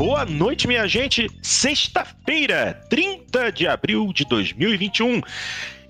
boa 0.00 0.24
noite, 0.24 0.66
minha 0.66 0.88
gente. 0.88 1.28
Sexta-feira, 1.42 2.72
30 2.88 3.52
de 3.52 3.68
abril 3.68 4.10
de 4.14 4.24
2021. 4.24 5.20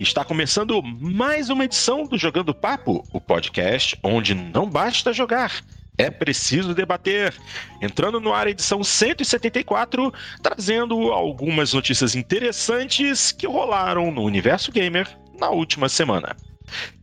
Está 0.00 0.24
começando 0.24 0.82
mais 0.82 1.48
uma 1.48 1.64
edição 1.64 2.02
do 2.02 2.18
Jogando 2.18 2.52
Papo, 2.52 3.06
o 3.12 3.20
podcast 3.20 3.96
onde 4.02 4.34
não 4.34 4.68
basta 4.68 5.12
jogar, 5.12 5.62
é 5.96 6.10
preciso 6.10 6.74
debater. 6.74 7.32
Entrando 7.80 8.18
no 8.18 8.34
ar, 8.34 8.48
edição 8.48 8.82
174, 8.82 10.12
trazendo 10.42 11.12
algumas 11.12 11.72
notícias 11.72 12.16
interessantes 12.16 13.30
que 13.30 13.46
rolaram 13.46 14.10
no 14.10 14.24
universo 14.24 14.72
gamer 14.72 15.06
na 15.38 15.50
última 15.50 15.88
semana. 15.88 16.34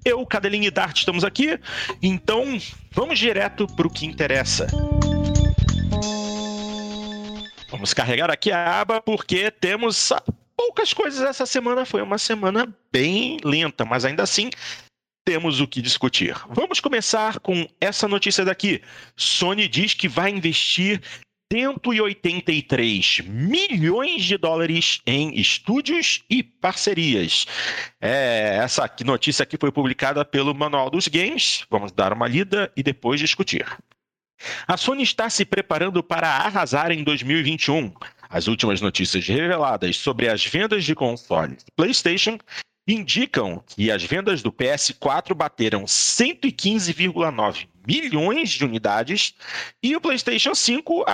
Eu, 0.03 0.25
Cadelinho 0.25 0.65
e 0.65 0.71
Dart, 0.71 0.97
estamos 0.97 1.23
aqui, 1.23 1.57
então 2.03 2.59
vamos 2.91 3.17
direto 3.17 3.65
para 3.65 3.87
o 3.87 3.89
que 3.89 4.05
interessa. 4.05 4.67
Vamos 7.69 7.93
carregar 7.93 8.31
aqui 8.31 8.51
a 8.51 8.79
aba 8.79 9.01
porque 9.01 9.51
temos 9.51 10.13
poucas 10.55 10.93
coisas 10.93 11.21
essa 11.21 11.45
semana. 11.45 11.85
Foi 11.85 12.01
uma 12.01 12.17
semana 12.17 12.73
bem 12.91 13.37
lenta, 13.43 13.83
mas 13.83 14.05
ainda 14.05 14.23
assim 14.23 14.49
temos 15.25 15.59
o 15.59 15.67
que 15.67 15.81
discutir. 15.81 16.33
Vamos 16.49 16.79
começar 16.79 17.39
com 17.39 17.67
essa 17.81 18.07
notícia 18.07 18.45
daqui. 18.45 18.81
Sony 19.17 19.67
diz 19.67 19.93
que 19.93 20.07
vai 20.07 20.31
investir 20.31 21.01
183 21.51 23.21
milhões 23.25 24.23
de 24.23 24.37
dólares 24.37 25.01
em 25.05 25.37
estúdios 25.37 26.23
e 26.29 26.43
parcerias. 26.43 27.45
É, 27.99 28.59
essa 28.61 28.89
notícia 29.05 29.43
aqui 29.43 29.57
foi 29.59 29.71
publicada 29.71 30.23
pelo 30.23 30.53
Manual 30.53 30.89
dos 30.89 31.09
Games. 31.09 31.65
Vamos 31.69 31.91
dar 31.91 32.13
uma 32.13 32.27
lida 32.27 32.71
e 32.77 32.81
depois 32.81 33.19
discutir. 33.19 33.65
A 34.67 34.77
Sony 34.77 35.03
está 35.03 35.29
se 35.29 35.45
preparando 35.45 36.03
para 36.03 36.27
arrasar 36.27 36.91
em 36.91 37.03
2021. 37.03 37.93
As 38.29 38.47
últimas 38.47 38.81
notícias 38.81 39.25
reveladas 39.27 39.97
sobre 39.97 40.27
as 40.27 40.45
vendas 40.45 40.83
de 40.83 40.93
consoles 40.93 41.65
PlayStation 41.75 42.37
indicam 42.87 43.63
que 43.67 43.91
as 43.91 44.03
vendas 44.03 44.41
do 44.41 44.51
PS4 44.51 45.33
bateram 45.33 45.83
115,9 45.83 47.67
milhões 47.85 48.49
de 48.49 48.65
unidades 48.65 49.33
e 49.81 49.95
o 49.95 50.01
PlayStation 50.01 50.53
5 50.53 51.05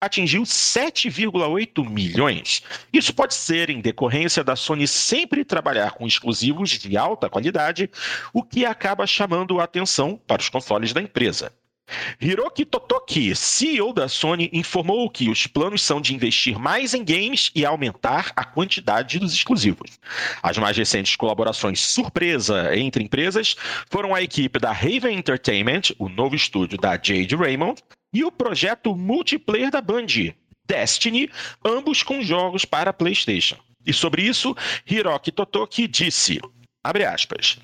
atingiu 0.00 0.42
7,8 0.42 1.88
milhões. 1.88 2.62
Isso 2.92 3.14
pode 3.14 3.34
ser 3.34 3.70
em 3.70 3.80
decorrência 3.80 4.44
da 4.44 4.54
Sony 4.54 4.86
sempre 4.86 5.44
trabalhar 5.44 5.92
com 5.92 6.06
exclusivos 6.06 6.70
de 6.70 6.96
alta 6.96 7.28
qualidade, 7.28 7.90
o 8.32 8.42
que 8.42 8.64
acaba 8.64 9.06
chamando 9.06 9.60
a 9.60 9.64
atenção 9.64 10.20
para 10.26 10.40
os 10.42 10.48
consoles 10.48 10.92
da 10.92 11.00
empresa. 11.00 11.52
Hiroki 12.20 12.64
Totoki, 12.64 13.34
CEO 13.34 13.92
da 13.92 14.08
Sony, 14.08 14.50
informou 14.52 15.08
que 15.10 15.28
os 15.28 15.46
planos 15.46 15.82
são 15.82 16.00
de 16.00 16.14
investir 16.14 16.58
mais 16.58 16.94
em 16.94 17.04
games 17.04 17.50
e 17.54 17.64
aumentar 17.64 18.32
a 18.34 18.44
quantidade 18.44 19.18
dos 19.18 19.32
exclusivos. 19.32 19.98
As 20.42 20.58
mais 20.58 20.76
recentes 20.76 21.14
colaborações 21.14 21.80
surpresa 21.80 22.76
entre 22.76 23.04
empresas 23.04 23.56
foram 23.90 24.14
a 24.14 24.22
equipe 24.22 24.58
da 24.58 24.72
Raven 24.72 25.16
Entertainment, 25.16 25.92
o 25.98 26.08
novo 26.08 26.34
estúdio 26.34 26.78
da 26.78 26.92
Jade 26.92 27.36
Raymond, 27.36 27.82
e 28.12 28.24
o 28.24 28.32
projeto 28.32 28.96
multiplayer 28.96 29.70
da 29.70 29.80
Band, 29.80 30.06
Destiny, 30.66 31.30
ambos 31.64 32.02
com 32.02 32.22
jogos 32.22 32.64
para 32.64 32.92
PlayStation. 32.92 33.56
E 33.84 33.92
sobre 33.92 34.22
isso, 34.22 34.56
Hiroki 34.90 35.30
Totoki 35.30 35.86
disse: 35.86 36.40
Abre 36.86 37.04
aspas. 37.04 37.58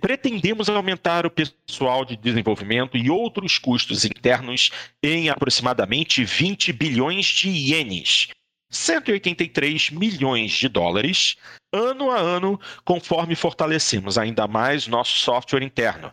Pretendemos 0.00 0.70
aumentar 0.70 1.26
o 1.26 1.30
pessoal 1.30 2.02
de 2.02 2.16
desenvolvimento 2.16 2.96
e 2.96 3.10
outros 3.10 3.58
custos 3.58 4.06
internos 4.06 4.70
em 5.02 5.28
aproximadamente 5.28 6.24
20 6.24 6.72
bilhões 6.72 7.26
de 7.26 7.50
ienes, 7.50 8.28
183 8.70 9.90
milhões 9.90 10.50
de 10.52 10.66
dólares, 10.66 11.36
ano 11.70 12.10
a 12.10 12.18
ano, 12.18 12.58
conforme 12.86 13.34
fortalecemos 13.34 14.16
ainda 14.16 14.48
mais 14.48 14.86
nosso 14.86 15.18
software 15.18 15.62
interno. 15.62 16.10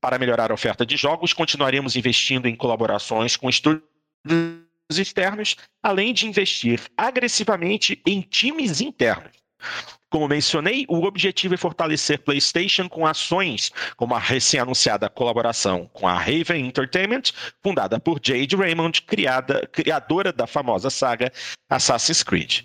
Para 0.00 0.18
melhorar 0.18 0.50
a 0.50 0.54
oferta 0.54 0.84
de 0.84 0.96
jogos, 0.96 1.32
continuaremos 1.32 1.94
investindo 1.94 2.46
em 2.46 2.56
colaborações 2.56 3.36
com 3.36 3.48
estúdios 3.48 3.84
externos, 4.90 5.54
além 5.80 6.12
de 6.12 6.26
investir 6.26 6.80
agressivamente 6.96 8.02
em 8.04 8.20
times 8.20 8.80
internos. 8.80 9.30
Como 10.12 10.28
mencionei, 10.28 10.84
o 10.90 11.04
objetivo 11.04 11.54
é 11.54 11.56
fortalecer 11.56 12.18
PlayStation 12.18 12.86
com 12.86 13.06
ações 13.06 13.72
como 13.96 14.14
a 14.14 14.18
recém-anunciada 14.18 15.08
colaboração 15.08 15.88
com 15.90 16.06
a 16.06 16.12
Raven 16.12 16.66
Entertainment, 16.66 17.32
fundada 17.62 17.98
por 17.98 18.20
Jade 18.22 18.54
Raymond, 18.54 19.00
criada, 19.02 19.66
criadora 19.72 20.30
da 20.30 20.46
famosa 20.46 20.90
saga 20.90 21.32
Assassin's 21.70 22.22
Creed. 22.22 22.60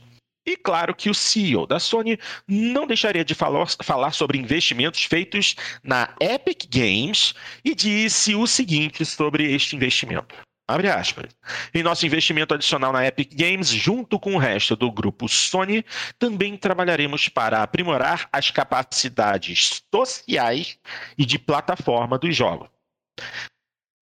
E 0.46 0.58
claro 0.58 0.94
que 0.94 1.10
o 1.10 1.14
CEO 1.14 1.66
da 1.66 1.80
Sony 1.80 2.20
não 2.46 2.86
deixaria 2.86 3.24
de 3.24 3.34
falar, 3.34 3.66
falar, 3.82 4.12
sobre 4.12 4.38
investimentos 4.38 5.06
feitos 5.06 5.56
na 5.82 6.14
Epic 6.20 6.66
Games 6.70 7.34
e 7.64 7.74
disse 7.74 8.36
o 8.36 8.46
seguinte 8.46 9.06
sobre 9.06 9.54
este 9.54 9.74
investimento. 9.74 10.36
Abre 10.68 10.90
aspas. 10.90 11.34
Em 11.74 11.82
nosso 11.82 12.06
investimento 12.06 12.54
adicional 12.54 12.92
na 12.92 13.06
Epic 13.06 13.34
Games, 13.34 13.70
junto 13.70 14.20
com 14.20 14.36
o 14.36 14.38
resto 14.38 14.76
do 14.76 14.92
grupo 14.92 15.30
Sony, 15.30 15.86
também 16.20 16.58
trabalharemos 16.58 17.30
para 17.30 17.64
aprimorar 17.64 18.28
as 18.34 18.52
capacidades 18.52 19.82
sociais 19.94 20.78
e 21.18 21.26
de 21.26 21.40
plataforma 21.40 22.20
dos 22.20 22.36
jogos. 22.36 22.70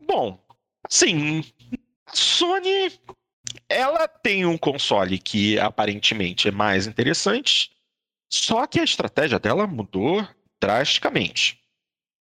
Bom, 0.01 0.43
sim, 0.89 1.43
Sony 2.11 2.91
ela 3.69 4.07
tem 4.07 4.45
um 4.45 4.57
console 4.57 5.19
que 5.19 5.59
aparentemente 5.59 6.47
é 6.47 6.51
mais 6.51 6.87
interessante, 6.87 7.71
só 8.27 8.65
que 8.65 8.79
a 8.79 8.83
estratégia 8.83 9.39
dela 9.39 9.67
mudou 9.67 10.27
drasticamente 10.59 11.63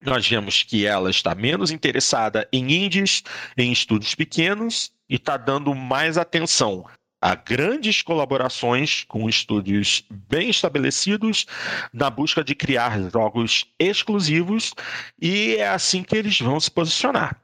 nós 0.03 0.27
vemos 0.27 0.63
que 0.63 0.85
ela 0.85 1.11
está 1.11 1.35
menos 1.35 1.71
interessada 1.71 2.49
em 2.53 2.85
indies, 2.85 3.23
em 3.57 3.73
estudos 3.73 4.15
pequenos 4.15 4.93
e 5.09 5.17
está 5.17 5.37
dando 5.37 5.75
mais 5.75 6.19
atenção 6.19 6.85
a 7.23 7.37
grandes 7.37 8.03
colaborações 8.03 9.05
com 9.05 9.29
estúdios 9.29 10.05
bem 10.11 10.51
estabelecidos 10.51 11.47
na 11.93 12.11
busca 12.11 12.43
de 12.43 12.53
criar 12.53 13.01
jogos 13.13 13.65
exclusivos 13.79 14.75
e 15.21 15.55
é 15.55 15.69
assim 15.69 16.03
que 16.03 16.17
eles 16.17 16.41
vão 16.41 16.59
se 16.59 16.69
posicionar. 16.69 17.41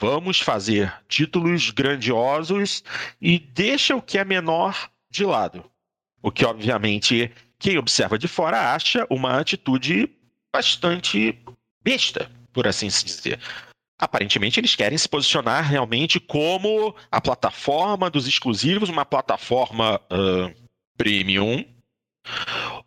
Vamos 0.00 0.40
fazer 0.40 0.94
títulos 1.08 1.70
grandiosos 1.70 2.82
e 3.20 3.38
deixa 3.38 3.94
o 3.94 4.00
que 4.00 4.16
é 4.16 4.24
menor 4.24 4.88
de 5.10 5.26
lado. 5.26 5.62
O 6.22 6.30
que, 6.30 6.46
obviamente, 6.46 7.30
quem 7.58 7.76
observa 7.76 8.18
de 8.18 8.28
fora 8.28 8.72
acha 8.74 9.06
uma 9.10 9.38
atitude 9.38 10.08
bastante 10.50 11.38
besta, 11.88 12.30
por 12.52 12.68
assim 12.68 12.90
se 12.90 13.04
dizer. 13.04 13.40
Aparentemente, 13.98 14.60
eles 14.60 14.76
querem 14.76 14.98
se 14.98 15.08
posicionar 15.08 15.64
realmente 15.64 16.20
como 16.20 16.94
a 17.10 17.20
plataforma 17.20 18.10
dos 18.10 18.28
exclusivos, 18.28 18.90
uma 18.90 19.06
plataforma 19.06 19.98
uh, 20.12 20.68
premium, 20.96 21.64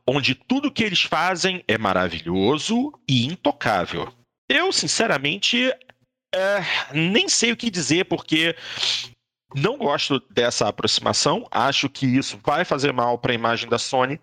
onde 0.08 0.36
tudo 0.36 0.72
que 0.72 0.84
eles 0.84 1.02
fazem 1.02 1.64
é 1.68 1.78
maravilhoso 1.78 2.94
e 3.10 3.26
intocável. 3.26 4.14
Eu, 4.48 4.72
sinceramente, 4.72 5.68
uh, 5.68 6.94
nem 6.94 7.28
sei 7.28 7.52
o 7.52 7.58
que 7.58 7.72
dizer, 7.72 8.06
porque 8.06 8.56
não 9.56 9.78
gosto 9.78 10.22
dessa 10.30 10.68
aproximação. 10.68 11.48
Acho 11.52 11.90
que 11.90 12.06
isso 12.06 12.40
vai 12.44 12.64
fazer 12.66 12.92
mal 12.94 13.18
para 13.18 13.32
a 13.32 13.36
imagem 13.36 13.70
da 13.70 13.78
Sony, 13.78 14.20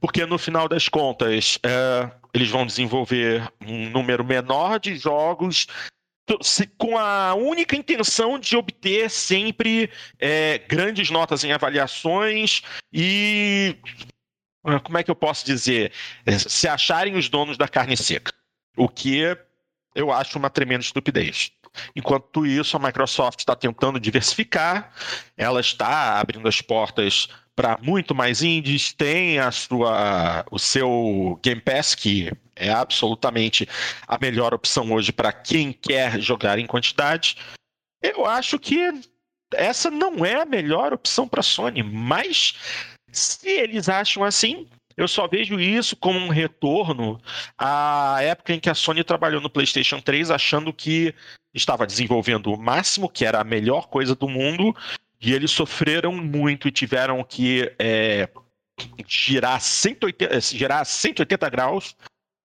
porque 0.00 0.24
no 0.26 0.38
final 0.38 0.68
das 0.68 0.88
contas, 0.88 1.56
uh, 1.56 2.10
eles 2.32 2.50
vão 2.50 2.66
desenvolver 2.66 3.48
um 3.64 3.88
número 3.90 4.24
menor 4.24 4.80
de 4.80 4.96
jogos 4.96 5.66
com 6.78 6.98
a 6.98 7.34
única 7.34 7.76
intenção 7.76 8.38
de 8.38 8.56
obter 8.56 9.10
sempre 9.10 9.90
é, 10.18 10.58
grandes 10.58 11.10
notas 11.10 11.44
em 11.44 11.52
avaliações 11.52 12.62
e 12.92 13.76
ah, 14.64 14.80
como 14.80 14.96
é 14.96 15.02
que 15.02 15.10
eu 15.10 15.14
posso 15.14 15.44
dizer 15.44 15.92
é, 16.24 16.38
se 16.38 16.66
acharem 16.66 17.14
os 17.14 17.28
donos 17.28 17.58
da 17.58 17.68
carne 17.68 17.94
seca 17.94 18.32
o 18.74 18.88
que 18.88 19.36
eu 19.94 20.10
acho 20.10 20.38
uma 20.38 20.48
tremenda 20.48 20.82
estupidez 20.82 21.52
enquanto 21.94 22.46
isso 22.46 22.76
a 22.76 22.80
Microsoft 22.80 23.40
está 23.40 23.54
tentando 23.54 23.98
diversificar 24.00 24.92
ela 25.36 25.60
está 25.60 26.18
abrindo 26.18 26.48
as 26.48 26.60
portas 26.60 27.28
para 27.56 27.78
muito 27.80 28.14
mais 28.14 28.42
indies, 28.42 28.92
tem 28.92 29.38
a 29.38 29.50
sua, 29.50 30.44
o 30.50 30.58
seu 30.58 31.38
Game 31.42 31.60
Pass, 31.60 31.94
que 31.94 32.32
é 32.56 32.70
absolutamente 32.70 33.68
a 34.06 34.18
melhor 34.18 34.52
opção 34.52 34.92
hoje 34.92 35.12
para 35.12 35.32
quem 35.32 35.72
quer 35.72 36.20
jogar 36.20 36.58
em 36.58 36.66
quantidade. 36.66 37.36
Eu 38.02 38.26
acho 38.26 38.58
que 38.58 38.92
essa 39.54 39.90
não 39.90 40.24
é 40.24 40.42
a 40.42 40.44
melhor 40.44 40.92
opção 40.92 41.28
para 41.28 41.40
a 41.40 41.44
Sony, 41.44 41.82
mas 41.82 42.54
se 43.12 43.48
eles 43.48 43.88
acham 43.88 44.24
assim, 44.24 44.68
eu 44.96 45.06
só 45.06 45.26
vejo 45.28 45.58
isso 45.60 45.96
como 45.96 46.18
um 46.18 46.28
retorno 46.28 47.20
à 47.56 48.18
época 48.20 48.52
em 48.52 48.60
que 48.60 48.70
a 48.70 48.74
Sony 48.74 49.04
trabalhou 49.04 49.40
no 49.40 49.50
PlayStation 49.50 50.00
3, 50.00 50.30
achando 50.30 50.72
que 50.72 51.14
estava 51.54 51.86
desenvolvendo 51.86 52.52
o 52.52 52.58
máximo, 52.58 53.08
que 53.08 53.24
era 53.24 53.40
a 53.40 53.44
melhor 53.44 53.88
coisa 53.88 54.14
do 54.14 54.28
mundo, 54.28 54.74
e 55.20 55.32
eles 55.32 55.50
sofreram 55.50 56.12
muito 56.12 56.68
e 56.68 56.72
tiveram 56.72 57.22
que 57.22 57.72
é, 57.78 58.28
girar, 59.06 59.60
180, 59.60 60.40
girar 60.40 60.84
180 60.84 61.48
graus 61.48 61.96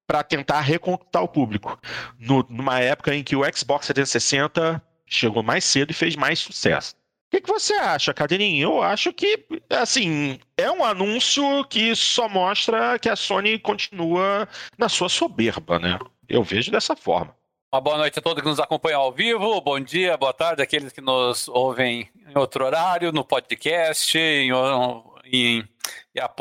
para 0.07 0.23
tentar 0.23 0.61
reconquistar 0.61 1.21
o 1.21 1.27
público. 1.27 1.79
No, 2.17 2.45
numa 2.49 2.79
época 2.79 3.13
em 3.13 3.23
que 3.23 3.35
o 3.35 3.43
Xbox 3.55 3.87
360 3.87 4.81
chegou 5.05 5.43
mais 5.43 5.63
cedo 5.63 5.91
e 5.91 5.93
fez 5.93 6.15
mais 6.15 6.39
sucesso. 6.39 6.95
O 6.95 7.31
que, 7.31 7.41
que, 7.41 7.47
você 7.47 7.73
acha, 7.75 8.11
Cadeirinho? 8.11 8.69
Eu 8.69 8.81
acho 8.81 9.13
que, 9.13 9.45
assim, 9.69 10.39
é 10.57 10.71
um 10.71 10.83
anúncio 10.83 11.63
que 11.65 11.95
só 11.95 12.27
mostra 12.27 12.97
que 12.97 13.07
a 13.07 13.15
Sony 13.15 13.59
continua 13.59 14.47
na 14.79 14.89
sua 14.89 15.09
soberba, 15.09 15.77
né? 15.77 15.99
Eu 16.27 16.41
vejo 16.43 16.71
dessa 16.71 16.95
forma. 16.95 17.35
Uma 17.71 17.81
boa 17.81 17.97
noite 17.99 18.17
a 18.17 18.21
todos 18.21 18.41
que 18.41 18.49
nos 18.49 18.59
acompanham 18.59 18.99
ao 18.99 19.11
vivo, 19.11 19.61
bom 19.61 19.79
dia, 19.79 20.17
boa 20.17 20.33
tarde 20.33 20.63
aqueles 20.63 20.91
que 20.91 21.01
nos 21.01 21.47
ouvem 21.47 22.09
em 22.27 22.35
outro 22.35 22.65
horário, 22.65 23.11
no 23.11 23.23
podcast, 23.23 24.17
em, 24.17 24.49
em, 25.31 25.63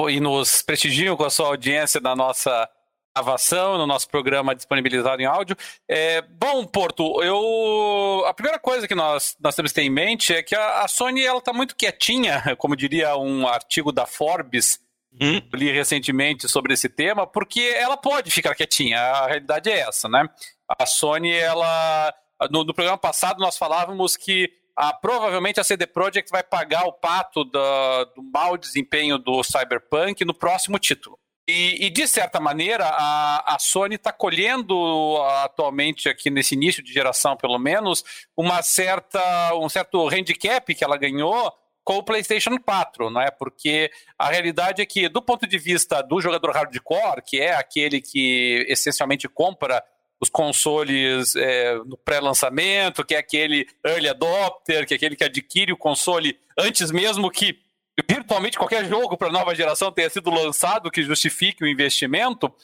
e 0.09 0.21
nos 0.21 0.63
prestigiam 0.63 1.19
com 1.19 1.25
a 1.25 1.29
sua 1.29 1.49
audiência 1.49 2.01
na 2.01 2.17
nossa 2.17 2.67
gravação, 3.15 3.77
no 3.77 3.87
nosso 3.87 4.09
programa 4.09 4.55
disponibilizado 4.55 5.21
em 5.21 5.27
áudio. 5.27 5.55
É, 5.87 6.23
bom, 6.23 6.65
Porto, 6.65 7.23
eu 7.23 8.25
a 8.25 8.33
primeira 8.33 8.59
coisa 8.59 8.89
que 8.89 8.95
nós, 8.95 9.37
nós 9.39 9.55
temos 9.55 9.71
que 9.71 9.75
ter 9.75 9.83
em 9.83 9.91
mente 9.91 10.33
é 10.33 10.43
que 10.43 10.55
a, 10.55 10.81
a 10.81 10.89
Sony 10.89 11.27
ela 11.27 11.41
está 11.41 11.53
muito 11.53 11.77
quietinha, 11.77 12.43
como 12.57 12.75
diria 12.75 13.15
um 13.19 13.47
artigo 13.47 13.93
da 13.93 14.07
Forbes, 14.07 14.81
hum. 15.21 15.41
li 15.55 15.71
recentemente 15.71 16.49
sobre 16.49 16.75
esse 16.75 16.89
tema, 16.89 17.27
porque 17.27 17.61
ela 17.61 17.97
pode 17.97 18.31
ficar 18.31 18.55
quietinha, 18.55 19.01
a 19.01 19.27
realidade 19.27 19.71
é 19.71 19.81
essa, 19.81 20.09
né? 20.09 20.29
A 20.69 20.87
Sony, 20.87 21.33
ela. 21.33 22.15
No, 22.51 22.63
no 22.63 22.73
programa 22.73 22.99
passado, 22.99 23.41
nós 23.41 23.59
falávamos 23.59 24.17
que 24.17 24.49
a, 24.77 24.93
provavelmente 24.93 25.59
a 25.59 25.65
CD 25.65 25.87
Projekt 25.87 26.31
vai 26.31 26.43
pagar 26.43 26.85
o 26.85 26.93
pato 26.93 27.43
do, 27.45 28.05
do 28.15 28.23
mau 28.23 28.57
desempenho 28.57 29.19
do 29.19 29.43
Cyberpunk 29.43 30.25
no 30.25 30.33
próximo 30.33 30.79
título. 30.79 31.19
E, 31.49 31.87
e, 31.87 31.91
de 31.91 32.07
certa 32.07 32.39
maneira, 32.39 32.85
a, 32.87 33.55
a 33.55 33.59
Sony 33.59 33.95
está 33.95 34.13
colhendo 34.13 35.17
atualmente, 35.43 36.07
aqui 36.07 36.29
nesse 36.29 36.55
início 36.55 36.83
de 36.83 36.93
geração, 36.93 37.39
pelo 37.39 37.59
menos, 37.59 38.05
uma 38.37 38.63
certa, 38.63 39.55
um 39.55 39.67
certo 39.67 40.07
handicap 40.09 40.75
que 40.75 40.85
ela 40.85 40.99
ganhou 40.99 41.51
com 41.89 41.97
o 41.97 42.03
PlayStation 42.03 42.59
4, 42.59 43.09
não 43.09 43.19
é? 43.19 43.31
Porque 43.31 43.91
a 44.19 44.29
realidade 44.29 44.83
é 44.83 44.85
que, 44.85 45.09
do 45.09 45.23
ponto 45.23 45.47
de 45.47 45.57
vista 45.57 46.03
do 46.03 46.21
jogador 46.21 46.51
hardcore, 46.51 47.23
que 47.27 47.41
é 47.41 47.55
aquele 47.55 48.03
que 48.03 48.67
essencialmente 48.69 49.27
compra 49.27 49.83
os 50.21 50.29
consoles 50.29 51.35
é, 51.35 51.77
no 51.87 51.97
pré-lançamento, 51.97 53.03
que 53.07 53.15
é 53.15 53.19
aquele 53.19 53.67
early 53.83 54.07
adopter, 54.07 54.87
que 54.87 54.93
é 54.93 54.97
aquele 54.99 55.17
que 55.17 55.25
adquire 55.25 55.73
o 55.73 55.79
console 55.79 56.39
antes 56.59 56.91
mesmo 56.91 57.31
que 57.31 57.59
virtualmente 58.07 58.59
qualquer 58.59 58.85
jogo 58.85 59.17
para 59.17 59.33
nova 59.33 59.55
geração 59.55 59.91
tenha 59.91 60.11
sido 60.11 60.29
lançado 60.29 60.91
que 60.91 61.03
justifique 61.03 61.65
o 61.65 61.67
investimento. 61.67 62.55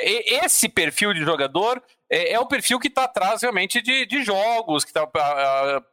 Esse 0.00 0.66
perfil 0.66 1.12
de 1.12 1.20
jogador 1.20 1.82
é, 2.12 2.34
é 2.34 2.38
o 2.38 2.46
perfil 2.46 2.78
que 2.78 2.88
está 2.88 3.04
atrás 3.04 3.40
realmente 3.40 3.80
de, 3.80 4.04
de 4.04 4.22
jogos, 4.22 4.84
que 4.84 4.90
está 4.90 5.08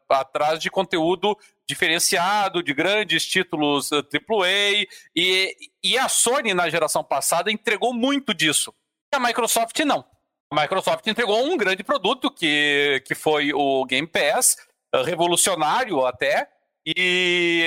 atrás 0.10 0.60
de 0.60 0.70
conteúdo 0.70 1.38
diferenciado, 1.66 2.62
de 2.62 2.74
grandes 2.74 3.26
títulos 3.26 3.90
AAA. 3.94 4.86
E, 5.16 5.56
e 5.82 5.98
a 5.98 6.10
Sony, 6.10 6.54
na 6.54 6.70
geração 6.70 7.02
passada, 7.06 7.50
entregou 7.50 7.94
muito 7.94 8.34
disso. 8.34 8.74
A 9.14 9.20
Microsoft 9.20 9.80
não. 9.80 10.06
A 10.52 10.62
Microsoft 10.62 11.08
entregou 11.08 11.42
um 11.42 11.56
grande 11.56 11.84
produto 11.84 12.30
que, 12.30 13.02
que 13.06 13.16
foi 13.16 13.54
o 13.54 13.86
Game 13.86 14.08
Pass, 14.08 14.58
eh, 14.94 15.04
revolucionário 15.04 16.06
até, 16.06 16.50
e, 16.86 17.64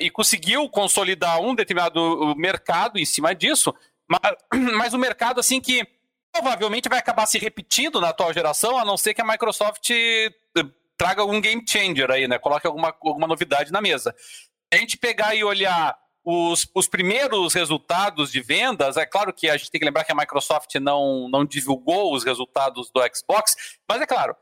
e 0.00 0.10
conseguiu 0.10 0.68
consolidar 0.68 1.40
um 1.40 1.54
determinado 1.54 2.34
mercado 2.36 2.98
em 2.98 3.04
cima 3.04 3.34
disso, 3.34 3.74
mas, 4.08 4.22
mas 4.76 4.94
o 4.94 4.98
mercado 4.98 5.38
assim 5.38 5.60
que 5.60 5.86
provavelmente 6.32 6.88
vai 6.88 6.98
acabar 6.98 7.26
se 7.26 7.38
repetindo 7.38 8.00
na 8.00 8.08
atual 8.08 8.32
geração, 8.32 8.78
a 8.78 8.84
não 8.84 8.96
ser 8.96 9.14
que 9.14 9.20
a 9.20 9.24
Microsoft 9.24 9.90
eh, 9.90 10.30
traga 10.96 11.20
algum 11.20 11.40
game 11.40 11.62
changer 11.68 12.10
aí, 12.10 12.26
né? 12.26 12.38
Coloque 12.38 12.66
alguma, 12.66 12.88
alguma 12.88 13.26
novidade 13.26 13.70
na 13.70 13.80
mesa. 13.80 14.14
A 14.72 14.76
gente 14.76 14.96
pegar 14.96 15.34
e 15.34 15.44
olhar 15.44 15.96
os, 16.24 16.68
os 16.74 16.88
primeiros 16.88 17.52
resultados 17.52 18.30
de 18.30 18.40
vendas, 18.40 18.96
é 18.96 19.04
claro 19.04 19.32
que 19.32 19.50
a 19.50 19.56
gente 19.56 19.70
tem 19.70 19.78
que 19.78 19.84
lembrar 19.84 20.04
que 20.04 20.12
a 20.12 20.16
Microsoft 20.16 20.74
não, 20.76 21.28
não 21.28 21.44
divulgou 21.44 22.14
os 22.14 22.24
resultados 22.24 22.90
do 22.90 23.00
Xbox, 23.14 23.54
mas 23.88 24.00
é 24.00 24.06
claro, 24.06 24.34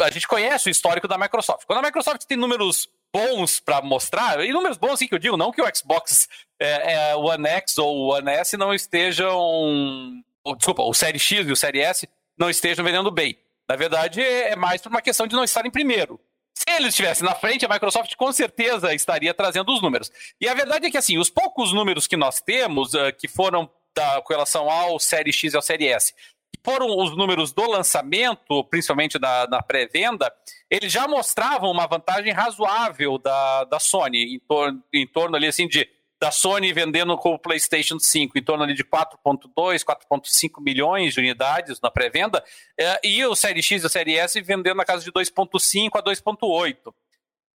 a 0.00 0.10
gente 0.10 0.26
conhece 0.26 0.68
o 0.68 0.70
histórico 0.70 1.06
da 1.06 1.18
Microsoft. 1.18 1.66
Quando 1.66 1.78
a 1.78 1.82
Microsoft 1.82 2.24
tem 2.24 2.36
números 2.36 2.88
bons 3.12 3.60
para 3.60 3.80
mostrar, 3.80 4.44
e 4.44 4.52
números 4.52 4.76
bons 4.76 4.94
assim 4.94 5.06
que 5.06 5.14
eu 5.14 5.18
digo, 5.18 5.36
não 5.36 5.52
que 5.52 5.62
o 5.62 5.76
Xbox 5.76 6.28
é, 6.58 7.10
é, 7.10 7.16
One 7.16 7.46
X 7.46 7.78
ou 7.78 7.96
o 7.96 8.14
One 8.14 8.30
S 8.30 8.56
não 8.56 8.74
estejam. 8.74 10.24
Ou, 10.44 10.54
desculpa, 10.54 10.82
o 10.82 10.92
Série 10.92 11.18
X 11.18 11.48
e 11.48 11.52
o 11.52 11.56
Série 11.56 11.80
S 11.80 12.08
não 12.38 12.50
estejam 12.50 12.84
vendendo 12.84 13.10
bem. 13.10 13.38
Na 13.68 13.76
verdade, 13.76 14.20
é 14.20 14.54
mais 14.54 14.82
por 14.82 14.90
uma 14.90 15.00
questão 15.00 15.26
de 15.26 15.34
não 15.34 15.42
estar 15.42 15.64
em 15.64 15.70
primeiro. 15.70 16.20
Se 16.54 16.70
eles 16.70 16.88
estivessem 16.90 17.26
na 17.26 17.34
frente, 17.34 17.64
a 17.64 17.68
Microsoft 17.68 18.14
com 18.14 18.30
certeza 18.30 18.94
estaria 18.94 19.34
trazendo 19.34 19.72
os 19.72 19.82
números. 19.82 20.12
E 20.40 20.48
a 20.48 20.54
verdade 20.54 20.86
é 20.86 20.90
que, 20.90 20.98
assim, 20.98 21.18
os 21.18 21.30
poucos 21.30 21.72
números 21.72 22.06
que 22.06 22.16
nós 22.16 22.40
temos, 22.40 22.94
uh, 22.94 23.12
que 23.18 23.26
foram 23.26 23.68
da, 23.94 24.20
com 24.20 24.32
relação 24.32 24.70
ao 24.70 24.98
Série 25.00 25.32
X 25.32 25.52
e 25.52 25.56
ao 25.56 25.62
Série 25.62 25.88
S, 25.88 26.14
que 26.14 26.60
foram 26.62 26.96
os 26.96 27.16
números 27.16 27.52
do 27.52 27.68
lançamento, 27.68 28.62
principalmente 28.64 29.18
da, 29.18 29.46
na 29.48 29.62
pré-venda, 29.62 30.32
eles 30.70 30.92
já 30.92 31.08
mostravam 31.08 31.70
uma 31.70 31.86
vantagem 31.86 32.32
razoável 32.32 33.18
da, 33.18 33.64
da 33.64 33.80
Sony, 33.80 34.36
em, 34.36 34.40
em 34.92 35.06
torno 35.06 35.36
ali, 35.36 35.46
assim, 35.46 35.66
de 35.66 35.88
da 36.24 36.30
Sony 36.30 36.72
vendendo 36.72 37.18
com 37.18 37.34
o 37.34 37.38
PlayStation 37.38 37.98
5 37.98 38.38
em 38.38 38.42
torno 38.42 38.66
de 38.72 38.82
4,2, 38.82 39.84
4,5 39.84 40.62
milhões 40.62 41.12
de 41.12 41.20
unidades 41.20 41.78
na 41.82 41.90
pré-venda, 41.90 42.42
é, 42.80 42.98
e 43.04 43.22
o 43.26 43.36
Série 43.36 43.62
X 43.62 43.82
e 43.82 43.86
o 43.86 43.90
Série 43.90 44.16
S 44.16 44.40
vendendo 44.40 44.76
na 44.76 44.86
casa 44.86 45.04
de 45.04 45.12
2,5 45.12 45.90
a 45.92 46.02
2,8. 46.02 46.94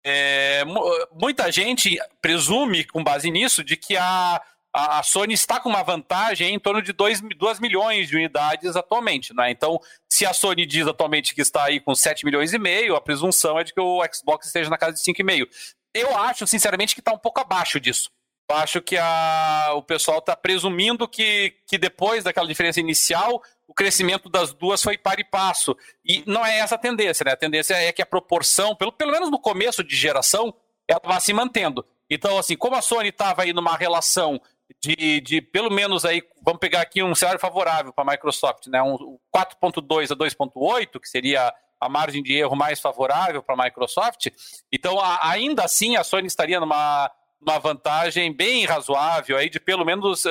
É, 0.06 0.64
muita 1.12 1.52
gente 1.52 1.98
presume, 2.22 2.84
com 2.84 3.04
base 3.04 3.32
nisso, 3.32 3.64
de 3.64 3.76
que 3.76 3.98
a, 3.98 4.40
a 4.72 5.02
Sony 5.02 5.34
está 5.34 5.60
com 5.60 5.70
uma 5.70 5.82
vantagem 5.82 6.54
em 6.54 6.60
torno 6.60 6.80
de 6.80 6.94
2, 6.94 7.22
2 7.22 7.60
milhões 7.60 8.08
de 8.08 8.16
unidades 8.18 8.76
atualmente. 8.76 9.34
Né? 9.34 9.50
Então, 9.50 9.82
se 10.08 10.28
a 10.28 10.34
Sony 10.34 10.68
diz 10.68 10.86
atualmente 10.86 11.34
que 11.34 11.42
está 11.42 11.64
aí 11.64 11.80
com 11.80 11.96
7 11.96 12.24
milhões 12.24 12.54
e 12.54 12.60
meio, 12.60 12.96
a 12.96 13.02
presunção 13.02 13.58
é 13.58 13.64
de 13.64 13.74
que 13.74 13.82
o 13.82 14.00
Xbox 14.14 14.46
esteja 14.46 14.70
na 14.70 14.78
casa 14.78 14.94
de 14.94 15.00
5,5. 15.00 15.48
Eu 15.92 16.16
acho, 16.16 16.46
sinceramente, 16.46 16.94
que 16.94 17.02
está 17.02 17.12
um 17.12 17.18
pouco 17.18 17.42
abaixo 17.42 17.80
disso. 17.80 18.12
Acho 18.52 18.82
que 18.82 18.98
a, 18.98 19.74
o 19.76 19.84
pessoal 19.84 20.18
está 20.18 20.36
presumindo 20.36 21.08
que, 21.08 21.54
que 21.68 21.78
depois 21.78 22.24
daquela 22.24 22.48
diferença 22.48 22.80
inicial, 22.80 23.44
o 23.68 23.74
crescimento 23.74 24.28
das 24.28 24.54
duas 24.54 24.82
foi 24.82 24.98
par 24.98 25.20
e 25.20 25.24
passo. 25.24 25.78
E 26.04 26.24
não 26.26 26.44
é 26.44 26.58
essa 26.58 26.74
a 26.74 26.78
tendência, 26.78 27.24
né? 27.24 27.34
A 27.34 27.38
tendência 27.38 27.76
é 27.76 27.92
que 27.92 28.02
a 28.02 28.06
proporção, 28.06 28.76
pelo, 28.76 28.92
pelo 28.92 29.12
menos 29.12 29.30
no 29.30 29.40
começo 29.40 29.84
de 29.84 29.96
geração, 29.96 30.54
ela 30.88 31.02
vá 31.04 31.20
se 31.20 31.32
mantendo. 31.32 31.86
Então, 32.10 32.40
assim, 32.40 32.56
como 32.56 32.76
a 32.76 32.82
Sony 32.82 33.10
estava 33.10 33.44
aí 33.44 33.54
numa 33.54 33.78
relação 33.78 34.42
de, 34.82 35.22
de 35.22 35.42
pelo 35.42 35.70
menos 35.70 36.04
aí, 36.04 36.24
vamos 36.42 36.60
pegar 36.60 36.82
aqui 36.82 37.04
um 37.04 37.14
cenário 37.14 37.40
favorável 37.40 37.94
para 37.94 38.04
a 38.04 38.12
Microsoft, 38.12 38.66
né? 38.68 38.82
Um 38.82 39.20
4.2 39.36 40.12
a 40.12 40.16
2.8, 40.16 41.00
que 41.00 41.08
seria 41.08 41.54
a 41.80 41.88
margem 41.88 42.22
de 42.22 42.34
erro 42.36 42.56
mais 42.56 42.80
favorável 42.80 43.42
para 43.42 43.56
a 43.56 43.64
Microsoft. 43.66 44.28
Então, 44.72 45.00
a, 45.00 45.30
ainda 45.30 45.64
assim, 45.64 45.96
a 45.96 46.04
Sony 46.04 46.28
estaria 46.28 46.60
numa 46.60 47.12
uma 47.42 47.60
vantagem 47.60 48.34
bem 48.34 48.66
razoável 48.66 49.38
aí 49.38 49.50
de 49.50 49.60
pelo 49.60 49.86
menos 49.86 50.26
uh, 50.26 50.30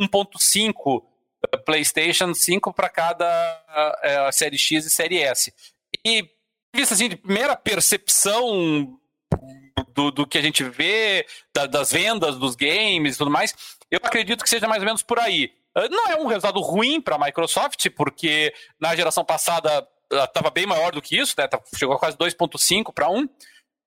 1.5 0.00 1.02
PlayStation 1.64 2.34
5 2.34 2.72
para 2.72 2.88
cada 2.88 3.26
uh, 4.28 4.32
série 4.32 4.58
X 4.58 4.84
e 4.84 4.90
série 4.90 5.22
S. 5.22 5.52
E 6.04 6.28
vista 6.74 6.94
assim 6.94 7.08
de 7.08 7.16
primeira 7.16 7.56
percepção 7.56 8.98
do, 9.94 10.10
do 10.10 10.26
que 10.26 10.38
a 10.38 10.42
gente 10.42 10.64
vê 10.64 11.26
da, 11.54 11.66
das 11.66 11.92
vendas 11.92 12.36
dos 12.36 12.54
games 12.54 13.14
e 13.14 13.18
tudo 13.18 13.30
mais, 13.30 13.54
eu 13.90 14.00
acredito 14.02 14.42
que 14.42 14.50
seja 14.50 14.68
mais 14.68 14.82
ou 14.82 14.86
menos 14.86 15.02
por 15.02 15.18
aí. 15.18 15.52
Não 15.90 16.08
é 16.08 16.16
um 16.16 16.26
resultado 16.26 16.60
ruim 16.60 17.00
para 17.00 17.14
a 17.14 17.18
Microsoft, 17.18 17.88
porque 17.90 18.52
na 18.80 18.96
geração 18.96 19.24
passada 19.24 19.86
estava 20.10 20.50
bem 20.50 20.66
maior 20.66 20.92
do 20.92 21.00
que 21.00 21.16
isso, 21.16 21.34
né? 21.38 21.48
Chegou 21.76 21.94
a 21.94 21.98
quase 21.98 22.16
2.5 22.16 22.92
para 22.92 23.08
1. 23.08 23.28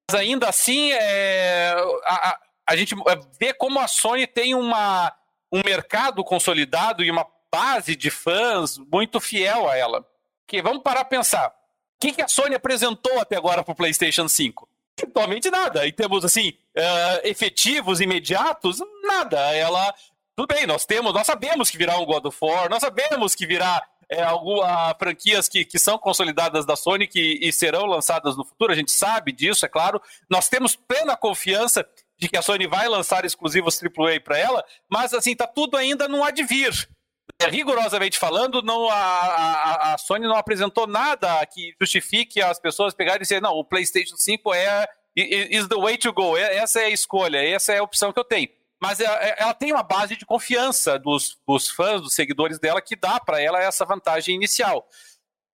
Mas 0.10 0.20
ainda 0.20 0.48
assim, 0.48 0.92
é, 0.94 1.75
a 2.06 2.40
gente 2.75 2.94
é, 2.94 3.20
vê 3.40 3.54
como 3.54 3.80
a 3.80 3.88
Sony 3.88 4.28
tem 4.28 4.56
uma, 4.56 5.13
um 5.51 5.62
mercado 5.63 6.24
consolidado 6.24 7.04
e 7.04 7.12
uma 7.12 7.25
base 7.51 7.96
de 7.96 8.10
fãs 8.10 8.78
muito 8.78 9.20
fiel 9.20 9.70
a 9.70 9.78
ela. 9.78 10.06
Que 10.48 10.62
vamos 10.62 10.82
parar 10.84 11.01
a 11.01 11.06
pensar. 11.06 11.50
O 11.50 11.54
que, 12.00 12.13
que 12.13 12.22
a 12.22 12.28
Sony 12.28 12.56
apresentou 12.56 13.20
até 13.20 13.36
agora 13.36 13.63
para 13.63 13.72
o 13.74 13.75
PlayStation 13.75 14.28
5? 14.28 14.68
Totalmente 14.96 15.50
nada. 15.50 15.88
Em 15.88 15.92
termos 15.92 16.25
assim, 16.25 16.50
uh, 16.50 17.22
efetivos, 17.24 18.01
imediatos, 18.01 18.80
nada. 19.04 19.40
Ela. 19.56 19.94
Tudo 20.36 20.54
bem, 20.54 20.66
nós 20.66 20.86
temos, 20.86 21.13
nós 21.13 21.28
sabemos 21.28 21.70
que 21.70 21.78
virá 21.78 21.98
um 22.00 22.06
God 22.06 22.25
of 22.25 22.38
War, 22.42 22.70
nós 22.70 22.80
sabemos 22.80 23.36
que 23.36 23.46
virá 23.46 23.86
é, 24.12 24.22
algumas 24.24 24.94
franquias 24.98 25.48
que, 25.48 25.63
que 25.63 25.80
são 25.80 25.98
consolidadas 25.98 26.66
da 26.66 26.75
Sony 26.75 27.08
que, 27.08 27.40
e 27.42 27.51
serão 27.51 27.86
lançadas 27.86 28.36
no 28.36 28.44
futuro, 28.44 28.74
a 28.74 28.75
gente 28.75 28.92
sabe 28.92 29.32
disso, 29.32 29.66
é 29.66 29.70
claro. 29.70 30.01
Nós 30.30 30.50
temos 30.50 30.75
plena 30.75 31.16
confiança 31.16 31.88
de 32.22 32.30
que 32.30 32.38
a 32.38 32.42
Sony 32.42 32.68
vai 32.68 32.88
lançar 32.88 33.25
exclusivos 33.25 33.82
AAA 33.82 34.20
para 34.20 34.38
ela, 34.38 34.63
mas 34.88 35.12
assim, 35.12 35.36
tá 35.36 35.48
tudo 35.48 35.75
ainda 35.75 36.08
no 36.08 36.24
advir. 36.24 36.88
É, 37.40 37.48
rigorosamente 37.48 38.20
falando, 38.20 38.62
não, 38.62 38.88
a, 38.90 38.96
a, 38.96 39.94
a, 39.94 39.98
Sony 39.98 40.28
não 40.28 40.36
apresentou 40.36 40.86
nada 40.86 41.44
que 41.48 41.74
justifique 41.82 42.40
as 42.40 42.60
pessoas 42.60 42.94
pegarem 42.94 43.22
e 43.22 43.24
dizer, 43.24 43.42
não, 43.42 43.54
o 43.54 43.66
PlayStation 43.66 44.16
5 44.16 44.54
é 44.54 44.88
is 45.16 45.68
the 45.68 45.75
way 45.75 45.98
to 45.98 46.13
go, 46.13 46.38
é, 46.38 46.58
essa 46.58 46.80
é 46.82 46.86
a 46.86 46.90
escolha, 46.90 47.44
essa 47.44 47.74
é 47.74 47.80
a 47.80 47.84
opção 47.84 48.13
que 48.13 48.20
eu 48.20 48.24
tenho. 48.24 48.50
Mas 48.80 49.00
é, 49.00 49.36
ela 49.38 49.54
tem 49.54 49.72
uma 49.72 49.84
base 49.84 50.16
de 50.16 50.25
confiança 50.25 51.00
dos, 51.00 51.40
dos 51.48 51.70
fãs, 51.70 52.01
dos 52.01 52.13
seguidores 52.13 52.60
dela, 52.60 52.82
que 52.82 52.96
dá 52.96 53.20
para 53.20 53.42
ela 53.42 53.60
essa 53.60 53.86
vantagem 53.86 54.36
inicial. 54.36 54.88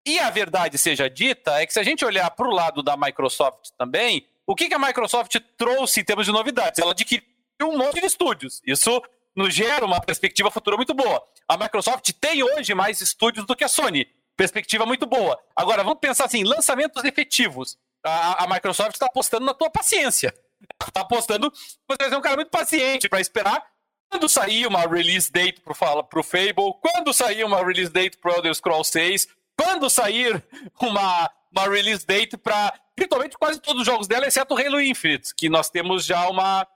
E 0.06 0.18
a 0.18 0.30
verdade 0.30 0.76
seja 0.76 1.08
dita 1.08 1.60
é 1.60 1.66
que 1.66 1.72
se 1.72 1.80
a 1.80 1.82
gente 1.82 2.04
olhar 2.04 2.30
para 2.30 2.48
o 2.48 2.54
lado 2.54 2.82
da 2.82 2.96
Microsoft 2.96 3.70
também, 3.76 4.26
o 4.48 4.54
que, 4.54 4.66
que 4.66 4.74
a 4.74 4.78
Microsoft 4.78 5.36
trouxe 5.58 6.00
em 6.00 6.04
termos 6.04 6.24
de 6.24 6.32
novidades? 6.32 6.78
Ela 6.78 6.92
adquiriu 6.92 7.22
um 7.64 7.76
monte 7.76 8.00
de 8.00 8.06
estúdios. 8.06 8.62
Isso 8.66 9.02
nos 9.36 9.54
gera 9.54 9.84
uma 9.84 10.00
perspectiva 10.00 10.50
futura 10.50 10.74
muito 10.74 10.94
boa. 10.94 11.22
A 11.46 11.58
Microsoft 11.58 12.10
tem 12.18 12.42
hoje 12.42 12.74
mais 12.74 13.02
estúdios 13.02 13.44
do 13.44 13.54
que 13.54 13.62
a 13.62 13.68
Sony. 13.68 14.08
Perspectiva 14.34 14.86
muito 14.86 15.04
boa. 15.04 15.38
Agora, 15.54 15.84
vamos 15.84 15.98
pensar 16.00 16.24
assim: 16.24 16.44
lançamentos 16.44 17.04
efetivos. 17.04 17.76
A, 18.02 18.44
a 18.44 18.48
Microsoft 18.48 18.94
está 18.94 19.04
apostando 19.04 19.44
na 19.44 19.52
tua 19.52 19.68
paciência. 19.68 20.34
Está 20.80 21.02
apostando. 21.02 21.52
Você 21.86 22.14
é 22.14 22.16
um 22.16 22.22
cara 22.22 22.36
muito 22.36 22.50
paciente 22.50 23.06
para 23.06 23.20
esperar 23.20 23.62
quando 24.10 24.30
sair 24.30 24.66
uma 24.66 24.86
release 24.86 25.30
date 25.30 25.60
pro, 25.60 25.74
pro 26.04 26.22
Fable, 26.22 26.72
quando 26.80 27.12
sair 27.12 27.44
uma 27.44 27.62
release 27.62 27.92
date 27.92 28.16
pro 28.16 28.32
Elder 28.32 28.54
Scrolls 28.54 28.90
6, 28.90 29.28
quando 29.54 29.90
sair 29.90 30.42
uma, 30.80 31.30
uma 31.52 31.68
release 31.68 32.06
date 32.06 32.38
para 32.38 32.72
virtualmente 32.98 33.36
quase 33.38 33.60
todos 33.60 33.82
os 33.82 33.86
jogos 33.86 34.06
dela, 34.06 34.26
exceto 34.26 34.54
o 34.54 34.58
Halo 34.58 34.80
Infinite, 34.80 35.34
que 35.34 35.48
nós 35.48 35.70
temos 35.70 36.04
já 36.04 36.28
uma, 36.28 36.66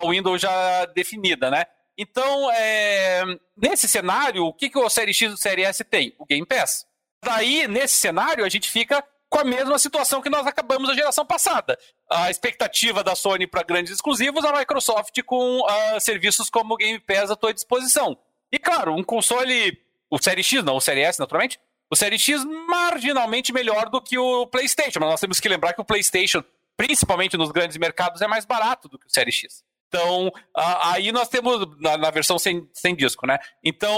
uma 0.00 0.12
window 0.12 0.38
já 0.38 0.84
definida, 0.86 1.50
né? 1.50 1.64
Então, 1.96 2.50
é, 2.52 3.22
nesse 3.56 3.88
cenário, 3.88 4.44
o 4.46 4.52
que, 4.52 4.68
que 4.68 4.78
o 4.78 4.88
Série 4.88 5.14
X 5.14 5.30
e 5.30 5.34
o 5.34 5.36
Série 5.36 5.62
S 5.62 5.84
tem? 5.84 6.14
O 6.18 6.26
Game 6.26 6.44
Pass. 6.44 6.86
Daí, 7.22 7.68
nesse 7.68 7.96
cenário, 7.96 8.44
a 8.44 8.48
gente 8.48 8.68
fica 8.68 9.02
com 9.28 9.38
a 9.38 9.44
mesma 9.44 9.78
situação 9.78 10.20
que 10.20 10.30
nós 10.30 10.46
acabamos 10.46 10.88
na 10.88 10.94
geração 10.94 11.24
passada. 11.24 11.78
A 12.10 12.30
expectativa 12.30 13.02
da 13.02 13.16
Sony 13.16 13.46
para 13.46 13.62
grandes 13.62 13.92
exclusivos, 13.92 14.44
a 14.44 14.56
Microsoft 14.56 15.20
com 15.24 15.60
uh, 15.60 16.00
serviços 16.00 16.50
como 16.50 16.74
o 16.74 16.76
Game 16.76 17.00
Pass 17.00 17.30
à 17.30 17.36
tua 17.36 17.54
disposição. 17.54 18.16
E 18.52 18.58
claro, 18.58 18.94
um 18.94 19.02
console, 19.02 19.76
o 20.10 20.22
Série 20.22 20.42
X, 20.42 20.62
não 20.62 20.76
o 20.76 20.80
Série 20.80 21.00
S, 21.00 21.18
naturalmente, 21.18 21.58
o 21.94 21.96
Série 21.96 22.18
X 22.18 22.44
marginalmente 22.44 23.52
melhor 23.52 23.88
do 23.88 24.02
que 24.02 24.18
o 24.18 24.48
PlayStation, 24.48 24.98
mas 24.98 25.10
nós 25.10 25.20
temos 25.20 25.38
que 25.38 25.48
lembrar 25.48 25.72
que 25.72 25.80
o 25.80 25.84
PlayStation, 25.84 26.42
principalmente 26.76 27.36
nos 27.36 27.52
grandes 27.52 27.76
mercados, 27.76 28.20
é 28.20 28.26
mais 28.26 28.44
barato 28.44 28.88
do 28.88 28.98
que 28.98 29.06
o 29.06 29.10
Série 29.10 29.30
X. 29.30 29.62
Então, 29.86 30.32
aí 30.52 31.12
nós 31.12 31.28
temos, 31.28 31.64
na, 31.78 32.10
versão 32.10 32.36
sem, 32.36 32.68
sem 32.72 32.96
disco, 32.96 33.28
né? 33.28 33.38
Então, 33.62 33.92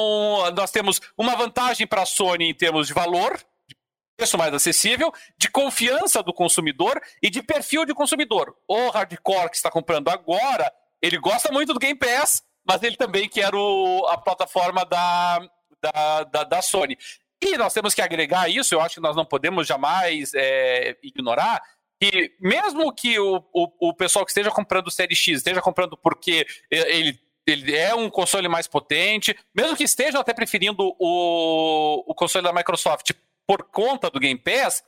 nós 0.54 0.70
temos 0.70 1.00
uma 1.16 1.34
vantagem 1.34 1.86
para 1.86 2.02
a 2.02 2.06
Sony 2.06 2.50
em 2.50 2.54
termos 2.54 2.86
de 2.86 2.92
valor, 2.92 3.38
de 3.66 3.74
preço 4.14 4.36
mais 4.36 4.52
acessível, 4.52 5.10
de 5.38 5.48
confiança 5.48 6.22
do 6.22 6.34
consumidor 6.34 7.00
e 7.22 7.30
de 7.30 7.42
perfil 7.42 7.86
de 7.86 7.94
consumidor. 7.94 8.54
O 8.68 8.90
hardcore 8.90 9.48
que 9.48 9.56
está 9.56 9.70
comprando 9.70 10.10
agora, 10.10 10.70
ele 11.00 11.16
gosta 11.16 11.50
muito 11.50 11.72
do 11.72 11.80
Game 11.80 11.98
Pass, 11.98 12.42
mas 12.62 12.82
ele 12.82 12.96
também 12.96 13.26
quer 13.26 13.54
o, 13.54 14.06
a 14.10 14.18
plataforma 14.18 14.84
da, 14.84 15.40
da, 15.80 16.24
da, 16.24 16.44
da 16.44 16.60
Sony. 16.60 16.98
E 17.42 17.56
nós 17.58 17.74
temos 17.74 17.94
que 17.94 18.00
agregar 18.00 18.48
isso, 18.48 18.74
eu 18.74 18.80
acho 18.80 18.96
que 18.96 19.00
nós 19.00 19.14
não 19.14 19.24
podemos 19.24 19.66
jamais 19.66 20.32
é, 20.34 20.96
ignorar, 21.02 21.62
que 22.00 22.34
mesmo 22.40 22.92
que 22.92 23.18
o, 23.18 23.44
o, 23.52 23.88
o 23.88 23.94
pessoal 23.94 24.24
que 24.24 24.30
esteja 24.30 24.50
comprando 24.50 24.86
o 24.88 24.90
Série 24.90 25.14
X 25.14 25.38
esteja 25.38 25.60
comprando 25.60 25.96
porque 25.96 26.46
ele, 26.70 27.18
ele 27.46 27.74
é 27.74 27.94
um 27.94 28.08
console 28.08 28.48
mais 28.48 28.66
potente, 28.66 29.36
mesmo 29.54 29.76
que 29.76 29.84
estejam 29.84 30.20
até 30.20 30.32
preferindo 30.32 30.94
o, 30.98 32.04
o 32.10 32.14
console 32.14 32.44
da 32.44 32.52
Microsoft 32.52 33.12
por 33.46 33.64
conta 33.64 34.10
do 34.10 34.18
Game 34.18 34.38
Pass, 34.38 34.82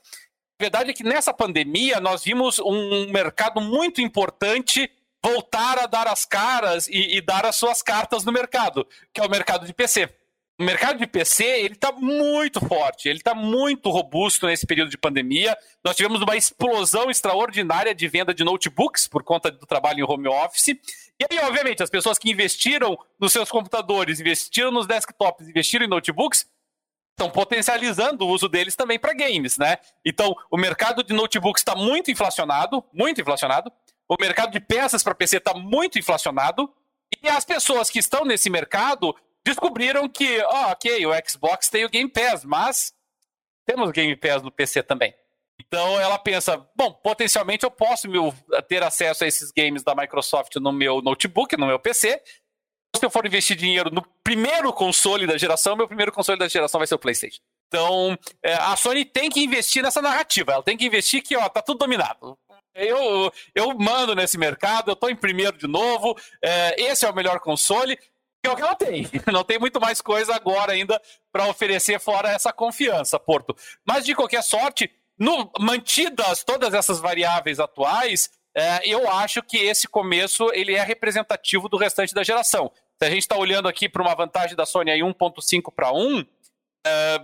a 0.59 0.63
verdade 0.63 0.91
é 0.91 0.93
que 0.93 1.03
nessa 1.03 1.33
pandemia 1.33 1.99
nós 1.99 2.23
vimos 2.23 2.59
um 2.59 3.09
mercado 3.11 3.61
muito 3.61 4.01
importante 4.01 4.91
voltar 5.23 5.79
a 5.79 5.85
dar 5.85 6.07
as 6.07 6.25
caras 6.25 6.87
e, 6.87 7.17
e 7.17 7.21
dar 7.21 7.45
as 7.45 7.55
suas 7.55 7.81
cartas 7.81 8.25
no 8.25 8.31
mercado, 8.31 8.87
que 9.13 9.21
é 9.21 9.23
o 9.23 9.29
mercado 9.29 9.65
de 9.65 9.73
PC 9.73 10.18
o 10.59 10.63
mercado 10.63 10.99
de 10.99 11.07
PC 11.07 11.45
ele 11.45 11.75
está 11.75 11.89
muito 11.93 12.59
forte, 12.59 13.07
ele 13.07 13.19
está 13.19 13.33
muito 13.33 13.89
robusto 13.89 14.45
nesse 14.45 14.67
período 14.67 14.91
de 14.91 14.97
pandemia. 14.97 15.57
Nós 15.81 15.95
tivemos 15.95 16.21
uma 16.21 16.35
explosão 16.35 17.09
extraordinária 17.09 17.95
de 17.95 18.07
venda 18.09 18.33
de 18.33 18.43
notebooks 18.43 19.07
por 19.07 19.23
conta 19.23 19.49
do 19.49 19.65
trabalho 19.65 20.01
em 20.01 20.03
home 20.03 20.27
office. 20.27 20.67
E 20.67 21.25
aí, 21.31 21.39
obviamente, 21.45 21.81
as 21.81 21.89
pessoas 21.89 22.19
que 22.19 22.29
investiram 22.29 22.97
nos 23.17 23.31
seus 23.31 23.49
computadores, 23.49 24.19
investiram 24.19 24.69
nos 24.69 24.85
desktops, 24.85 25.47
investiram 25.47 25.85
em 25.85 25.89
notebooks, 25.89 26.45
estão 27.11 27.29
potencializando 27.29 28.25
o 28.25 28.29
uso 28.29 28.49
deles 28.49 28.75
também 28.75 28.99
para 28.99 29.13
games, 29.13 29.57
né? 29.57 29.77
Então, 30.05 30.35
o 30.51 30.57
mercado 30.57 31.03
de 31.03 31.13
notebooks 31.13 31.61
está 31.61 31.73
muito 31.73 32.11
inflacionado, 32.11 32.83
muito 32.93 33.21
inflacionado. 33.21 33.71
O 34.09 34.17
mercado 34.19 34.51
de 34.51 34.59
peças 34.59 35.03
para 35.03 35.15
PC 35.15 35.37
está 35.37 35.53
muito 35.53 35.97
inflacionado. 35.97 36.69
E 37.23 37.29
as 37.29 37.45
pessoas 37.45 37.89
que 37.89 37.99
estão 37.99 38.25
nesse 38.25 38.49
mercado 38.49 39.15
descobriram 39.45 40.07
que, 40.07 40.41
oh, 40.43 40.71
ok, 40.71 41.05
o 41.05 41.11
Xbox 41.27 41.69
tem 41.69 41.85
o 41.85 41.89
Game 41.89 42.09
Pass, 42.09 42.43
mas 42.43 42.93
temos 43.65 43.91
Game 43.91 44.15
Pass 44.15 44.41
no 44.41 44.51
PC 44.51 44.83
também. 44.83 45.13
Então 45.59 45.99
ela 45.99 46.17
pensa, 46.17 46.57
bom, 46.75 46.91
potencialmente 46.91 47.63
eu 47.65 47.71
posso 47.71 48.07
ter 48.67 48.81
acesso 48.81 49.23
a 49.23 49.27
esses 49.27 49.51
games 49.51 49.83
da 49.83 49.93
Microsoft 49.93 50.55
no 50.55 50.71
meu 50.71 51.01
notebook, 51.01 51.55
no 51.57 51.67
meu 51.67 51.79
PC. 51.79 52.21
Se 52.95 53.05
eu 53.05 53.09
for 53.09 53.25
investir 53.25 53.55
dinheiro 53.55 53.91
no 53.91 54.01
primeiro 54.23 54.73
console 54.73 55.27
da 55.27 55.37
geração, 55.37 55.75
meu 55.75 55.87
primeiro 55.87 56.11
console 56.11 56.39
da 56.39 56.47
geração 56.47 56.79
vai 56.79 56.87
ser 56.87 56.95
o 56.95 56.99
PlayStation. 56.99 57.41
Então, 57.67 58.17
é, 58.43 58.53
a 58.53 58.75
Sony 58.75 59.05
tem 59.05 59.29
que 59.29 59.43
investir 59.43 59.83
nessa 59.83 60.01
narrativa. 60.01 60.53
Ela 60.53 60.63
tem 60.63 60.75
que 60.75 60.85
investir 60.85 61.21
que, 61.21 61.37
ó, 61.37 61.47
tá 61.47 61.61
tudo 61.61 61.77
dominado. 61.77 62.35
Eu, 62.73 63.31
eu 63.53 63.77
mando 63.77 64.15
nesse 64.15 64.37
mercado, 64.37 64.89
eu 64.89 64.95
tô 64.95 65.07
em 65.07 65.15
primeiro 65.15 65.55
de 65.57 65.67
novo. 65.67 66.17
É, 66.43 66.81
esse 66.81 67.05
é 67.05 67.09
o 67.09 67.15
melhor 67.15 67.39
console 67.39 67.99
é 68.47 68.51
o 68.51 68.55
que 68.55 68.61
ela 68.61 68.75
tem. 68.75 69.07
Não 69.31 69.43
tem 69.43 69.59
muito 69.59 69.79
mais 69.79 70.01
coisa 70.01 70.35
agora 70.35 70.73
ainda 70.73 71.01
para 71.31 71.47
oferecer 71.47 71.99
fora 71.99 72.29
essa 72.29 72.53
confiança, 72.53 73.19
Porto. 73.19 73.55
Mas 73.85 74.05
de 74.05 74.15
qualquer 74.15 74.43
sorte, 74.43 74.91
no, 75.17 75.51
mantidas 75.59 76.43
todas 76.43 76.73
essas 76.73 76.99
variáveis 76.99 77.59
atuais, 77.59 78.29
é, 78.55 78.81
eu 78.83 79.09
acho 79.09 79.43
que 79.43 79.57
esse 79.57 79.87
começo 79.87 80.49
ele 80.53 80.75
é 80.75 80.83
representativo 80.83 81.69
do 81.69 81.77
restante 81.77 82.13
da 82.13 82.23
geração. 82.23 82.71
Se 82.97 83.05
a 83.05 83.09
gente 83.09 83.21
está 83.21 83.37
olhando 83.37 83.67
aqui 83.67 83.87
para 83.87 84.01
uma 84.01 84.15
vantagem 84.15 84.55
da 84.55 84.65
Sony 84.65 84.91
aí 84.91 84.99
1.5 84.99 85.73
para 85.73 85.91
1, 85.91 86.25
é, 86.85 87.21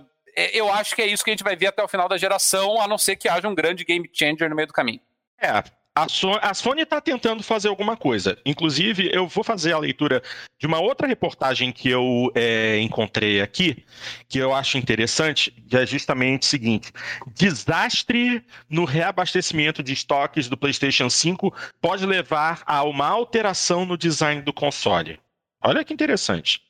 eu 0.52 0.70
acho 0.70 0.94
que 0.94 1.02
é 1.02 1.06
isso 1.06 1.24
que 1.24 1.30
a 1.30 1.32
gente 1.32 1.44
vai 1.44 1.56
ver 1.56 1.68
até 1.68 1.82
o 1.82 1.88
final 1.88 2.08
da 2.08 2.16
geração, 2.16 2.80
a 2.80 2.86
não 2.86 2.98
ser 2.98 3.16
que 3.16 3.28
haja 3.28 3.48
um 3.48 3.54
grande 3.54 3.84
game 3.84 4.08
changer 4.12 4.48
no 4.48 4.56
meio 4.56 4.68
do 4.68 4.72
caminho. 4.72 5.00
É, 5.38 5.62
a 5.96 6.10
Sony, 6.10 6.38
a 6.42 6.52
Sony 6.52 6.82
está 6.82 7.00
tentando 7.00 7.42
fazer 7.42 7.68
alguma 7.68 7.96
coisa. 7.96 8.36
Inclusive, 8.44 9.08
eu 9.10 9.26
vou 9.26 9.42
fazer 9.42 9.72
a 9.72 9.78
leitura 9.78 10.22
de 10.58 10.66
uma 10.66 10.78
outra 10.78 11.06
reportagem 11.06 11.72
que 11.72 11.88
eu 11.88 12.30
é, 12.34 12.78
encontrei 12.80 13.40
aqui, 13.40 13.82
que 14.28 14.38
eu 14.38 14.54
acho 14.54 14.76
interessante, 14.76 15.50
que 15.50 15.74
é 15.74 15.86
justamente 15.86 16.42
o 16.42 16.46
seguinte: 16.46 16.92
desastre 17.34 18.44
no 18.68 18.84
reabastecimento 18.84 19.82
de 19.82 19.94
estoques 19.94 20.50
do 20.50 20.56
PlayStation 20.56 21.08
5 21.08 21.54
pode 21.80 22.04
levar 22.04 22.62
a 22.66 22.84
uma 22.84 23.08
alteração 23.08 23.86
no 23.86 23.96
design 23.96 24.42
do 24.42 24.52
console. 24.52 25.18
Olha 25.62 25.82
que 25.82 25.94
interessante. 25.94 26.65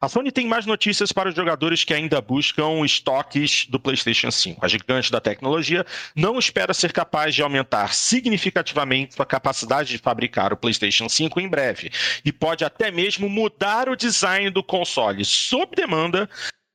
A 0.00 0.08
Sony 0.08 0.32
tem 0.32 0.46
mais 0.46 0.66
notícias 0.66 1.12
para 1.12 1.28
os 1.28 1.34
jogadores 1.34 1.84
que 1.84 1.92
ainda 1.92 2.20
buscam 2.20 2.84
estoques 2.84 3.66
do 3.66 3.78
PlayStation 3.78 4.30
5. 4.30 4.64
A 4.64 4.68
gigante 4.68 5.12
da 5.12 5.20
tecnologia 5.20 5.84
não 6.14 6.38
espera 6.38 6.72
ser 6.72 6.92
capaz 6.92 7.34
de 7.34 7.42
aumentar 7.42 7.92
significativamente 7.94 9.14
sua 9.14 9.26
capacidade 9.26 9.90
de 9.90 9.98
fabricar 9.98 10.52
o 10.52 10.56
PlayStation 10.56 11.08
5 11.08 11.40
em 11.40 11.48
breve 11.48 11.90
e 12.24 12.32
pode 12.32 12.64
até 12.64 12.90
mesmo 12.90 13.28
mudar 13.28 13.88
o 13.88 13.96
design 13.96 14.50
do 14.50 14.62
console 14.62 15.24
sob 15.24 15.74
demanda 15.76 16.28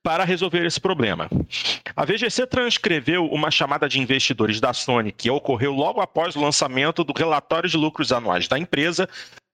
para 0.04 0.24
resolver 0.24 0.66
esse 0.66 0.80
problema. 0.80 1.30
A 1.96 2.06
VGC 2.06 2.48
transcreveu 2.48 3.26
uma 3.28 3.52
chamada 3.52 3.88
de 3.88 4.00
investidores 4.00 4.60
da 4.60 4.74
Sony 4.74 5.12
que 5.12 5.30
ocorreu 5.30 5.74
logo 5.74 6.02
após 6.02 6.36
o 6.36 6.42
lançamento 6.42 7.04
do 7.04 7.14
relatório 7.14 7.70
de 7.70 7.78
lucros 7.78 8.12
anuais 8.12 8.48
da 8.48 8.58
empresa, 8.58 9.08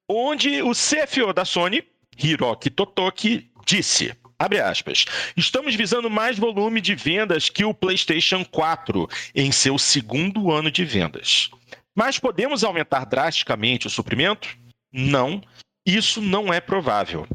onde 0.09 0.61
o 0.61 0.71
CFO 0.71 1.33
da 1.33 1.43
Sony, 1.43 1.83
Hiroki 2.21 2.69
Totoki 2.69 3.49
disse, 3.65 4.15
abre 4.39 4.59
aspas, 4.59 5.05
estamos 5.35 5.75
visando 5.75 6.09
mais 6.09 6.37
volume 6.37 6.81
de 6.81 6.95
vendas 6.95 7.49
que 7.49 7.65
o 7.65 7.73
PlayStation 7.73 8.43
4 8.45 9.07
em 9.35 9.51
seu 9.51 9.77
segundo 9.77 10.51
ano 10.51 10.71
de 10.71 10.85
vendas. 10.85 11.49
Mas 11.95 12.19
podemos 12.19 12.63
aumentar 12.63 13.05
drasticamente 13.05 13.87
o 13.87 13.89
suprimento? 13.89 14.57
Não, 14.91 15.41
isso 15.85 16.21
não 16.21 16.53
é 16.53 16.59
provável. 16.59 17.27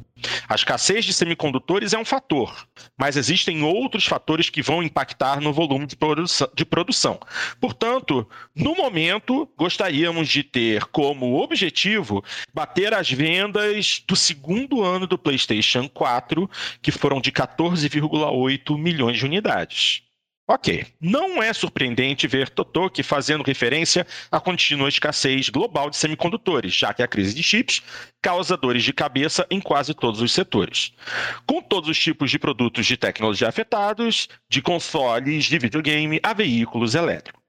A 0.49 0.55
escassez 0.55 1.05
de 1.05 1.13
semicondutores 1.13 1.93
é 1.93 1.99
um 1.99 2.05
fator, 2.05 2.67
mas 2.99 3.17
existem 3.17 3.63
outros 3.63 4.07
fatores 4.07 4.51
que 4.51 4.63
vão 4.63 4.83
impactar 4.83 5.41
no 5.41 5.53
volume 5.53 5.87
de, 5.87 5.97
de 6.55 6.65
produção. 6.65 7.19
Portanto, 7.61 8.29
no 8.55 8.75
momento, 8.75 9.49
gostaríamos 9.57 10.29
de 10.29 10.43
ter 10.43 10.85
como 10.87 11.41
objetivo 11.43 12.25
bater 12.53 12.95
as 12.95 13.11
vendas 13.11 14.03
do 14.07 14.17
segundo 14.17 14.83
ano 14.83 15.07
do 15.07 15.19
PlayStation 15.19 15.89
4, 15.89 16.49
que 16.81 16.91
foram 16.91 17.21
de 17.21 17.33
14,8 17.33 18.79
milhões 18.79 19.19
de 19.19 19.25
unidades. 19.25 20.03
Ok, 20.53 20.85
não 21.01 21.43
é 21.43 21.51
surpreendente 21.55 22.29
ver 22.29 22.51
Totoki 22.51 23.03
fazendo 23.03 23.43
referência 23.43 24.07
à 24.31 24.39
contínua 24.39 24.87
escassez 24.87 25.49
global 25.49 25.89
de 25.89 25.97
semicondutores, 25.97 26.75
já 26.75 26.93
que 26.93 27.03
a 27.03 27.09
crise 27.09 27.35
de 27.35 27.43
chips 27.43 27.83
causa 28.21 28.55
dores 28.55 28.85
de 28.85 28.93
cabeça 28.93 29.47
em 29.51 29.63
quase 29.63 29.95
todos 29.95 30.21
os 30.21 30.31
setores. 30.31 30.93
Com 31.47 31.63
todos 31.63 31.89
os 31.89 31.99
tipos 31.99 32.31
de 32.31 32.39
produtos 32.39 32.85
de 32.85 32.99
tecnologia 32.99 33.49
afetados, 33.49 34.29
de 34.47 34.61
consoles, 34.61 35.47
de 35.47 35.59
videogame 35.59 36.21
a 36.23 36.35
veículos 36.35 36.95
elétricos. 36.95 37.42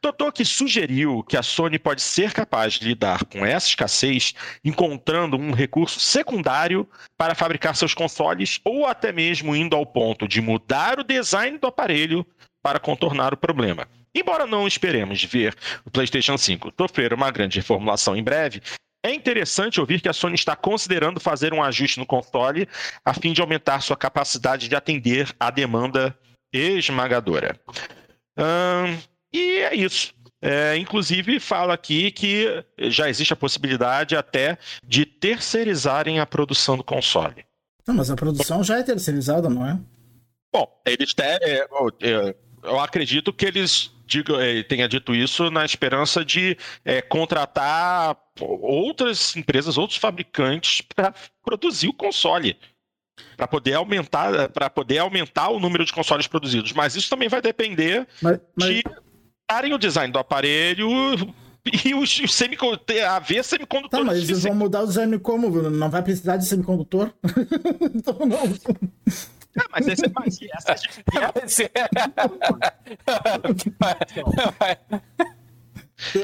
Totoki 0.00 0.44
sugeriu 0.44 1.22
que 1.22 1.36
a 1.36 1.42
Sony 1.42 1.78
pode 1.78 2.00
ser 2.00 2.32
capaz 2.32 2.74
de 2.74 2.88
lidar 2.88 3.24
com 3.24 3.44
essa 3.44 3.68
escassez 3.68 4.34
encontrando 4.64 5.36
um 5.36 5.52
recurso 5.52 6.00
secundário 6.00 6.88
para 7.16 7.34
fabricar 7.34 7.76
seus 7.76 7.92
consoles 7.92 8.60
ou 8.64 8.86
até 8.86 9.12
mesmo 9.12 9.54
indo 9.54 9.76
ao 9.76 9.84
ponto 9.84 10.26
de 10.26 10.40
mudar 10.40 10.98
o 10.98 11.04
design 11.04 11.58
do 11.58 11.66
aparelho 11.66 12.26
para 12.62 12.80
contornar 12.80 13.34
o 13.34 13.36
problema. 13.36 13.86
Embora 14.14 14.46
não 14.46 14.66
esperemos 14.66 15.22
ver 15.24 15.54
o 15.84 15.90
PlayStation 15.90 16.36
5 16.36 16.72
sofrer 16.78 17.12
uma 17.12 17.30
grande 17.30 17.58
reformulação 17.58 18.16
em 18.16 18.22
breve, 18.22 18.60
é 19.04 19.14
interessante 19.14 19.80
ouvir 19.80 20.00
que 20.00 20.08
a 20.08 20.12
Sony 20.12 20.34
está 20.34 20.54
considerando 20.54 21.20
fazer 21.20 21.54
um 21.54 21.62
ajuste 21.62 21.98
no 21.98 22.04
console 22.04 22.68
a 23.04 23.14
fim 23.14 23.32
de 23.32 23.40
aumentar 23.40 23.80
sua 23.80 23.96
capacidade 23.96 24.68
de 24.68 24.76
atender 24.76 25.34
à 25.38 25.50
demanda 25.50 26.16
esmagadora. 26.52 27.58
Hum, 28.36 28.98
e 29.32 29.58
é 29.58 29.74
isso. 29.74 30.12
É, 30.42 30.76
inclusive, 30.76 31.38
fala 31.38 31.74
aqui 31.74 32.10
que 32.10 32.64
já 32.78 33.08
existe 33.10 33.32
a 33.32 33.36
possibilidade 33.36 34.16
até 34.16 34.56
de 34.82 35.04
terceirizarem 35.04 36.18
a 36.18 36.24
produção 36.24 36.76
do 36.76 36.84
console. 36.84 37.44
Não, 37.86 37.94
mas 37.94 38.10
a 38.10 38.16
produção 38.16 38.64
já 38.64 38.78
é 38.78 38.82
terceirizada, 38.82 39.50
não 39.50 39.66
é? 39.66 39.78
Bom, 40.52 40.66
eles 40.86 41.12
têm. 41.12 41.26
É, 41.26 41.66
é, 42.00 42.34
eu 42.62 42.80
acredito 42.80 43.32
que 43.32 43.46
eles 43.46 43.92
digo, 44.06 44.40
é, 44.40 44.62
tenha 44.64 44.88
dito 44.88 45.14
isso 45.14 45.50
na 45.50 45.64
esperança 45.64 46.24
de 46.24 46.56
é, 46.84 47.00
contratar 47.00 48.16
outras 48.40 49.36
empresas, 49.36 49.78
outros 49.78 49.98
fabricantes 49.98 50.80
para 50.80 51.14
produzir 51.44 51.88
o 51.88 51.94
console 51.94 52.58
para 53.36 53.46
poder 53.46 53.74
aumentar 53.74 54.48
para 54.48 54.68
poder 54.70 54.98
aumentar 54.98 55.50
o 55.50 55.60
número 55.60 55.84
de 55.84 55.92
consoles 55.92 56.26
produzidos. 56.26 56.72
Mas 56.72 56.96
isso 56.96 57.08
também 57.08 57.28
vai 57.28 57.40
depender 57.40 58.06
mas, 58.20 58.40
mas... 58.56 58.68
de 58.68 58.82
o 59.72 59.78
design 59.78 60.12
do 60.12 60.18
aparelho 60.18 60.88
e 61.84 61.94
os, 61.94 62.20
os 62.20 62.34
semicondutores, 62.34 63.02
haver 63.02 63.44
semicondutores. 63.44 64.06
Tá, 64.06 64.12
mas 64.12 64.28
eles 64.28 64.42
vão 64.42 64.54
mudar 64.54 64.82
o 64.82 64.86
design 64.86 65.18
como? 65.18 65.50
Não 65.70 65.90
vai 65.90 66.02
precisar 66.02 66.36
de 66.36 66.46
semicondutor? 66.46 67.12
então 67.94 68.18
não. 68.26 68.38
Ah, 69.58 69.66
mas 69.72 69.88
esse, 69.88 70.02
mas 70.14 70.38
essa 70.40 70.72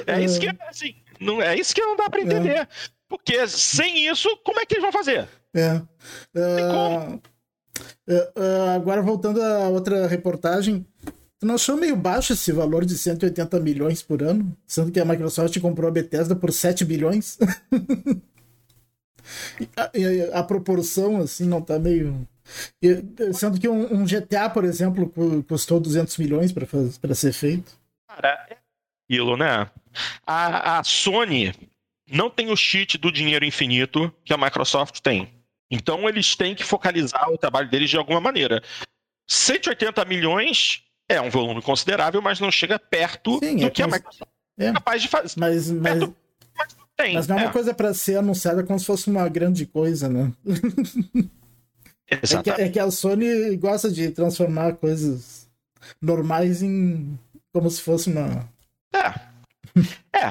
é 0.07 0.25
isso 0.25 0.41
que 0.41 0.49
assim, 0.69 0.95
não 1.21 1.43
é 1.43 1.57
isso 1.57 1.75
que 1.75 1.83
não 1.83 1.97
dá 1.97 2.09
para 2.09 2.23
entender. 2.23 2.57
É. 2.57 2.69
Porque 3.09 3.47
sem 3.47 4.07
isso, 4.09 4.29
como 4.45 4.61
é 4.61 4.67
que 4.67 4.75
eles 4.75 4.83
vão 4.83 4.93
fazer? 4.93 5.29
É. 5.55 5.75
Uh, 6.35 7.21
uh, 8.09 8.71
agora 8.75 9.03
voltando 9.03 9.41
a 9.43 9.69
outra 9.69 10.07
reportagem, 10.07 10.87
Tu 11.39 11.47
não 11.47 11.57
achou 11.57 11.77
meio 11.77 11.97
baixo 11.97 12.33
esse 12.33 12.51
valor 12.51 12.85
de 12.85 12.97
180 12.97 13.61
milhões 13.61 14.03
por 14.03 14.23
ano? 14.23 14.57
Sendo 14.67 14.91
que 14.91 14.99
a 14.99 15.05
Microsoft 15.05 15.59
comprou 15.61 15.89
a 15.89 15.93
Bethesda 15.93 16.35
por 16.35 16.51
7 16.51 16.85
bilhões? 16.85 17.39
a, 19.77 19.83
a, 19.83 20.41
a, 20.41 20.43
proporção, 20.43 21.19
assim, 21.19 21.47
não 21.47 21.61
tá 21.61 21.79
meio. 21.79 22.27
Sendo 23.35 23.61
que 23.61 23.69
um, 23.69 24.01
um 24.01 24.07
GTA, 24.07 24.49
por 24.49 24.65
exemplo, 24.65 25.13
custou 25.47 25.79
200 25.79 26.17
milhões 26.17 26.53
para 26.53 27.15
ser 27.15 27.33
feito. 27.33 27.79
Cara, 28.09 28.47
é 28.49 28.57
aquilo, 29.05 29.37
né? 29.37 29.71
A, 30.27 30.79
a 30.79 30.85
Sony 30.85 31.53
não 32.11 32.31
tem 32.31 32.51
o 32.51 32.57
cheat 32.57 32.97
do 32.97 33.13
dinheiro 33.13 33.45
infinito 33.45 34.11
que 34.25 34.33
a 34.33 34.39
Microsoft 34.39 35.01
tem. 35.01 35.31
Então 35.71 36.09
eles 36.09 36.35
têm 36.35 36.55
que 36.55 36.65
focalizar 36.65 37.29
o 37.31 37.37
trabalho 37.37 37.69
deles 37.69 37.91
de 37.91 37.99
alguma 37.99 38.21
maneira. 38.21 38.63
180 39.29 40.05
milhões 40.05 40.86
é 41.09 41.21
um 41.21 41.31
volume 41.31 41.63
considerável, 41.63 42.21
mas 42.21 42.41
não 42.41 42.51
chega 42.51 42.79
perto 42.79 43.39
Sim, 43.43 43.57
do 43.57 43.67
é 43.67 43.71
que 43.71 43.83
a 43.83 43.87
Microsoft 43.87 44.31
é 44.59 44.73
capaz 44.73 45.03
de 45.03 45.09
fazer. 45.09 45.35
Mas, 45.39 45.71
mas, 45.71 46.01
mas, 46.01 46.77
tem, 46.97 47.15
mas 47.15 47.29
não 47.29 47.39
é, 47.39 47.43
é 47.43 47.45
uma 47.47 47.53
coisa 47.53 47.75
para 47.75 47.93
ser 47.95 48.17
anunciada 48.17 48.65
como 48.65 48.79
se 48.79 48.87
fosse 48.87 49.09
uma 49.09 49.29
grande 49.29 49.67
coisa, 49.67 50.09
né? 50.09 50.33
É 52.09 52.19
que, 52.41 52.51
é 52.51 52.69
que, 52.69 52.79
a 52.79 52.89
Sony 52.89 53.57
gosta 53.57 53.91
de 53.91 54.13
transformar 54.13 54.75
coisas 54.75 55.49
normais 56.01 56.63
em 56.63 57.19
como 57.53 57.69
se 57.69 57.83
fosse 57.83 58.09
uma. 58.09 58.49
É. 58.95 59.13
É, 60.13 60.31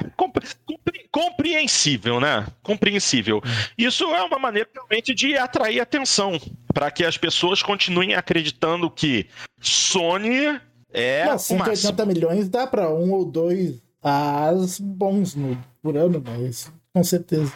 compreensível, 1.10 2.20
né? 2.20 2.46
Compreensível. 2.62 3.40
Isso 3.78 4.04
é 4.04 4.22
uma 4.22 4.38
maneira 4.38 4.68
realmente 4.74 5.14
de 5.14 5.36
atrair 5.36 5.80
atenção 5.80 6.40
para 6.74 6.90
que 6.90 7.04
as 7.04 7.16
pessoas 7.16 7.62
continuem 7.62 8.14
acreditando 8.14 8.90
que 8.90 9.26
Sony 9.60 10.60
é. 10.92 11.26
Não, 11.26 11.38
180 11.38 12.02
uma... 12.02 12.12
milhões 12.12 12.48
dá 12.48 12.66
para 12.66 12.92
um 12.92 13.12
ou 13.12 13.24
dois 13.24 13.80
as 14.02 14.78
bons 14.78 15.34
no, 15.34 15.58
por 15.82 15.96
ano, 15.96 16.22
mas 16.24 16.72
com 16.92 17.02
certeza. 17.02 17.52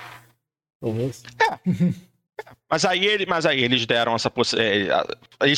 Talvez. 0.81 1.23
É. 1.39 1.59
Mas 2.69 2.85
aí, 2.85 3.05
ele, 3.07 3.27
mas 3.27 3.47
aí 3.47 3.63
eles 3.63 3.85
deram 3.87 4.15
essa 4.15 4.31
possibilidade. 4.31 5.13
É, 5.41 5.51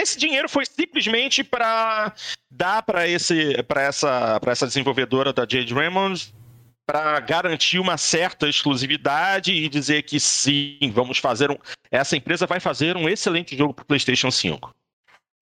esse 0.00 0.18
dinheiro 0.18 0.48
foi 0.48 0.64
simplesmente 0.66 1.44
para 1.44 2.12
dar 2.50 2.82
para 2.82 3.06
essa, 3.06 4.40
essa 4.46 4.66
desenvolvedora 4.66 5.32
da 5.32 5.42
Jade 5.42 5.72
Raymond 5.72 6.32
para 6.86 7.18
garantir 7.18 7.80
uma 7.80 7.98
certa 7.98 8.48
exclusividade 8.48 9.52
e 9.52 9.68
dizer 9.68 10.02
que 10.02 10.20
sim, 10.20 10.78
vamos 10.92 11.18
fazer 11.18 11.50
um. 11.50 11.58
Essa 11.90 12.16
empresa 12.16 12.46
vai 12.46 12.60
fazer 12.60 12.96
um 12.96 13.08
excelente 13.08 13.56
jogo 13.56 13.74
para 13.74 13.84
PlayStation 13.84 14.30
5. 14.30 14.72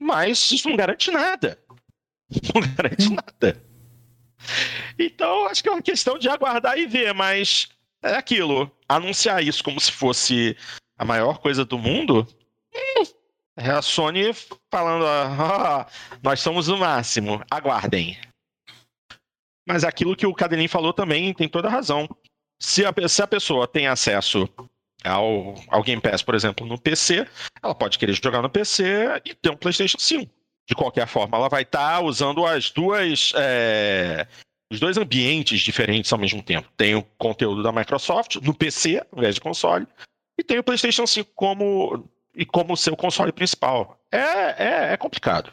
Mas 0.00 0.50
isso 0.50 0.68
não 0.68 0.76
garante 0.76 1.11
nada. 1.11 1.59
Não 2.54 2.62
garante 2.62 3.11
nada. 3.11 3.62
Então, 4.98 5.46
acho 5.46 5.62
que 5.62 5.68
é 5.68 5.72
uma 5.72 5.83
questão 5.83 6.18
de 6.18 6.28
aguardar 6.28 6.78
e 6.78 6.87
ver, 6.87 7.12
mas 7.12 7.68
é 8.02 8.16
aquilo. 8.16 8.70
Anunciar 8.88 9.42
isso 9.44 9.62
como 9.62 9.78
se 9.78 9.92
fosse 9.92 10.57
a 10.98 11.04
maior 11.04 11.38
coisa 11.38 11.64
do 11.64 11.78
mundo, 11.78 12.26
é 13.57 13.70
a 13.70 13.83
Sony 13.83 14.33
falando: 14.70 15.04
oh, 15.04 16.18
nós 16.22 16.40
somos 16.40 16.68
o 16.68 16.76
máximo, 16.76 17.42
aguardem. 17.50 18.18
Mas 19.66 19.85
aquilo 19.85 20.16
que 20.16 20.26
o 20.26 20.35
Cadelin 20.35 20.68
falou 20.68 20.92
também 20.92 21.33
tem 21.33 21.48
toda 21.48 21.68
a 21.68 21.70
razão. 21.70 22.09
Se 22.61 22.85
a, 22.85 22.92
se 23.09 23.22
a 23.22 23.26
pessoa 23.26 23.66
tem 23.66 23.87
acesso 23.87 24.48
ao, 25.02 25.54
ao 25.68 25.83
Game 25.83 26.00
Pass, 26.00 26.22
por 26.22 26.35
exemplo, 26.35 26.66
no 26.66 26.78
PC, 26.78 27.26
ela 27.62 27.74
pode 27.74 27.98
querer 27.98 28.14
jogar 28.14 28.42
no 28.42 28.50
PC 28.50 29.22
e 29.24 29.35
ter 29.35 29.50
um 29.50 29.57
PlayStation 29.57 29.98
5. 29.98 30.30
De 30.66 30.74
qualquer 30.74 31.07
forma, 31.07 31.37
ela 31.37 31.48
vai 31.48 31.62
estar 31.62 31.98
tá 31.98 32.00
usando 32.00 32.44
as 32.44 32.70
duas. 32.70 33.33
É, 33.37 34.26
os 34.72 34.80
dois 34.80 34.96
ambientes 34.96 35.61
diferentes 35.61 36.12
ao 36.12 36.18
mesmo 36.18 36.42
tempo. 36.42 36.68
Tem 36.76 36.94
o 36.94 37.02
conteúdo 37.18 37.62
da 37.62 37.70
Microsoft 37.70 38.37
no 38.37 38.54
PC, 38.54 38.98
ao 39.12 39.18
invés 39.18 39.35
de 39.35 39.40
console, 39.40 39.87
e 40.38 40.42
tem 40.42 40.59
o 40.59 40.64
PlayStation 40.64 41.07
5 41.07 41.31
como, 41.35 42.09
e 42.35 42.44
como 42.44 42.77
seu 42.77 42.97
console 42.97 43.33
principal. 43.33 43.99
É, 44.11 44.18
é, 44.18 44.92
é 44.92 44.97
complicado. 44.97 45.53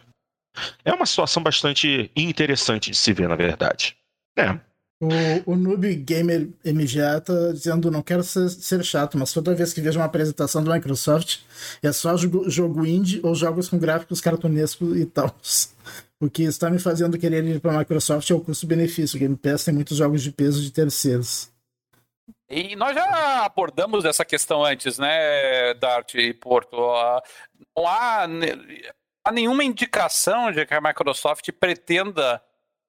É 0.83 0.93
uma 0.93 1.05
situação 1.05 1.41
bastante 1.41 2.11
interessante 2.15 2.91
de 2.91 2.97
se 2.97 3.13
ver, 3.13 3.29
na 3.29 3.35
verdade. 3.35 3.95
É. 4.37 4.59
O, 5.01 5.53
o 5.53 5.55
Noob 5.55 5.95
Gamer 5.95 6.47
MGA 6.63 7.19
tá 7.21 7.51
dizendo: 7.51 7.89
não 7.89 8.03
quero 8.03 8.23
ser, 8.23 8.49
ser, 8.49 8.83
chato, 8.83 9.17
mas 9.17 9.33
toda 9.33 9.55
vez 9.55 9.73
que 9.73 9.81
vejo 9.81 9.97
uma 9.97 10.05
apresentação 10.05 10.63
da 10.63 10.75
Microsoft 10.75 11.39
é 11.81 11.91
só 11.91 12.15
jogo, 12.15 12.47
jogo 12.47 12.85
indie 12.85 13.19
ou 13.23 13.33
jogos 13.33 13.67
com 13.67 13.79
gráficos 13.79 14.21
cartunescos 14.21 14.95
e 14.95 15.05
tal. 15.05 15.35
O 16.19 16.29
que 16.29 16.43
está 16.43 16.69
me 16.69 16.77
fazendo 16.77 17.17
querer 17.17 17.43
ir 17.45 17.59
para 17.59 17.73
a 17.73 17.79
Microsoft 17.79 18.29
é 18.29 18.35
o 18.35 18.39
custo-benefício. 18.39 19.17
O 19.17 19.19
Game 19.19 19.35
Pass 19.35 19.63
tem 19.63 19.73
muitos 19.73 19.97
jogos 19.97 20.21
de 20.21 20.31
peso 20.31 20.61
de 20.61 20.69
terceiros. 20.69 21.49
E 22.51 22.75
nós 22.75 22.93
já 22.93 23.45
abordamos 23.45 24.03
essa 24.03 24.25
questão 24.25 24.65
antes, 24.65 24.99
né, 24.99 25.73
Dart 25.75 26.15
e 26.15 26.33
Porto. 26.33 26.75
Não 27.75 27.87
há, 27.87 28.27
há 29.23 29.31
nenhuma 29.31 29.63
indicação 29.63 30.51
de 30.51 30.65
que 30.65 30.73
a 30.73 30.81
Microsoft 30.81 31.49
pretenda 31.53 32.43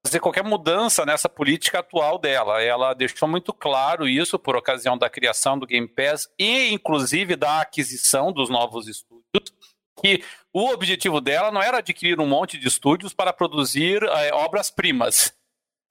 fazer 0.04 0.18
qualquer 0.18 0.42
mudança 0.42 1.06
nessa 1.06 1.28
política 1.28 1.78
atual 1.78 2.18
dela. 2.18 2.60
Ela 2.60 2.92
deixou 2.92 3.28
muito 3.28 3.52
claro 3.52 4.08
isso 4.08 4.36
por 4.36 4.56
ocasião 4.56 4.98
da 4.98 5.08
criação 5.08 5.56
do 5.56 5.64
Game 5.64 5.86
Pass 5.86 6.28
e, 6.36 6.72
inclusive, 6.72 7.36
da 7.36 7.60
aquisição 7.60 8.32
dos 8.32 8.50
novos 8.50 8.88
estúdios, 8.88 9.54
que 10.02 10.24
o 10.52 10.70
objetivo 10.70 11.20
dela 11.20 11.52
não 11.52 11.62
era 11.62 11.78
adquirir 11.78 12.18
um 12.18 12.26
monte 12.26 12.58
de 12.58 12.66
estúdios 12.66 13.14
para 13.14 13.32
produzir 13.32 14.02
é, 14.02 14.34
obras-primas, 14.34 15.32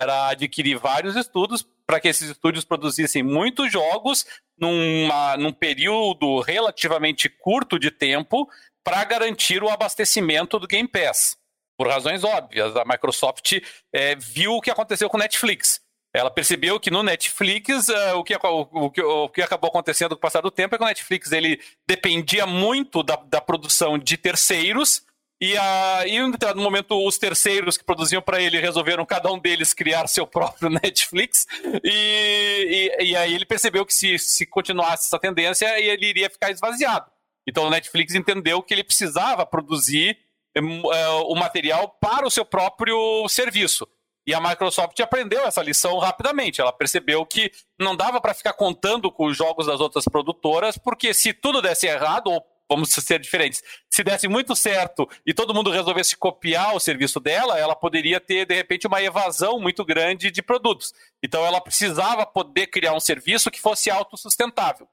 era 0.02 0.30
adquirir 0.30 0.78
vários 0.78 1.16
estúdios 1.16 1.66
para 1.86 2.00
que 2.00 2.08
esses 2.08 2.30
estúdios 2.30 2.66
produzissem 2.66 3.22
muitos 3.22 3.72
jogos 3.72 4.26
numa, 4.58 5.38
num 5.38 5.52
período 5.52 6.40
relativamente 6.42 7.30
curto 7.30 7.78
de 7.78 7.92
tempo 7.92 8.50
para 8.84 9.04
garantir 9.04 9.62
o 9.62 9.70
abastecimento 9.70 10.58
do 10.58 10.68
Game 10.68 10.88
Pass 10.88 11.38
por 11.78 11.88
razões 11.88 12.24
óbvias. 12.24 12.76
A 12.76 12.86
Microsoft 12.86 13.60
é, 13.94 14.16
viu 14.16 14.54
o 14.54 14.62
que 14.62 14.72
aconteceu 14.72 15.10
com 15.10 15.18
o 15.18 15.20
Netflix. 15.20 15.82
Ela 16.14 16.30
percebeu 16.30 16.80
que 16.80 16.92
no 16.92 17.04
Netflix, 17.04 17.88
uh, 17.88 18.18
o, 18.18 18.24
que, 18.24 18.36
o, 18.36 18.68
o, 18.72 19.24
o, 19.24 19.30
que, 19.30 19.42
acabou 19.42 19.70
acontecendo 19.70 20.10
com 20.10 20.16
o 20.16 20.22
passar 20.22 20.42
do 20.42 20.52
tempo 20.52 20.76
é 20.76 20.78
que 20.78 20.84
o 20.84 20.88
Netflix 20.88 21.32
ele 21.32 21.62
dependia 21.88 22.46
muito 22.46 23.02
da, 23.02 23.16
da 23.16 23.40
produção 23.40 23.98
de 23.98 24.18
terceiros, 24.18 25.04
e, 25.42 25.58
a, 25.58 26.04
e 26.06 26.12
em 26.12 26.24
um 26.24 26.30
determinado 26.30 26.62
momento 26.62 27.06
os 27.06 27.18
terceiros 27.18 27.76
que 27.76 27.84
produziam 27.84 28.22
para 28.22 28.40
ele 28.40 28.60
resolveram 28.60 29.04
cada 29.06 29.32
um 29.32 29.40
deles 29.40 29.74
criar 29.74 30.08
seu 30.08 30.26
próprio 30.28 30.70
Netflix, 30.70 31.48
e, 31.84 32.94
e, 33.00 33.06
e 33.06 33.16
aí 33.16 33.34
ele 33.34 33.46
percebeu 33.46 33.84
que 33.84 33.94
se, 33.94 34.20
se 34.20 34.46
continuasse 34.46 35.08
essa 35.08 35.18
tendência, 35.18 35.80
ele 35.80 36.06
iria 36.06 36.30
ficar 36.30 36.52
esvaziado. 36.52 37.10
Então 37.48 37.66
o 37.66 37.70
Netflix 37.72 38.14
entendeu 38.14 38.62
que 38.62 38.74
ele 38.74 38.84
precisava 38.84 39.46
produzir 39.46 40.18
é, 40.56 40.60
é, 40.60 41.10
o 41.26 41.36
material 41.36 41.90
para 42.00 42.28
o 42.28 42.32
seu 42.32 42.46
próprio 42.46 43.28
serviço. 43.28 43.88
E 44.28 44.36
a 44.36 44.40
Microsoft 44.40 45.00
aprendeu 45.00 45.44
essa 45.46 45.64
lição 45.64 45.98
rapidamente. 45.98 46.62
Ela 46.62 46.72
percebeu 46.72 47.26
que 47.26 47.52
não 47.80 47.96
dava 47.96 48.22
para 48.22 48.36
ficar 48.36 48.54
contando 48.54 49.12
com 49.12 49.26
os 49.26 49.36
jogos 49.36 49.66
das 49.66 49.80
outras 49.80 50.06
produtoras, 50.06 50.78
porque 50.78 51.14
se 51.14 51.34
tudo 51.34 51.62
desse 51.62 51.88
errado, 51.88 52.28
ou 52.28 52.46
vamos 52.72 52.90
ser 52.90 53.20
diferentes, 53.20 53.62
se 53.90 54.02
desse 54.02 54.30
muito 54.30 54.56
certo 54.56 55.08
e 55.26 55.34
todo 55.34 55.54
mundo 55.54 55.70
resolvesse 55.70 56.16
copiar 56.16 56.74
o 56.74 56.80
serviço 56.80 57.20
dela, 57.20 57.60
ela 57.60 57.76
poderia 57.76 58.18
ter, 58.18 58.46
de 58.46 58.56
repente, 58.56 58.88
uma 58.88 59.02
evasão 59.02 59.60
muito 59.60 59.84
grande 59.84 60.32
de 60.32 60.42
produtos. 60.42 60.94
Então 61.22 61.46
ela 61.46 61.60
precisava 61.60 62.26
poder 62.26 62.68
criar 62.68 62.94
um 62.94 63.00
serviço 63.00 63.52
que 63.52 63.60
fosse 63.60 63.92
autossustentável. 63.92 64.88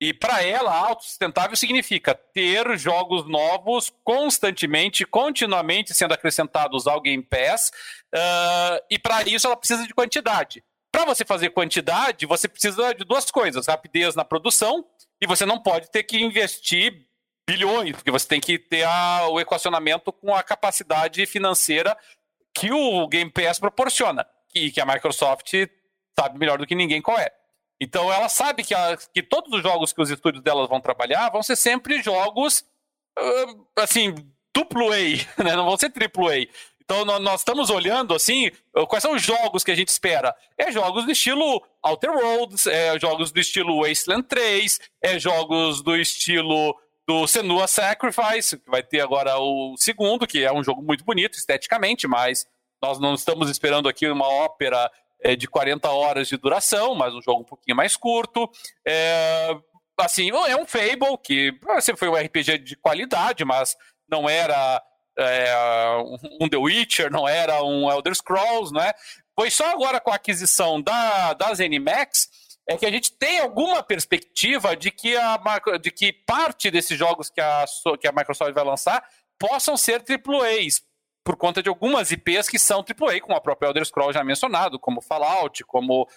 E 0.00 0.14
para 0.14 0.42
ela, 0.42 0.72
autossustentável 0.72 1.56
significa 1.56 2.14
ter 2.14 2.78
jogos 2.78 3.26
novos 3.26 3.92
constantemente, 4.04 5.04
continuamente 5.04 5.94
sendo 5.94 6.14
acrescentados 6.14 6.86
ao 6.86 7.00
Game 7.00 7.22
Pass. 7.24 7.72
Uh, 8.14 8.84
e 8.88 8.98
para 8.98 9.22
isso 9.22 9.46
ela 9.46 9.56
precisa 9.56 9.84
de 9.84 9.94
quantidade. 9.94 10.62
Para 10.92 11.06
você 11.06 11.24
fazer 11.24 11.50
quantidade, 11.50 12.24
você 12.24 12.46
precisa 12.46 12.94
de 12.94 13.04
duas 13.04 13.30
coisas: 13.30 13.66
rapidez 13.66 14.14
na 14.14 14.24
produção, 14.24 14.84
e 15.20 15.26
você 15.26 15.46
não 15.46 15.58
pode 15.62 15.90
ter 15.90 16.02
que 16.02 16.18
investir 16.18 17.05
bilhões, 17.46 17.96
porque 17.96 18.10
você 18.10 18.26
tem 18.26 18.40
que 18.40 18.58
ter 18.58 18.82
a, 18.84 19.28
o 19.28 19.40
equacionamento 19.40 20.12
com 20.12 20.34
a 20.34 20.42
capacidade 20.42 21.24
financeira 21.26 21.96
que 22.52 22.72
o 22.72 23.06
Game 23.06 23.30
Pass 23.30 23.58
proporciona, 23.58 24.26
e 24.54 24.70
que 24.70 24.80
a 24.80 24.86
Microsoft 24.86 25.52
sabe 26.18 26.38
melhor 26.38 26.58
do 26.58 26.66
que 26.66 26.74
ninguém 26.74 27.02
qual 27.02 27.18
é. 27.18 27.30
Então 27.80 28.10
ela 28.12 28.28
sabe 28.28 28.64
que, 28.64 28.74
que 29.12 29.22
todos 29.22 29.52
os 29.52 29.62
jogos 29.62 29.92
que 29.92 30.00
os 30.00 30.10
estúdios 30.10 30.42
delas 30.42 30.68
vão 30.68 30.80
trabalhar 30.80 31.28
vão 31.30 31.42
ser 31.42 31.56
sempre 31.56 32.02
jogos 32.02 32.64
uh, 33.18 33.66
assim, 33.76 34.14
duplo 34.54 34.90
A, 34.90 34.96
né? 35.44 35.54
não 35.54 35.66
vão 35.66 35.76
ser 35.76 35.90
triplo 35.90 36.28
A. 36.28 36.36
Então 36.82 37.04
nós 37.04 37.40
estamos 37.40 37.68
olhando 37.68 38.14
assim, 38.14 38.50
quais 38.88 39.02
são 39.02 39.12
os 39.14 39.22
jogos 39.22 39.64
que 39.64 39.72
a 39.72 39.74
gente 39.74 39.88
espera? 39.88 40.34
É 40.56 40.70
jogos 40.70 41.04
do 41.04 41.10
estilo 41.10 41.60
Outer 41.82 42.12
Worlds, 42.12 42.66
é 42.68 42.98
jogos 42.98 43.32
do 43.32 43.40
estilo 43.40 43.82
Wasteland 43.82 44.22
3, 44.28 44.80
é 45.02 45.18
jogos 45.18 45.82
do 45.82 45.96
estilo 45.96 46.78
do 47.06 47.26
Senua 47.26 47.68
Sacrifice, 47.68 48.58
que 48.58 48.70
vai 48.70 48.82
ter 48.82 49.00
agora 49.00 49.38
o 49.38 49.76
segundo, 49.78 50.26
que 50.26 50.42
é 50.42 50.52
um 50.52 50.64
jogo 50.64 50.82
muito 50.82 51.04
bonito 51.04 51.38
esteticamente, 51.38 52.08
mas 52.08 52.46
nós 52.82 52.98
não 52.98 53.14
estamos 53.14 53.48
esperando 53.48 53.88
aqui 53.88 54.08
uma 54.08 54.28
ópera 54.28 54.90
é, 55.22 55.36
de 55.36 55.46
40 55.46 55.88
horas 55.90 56.28
de 56.28 56.36
duração, 56.36 56.94
mas 56.94 57.14
um 57.14 57.22
jogo 57.22 57.42
um 57.42 57.44
pouquinho 57.44 57.76
mais 57.76 57.96
curto. 57.96 58.50
É, 58.86 59.56
assim, 59.98 60.30
é 60.30 60.56
um 60.56 60.66
Fable, 60.66 61.16
que 61.22 61.52
sempre 61.80 61.98
foi 61.98 62.08
um 62.08 62.14
RPG 62.14 62.58
de 62.58 62.76
qualidade, 62.76 63.44
mas 63.44 63.76
não 64.08 64.28
era 64.28 64.82
é, 65.18 65.54
um 66.40 66.48
The 66.48 66.56
Witcher, 66.56 67.10
não 67.10 67.26
era 67.26 67.62
um 67.62 67.90
Elder 67.90 68.14
Scrolls, 68.14 68.72
né? 68.72 68.92
Foi 69.34 69.50
só 69.50 69.70
agora 69.70 70.00
com 70.00 70.10
a 70.10 70.16
aquisição 70.16 70.80
da, 70.80 71.34
da 71.34 71.54
ZeniMax 71.54 72.28
é 72.68 72.76
que 72.76 72.86
a 72.86 72.90
gente 72.90 73.12
tem 73.12 73.40
alguma 73.40 73.82
perspectiva 73.82 74.74
de 74.76 74.90
que, 74.90 75.16
a, 75.16 75.40
de 75.80 75.90
que 75.90 76.12
parte 76.12 76.70
desses 76.70 76.98
jogos 76.98 77.30
que 77.30 77.40
a, 77.40 77.64
que 78.00 78.08
a 78.08 78.12
Microsoft 78.12 78.52
vai 78.52 78.64
lançar 78.64 79.06
possam 79.38 79.76
ser 79.76 80.02
AAAs, 80.02 80.82
por 81.24 81.36
conta 81.36 81.62
de 81.62 81.68
algumas 81.68 82.10
IPs 82.10 82.48
que 82.48 82.58
são 82.58 82.78
AAA, 82.78 83.20
como 83.20 83.36
a 83.36 83.40
própria 83.40 83.68
Elder 83.68 83.84
Scrolls 83.84 84.14
já 84.14 84.24
mencionado, 84.24 84.78
como 84.78 85.00
Fallout, 85.00 85.64
como 85.64 86.08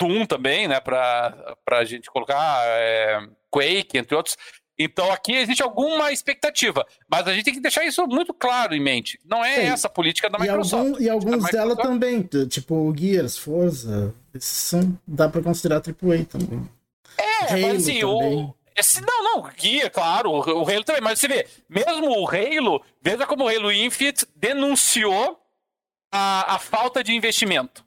Doom 0.00 0.26
também, 0.26 0.66
né, 0.66 0.80
para 0.80 1.54
a 1.70 1.84
gente 1.84 2.10
colocar 2.10 2.60
é, 2.66 3.20
Quake, 3.50 3.98
entre 3.98 4.14
outros. 4.14 4.36
Então 4.82 5.12
aqui 5.12 5.32
existe 5.34 5.62
alguma 5.62 6.10
expectativa, 6.10 6.86
mas 7.06 7.28
a 7.28 7.34
gente 7.34 7.44
tem 7.44 7.52
que 7.52 7.60
deixar 7.60 7.84
isso 7.84 8.06
muito 8.06 8.32
claro 8.32 8.74
em 8.74 8.80
mente. 8.80 9.20
Não 9.26 9.44
é 9.44 9.56
Sim. 9.56 9.60
essa 9.66 9.88
a 9.88 9.90
política 9.90 10.30
da 10.30 10.38
Microsoft. 10.38 10.84
E, 10.84 10.88
algum, 10.88 11.02
e 11.02 11.34
alguns 11.34 11.50
dela 11.50 11.76
também, 11.76 12.22
tipo 12.48 12.94
Gears, 12.96 13.36
Forza, 13.36 14.14
esses 14.34 14.48
são, 14.48 14.98
dá 15.06 15.28
para 15.28 15.42
considerar 15.42 15.82
AAA 15.86 16.24
também. 16.24 16.66
É, 17.18 17.52
Halo 17.52 17.60
mas 17.60 17.82
assim, 17.82 18.00
também. 18.00 18.36
o, 18.36 18.54
esse, 18.74 19.02
não, 19.02 19.22
não, 19.22 19.50
guia, 19.54 19.90
claro, 19.90 20.30
o, 20.30 20.40
Halo 20.40 20.84
também, 20.84 21.02
mas 21.02 21.18
você 21.18 21.28
vê, 21.28 21.46
mesmo 21.68 22.08
o 22.08 22.26
Halo, 22.26 22.82
veja 23.02 23.26
como 23.26 23.44
o 23.44 23.48
Halo 23.48 23.70
Infinite 23.70 24.26
denunciou 24.34 25.38
a, 26.10 26.54
a 26.54 26.58
falta 26.58 27.04
de 27.04 27.12
investimento. 27.12 27.84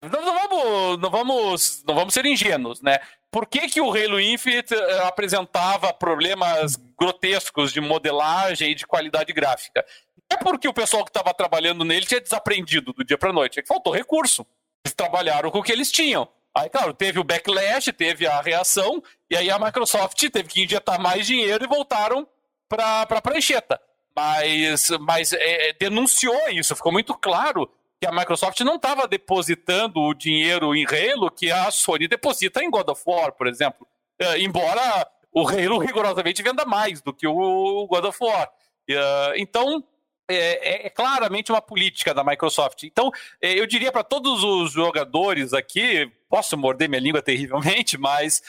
Não, 0.00 0.10
não, 0.10 0.34
vamos, 0.34 0.98
não, 0.98 1.10
vamos, 1.10 1.84
não 1.86 1.94
vamos 1.94 2.14
ser 2.14 2.24
ingênuos, 2.24 2.80
né? 2.80 2.98
Por 3.30 3.46
que, 3.46 3.68
que 3.68 3.80
o 3.80 3.90
Halo 3.90 4.20
Infinite 4.20 4.74
uh, 4.74 5.06
apresentava 5.06 5.92
problemas 5.92 6.76
grotescos 6.98 7.72
de 7.72 7.80
modelagem 7.80 8.70
e 8.70 8.74
de 8.74 8.86
qualidade 8.86 9.32
gráfica? 9.32 9.84
É 10.30 10.36
porque 10.36 10.68
o 10.68 10.72
pessoal 10.72 11.04
que 11.04 11.10
estava 11.10 11.34
trabalhando 11.34 11.84
nele 11.84 12.06
tinha 12.06 12.20
desaprendido 12.20 12.92
do 12.92 13.04
dia 13.04 13.18
para 13.18 13.32
noite, 13.32 13.58
é 13.58 13.62
que 13.62 13.68
faltou 13.68 13.92
recurso. 13.92 14.46
Eles 14.84 14.94
trabalharam 14.94 15.50
com 15.50 15.58
o 15.58 15.62
que 15.62 15.72
eles 15.72 15.90
tinham. 15.90 16.28
Aí, 16.54 16.68
claro, 16.68 16.94
teve 16.94 17.18
o 17.18 17.24
backlash, 17.24 17.92
teve 17.92 18.26
a 18.26 18.40
reação, 18.40 19.02
e 19.30 19.36
aí 19.36 19.50
a 19.50 19.58
Microsoft 19.58 20.18
teve 20.30 20.48
que 20.48 20.64
injetar 20.64 21.00
mais 21.00 21.26
dinheiro 21.26 21.64
e 21.64 21.68
voltaram 21.68 22.26
para 22.68 23.02
a 23.02 23.22
prancheta. 23.22 23.80
Mas, 24.14 24.88
mas 25.00 25.32
é, 25.32 25.72
denunciou 25.78 26.48
isso, 26.50 26.74
ficou 26.74 26.90
muito 26.90 27.14
claro 27.14 27.70
que 28.00 28.06
a 28.06 28.12
Microsoft 28.12 28.60
não 28.60 28.76
estava 28.76 29.08
depositando 29.08 30.00
o 30.00 30.14
dinheiro 30.14 30.74
em 30.74 30.86
Halo 30.86 31.30
que 31.30 31.50
a 31.50 31.70
Sony 31.70 32.06
deposita 32.06 32.62
em 32.62 32.70
God 32.70 32.88
of 32.88 33.02
War, 33.06 33.32
por 33.32 33.46
exemplo. 33.46 33.86
É, 34.20 34.40
embora 34.40 35.08
o 35.32 35.48
Halo 35.48 35.78
rigorosamente 35.84 36.42
venda 36.42 36.64
mais 36.64 37.00
do 37.00 37.12
que 37.12 37.26
o 37.26 37.86
God 37.86 38.04
of 38.04 38.18
War. 38.20 38.48
É, 38.88 39.34
então, 39.36 39.84
é, 40.30 40.36
é, 40.36 40.86
é, 40.86 40.90
claramente 40.90 41.50
uma 41.50 41.60
política 41.60 42.14
da 42.14 42.22
Microsoft. 42.22 42.84
Então, 42.84 43.10
é, 43.42 43.58
eu 43.58 43.66
diria 43.66 43.90
para 43.90 44.04
todos 44.04 44.44
os 44.44 44.72
jogadores 44.72 45.52
aqui, 45.52 46.10
posso 46.28 46.56
morder 46.56 46.88
minha 46.88 47.00
língua 47.00 47.22
terrivelmente, 47.22 47.96
mas 47.98 48.42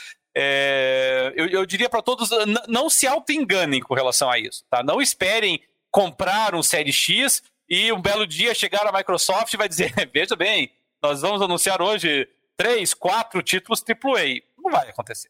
eu, 1.35 1.47
eu, 1.47 1.65
diria 1.65 1.89
para 1.89 2.01
todos, 2.01 2.29
não 2.67 2.89
se 2.89 3.05
auto-enganem 3.05 3.81
com 3.81 3.93
relação 3.93 4.29
a 4.29 4.39
isso. 4.39 4.63
Tá? 4.69 4.81
Não 4.81 5.01
esperem 5.01 5.61
comprar 5.91 6.55
um 6.55 6.63
Série 6.63 6.93
X 6.93 7.43
e 7.69 7.91
um 7.91 8.01
belo 8.01 8.25
dia 8.25 8.55
chegar 8.55 8.85
a 8.87 8.91
Microsoft 8.91 9.53
e 9.53 9.57
vai 9.57 9.67
dizer, 9.67 9.93
veja 10.13 10.35
bem, 10.35 10.71
nós 11.01 11.21
vamos 11.21 11.41
anunciar 11.41 11.81
hoje 11.81 12.27
três, 12.57 12.93
quatro 12.93 13.41
títulos 13.41 13.83
AAA. 13.87 14.41
Não 14.57 14.71
vai 14.71 14.89
acontecer. 14.89 15.29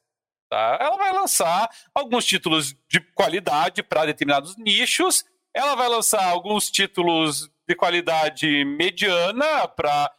Tá? 0.50 0.78
Ela 0.80 0.98
vai 0.98 1.14
lançar 1.14 1.70
alguns 1.94 2.26
títulos 2.26 2.76
de 2.88 3.00
qualidade 3.14 3.84
para 3.84 4.06
determinados 4.06 4.56
nichos 4.58 5.24
ela 5.54 5.76
vai 5.76 5.88
lançar 5.88 6.24
alguns 6.26 6.70
títulos 6.70 7.50
de 7.68 7.76
qualidade 7.76 8.64
mediana 8.66 9.68
para 9.68 10.12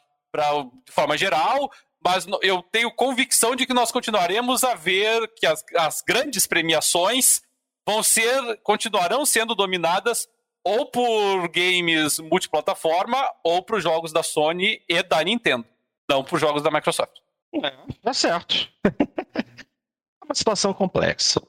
de 0.84 0.92
forma 0.92 1.18
geral, 1.18 1.70
mas 2.04 2.26
eu 2.42 2.62
tenho 2.62 2.90
convicção 2.90 3.56
de 3.56 3.66
que 3.66 3.74
nós 3.74 3.90
continuaremos 3.90 4.62
a 4.62 4.74
ver 4.74 5.26
que 5.34 5.46
as, 5.46 5.64
as 5.76 6.02
grandes 6.02 6.46
premiações 6.46 7.42
vão 7.86 8.02
ser 8.02 8.58
continuarão 8.62 9.26
sendo 9.26 9.54
dominadas 9.54 10.28
ou 10.64 10.86
por 10.86 11.48
games 11.48 12.18
multiplataforma 12.18 13.18
ou 13.42 13.62
por 13.62 13.80
jogos 13.80 14.12
da 14.12 14.22
Sony 14.22 14.82
e 14.88 15.02
da 15.02 15.22
Nintendo, 15.22 15.66
não 16.08 16.22
por 16.22 16.38
jogos 16.38 16.62
da 16.62 16.70
Microsoft. 16.70 17.20
É, 17.62 17.70
tá 18.02 18.12
certo. 18.12 18.68
é 18.84 20.24
uma 20.24 20.34
situação 20.34 20.72
complexa. 20.72 21.42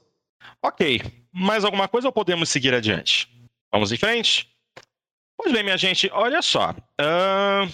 Ok, 0.62 1.02
mais 1.32 1.64
alguma 1.64 1.88
coisa 1.88 2.08
ou 2.08 2.12
podemos 2.12 2.48
seguir 2.48 2.74
adiante? 2.74 3.28
Vamos 3.70 3.92
em 3.92 3.96
frente? 3.96 4.48
Pois 5.36 5.52
bem, 5.52 5.62
minha 5.62 5.76
gente, 5.76 6.08
olha 6.12 6.40
só. 6.42 6.70
Uh, 6.70 7.72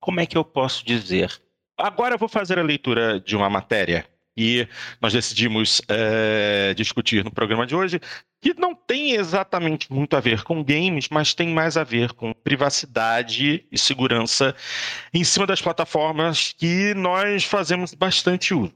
como 0.00 0.20
é 0.20 0.26
que 0.26 0.36
eu 0.36 0.44
posso 0.44 0.84
dizer? 0.84 1.40
Agora 1.76 2.14
eu 2.14 2.18
vou 2.18 2.28
fazer 2.28 2.58
a 2.58 2.62
leitura 2.62 3.20
de 3.20 3.36
uma 3.36 3.50
matéria 3.50 4.08
e 4.36 4.66
nós 5.00 5.12
decidimos 5.12 5.80
é, 5.88 6.74
discutir 6.74 7.24
no 7.24 7.30
programa 7.30 7.66
de 7.66 7.74
hoje, 7.74 8.00
que 8.40 8.54
não 8.54 8.74
tem 8.74 9.12
exatamente 9.12 9.92
muito 9.92 10.16
a 10.16 10.20
ver 10.20 10.42
com 10.42 10.62
games, 10.62 11.08
mas 11.08 11.32
tem 11.34 11.48
mais 11.48 11.76
a 11.76 11.84
ver 11.84 12.12
com 12.12 12.32
privacidade 12.32 13.64
e 13.70 13.78
segurança 13.78 14.54
em 15.12 15.24
cima 15.24 15.46
das 15.46 15.62
plataformas 15.62 16.52
que 16.52 16.92
nós 16.94 17.44
fazemos 17.44 17.94
bastante 17.94 18.52
uso. 18.52 18.74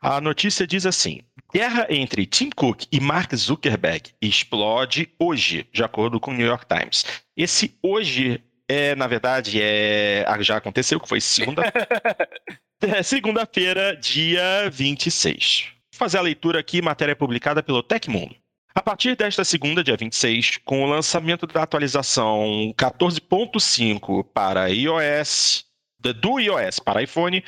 A 0.00 0.20
notícia 0.20 0.66
diz 0.66 0.84
assim: 0.86 1.20
guerra 1.52 1.86
entre 1.88 2.26
Tim 2.26 2.50
Cook 2.50 2.84
e 2.92 3.00
Mark 3.00 3.34
Zuckerberg 3.34 4.10
explode 4.20 5.08
hoje, 5.18 5.66
de 5.72 5.82
acordo 5.82 6.20
com 6.20 6.30
o 6.30 6.34
New 6.34 6.46
York 6.46 6.66
Times. 6.66 7.04
Esse 7.36 7.74
hoje 7.82 8.42
é, 8.68 8.94
na 8.94 9.08
verdade, 9.08 9.60
é 9.60 10.24
já 10.40 10.56
aconteceu, 10.56 11.00
que 11.00 11.08
foi 11.08 11.20
segunda 11.20 11.62
É 12.82 13.02
segunda-feira, 13.02 13.94
dia 13.94 14.70
26. 14.72 15.68
Vou 15.92 15.98
fazer 15.98 16.16
a 16.16 16.22
leitura 16.22 16.60
aqui, 16.60 16.80
matéria 16.80 17.14
publicada 17.14 17.62
pelo 17.62 17.82
Tecmundo. 17.82 18.34
A 18.74 18.80
partir 18.80 19.14
desta 19.14 19.44
segunda, 19.44 19.84
dia 19.84 19.98
26, 19.98 20.56
com 20.64 20.82
o 20.82 20.86
lançamento 20.86 21.46
da 21.46 21.62
atualização 21.62 22.72
14.5 22.78 24.24
para 24.32 24.70
iOS, 24.70 25.66
do 25.98 26.40
iOS 26.40 26.78
para 26.78 27.02
iPhone, 27.02 27.44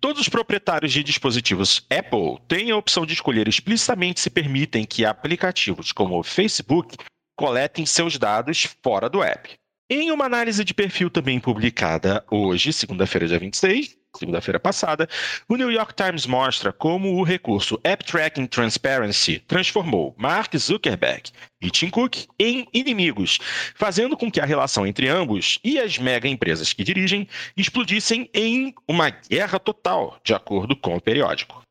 todos 0.00 0.22
os 0.22 0.28
proprietários 0.28 0.92
de 0.92 1.02
dispositivos 1.02 1.84
Apple 1.90 2.38
têm 2.46 2.70
a 2.70 2.76
opção 2.76 3.04
de 3.04 3.14
escolher 3.14 3.48
explicitamente 3.48 4.20
se 4.20 4.30
permitem 4.30 4.84
que 4.84 5.04
aplicativos 5.04 5.90
como 5.90 6.20
o 6.20 6.22
Facebook 6.22 6.96
coletem 7.36 7.84
seus 7.84 8.16
dados 8.16 8.68
fora 8.80 9.10
do 9.10 9.24
app. 9.24 9.58
Em 9.90 10.12
uma 10.12 10.26
análise 10.26 10.62
de 10.64 10.72
perfil 10.72 11.10
também 11.10 11.40
publicada 11.40 12.24
hoje, 12.30 12.72
segunda-feira, 12.72 13.26
dia 13.26 13.40
26, 13.40 13.97
segunda-feira 14.16 14.58
passada, 14.58 15.08
o 15.48 15.56
New 15.56 15.70
York 15.70 15.94
Times 15.94 16.26
mostra 16.26 16.72
como 16.72 17.16
o 17.16 17.22
recurso 17.22 17.78
App 17.84 18.04
Tracking 18.04 18.46
Transparency 18.46 19.40
transformou 19.46 20.14
Mark 20.18 20.56
Zuckerberg 20.56 21.30
e 21.60 21.70
Tim 21.70 21.90
Cook 21.90 22.26
em 22.38 22.66
inimigos, 22.72 23.38
fazendo 23.74 24.16
com 24.16 24.30
que 24.30 24.40
a 24.40 24.46
relação 24.46 24.86
entre 24.86 25.08
ambos 25.08 25.58
e 25.62 25.78
as 25.78 25.98
mega 25.98 26.28
empresas 26.28 26.72
que 26.72 26.84
dirigem 26.84 27.28
explodissem 27.56 28.28
em 28.32 28.74
uma 28.88 29.10
guerra 29.10 29.58
total, 29.58 30.18
de 30.24 30.34
acordo 30.34 30.74
com 30.74 30.96
o 30.96 31.00
periódico. 31.00 31.62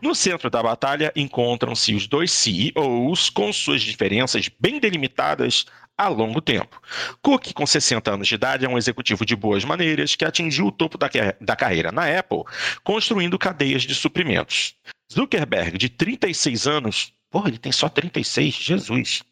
No 0.00 0.14
centro 0.14 0.48
da 0.48 0.62
batalha 0.62 1.12
encontram-se 1.16 1.92
os 1.94 2.06
dois 2.06 2.30
CEOs 2.30 3.28
com 3.30 3.52
suas 3.52 3.82
diferenças 3.82 4.48
bem 4.60 4.78
delimitadas 4.78 5.66
há 5.96 6.08
longo 6.08 6.40
tempo. 6.40 6.80
Cook, 7.22 7.52
com 7.52 7.66
60 7.66 8.12
anos 8.12 8.28
de 8.28 8.34
idade, 8.34 8.64
é 8.64 8.68
um 8.68 8.78
executivo 8.78 9.24
de 9.24 9.34
boas 9.34 9.64
maneiras 9.64 10.14
que 10.14 10.24
atingiu 10.24 10.66
o 10.66 10.72
topo 10.72 10.98
da, 10.98 11.08
da 11.40 11.56
carreira 11.56 11.90
na 11.90 12.06
Apple, 12.18 12.42
construindo 12.84 13.38
cadeias 13.38 13.82
de 13.82 13.94
suprimentos. 13.94 14.74
Zuckerberg, 15.12 15.78
de 15.78 15.88
36 15.88 16.66
anos, 16.66 17.12
porra, 17.30 17.48
ele 17.48 17.58
tem 17.58 17.72
só 17.72 17.88
36, 17.88 18.54
Jesus. 18.54 19.22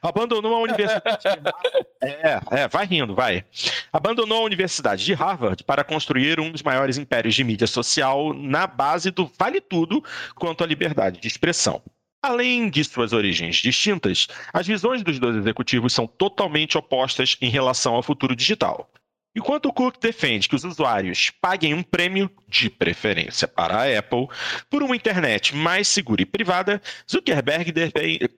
Abandonou 0.00 0.54
a 0.54 0.60
universidade. 0.60 1.24
é, 2.00 2.40
é, 2.52 2.68
vai 2.68 2.86
rindo, 2.86 3.14
vai. 3.14 3.44
Abandonou 3.92 4.42
a 4.42 4.44
Universidade 4.44 5.04
de 5.04 5.12
Harvard 5.12 5.64
para 5.64 5.82
construir 5.82 6.38
um 6.38 6.52
dos 6.52 6.62
maiores 6.62 6.96
impérios 6.96 7.34
de 7.34 7.42
mídia 7.42 7.66
social 7.66 8.32
na 8.32 8.66
base 8.66 9.10
do 9.10 9.30
vale 9.38 9.60
tudo 9.60 10.02
quanto 10.36 10.62
à 10.62 10.66
liberdade 10.66 11.20
de 11.20 11.26
expressão. 11.26 11.82
Além 12.22 12.68
de 12.68 12.84
suas 12.84 13.14
origens 13.14 13.56
distintas, 13.56 14.28
as 14.52 14.66
visões 14.66 15.02
dos 15.02 15.18
dois 15.18 15.36
executivos 15.36 15.94
são 15.94 16.06
totalmente 16.06 16.76
opostas 16.76 17.36
em 17.40 17.48
relação 17.48 17.94
ao 17.94 18.02
futuro 18.02 18.36
digital. 18.36 18.90
Enquanto 19.34 19.72
Cook 19.72 19.96
defende 20.00 20.48
que 20.48 20.56
os 20.56 20.64
usuários 20.64 21.30
paguem 21.40 21.72
um 21.72 21.82
prêmio, 21.82 22.30
de 22.48 22.68
preferência 22.68 23.46
para 23.46 23.76
a 23.76 23.98
Apple, 23.98 24.26
por 24.68 24.82
uma 24.82 24.96
internet 24.96 25.54
mais 25.54 25.86
segura 25.86 26.20
e 26.20 26.26
privada, 26.26 26.82
Zuckerberg 27.10 27.72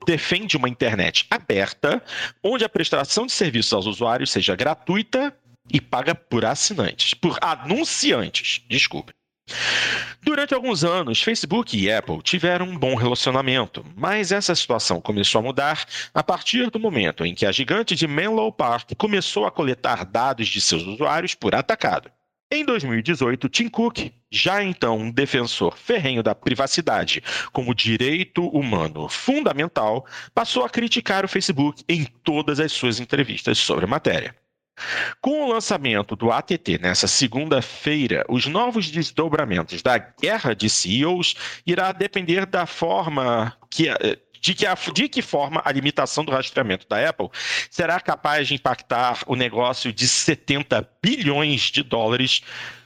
defende 0.07 0.57
uma 0.57 0.69
internet 0.69 1.27
aberta, 1.31 2.01
onde 2.45 2.65
a 2.65 2.69
prestação 2.69 3.27
de 3.27 3.33
serviços 3.33 3.73
aos 3.73 3.87
usuários 3.87 4.31
seja 4.31 4.55
gratuita 4.55 5.35
e 5.73 5.81
paga 5.81 6.15
por 6.15 6.45
assinantes, 6.45 7.15
por 7.15 7.39
anunciantes, 7.41 8.63
desculpe. 8.69 9.13
Durante 10.23 10.55
alguns 10.55 10.85
anos, 10.85 11.21
Facebook 11.21 11.77
e 11.77 11.91
Apple 11.91 12.23
tiveram 12.23 12.67
um 12.67 12.79
bom 12.79 12.95
relacionamento, 12.95 13.85
mas 13.97 14.31
essa 14.31 14.55
situação 14.55 15.01
começou 15.01 15.41
a 15.41 15.43
mudar 15.43 15.85
a 16.15 16.23
partir 16.23 16.71
do 16.71 16.79
momento 16.79 17.27
em 17.27 17.35
que 17.35 17.45
a 17.45 17.53
gigante 17.53 17.97
de 17.97 18.07
Menlo 18.07 18.53
Park 18.53 18.93
começou 18.97 19.47
a 19.47 19.51
coletar 19.51 20.05
dados 20.05 20.47
de 20.47 20.61
seus 20.61 20.85
usuários 20.85 21.35
por 21.35 21.55
atacado. 21.55 22.11
Em 22.53 22.65
2018, 22.65 23.49
Tim 23.49 23.69
Cook, 23.69 24.13
já 24.31 24.63
então 24.63 24.99
um 24.99 25.11
defensor 25.11 25.77
ferrenho 25.77 26.23
da 26.23 26.35
privacidade 26.35 27.23
como 27.53 27.75
direito 27.75 28.47
humano 28.49 29.09
fundamental, 29.09 30.07
passou 30.35 30.65
a 30.65 30.71
criticar 30.71 31.25
o 31.25 31.29
Facebook 31.29 31.83
em 31.89 32.05
todas 32.23 32.61
as 32.61 32.71
suas 32.71 33.01
entrevistas 33.01 33.59
sobre 33.59 33.87
a 33.87 33.89
matéria. 33.89 34.37
Com 35.21 35.45
o 35.45 35.53
lançamento 35.53 36.17
do 36.17 36.31
ATT 36.31 36.79
nessa 36.81 37.07
segunda-feira, 37.07 38.25
os 38.29 38.47
novos 38.47 38.91
desdobramentos 38.91 39.83
da 39.83 39.99
guerra 39.99 40.55
de 40.55 40.69
CEOs 40.69 41.35
irá 41.67 41.93
depender 41.93 42.47
da 42.47 42.67
forma 42.67 43.57
que 43.71 43.89
de 44.43 44.55
que, 44.55 44.67
a, 44.67 44.75
de 44.75 45.09
que 45.09 45.23
forma 45.23 45.63
a 45.65 45.71
limitação 45.71 46.25
do 46.25 46.33
rastreamento 46.33 46.87
da 46.89 47.09
Apple 47.09 47.29
será 47.71 48.01
capaz 48.01 48.49
de 48.49 48.55
impactar 48.55 49.23
o 49.29 49.37
negócio 49.37 49.93
de 49.93 50.09
70 50.09 50.91
bilhões 51.01 51.61
de 51.71 51.85
dólares 51.85 52.43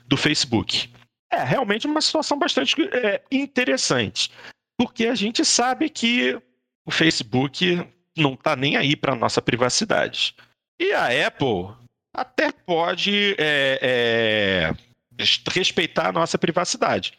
do 0.06 0.18
Facebook. 0.18 0.90
É 1.32 1.42
realmente 1.42 1.86
uma 1.86 2.02
situação 2.02 2.38
bastante 2.38 2.76
é, 2.92 3.22
interessante, 3.32 4.30
porque 4.78 5.06
a 5.06 5.14
gente 5.14 5.44
sabe 5.46 5.88
que 5.88 6.38
o 6.84 6.90
Facebook 6.90 7.82
não 8.16 8.34
está 8.34 8.54
nem 8.54 8.76
aí 8.76 8.94
para 8.94 9.14
a 9.14 9.16
nossa 9.16 9.40
privacidade. 9.40 10.34
E 10.78 10.92
a 10.92 11.26
Apple 11.26 11.74
até 12.16 12.50
pode 12.50 13.36
é, 13.38 14.72
é, 15.20 15.22
respeitar 15.50 16.08
a 16.08 16.12
nossa 16.12 16.38
privacidade. 16.38 17.12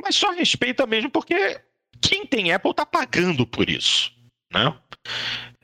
Mas 0.00 0.16
só 0.16 0.32
respeita 0.32 0.86
mesmo 0.86 1.10
porque 1.10 1.60
quem 2.00 2.26
tem 2.26 2.50
Apple 2.50 2.70
está 2.70 2.86
pagando 2.86 3.46
por 3.46 3.68
isso. 3.68 4.10
Né? 4.52 4.74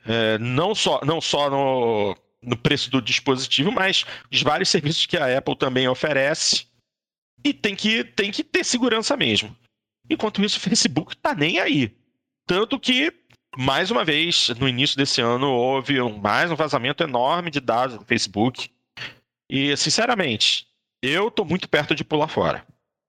É, 0.05 0.37
não 0.37 0.75
só, 0.75 1.01
não 1.03 1.19
só 1.19 1.49
no, 1.49 2.15
no 2.43 2.55
preço 2.55 2.91
do 2.91 3.01
dispositivo, 3.01 3.71
mas 3.71 4.05
os 4.31 4.41
vários 4.43 4.69
serviços 4.69 5.07
que 5.07 5.17
a 5.17 5.37
Apple 5.37 5.57
também 5.57 5.87
oferece. 5.87 6.67
E 7.43 7.53
tem 7.53 7.75
que, 7.75 8.03
tem 8.03 8.31
que 8.31 8.43
ter 8.43 8.63
segurança 8.63 9.17
mesmo. 9.17 9.55
Enquanto 10.09 10.43
isso, 10.43 10.57
o 10.57 10.61
Facebook 10.61 11.13
está 11.13 11.33
nem 11.33 11.59
aí. 11.59 11.95
Tanto 12.45 12.79
que 12.79 13.13
mais 13.57 13.91
uma 13.91 14.05
vez, 14.05 14.49
no 14.59 14.67
início 14.67 14.97
desse 14.97 15.21
ano, 15.21 15.47
houve 15.47 16.01
um, 16.01 16.17
mais 16.17 16.51
um 16.51 16.55
vazamento 16.55 17.03
enorme 17.03 17.49
de 17.49 17.59
dados 17.59 17.97
do 17.97 18.05
Facebook. 18.05 18.69
E, 19.49 19.75
sinceramente, 19.75 20.67
eu 21.01 21.29
estou 21.29 21.45
muito 21.45 21.67
perto 21.67 21.95
de 21.95 22.03
pular 22.03 22.27
fora. 22.27 22.65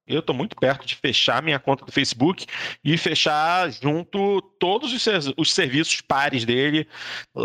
Eu 0.07 0.21
estou 0.21 0.35
muito 0.35 0.57
perto 0.57 0.85
de 0.85 0.97
fechar 0.97 1.41
minha 1.41 1.61
conta 1.61 1.85
do 1.85 1.93
Facebook 1.93 2.45
e 2.83 2.97
fechar 2.97 3.71
junto 3.71 4.43
todos 4.59 4.93
os, 4.93 5.33
os 5.37 5.53
serviços 5.53 6.01
pares 6.01 6.45
dele, 6.45 6.89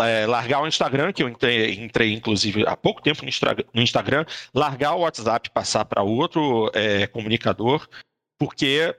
é, 0.01 0.25
largar 0.25 0.61
o 0.61 0.67
Instagram, 0.67 1.13
que 1.13 1.21
eu 1.21 1.29
entrei, 1.29 1.75
entrei 1.75 2.13
inclusive 2.13 2.65
há 2.65 2.75
pouco 2.75 3.03
tempo 3.03 3.23
no, 3.23 3.31
no 3.71 3.81
Instagram, 3.81 4.25
largar 4.51 4.95
o 4.95 5.01
WhatsApp, 5.01 5.51
passar 5.51 5.85
para 5.85 6.01
outro 6.01 6.71
é, 6.73 7.05
comunicador, 7.05 7.87
porque 8.39 8.95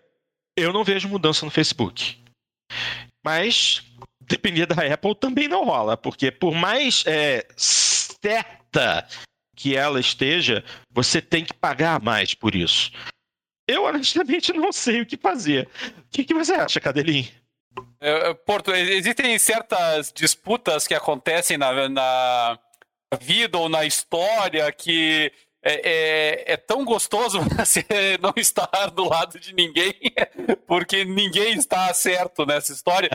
eu 0.57 0.73
não 0.73 0.85
vejo 0.85 1.09
mudança 1.09 1.45
no 1.45 1.51
Facebook. 1.51 2.25
Mas 3.27 3.83
depender 4.21 4.67
da 4.67 4.77
Apple 4.87 5.17
também 5.17 5.49
não 5.49 5.65
rola, 5.65 5.97
porque 5.97 6.31
por 6.31 6.55
mais 6.55 7.03
é, 7.09 7.45
certa 7.57 9.05
que 9.57 9.75
ela 9.75 9.99
esteja, 9.99 10.63
você 10.93 11.21
tem 11.21 11.45
que 11.45 11.53
pagar 11.53 12.01
mais 12.01 12.35
por 12.35 12.55
isso. 12.55 12.93
Eu 13.67 13.83
honestamente 13.83 14.53
não 14.53 14.71
sei 14.71 15.01
o 15.01 15.07
que 15.07 15.17
fazer. 15.17 15.69
O 15.99 16.05
que, 16.09 16.23
que 16.23 16.33
você 16.33 16.53
acha, 16.55 16.81
Cadelinho? 16.81 17.27
É, 18.01 18.31
é, 18.31 18.35
Porto, 18.35 18.73
existem 18.73 19.37
certas 19.41 20.13
disputas 20.13 20.87
que 20.87 20.95
acontecem 20.95 21.59
na, 21.59 21.89
na 21.89 22.59
vida 23.21 23.59
ou 23.59 23.69
na 23.69 23.85
história 23.85 24.71
que 24.71 25.33
é, 25.69 25.81
é, 25.83 26.53
é, 26.53 26.57
tão 26.57 26.85
gostoso 26.85 27.41
você 27.59 27.85
não 28.23 28.33
estar 28.37 28.89
do 28.91 29.09
lado 29.09 29.37
de 29.41 29.53
ninguém, 29.53 29.95
porque 30.65 31.05
ninguém 31.05 31.55
está 31.55 31.93
certo 31.93 32.47
nessa 32.47 32.73
história. 32.73 33.11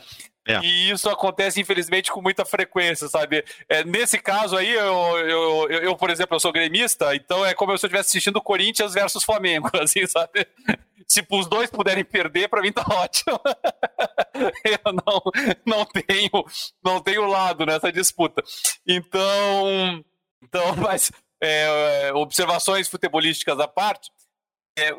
É. 0.46 0.60
E 0.60 0.90
isso 0.90 1.10
acontece, 1.10 1.62
infelizmente, 1.62 2.12
com 2.12 2.22
muita 2.22 2.44
frequência, 2.44 3.08
sabe? 3.08 3.46
É, 3.70 3.86
nesse 3.86 4.20
caso 4.20 4.58
aí, 4.58 4.70
eu, 4.70 5.18
eu, 5.20 5.68
eu, 5.70 5.82
eu, 5.84 5.96
por 5.96 6.10
exemplo, 6.10 6.36
eu 6.36 6.40
sou 6.42 6.52
gremista, 6.52 7.16
então 7.16 7.46
é 7.46 7.54
como 7.54 7.78
se 7.78 7.86
eu 7.86 7.88
estivesse 7.88 8.10
assistindo 8.10 8.42
Corinthians 8.42 8.94
versus 8.94 9.24
Flamengo, 9.24 9.70
assim, 9.80 10.06
sabe? 10.06 10.46
Se 11.08 11.26
os 11.30 11.48
dois 11.48 11.70
puderem 11.70 12.04
perder, 12.04 12.50
para 12.50 12.62
mim 12.62 12.72
tá 12.72 12.84
ótimo. 12.90 13.40
eu 14.66 14.94
não, 14.94 15.22
não, 15.66 15.86
tenho, 15.86 16.46
não 16.84 17.00
tenho 17.00 17.28
lado 17.28 17.66
nessa 17.66 17.92
disputa. 17.92 18.44
Então, 18.86 20.04
Então, 20.42 20.76
mas 20.76 21.12
é, 21.41 22.12
observações 22.13 22.88
futebolísticas 22.88 23.60
à 23.60 23.67
parte, 23.67 24.10
é, 24.77 24.89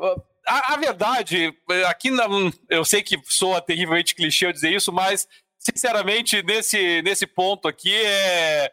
a, 0.45 0.73
a, 0.73 0.77
verdade, 0.77 1.53
aqui 1.87 2.11
não, 2.11 2.51
eu 2.69 2.83
sei 2.83 3.01
que 3.01 3.19
soa 3.25 3.61
terrivelmente 3.61 4.13
clichê 4.13 4.45
eu 4.45 4.53
dizer 4.53 4.71
isso, 4.71 4.91
mas 4.91 5.27
sinceramente 5.57 6.43
nesse, 6.43 7.01
nesse 7.01 7.25
ponto 7.25 7.67
aqui 7.67 7.93
é 7.95 8.71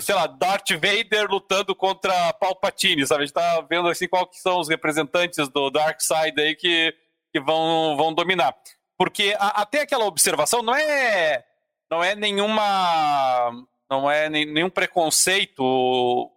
sei 0.00 0.14
lá, 0.14 0.26
Darth 0.26 0.70
Vader 0.70 1.30
lutando 1.30 1.74
contra 1.74 2.32
Palpatine, 2.34 3.06
sabe? 3.06 3.22
A 3.22 3.26
gente 3.26 3.34
tá 3.34 3.60
vendo 3.68 3.88
assim 3.88 4.08
qual 4.08 4.26
que 4.26 4.38
são 4.38 4.58
os 4.58 4.68
representantes 4.68 5.48
do 5.48 5.70
Dark 5.70 6.00
Side 6.00 6.40
aí 6.40 6.54
que, 6.54 6.94
que 7.32 7.40
vão, 7.40 7.96
vão 7.96 8.14
dominar. 8.14 8.54
Porque 8.96 9.36
a, 9.38 9.62
até 9.62 9.82
aquela 9.82 10.06
observação 10.06 10.62
não 10.62 10.74
é 10.74 11.44
não 11.90 12.02
é 12.02 12.14
nenhuma 12.14 13.52
não 13.88 14.10
é 14.10 14.28
nenhum 14.28 14.70
preconceito 14.70 16.32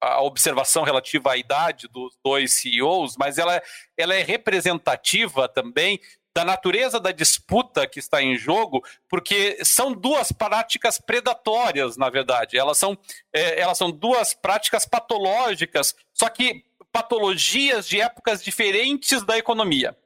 a 0.00 0.22
observação 0.22 0.82
relativa 0.82 1.32
à 1.32 1.36
idade 1.36 1.86
dos 1.88 2.16
dois 2.24 2.54
CEOs, 2.54 3.16
mas 3.18 3.38
ela, 3.38 3.62
ela 3.96 4.14
é 4.14 4.22
representativa 4.22 5.48
também 5.48 6.00
da 6.34 6.44
natureza 6.44 7.00
da 7.00 7.10
disputa 7.10 7.86
que 7.86 7.98
está 7.98 8.22
em 8.22 8.36
jogo, 8.36 8.84
porque 9.08 9.58
são 9.64 9.92
duas 9.92 10.30
práticas 10.30 10.98
predatórias, 10.98 11.96
na 11.96 12.08
verdade. 12.08 12.56
Elas 12.56 12.78
são, 12.78 12.96
é, 13.32 13.60
elas 13.60 13.76
são 13.76 13.90
duas 13.90 14.32
práticas 14.32 14.86
patológicas, 14.86 15.94
só 16.14 16.28
que 16.28 16.64
patologias 16.92 17.88
de 17.88 18.00
épocas 18.00 18.42
diferentes 18.42 19.22
da 19.24 19.36
economia. 19.36 19.96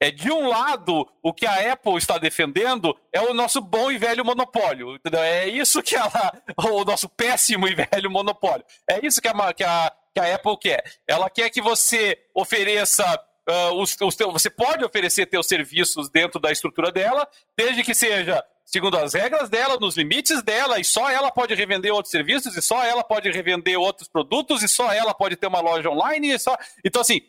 É, 0.00 0.10
de 0.10 0.30
um 0.30 0.48
lado, 0.48 1.08
o 1.22 1.32
que 1.32 1.46
a 1.46 1.72
Apple 1.72 1.96
está 1.96 2.18
defendendo 2.18 2.94
é 3.12 3.20
o 3.20 3.32
nosso 3.32 3.60
bom 3.60 3.90
e 3.90 3.96
velho 3.96 4.24
monopólio. 4.24 4.94
Entendeu? 4.96 5.20
É 5.20 5.48
isso 5.48 5.82
que 5.82 5.96
ela. 5.96 6.32
O 6.70 6.84
nosso 6.84 7.08
péssimo 7.08 7.66
e 7.68 7.74
velho 7.74 8.10
monopólio. 8.10 8.64
É 8.88 9.04
isso 9.04 9.20
que 9.20 9.28
a, 9.28 9.54
que 9.54 9.64
a, 9.64 9.92
que 10.12 10.20
a 10.20 10.34
Apple 10.34 10.58
quer. 10.58 10.84
Ela 11.06 11.30
quer 11.30 11.50
que 11.50 11.60
você 11.60 12.18
ofereça. 12.34 13.04
Uh, 13.48 13.80
os, 13.80 13.96
os 14.00 14.16
teu, 14.16 14.32
você 14.32 14.50
pode 14.50 14.84
oferecer 14.84 15.28
seus 15.30 15.46
serviços 15.46 16.10
dentro 16.10 16.40
da 16.40 16.50
estrutura 16.50 16.90
dela, 16.90 17.28
desde 17.56 17.84
que 17.84 17.94
seja 17.94 18.44
segundo 18.66 18.98
as 18.98 19.14
regras 19.14 19.48
dela, 19.48 19.78
nos 19.80 19.96
limites 19.96 20.42
dela, 20.42 20.80
e 20.80 20.84
só 20.84 21.08
ela 21.08 21.30
pode 21.30 21.54
revender 21.54 21.94
outros 21.94 22.10
serviços, 22.10 22.56
e 22.56 22.60
só 22.60 22.82
ela 22.82 23.04
pode 23.04 23.30
revender 23.30 23.78
outros 23.78 24.08
produtos, 24.08 24.62
e 24.62 24.68
só 24.68 24.92
ela 24.92 25.14
pode 25.14 25.36
ter 25.36 25.46
uma 25.46 25.60
loja 25.60 25.88
online, 25.88 26.32
e 26.32 26.38
só. 26.38 26.56
Então, 26.84 27.00
assim, 27.00 27.22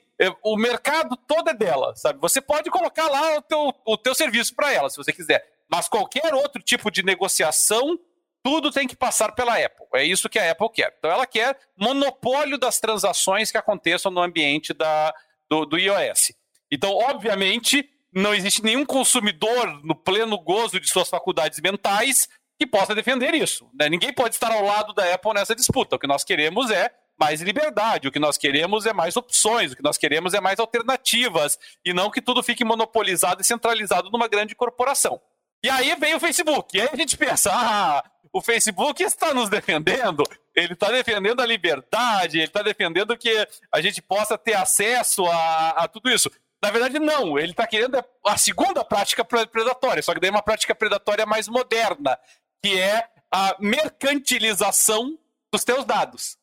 o 0.43 0.57
mercado 0.57 1.15
todo 1.15 1.49
é 1.49 1.53
dela, 1.53 1.95
sabe? 1.95 2.19
Você 2.19 2.41
pode 2.41 2.69
colocar 2.69 3.07
lá 3.07 3.37
o 3.37 3.41
teu, 3.41 3.73
o 3.85 3.97
teu 3.97 4.15
serviço 4.15 4.55
para 4.55 4.73
ela, 4.73 4.89
se 4.89 4.97
você 4.97 5.13
quiser. 5.13 5.43
Mas 5.69 5.87
qualquer 5.87 6.33
outro 6.33 6.61
tipo 6.61 6.89
de 6.89 7.03
negociação, 7.03 7.99
tudo 8.41 8.71
tem 8.71 8.87
que 8.87 8.95
passar 8.95 9.33
pela 9.33 9.53
Apple. 9.53 9.85
É 9.93 10.03
isso 10.03 10.29
que 10.29 10.39
a 10.39 10.51
Apple 10.51 10.69
quer. 10.71 10.95
Então 10.97 11.11
ela 11.11 11.25
quer 11.25 11.57
monopólio 11.77 12.57
das 12.57 12.79
transações 12.79 13.51
que 13.51 13.57
aconteçam 13.57 14.11
no 14.11 14.21
ambiente 14.21 14.73
da, 14.73 15.13
do, 15.49 15.65
do 15.65 15.77
iOS. 15.77 16.31
Então, 16.71 16.93
obviamente, 16.93 17.87
não 18.13 18.33
existe 18.33 18.63
nenhum 18.63 18.85
consumidor 18.85 19.81
no 19.83 19.95
pleno 19.95 20.37
gozo 20.39 20.79
de 20.79 20.89
suas 20.89 21.09
faculdades 21.09 21.59
mentais 21.59 22.27
que 22.59 22.65
possa 22.65 22.95
defender 22.95 23.33
isso. 23.35 23.69
Né? 23.79 23.89
Ninguém 23.89 24.11
pode 24.11 24.35
estar 24.35 24.51
ao 24.51 24.63
lado 24.63 24.93
da 24.93 25.13
Apple 25.13 25.33
nessa 25.33 25.55
disputa. 25.55 25.95
O 25.95 25.99
que 25.99 26.07
nós 26.07 26.23
queremos 26.23 26.71
é 26.71 26.91
mais 27.17 27.41
liberdade, 27.41 28.07
o 28.07 28.11
que 28.11 28.19
nós 28.19 28.37
queremos 28.37 28.85
é 28.85 28.93
mais 28.93 29.17
opções, 29.17 29.71
o 29.71 29.75
que 29.75 29.83
nós 29.83 29.97
queremos 29.97 30.33
é 30.33 30.39
mais 30.39 30.59
alternativas, 30.59 31.57
e 31.83 31.93
não 31.93 32.11
que 32.11 32.21
tudo 32.21 32.43
fique 32.43 32.63
monopolizado 32.63 33.41
e 33.41 33.45
centralizado 33.45 34.11
numa 34.11 34.27
grande 34.27 34.55
corporação. 34.55 35.19
E 35.63 35.69
aí 35.69 35.95
vem 35.95 36.13
o 36.13 36.19
Facebook, 36.19 36.77
e 36.77 36.81
aí 36.81 36.89
a 36.93 36.95
gente 36.95 37.17
pensa, 37.17 37.51
ah, 37.51 38.03
o 38.31 38.41
Facebook 38.41 39.01
está 39.01 39.33
nos 39.33 39.49
defendendo, 39.49 40.23
ele 40.55 40.73
está 40.73 40.91
defendendo 40.91 41.41
a 41.41 41.45
liberdade, 41.45 42.37
ele 42.37 42.45
está 42.45 42.61
defendendo 42.61 43.17
que 43.17 43.47
a 43.71 43.81
gente 43.81 44.01
possa 44.01 44.37
ter 44.37 44.53
acesso 44.53 45.25
a, 45.25 45.69
a 45.69 45.87
tudo 45.87 46.09
isso. 46.09 46.29
Na 46.61 46.71
verdade, 46.71 46.97
não. 46.99 47.37
Ele 47.37 47.51
está 47.51 47.67
querendo 47.67 48.03
a 48.25 48.37
segunda 48.37 48.83
prática 48.83 49.23
predatória, 49.23 50.01
só 50.01 50.13
que 50.13 50.19
daí 50.19 50.29
é 50.29 50.31
uma 50.31 50.41
prática 50.41 50.73
predatória 50.73 51.25
mais 51.25 51.47
moderna, 51.47 52.17
que 52.63 52.79
é 52.79 53.07
a 53.31 53.55
mercantilização 53.59 55.17
dos 55.51 55.63
teus 55.63 55.85
dados 55.85 56.36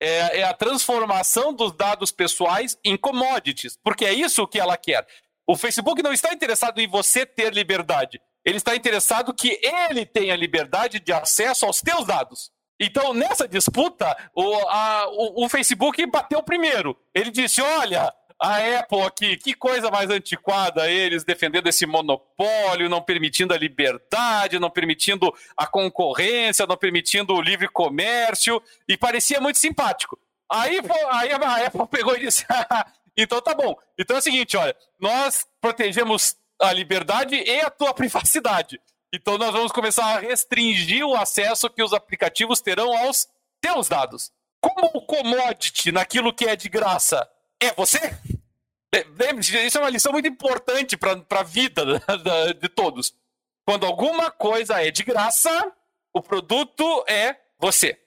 é, 0.00 0.40
é 0.40 0.42
a 0.42 0.54
transformação 0.54 1.52
dos 1.52 1.72
dados 1.72 2.10
pessoais 2.10 2.78
em 2.84 2.96
commodities, 2.96 3.78
porque 3.82 4.04
é 4.04 4.12
isso 4.12 4.46
que 4.48 4.58
ela 4.58 4.76
quer. 4.76 5.06
O 5.46 5.56
Facebook 5.56 6.02
não 6.02 6.12
está 6.12 6.32
interessado 6.32 6.80
em 6.80 6.88
você 6.88 7.26
ter 7.26 7.52
liberdade, 7.52 8.20
ele 8.44 8.56
está 8.56 8.74
interessado 8.74 9.34
que 9.34 9.60
ele 9.62 10.06
tenha 10.06 10.34
liberdade 10.34 10.98
de 10.98 11.12
acesso 11.12 11.66
aos 11.66 11.80
teus 11.80 12.06
dados. 12.06 12.50
Então, 12.80 13.12
nessa 13.12 13.46
disputa, 13.46 14.16
o, 14.34 14.54
a, 14.68 15.06
o, 15.10 15.44
o 15.44 15.48
Facebook 15.50 16.04
bateu 16.06 16.42
primeiro. 16.42 16.96
Ele 17.14 17.30
disse: 17.30 17.60
olha, 17.60 18.10
a 18.40 18.78
Apple 18.78 19.02
aqui, 19.02 19.36
que 19.36 19.52
coisa 19.52 19.90
mais 19.90 20.08
antiquada 20.08 20.90
eles 20.90 21.24
defendendo 21.24 21.66
esse 21.66 21.84
monopólio, 21.84 22.88
não 22.88 23.02
permitindo 23.02 23.52
a 23.52 23.58
liberdade, 23.58 24.58
não 24.58 24.70
permitindo 24.70 25.30
a 25.54 25.66
concorrência, 25.66 26.66
não 26.66 26.76
permitindo 26.76 27.34
o 27.34 27.42
livre 27.42 27.68
comércio, 27.68 28.62
e 28.88 28.96
parecia 28.96 29.40
muito 29.42 29.58
simpático. 29.58 30.18
Aí, 30.50 30.80
aí 31.10 31.32
a 31.32 31.66
Apple 31.66 31.86
pegou 31.92 32.16
e 32.16 32.20
disse: 32.20 32.46
então 33.14 33.42
tá 33.42 33.54
bom. 33.54 33.76
Então 33.98 34.16
é 34.16 34.20
o 34.20 34.22
seguinte, 34.22 34.56
olha, 34.56 34.74
nós 34.98 35.46
protegemos 35.60 36.34
a 36.58 36.72
liberdade 36.72 37.34
e 37.34 37.60
a 37.60 37.68
tua 37.68 37.92
privacidade. 37.92 38.80
Então 39.12 39.36
nós 39.36 39.52
vamos 39.52 39.70
começar 39.70 40.16
a 40.16 40.18
restringir 40.18 41.04
o 41.04 41.14
acesso 41.14 41.68
que 41.68 41.82
os 41.82 41.92
aplicativos 41.92 42.62
terão 42.62 42.96
aos 42.96 43.28
teus 43.60 43.86
dados. 43.86 44.32
Como 44.62 44.90
o 44.94 45.02
commodity 45.02 45.92
naquilo 45.92 46.32
que 46.32 46.46
é 46.46 46.56
de 46.56 46.68
graça 46.68 47.28
é 47.62 47.72
você? 47.72 48.16
Isso 49.64 49.78
é 49.78 49.80
uma 49.80 49.90
lição 49.90 50.12
muito 50.12 50.26
importante 50.26 50.96
para 50.96 51.24
a 51.30 51.42
vida 51.42 51.84
de 52.60 52.68
todos. 52.68 53.14
Quando 53.64 53.86
alguma 53.86 54.30
coisa 54.30 54.84
é 54.84 54.90
de 54.90 55.04
graça, 55.04 55.72
o 56.12 56.20
produto 56.20 57.04
é 57.06 57.36
você. 57.58 58.00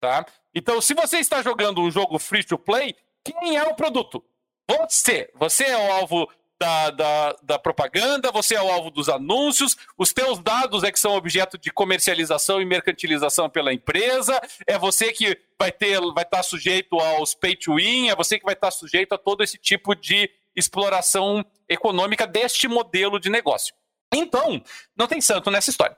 Tá? 0.00 0.26
Então, 0.54 0.80
se 0.80 0.94
você 0.94 1.18
está 1.18 1.42
jogando 1.42 1.80
um 1.80 1.90
jogo 1.90 2.18
free 2.18 2.44
to 2.44 2.58
play, 2.58 2.94
quem 3.24 3.56
é 3.56 3.62
o 3.64 3.74
produto? 3.74 4.22
Você. 4.68 5.30
Você 5.34 5.64
é 5.64 5.76
o 5.76 5.92
alvo 5.92 6.30
da, 6.58 6.90
da, 6.90 7.36
da, 7.42 7.58
propaganda, 7.58 8.32
você 8.32 8.56
é 8.56 8.62
o 8.62 8.70
alvo 8.70 8.90
dos 8.90 9.08
anúncios, 9.08 9.76
os 9.96 10.12
teus 10.12 10.40
dados 10.40 10.82
é 10.82 10.90
que 10.90 10.98
são 10.98 11.14
objeto 11.14 11.56
de 11.56 11.70
comercialização 11.70 12.60
e 12.60 12.64
mercantilização 12.64 13.48
pela 13.48 13.72
empresa, 13.72 14.40
é 14.66 14.76
você 14.76 15.12
que 15.12 15.38
vai 15.58 15.70
ter, 15.70 16.00
vai 16.12 16.24
estar 16.24 16.42
sujeito 16.42 16.98
aos 16.98 17.34
pay 17.34 17.54
to 17.54 17.76
win, 17.76 18.08
é 18.08 18.16
você 18.16 18.38
que 18.38 18.44
vai 18.44 18.54
estar 18.54 18.70
sujeito 18.70 19.12
a 19.14 19.18
todo 19.18 19.44
esse 19.44 19.56
tipo 19.56 19.94
de 19.94 20.28
exploração 20.56 21.44
econômica 21.68 22.26
deste 22.26 22.66
modelo 22.66 23.20
de 23.20 23.30
negócio. 23.30 23.74
Então, 24.12 24.60
não 24.96 25.06
tem 25.06 25.20
santo 25.20 25.50
nessa 25.50 25.70
história. 25.70 25.96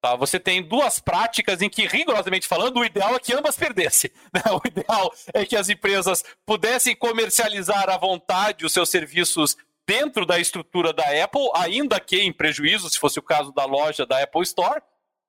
Tá? 0.00 0.14
Você 0.14 0.38
tem 0.38 0.62
duas 0.62 1.00
práticas 1.00 1.62
em 1.62 1.68
que, 1.68 1.86
rigorosamente 1.86 2.46
falando, 2.46 2.78
o 2.78 2.84
ideal 2.84 3.16
é 3.16 3.18
que 3.18 3.32
ambas 3.32 3.56
perdessem. 3.56 4.10
Né? 4.32 4.42
O 4.52 4.60
ideal 4.66 5.12
é 5.32 5.44
que 5.46 5.56
as 5.56 5.68
empresas 5.68 6.22
pudessem 6.44 6.94
comercializar 6.94 7.88
à 7.88 7.96
vontade 7.96 8.66
os 8.66 8.72
seus 8.72 8.90
serviços 8.90 9.56
dentro 9.86 10.26
da 10.26 10.38
estrutura 10.38 10.92
da 10.92 11.04
Apple, 11.22 11.48
ainda 11.54 12.00
que 12.00 12.18
em 12.18 12.32
prejuízo, 12.32 12.90
se 12.90 12.98
fosse 12.98 13.18
o 13.18 13.22
caso 13.22 13.52
da 13.52 13.64
loja 13.64 14.04
da 14.04 14.22
Apple 14.22 14.42
Store, 14.42 14.82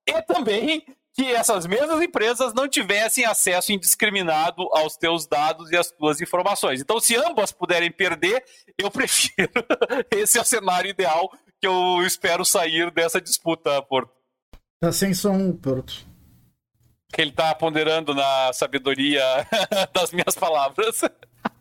e 0.08 0.22
também 0.24 0.84
que 1.17 1.34
essas 1.34 1.65
mesmas 1.65 2.00
empresas 2.00 2.54
não 2.54 2.67
tivessem 2.67 3.26
acesso 3.26 3.72
indiscriminado 3.72 4.70
aos 4.72 4.96
teus 4.96 5.26
dados 5.26 5.72
e 5.72 5.76
às 5.76 5.89
tuas 5.91 6.22
informações. 6.22 6.80
Então, 6.80 7.00
se 7.00 7.15
ambas 7.15 7.52
puderem 7.52 7.91
perder, 7.91 8.43
eu 8.78 8.89
prefiro. 8.91 9.52
Esse 10.12 10.38
é 10.38 10.41
o 10.41 10.46
cenário 10.46 10.89
ideal 10.89 11.30
que 11.60 11.67
eu 11.67 12.06
espero 12.06 12.46
sair 12.46 12.91
dessa 12.91 13.20
disputa, 13.20 13.82
Porto. 13.82 14.12
Tá 14.80 14.91
sem 14.91 15.12
som, 15.13 15.52
Porto. 15.54 16.06
Que 17.12 17.22
ele 17.22 17.32
tá 17.32 17.56
ponderando 17.56 18.13
na 18.13 18.54
sabedoria 18.54 19.24
das 19.91 20.12
minhas 20.12 20.36
palavras. 20.36 21.02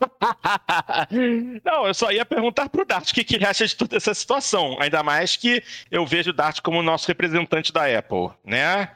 Não, 1.64 1.86
eu 1.86 1.94
só 1.94 2.10
ia 2.10 2.24
perguntar 2.24 2.68
pro 2.68 2.84
Dart 2.84 3.10
o 3.10 3.14
que, 3.14 3.24
que 3.24 3.36
ele 3.36 3.46
acha 3.46 3.66
de 3.66 3.76
toda 3.76 3.96
essa 3.96 4.14
situação. 4.14 4.76
Ainda 4.80 5.02
mais 5.02 5.36
que 5.36 5.62
eu 5.90 6.06
vejo 6.06 6.30
o 6.30 6.32
Dart 6.32 6.60
como 6.60 6.82
nosso 6.82 7.08
representante 7.08 7.72
da 7.72 7.86
Apple, 7.98 8.30
né, 8.44 8.90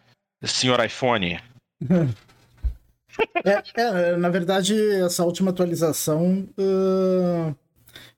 senhor 0.44 0.84
iPhone? 0.84 1.40
é, 3.44 3.62
é, 3.74 4.16
na 4.16 4.28
verdade, 4.28 4.74
essa 4.96 5.24
última 5.24 5.50
atualização. 5.50 6.48
Uh, 6.58 7.54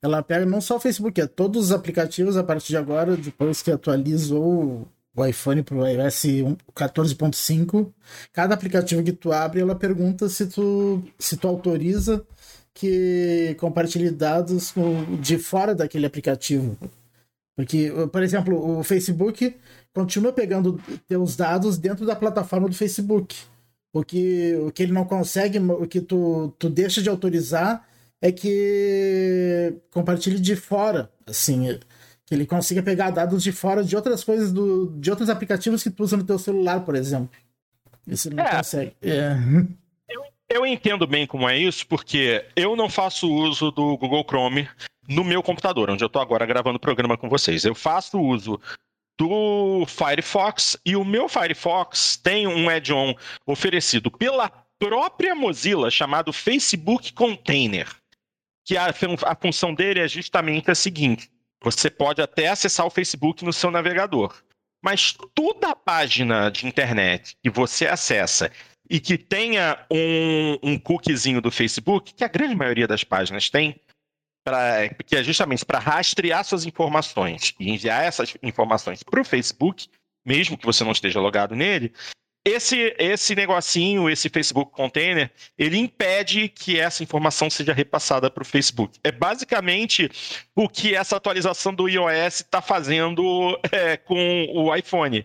ela 0.01 0.23
pega 0.23 0.45
não 0.45 0.61
só 0.61 0.77
o 0.77 0.81
Facebook, 0.81 1.21
é 1.21 1.27
todos 1.27 1.67
os 1.67 1.73
aplicativos 1.73 2.37
a 2.37 2.43
partir 2.43 2.69
de 2.69 2.77
agora, 2.77 3.17
depois 3.17 3.63
que 3.63 3.71
atualizou 3.71 4.87
o 5.15 5.27
iPhone 5.27 5.63
para 5.63 5.77
o 5.77 5.87
iOS 5.87 6.23
14.5, 6.75 7.93
cada 8.33 8.55
aplicativo 8.55 9.03
que 9.03 9.13
tu 9.13 9.31
abre, 9.31 9.61
ela 9.61 9.75
pergunta 9.75 10.29
se 10.29 10.47
tu, 10.47 11.03
se 11.19 11.37
tu 11.37 11.47
autoriza 11.47 12.25
que 12.75 13.57
compartilhe 13.59 14.11
dados 14.11 14.75
de 15.21 15.39
fora 15.39 15.75
daquele 15.75 16.07
aplicativo. 16.07 16.77
Porque, 17.55 17.93
por 18.11 18.23
exemplo, 18.23 18.79
o 18.79 18.83
Facebook 18.83 19.55
continua 19.93 20.33
pegando 20.33 20.81
teus 21.07 21.37
dados 21.37 21.77
dentro 21.77 22.07
da 22.07 22.17
plataforma 22.17 22.69
do 22.69 22.75
Facebook. 22.75 23.37
O 23.93 24.03
que, 24.03 24.55
o 24.57 24.73
que 24.73 24.83
ele 24.83 24.93
não 24.93 25.05
consegue, 25.05 25.59
o 25.59 25.87
que 25.87 26.01
tu, 26.01 26.55
tu 26.59 26.71
deixa 26.71 27.03
de 27.03 27.11
autorizar 27.11 27.87
é 28.23 28.33
que 28.33 29.75
compartilhe 29.91 30.41
de 30.41 30.57
fora, 30.57 31.11
assim, 31.27 31.79
que 32.25 32.35
ele 32.35 32.47
consiga 32.47 32.83
pegar 32.83 33.11
dados 33.11 33.43
de 33.43 33.53
fora 33.53 33.85
de 33.85 33.95
outras 33.95 34.25
coisas, 34.25 34.51
do, 34.51 34.87
de 34.99 35.11
outros 35.11 35.29
aplicativos 35.29 35.83
que 35.83 35.91
tu 35.91 36.05
usa 36.05 36.17
no 36.17 36.25
teu 36.25 36.39
celular, 36.39 36.85
por 36.85 36.95
exemplo. 36.95 37.37
Isso 38.07 38.29
ele 38.29 38.37
não 38.37 38.45
é. 38.45 38.57
consegue. 38.57 38.97
É. 39.03 39.37
Eu, 40.55 40.67
entendo 40.67 41.07
bem 41.07 41.27
como 41.27 41.49
é 41.49 41.57
isso, 41.57 41.87
porque 41.87 42.45
eu 42.55 42.77
não 42.77 42.91
faço 42.91 43.27
uso 43.27 43.71
do 43.71 43.97
Google 43.97 44.23
Chrome 44.23 44.69
no 45.09 45.25
meu 45.25 45.43
computador, 45.43 45.89
onde 45.89 46.05
eu 46.05 46.09
estou 46.09 46.21
agora 46.21 46.45
gravando 46.45 46.77
o 46.77 46.81
programa 46.81 47.17
com 47.17 47.27
vocês. 47.27 47.65
Eu 47.65 47.75
faço 47.75 48.21
uso 48.21 48.61
do 49.19 49.87
Firefox 49.87 50.77
e 50.85 50.95
o 50.95 51.05
meu 51.05 51.27
Firefox 51.27 52.19
tem 52.19 52.47
um 52.47 52.69
add-on 52.69 53.15
oferecido 53.47 54.11
pela 54.11 54.51
própria 54.79 55.35
Mozilla 55.35 55.91
chamado 55.91 56.35
Facebook 56.35 57.15
Container, 57.15 57.89
que 58.63 58.77
a, 58.77 58.93
a 59.25 59.35
função 59.35 59.73
dele 59.73 60.01
é 60.01 60.09
justamente 60.09 60.71
a 60.71 60.75
seguinte: 60.75 61.31
você 61.63 61.89
pode 61.89 62.21
até 62.21 62.49
acessar 62.49 62.85
o 62.85 62.91
Facebook 62.91 63.43
no 63.43 63.55
seu 63.55 63.71
navegador, 63.71 64.43
mas 64.85 65.17
toda 65.35 65.71
a 65.71 65.77
página 65.77 66.51
de 66.51 66.67
internet 66.67 67.37
que 67.43 67.49
você 67.49 67.87
acessa 67.87 68.51
e 68.93 69.01
que 69.01 69.17
tenha 69.17 69.87
um, 69.91 70.59
um 70.63 70.79
cookiezinho 70.79 71.41
do 71.41 71.51
Facebook, 71.51 72.13
que 72.13 72.23
a 72.23 72.29
grande 72.29 72.55
maioria 72.55 72.87
das 72.87 73.03
páginas 73.03 73.49
tem, 73.49 73.81
pra, 74.45 74.87
que 75.07 75.17
é 75.17 75.25
justamente 75.25 75.65
para 75.65 75.79
rastrear 75.79 76.45
suas 76.45 76.67
informações 76.67 77.55
e 77.59 77.71
enviar 77.71 78.05
essas 78.05 78.37
informações 78.43 79.03
para 79.03 79.19
o 79.19 79.25
Facebook, 79.25 79.89
mesmo 80.27 80.59
que 80.59 80.67
você 80.67 80.85
não 80.85 80.93
esteja 80.93 81.19
logado 81.21 81.57
nele, 81.57 81.91
esse, 82.45 82.95
esse 82.99 83.35
negocinho, 83.35 84.11
esse 84.11 84.29
Facebook 84.29 84.73
Container, 84.73 85.33
ele 85.57 85.79
impede 85.79 86.51
que 86.51 86.79
essa 86.79 87.03
informação 87.03 87.49
seja 87.49 87.73
repassada 87.73 88.31
para 88.31 88.43
o 88.43 88.47
Facebook. 88.47 89.01
É 89.03 89.11
basicamente 89.11 90.11
o 90.55 90.69
que 90.69 90.95
essa 90.95 91.17
atualização 91.17 91.75
do 91.75 91.89
iOS 91.89 92.41
está 92.41 92.61
fazendo 92.61 93.59
é, 93.73 93.97
com 93.97 94.49
o 94.55 94.75
iPhone. 94.75 95.25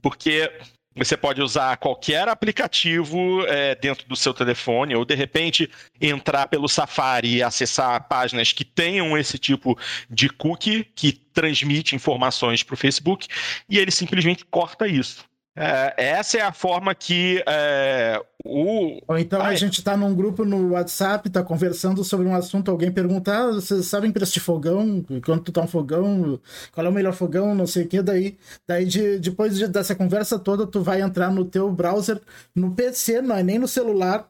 Porque 0.00 0.50
você 0.94 1.16
pode 1.16 1.40
usar 1.40 1.76
qualquer 1.78 2.28
aplicativo 2.28 3.44
é, 3.46 3.74
dentro 3.74 4.06
do 4.06 4.16
seu 4.16 4.34
telefone, 4.34 4.94
ou 4.94 5.04
de 5.04 5.14
repente 5.14 5.70
entrar 6.00 6.48
pelo 6.48 6.68
Safari 6.68 7.36
e 7.36 7.42
acessar 7.42 8.08
páginas 8.08 8.52
que 8.52 8.64
tenham 8.64 9.16
esse 9.16 9.38
tipo 9.38 9.78
de 10.10 10.28
cookie 10.28 10.84
que 10.94 11.12
transmite 11.12 11.96
informações 11.96 12.62
para 12.62 12.74
o 12.74 12.76
Facebook, 12.76 13.26
e 13.68 13.78
ele 13.78 13.90
simplesmente 13.90 14.44
corta 14.44 14.86
isso. 14.86 15.24
É, 15.54 15.94
essa 15.98 16.38
é 16.38 16.40
a 16.40 16.52
forma 16.52 16.94
que 16.94 17.44
é, 17.46 18.18
o. 18.42 18.98
Ou 19.06 19.18
então 19.18 19.42
a 19.42 19.54
gente 19.54 19.78
está 19.78 19.94
num 19.94 20.14
grupo 20.14 20.46
no 20.46 20.70
WhatsApp, 20.70 21.28
está 21.28 21.42
conversando 21.42 22.02
sobre 22.02 22.26
um 22.26 22.34
assunto, 22.34 22.70
alguém 22.70 22.90
pergunta: 22.90 23.36
ah, 23.36 23.52
vocês 23.52 23.84
sabem 23.84 24.10
preço 24.10 24.32
de 24.32 24.40
fogão? 24.40 25.04
Quando 25.22 25.42
tu 25.42 25.52
tá 25.52 25.60
um 25.60 25.66
fogão? 25.66 26.40
Qual 26.72 26.86
é 26.86 26.88
o 26.88 26.92
melhor 26.92 27.12
fogão? 27.12 27.54
Não 27.54 27.66
sei 27.66 27.84
o 27.84 27.88
que. 27.88 28.00
Daí, 28.00 28.38
daí 28.66 28.86
de, 28.86 29.18
depois 29.18 29.56
de, 29.56 29.68
dessa 29.68 29.94
conversa 29.94 30.38
toda, 30.38 30.66
tu 30.66 30.80
vai 30.82 31.02
entrar 31.02 31.30
no 31.30 31.44
teu 31.44 31.70
browser, 31.70 32.18
no 32.54 32.74
PC, 32.74 33.20
não 33.20 33.36
é 33.36 33.42
nem 33.42 33.58
no 33.58 33.68
celular, 33.68 34.26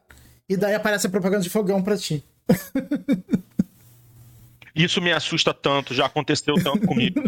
e 0.49 0.57
daí 0.57 0.75
aparece 0.75 1.07
a 1.07 1.09
propaganda 1.09 1.43
de 1.43 1.49
fogão 1.49 1.81
para 1.81 1.97
ti. 1.97 2.21
Isso 4.75 4.99
me 4.99 5.13
assusta 5.13 5.53
tanto, 5.53 5.93
já 5.93 6.07
aconteceu 6.07 6.55
tanto 6.55 6.85
comigo. 6.85 7.21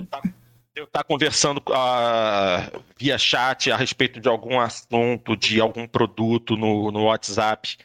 Eu 0.75 0.83
estar 0.83 0.99
tá 0.99 1.03
conversando 1.05 1.59
uh, 1.59 2.83
via 2.97 3.17
chat 3.17 3.71
a 3.71 3.77
respeito 3.77 4.19
de 4.19 4.27
algum 4.27 4.59
assunto, 4.59 5.35
de 5.37 5.61
algum 5.61 5.87
produto 5.87 6.57
no, 6.57 6.91
no 6.91 7.05
WhatsApp, 7.05 7.77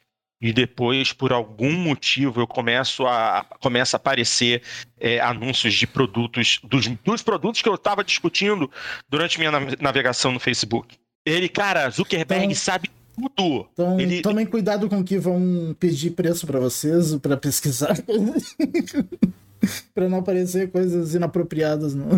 e 0.43 0.53
depois, 0.53 1.13
por 1.13 1.33
algum 1.33 1.73
motivo, 1.73 2.41
eu 2.41 2.47
começo 2.47 3.07
a, 3.07 3.45
começa 3.61 3.97
a 3.97 3.99
aparecer 3.99 4.63
é, 4.99 5.21
anúncios 5.21 5.75
de 5.75 5.87
produtos, 5.87 6.59
dos, 6.65 6.89
dos 6.89 7.23
produtos 7.23 7.61
que 7.61 7.69
eu 7.69 7.75
estava 7.75 8.03
discutindo 8.03 8.71
durante 9.09 9.39
minha 9.39 9.53
navegação 9.79 10.33
no 10.33 10.41
Facebook. 10.41 10.97
Ele, 11.27 11.49
cara, 11.49 11.91
Zuckerberg 11.91 12.45
então, 12.45 12.57
sabe 12.57 12.91
tudo. 13.37 13.69
Então, 13.73 14.01
Ele... 14.01 14.23
tomem 14.23 14.47
cuidado 14.47 14.89
com 14.89 15.05
que 15.05 15.19
vão 15.19 15.77
pedir 15.79 16.13
preço 16.13 16.47
para 16.47 16.59
vocês, 16.59 17.15
para 17.17 17.37
pesquisar. 17.37 17.95
para 19.95 20.09
não 20.09 20.19
aparecer 20.19 20.71
coisas 20.71 21.15
inapropriadas, 21.15 21.95
não. 21.95 22.09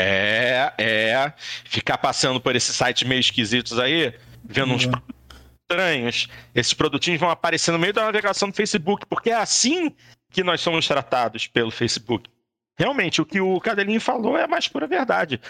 É, 0.00 0.72
é. 0.78 1.32
Ficar 1.64 1.98
passando 1.98 2.40
por 2.40 2.54
esses 2.54 2.76
sites 2.76 3.08
meio 3.08 3.18
esquisitos 3.18 3.78
aí, 3.78 4.14
vendo 4.44 4.72
uns 4.72 4.84
uhum. 4.86 4.92
estranhos. 5.62 6.28
Esses 6.54 6.72
produtinhos 6.72 7.18
vão 7.18 7.30
aparecer 7.30 7.72
no 7.72 7.78
meio 7.78 7.92
da 7.92 8.04
navegação 8.04 8.48
do 8.48 8.54
Facebook, 8.54 9.04
porque 9.06 9.30
é 9.30 9.34
assim 9.34 9.92
que 10.30 10.44
nós 10.44 10.60
somos 10.60 10.86
tratados 10.86 11.46
pelo 11.48 11.70
Facebook. 11.70 12.30
Realmente, 12.78 13.20
o 13.20 13.26
que 13.26 13.40
o 13.40 13.60
Cadelinho 13.60 14.00
falou 14.00 14.38
é 14.38 14.44
a 14.44 14.48
mais 14.48 14.68
pura 14.68 14.86
verdade. 14.86 15.40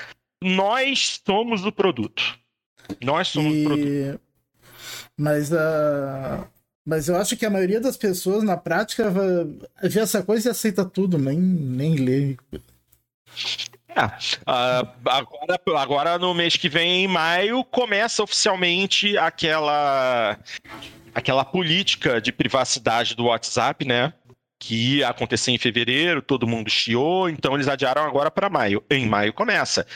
Nós 0.43 1.21
somos 1.27 1.67
o 1.67 1.73
produto. 1.73 2.39
Nós 3.03 3.29
somos 3.29 3.55
e... 3.55 3.67
o 3.67 3.69
produto. 3.69 4.21
Mas 5.17 5.53
a. 5.53 6.47
Uh 6.55 6.58
mas 6.89 7.07
eu 7.07 7.17
acho 7.17 7.37
que 7.37 7.45
a 7.45 7.51
maioria 7.51 7.83
das 7.83 7.99
pessoas, 7.99 8.43
na 8.43 8.57
prática, 8.57 9.13
vê 9.83 10.01
essa 10.01 10.23
coisa 10.23 10.49
e 10.49 10.51
aceita 10.51 10.87
tudo, 10.87 11.19
nem, 11.19 11.39
nem 11.39 11.97
lê. 11.97 12.37
É, 13.91 14.07
uh, 14.07 14.89
agora, 15.05 15.61
agora, 15.77 16.19
no 16.19 16.33
mês 16.33 16.57
que 16.57 16.67
vem, 16.67 17.05
em 17.05 17.07
maio, 17.07 17.63
começa 17.63 18.23
oficialmente 18.23 19.19
aquela, 19.19 20.39
aquela 21.15 21.45
política 21.45 22.23
de 22.23 22.33
privacidade 22.33 23.15
do 23.15 23.27
WhatsApp, 23.27 23.85
né? 23.85 24.15
Que 24.59 24.97
ia 24.97 25.11
acontecer 25.11 25.51
em 25.51 25.59
fevereiro, 25.59 26.23
todo 26.23 26.47
mundo 26.47 26.71
chiou, 26.71 27.29
então 27.29 27.55
eles 27.55 27.69
adiaram 27.69 28.03
agora 28.03 28.31
para 28.31 28.49
maio. 28.49 28.83
Em 28.89 29.07
maio 29.07 29.35
começa. 29.35 29.87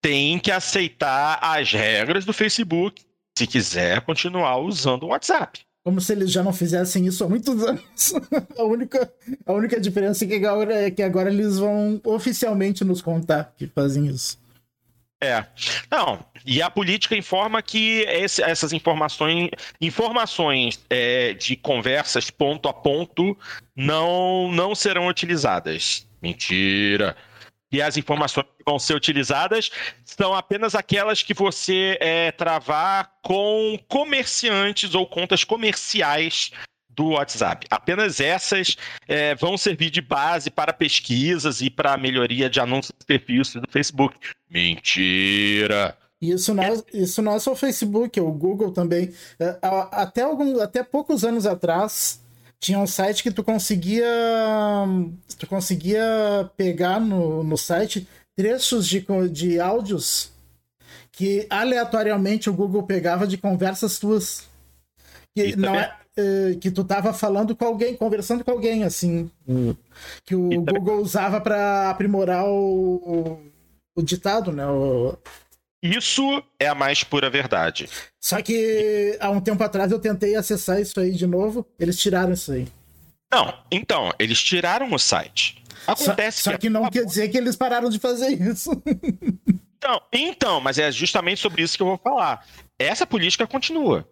Tem 0.00 0.38
que 0.38 0.52
aceitar 0.52 1.40
as 1.42 1.72
regras 1.72 2.24
do 2.24 2.32
Facebook 2.32 3.02
se 3.36 3.44
quiser 3.44 4.02
continuar 4.02 4.58
usando 4.58 5.02
o 5.02 5.08
WhatsApp. 5.08 5.66
Como 5.84 6.00
se 6.00 6.12
eles 6.12 6.30
já 6.30 6.42
não 6.42 6.52
fizessem 6.52 7.06
isso 7.06 7.24
há 7.24 7.28
muitos 7.28 7.62
anos. 7.64 8.12
a, 8.58 8.64
única, 8.64 9.12
a 9.46 9.52
única 9.52 9.80
diferença 9.80 10.24
é 10.24 10.28
que, 10.28 10.34
agora, 10.34 10.74
é 10.74 10.90
que 10.90 11.02
agora 11.02 11.30
eles 11.30 11.58
vão 11.58 12.00
oficialmente 12.04 12.84
nos 12.84 13.00
contar 13.00 13.54
que 13.56 13.66
fazem 13.66 14.06
isso. 14.06 14.38
É. 15.20 15.44
Não, 15.90 16.24
e 16.46 16.62
a 16.62 16.70
política 16.70 17.16
informa 17.16 17.60
que 17.60 18.02
esse, 18.02 18.40
essas 18.40 18.72
informações, 18.72 19.50
informações 19.80 20.80
é, 20.88 21.32
de 21.34 21.56
conversas 21.56 22.30
ponto 22.30 22.68
a 22.68 22.72
ponto 22.72 23.36
não, 23.74 24.52
não 24.52 24.74
serão 24.76 25.08
utilizadas. 25.08 26.06
Mentira 26.22 27.16
e 27.70 27.82
as 27.82 27.96
informações 27.96 28.46
que 28.56 28.64
vão 28.64 28.78
ser 28.78 28.94
utilizadas 28.94 29.70
são 30.04 30.34
apenas 30.34 30.74
aquelas 30.74 31.22
que 31.22 31.34
você 31.34 31.98
é, 32.00 32.32
travar 32.32 33.12
com 33.22 33.78
comerciantes 33.88 34.94
ou 34.94 35.06
contas 35.06 35.44
comerciais 35.44 36.50
do 36.88 37.10
WhatsApp. 37.10 37.66
Apenas 37.70 38.18
essas 38.18 38.76
é, 39.06 39.34
vão 39.34 39.56
servir 39.56 39.90
de 39.90 40.00
base 40.00 40.50
para 40.50 40.72
pesquisas 40.72 41.60
e 41.60 41.70
para 41.70 41.96
melhoria 41.96 42.50
de 42.50 42.58
anúncios 42.58 42.92
de 42.98 43.06
perfis 43.06 43.54
do 43.54 43.70
Facebook. 43.70 44.16
Mentira! 44.50 45.96
Isso 46.20 46.52
não, 46.52 46.64
é, 46.64 46.82
isso 46.92 47.22
não 47.22 47.34
é 47.34 47.38
só 47.38 47.52
o 47.52 47.56
Facebook, 47.56 48.18
é 48.18 48.22
o 48.22 48.32
Google 48.32 48.72
também. 48.72 49.12
É, 49.38 49.56
até, 49.92 50.22
algum, 50.22 50.60
até 50.60 50.82
poucos 50.82 51.24
anos 51.24 51.46
atrás, 51.46 52.20
tinha 52.60 52.78
um 52.78 52.86
site 52.86 53.22
que 53.22 53.30
tu 53.30 53.44
conseguia 53.44 54.06
tu 55.38 55.46
conseguia 55.46 56.50
pegar 56.56 57.00
no, 57.00 57.42
no 57.44 57.56
site 57.56 58.06
trechos 58.36 58.86
de, 58.86 59.04
de 59.30 59.60
áudios 59.60 60.32
que 61.18 61.48
aleatoriamente 61.50 62.48
o 62.48 62.54
Google 62.54 62.84
pegava 62.84 63.26
de 63.26 63.36
conversas 63.36 63.98
tuas. 63.98 64.48
Que 65.36 65.56
não 65.56 65.74
é, 65.74 65.96
é, 66.16 66.54
que 66.60 66.70
tu 66.70 66.84
tava 66.84 67.12
falando 67.12 67.56
com 67.56 67.64
alguém 67.64 67.96
conversando 67.96 68.44
com 68.44 68.52
alguém 68.52 68.84
assim 68.84 69.28
que 70.24 70.36
o 70.36 70.62
Google 70.62 71.00
usava 71.00 71.40
para 71.40 71.90
aprimorar 71.90 72.44
o, 72.46 72.94
o, 72.96 73.40
o, 73.96 74.02
ditado 74.02 74.52
né? 74.52 74.64
O, 74.66 75.16
isso 75.82 76.42
é 76.58 76.66
a 76.66 76.74
mais 76.74 77.04
pura 77.04 77.30
verdade. 77.30 77.88
Só 78.20 78.42
que 78.42 79.16
há 79.20 79.30
um 79.30 79.40
tempo 79.40 79.62
atrás 79.62 79.92
eu 79.92 79.98
tentei 79.98 80.34
acessar 80.34 80.80
isso 80.80 80.98
aí 80.98 81.12
de 81.12 81.26
novo, 81.26 81.66
eles 81.78 81.98
tiraram 81.98 82.32
isso 82.32 82.52
aí. 82.52 82.66
Não, 83.30 83.54
então, 83.70 84.12
eles 84.18 84.42
tiraram 84.42 84.92
o 84.92 84.98
site. 84.98 85.62
Acontece 85.86 86.42
só, 86.42 86.50
só 86.50 86.56
que, 86.56 86.62
que 86.62 86.70
não 86.70 86.90
quer 86.90 87.04
dizer 87.04 87.28
que 87.28 87.36
eles 87.36 87.56
pararam 87.56 87.88
de 87.88 87.98
fazer 87.98 88.28
isso. 88.28 88.70
Então, 89.78 90.02
então, 90.12 90.60
mas 90.60 90.76
é 90.76 90.90
justamente 90.90 91.40
sobre 91.40 91.62
isso 91.62 91.76
que 91.76 91.82
eu 91.82 91.86
vou 91.86 91.98
falar. 91.98 92.44
Essa 92.78 93.06
política 93.06 93.46
continua. 93.46 94.04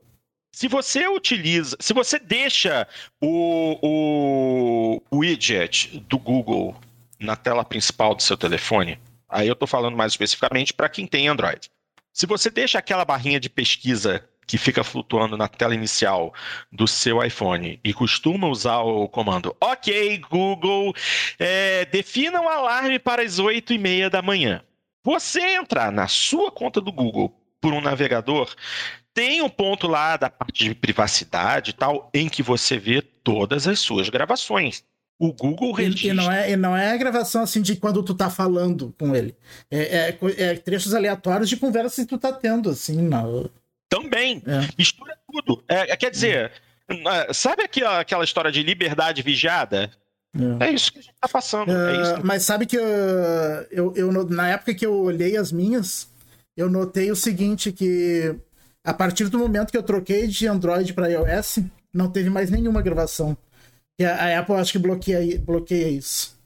Se 0.53 0.69
você 0.69 1.09
utiliza, 1.09 1.77
se 1.81 1.93
você 1.93 2.19
deixa 2.19 2.87
o, 3.21 5.01
o 5.11 5.19
widget 5.19 5.99
do 6.09 6.19
Google 6.19 6.75
na 7.19 7.35
tela 7.35 7.64
principal 7.64 8.14
do 8.14 8.23
seu 8.23 8.37
telefone, 8.37 8.99
Aí 9.29 9.49
eu 9.49 9.53
estou 9.53 9.66
falando 9.66 9.97
mais 9.97 10.12
especificamente 10.12 10.72
para 10.72 10.89
quem 10.89 11.07
tem 11.07 11.29
Android. 11.29 11.70
Se 12.12 12.27
você 12.27 12.49
deixa 12.49 12.79
aquela 12.79 13.05
barrinha 13.05 13.39
de 13.39 13.51
pesquisa 13.51 14.27
que 14.47 14.57
fica 14.57 14.85
flutuando 14.85 15.37
na 15.37 15.49
tela 15.49 15.74
inicial 15.74 16.33
do 16.70 16.87
seu 16.87 17.22
iPhone 17.22 17.81
e 17.83 17.93
costuma 17.93 18.47
usar 18.47 18.79
o 18.79 19.09
comando 19.09 19.55
OK 19.61 20.18
Google, 20.31 20.95
é, 21.39 21.85
defina 21.87 22.41
um 22.41 22.49
alarme 22.49 22.99
para 22.99 23.22
as 23.22 23.39
8 23.39 23.72
e 23.72 23.79
meia 23.79 24.09
da 24.09 24.22
manhã. 24.22 24.62
Você 25.05 25.41
entrar 25.41 25.91
na 25.91 26.07
sua 26.07 26.51
conta 26.51 26.81
do 26.81 26.93
Google 26.93 27.35
por 27.61 27.72
um 27.72 27.81
navegador, 27.81 28.55
tem 29.12 29.43
um 29.43 29.49
ponto 29.49 29.89
lá 29.89 30.16
da 30.16 30.31
parte 30.31 30.64
de 30.64 30.74
privacidade 30.74 31.70
e 31.70 31.72
tal, 31.72 32.11
em 32.14 32.29
que 32.29 32.43
você 32.43 32.79
vê 32.79 33.03
todas 33.03 33.66
as 33.66 33.81
suas 33.81 34.09
gravações. 34.09 34.85
O 35.19 35.33
Google 35.33 35.73
registra. 35.73 36.09
E, 36.09 36.11
e, 36.11 36.14
não 36.14 36.33
é, 36.33 36.51
e 36.51 36.57
não 36.57 36.77
é 36.77 36.93
a 36.93 36.97
gravação 36.97 37.43
assim 37.43 37.62
de 37.62 37.77
quando 37.77 38.03
tu 38.03 38.14
tá 38.14 38.29
falando 38.29 38.95
com 38.99 39.17
ele. 39.17 39.35
É, 39.71 40.11
é, 40.11 40.19
é 40.37 40.55
trechos 40.57 40.95
aleatórios 40.95 41.49
de 41.49 41.57
conversa 41.57 42.03
que 42.03 42.09
tu 42.09 42.19
tá 42.19 42.33
tendo, 42.33 42.71
assim, 42.71 43.01
não. 43.01 43.49
Também. 43.89 44.43
É. 44.47 44.69
Mistura 44.77 45.17
tudo. 45.31 45.64
É, 45.69 45.93
é 45.93 45.97
quer 45.97 46.11
dizer, 46.11 46.53
é, 46.89 47.33
sabe 47.33 47.62
aquela, 47.62 48.01
aquela 48.01 48.25
história 48.25 48.53
de 48.53 48.62
liberdade 48.62 49.23
vigiada? 49.23 49.91
É. 50.61 50.67
é 50.67 50.71
isso 50.71 50.93
que 50.93 50.99
a 50.99 51.03
gente 51.03 51.14
tá 51.19 51.29
passando. 51.29 51.73
É 51.73 52.21
mas 52.23 52.43
sabe 52.43 52.67
que 52.67 52.77
eu, 52.77 52.85
eu, 53.71 53.93
eu, 53.97 54.25
na 54.29 54.51
época 54.51 54.75
que 54.75 54.85
eu 54.85 54.95
olhei 54.95 55.37
as 55.37 55.51
minhas, 55.51 56.09
eu 56.57 56.69
notei 56.69 57.11
o 57.11 57.17
seguinte: 57.17 57.73
que 57.73 58.35
a 58.85 58.93
partir 58.93 59.29
do 59.29 59.39
momento 59.39 59.71
que 59.71 59.79
eu 59.79 59.83
troquei 59.83 60.27
de 60.27 60.47
Android 60.47 60.93
para 60.93 61.09
iOS, 61.09 61.61
não 61.93 62.11
teve 62.11 62.29
mais 62.29 62.51
nenhuma 62.51 62.83
gravação. 62.83 63.37
E 63.99 64.05
a, 64.05 64.38
Apple 64.38 64.55
acho 64.57 64.72
que 64.72 64.78
bloqueia, 64.78 65.38
bloqueia 65.38 65.88
isso. 65.88 66.36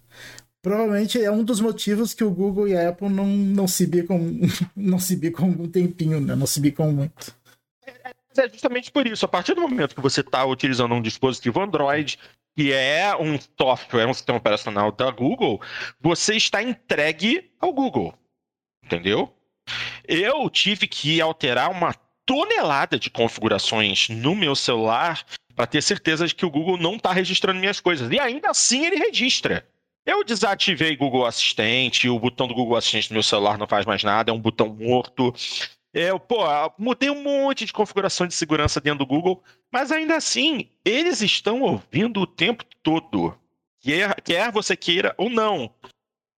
Provavelmente 0.63 1.23
é 1.23 1.31
um 1.31 1.43
dos 1.43 1.61
motivos 1.61 2.13
que 2.13 2.23
o 2.23 2.31
Google 2.31 2.69
e 2.69 2.77
a 2.77 2.91
Apple 2.91 3.09
não, 3.09 3.27
não 3.27 3.67
se 3.67 3.87
bicam, 3.87 4.21
não 4.77 4.99
se 4.99 5.17
bicam 5.17 5.49
um 5.49 5.69
tempinho, 5.69 6.21
né? 6.21 6.35
Não 6.35 6.47
se 6.47 6.61
bicam 6.61 6.93
muito. 6.93 7.35
É 8.37 8.49
justamente 8.49 8.93
por 8.93 9.07
isso. 9.07 9.25
A 9.25 9.29
partir 9.29 9.55
do 9.55 9.61
momento 9.61 9.95
que 9.95 10.01
você 10.01 10.21
está 10.21 10.45
utilizando 10.45 10.95
um 10.95 11.03
dispositivo 11.03 11.61
Android, 11.61 12.19
que 12.57 12.73
é 12.73 13.15
um 13.17 13.39
software, 13.59 14.07
um 14.07 14.15
sistema 14.15 14.39
operacional 14.39 14.93
da 14.93 15.11
Google, 15.11 15.61
você 16.01 16.37
está 16.37 16.63
entregue 16.63 17.51
ao 17.59 17.73
Google. 17.73 18.15
Entendeu? 18.85 19.35
Eu 20.07 20.49
tive 20.51 20.87
que 20.87 21.21
alterar 21.21 21.71
uma 21.71 21.95
tonelada 22.25 22.99
de 22.99 23.11
configurações 23.11 24.09
no 24.09 24.37
meu 24.37 24.55
celular 24.55 25.25
para 25.61 25.67
ter 25.67 25.83
certeza 25.83 26.27
de 26.27 26.35
que 26.35 26.47
o 26.47 26.51
Google 26.51 26.79
não 26.79 26.97
está 26.97 27.13
registrando 27.13 27.61
minhas 27.61 27.81
coisas. 27.81 28.11
E 28.11 28.19
ainda 28.19 28.49
assim 28.49 28.87
ele 28.87 28.97
registra. 28.97 29.69
Eu 30.07 30.25
desativei 30.25 30.97
Google 30.97 31.27
Assistente, 31.27 32.09
o 32.09 32.19
botão 32.19 32.49
do 32.49 32.55
Google 32.55 32.79
Assistente 32.79 33.11
no 33.11 33.17
meu 33.17 33.23
celular 33.23 33.59
não 33.59 33.67
faz 33.67 33.85
mais 33.85 34.03
nada, 34.03 34.31
é 34.31 34.35
um 34.35 34.41
botão 34.41 34.71
morto. 34.71 35.35
Eu, 35.93 36.19
pô, 36.19 36.39
mudei 36.79 37.11
um 37.11 37.23
monte 37.23 37.67
de 37.67 37.75
configuração 37.75 38.27
de 38.27 38.33
segurança 38.33 38.81
dentro 38.81 39.01
do 39.01 39.07
Google, 39.07 39.43
mas 39.71 39.93
ainda 39.93 40.17
assim, 40.17 40.67
eles 40.83 41.21
estão 41.21 41.61
ouvindo 41.61 42.23
o 42.23 42.27
tempo 42.27 42.65
todo. 42.83 43.37
Quer, 43.83 44.19
quer 44.23 44.51
você 44.51 44.75
queira 44.75 45.15
ou 45.19 45.29
não. 45.29 45.71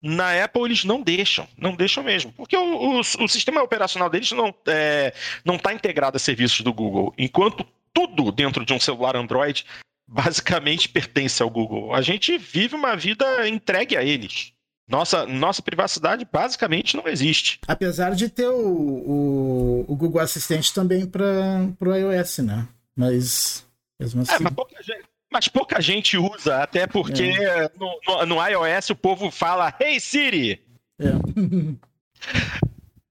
Na 0.03 0.43
Apple 0.43 0.64
eles 0.64 0.83
não 0.83 1.01
deixam, 1.01 1.47
não 1.57 1.77
deixam 1.77 2.03
mesmo, 2.03 2.33
porque 2.33 2.57
o, 2.57 2.99
o, 2.99 2.99
o 2.99 3.29
sistema 3.29 3.62
operacional 3.62 4.11
deles 4.11 4.33
não 4.33 4.49
está 4.49 4.73
é, 4.73 5.14
não 5.45 5.57
tá 5.57 5.73
integrado 5.73 6.16
a 6.16 6.18
serviços 6.18 6.62
do 6.62 6.73
Google, 6.73 7.14
enquanto 7.16 7.64
tudo 7.93 8.32
dentro 8.32 8.64
de 8.64 8.72
um 8.72 8.80
celular 8.80 9.16
Android 9.16 9.64
basicamente 10.07 10.88
pertence 10.88 11.43
ao 11.43 11.51
Google. 11.51 11.95
A 11.95 12.03
gente 12.03 12.36
vive 12.36 12.74
uma 12.74 12.97
vida 12.97 13.49
entregue 13.49 13.97
a 13.97 14.05
eles. 14.05 14.53
Nossa, 14.88 15.24
nossa 15.24 15.62
privacidade 15.62 16.26
basicamente 16.30 16.97
não 16.97 17.09
existe. 17.09 17.61
Apesar 17.66 18.14
de 18.14 18.28
ter 18.28 18.49
o, 18.49 18.59
o, 18.59 19.84
o 19.88 19.97
Google 19.97 20.20
Assistente 20.20 20.74
também 20.74 21.07
para 21.07 21.64
o 21.80 21.95
iOS, 21.95 22.38
né? 22.38 22.68
Mas 22.95 23.64
mesmo 23.99 24.20
é, 24.20 24.22
assim. 24.24 24.34
É, 24.34 24.38
mas 24.40 24.53
pouca 24.53 24.82
gente, 24.82 25.05
mas 25.32 25.49
pouca 25.49 25.80
gente 25.80 26.18
usa, 26.18 26.62
até 26.62 26.86
porque 26.86 27.22
é. 27.22 27.70
no, 27.78 27.99
no, 28.07 28.26
no, 28.26 28.47
iOS 28.47 28.90
o 28.90 28.97
povo 28.97 29.30
fala 29.30 29.74
Hey 29.80 29.99
Siri! 29.99 30.61
É, 30.99 31.07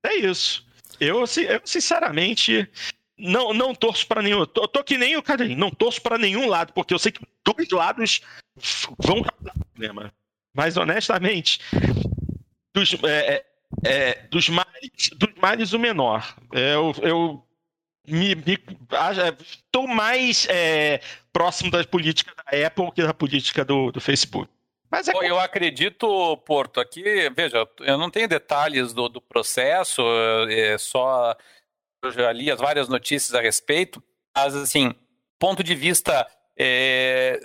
é 0.07 0.15
isso. 0.17 0.63
Eu, 0.99 1.21
eu, 1.21 1.61
sinceramente, 1.65 2.69
não, 3.21 3.53
não 3.53 3.75
torço 3.75 4.05
para 4.07 4.21
nenhum. 4.21 4.45
Tô, 4.45 4.67
tô 4.67 4.83
que 4.83 4.97
nem 4.97 5.15
o 5.15 5.23
Cadinho, 5.23 5.57
não 5.57 5.69
torço 5.69 6.01
para 6.01 6.17
nenhum 6.17 6.47
lado, 6.47 6.73
porque 6.73 6.93
eu 6.93 6.99
sei 6.99 7.11
que 7.11 7.21
dois 7.45 7.69
lados 7.69 8.21
vão 8.97 9.21
causar 9.23 9.53
problema. 9.71 10.13
Mas 10.53 10.75
honestamente, 10.75 11.59
dos, 12.73 12.93
é, 13.03 13.35
é, 13.35 13.45
é, 13.83 14.27
dos, 14.27 14.49
males, 14.49 15.09
dos 15.15 15.33
males 15.35 15.73
o 15.73 15.79
menor. 15.79 16.35
É, 16.53 16.73
eu, 16.73 16.93
eu 17.01 17.47
me, 18.07 18.35
me 18.35 18.57
estou 19.41 19.87
mais 19.87 20.47
é, 20.49 20.99
próximo 21.31 21.71
da 21.71 21.83
política 21.85 22.33
da 22.35 22.67
Apple 22.67 22.91
que 22.91 23.03
da 23.03 23.13
política 23.13 23.63
do, 23.63 23.91
do 23.91 24.01
Facebook. 24.01 24.49
Mas 24.89 25.07
é... 25.07 25.13
Eu 25.13 25.39
acredito, 25.39 26.35
Porto, 26.45 26.81
aqui, 26.81 27.29
veja, 27.33 27.65
eu 27.79 27.97
não 27.97 28.09
tenho 28.09 28.27
detalhes 28.27 28.91
do, 28.91 29.07
do 29.07 29.21
processo, 29.21 30.01
é 30.49 30.77
só 30.77 31.33
eu 32.03 32.11
já 32.11 32.31
li 32.31 32.49
as 32.49 32.59
várias 32.59 32.87
notícias 32.89 33.33
a 33.33 33.41
respeito, 33.41 34.01
mas, 34.35 34.55
assim, 34.55 34.93
ponto 35.39 35.63
de 35.63 35.75
vista 35.75 36.27
é, 36.57 37.39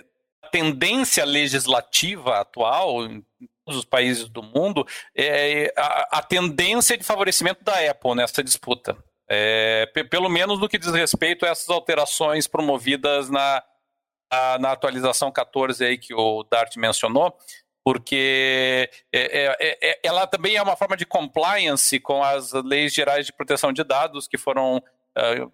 tendência 0.51 1.25
legislativa 1.25 2.39
atual 2.39 3.05
em 3.05 3.23
todos 3.65 3.79
os 3.79 3.85
países 3.85 4.29
do 4.29 4.41
mundo 4.41 4.85
é 5.15 5.73
a, 5.77 6.19
a 6.19 6.21
tendência 6.21 6.97
de 6.97 7.03
favorecimento 7.03 7.63
da 7.63 7.89
Apple 7.89 8.15
nessa 8.15 8.43
disputa. 8.43 8.97
É, 9.29 9.85
pelo 10.09 10.29
menos 10.29 10.59
no 10.59 10.69
que 10.69 10.77
diz 10.77 10.91
respeito 10.93 11.45
a 11.45 11.49
essas 11.49 11.69
alterações 11.69 12.47
promovidas 12.47 13.29
na, 13.29 13.61
na, 14.31 14.59
na 14.59 14.71
atualização 14.71 15.31
14 15.31 15.83
aí 15.83 15.97
que 15.97 16.13
o 16.13 16.43
Dart 16.43 16.77
mencionou, 16.77 17.35
porque 17.87 18.89
é, 19.13 19.55
é, 19.61 19.77
é, 19.81 19.99
ela 20.03 20.27
também 20.27 20.57
é 20.57 20.61
uma 20.61 20.75
forma 20.75 20.97
de 20.97 21.05
compliance 21.05 21.97
com 22.01 22.21
as 22.21 22.51
leis 22.51 22.93
gerais 22.93 23.25
de 23.25 23.31
proteção 23.31 23.71
de 23.71 23.81
dados 23.81 24.27
que 24.27 24.37
foram 24.37 24.83
uh, 25.17 25.53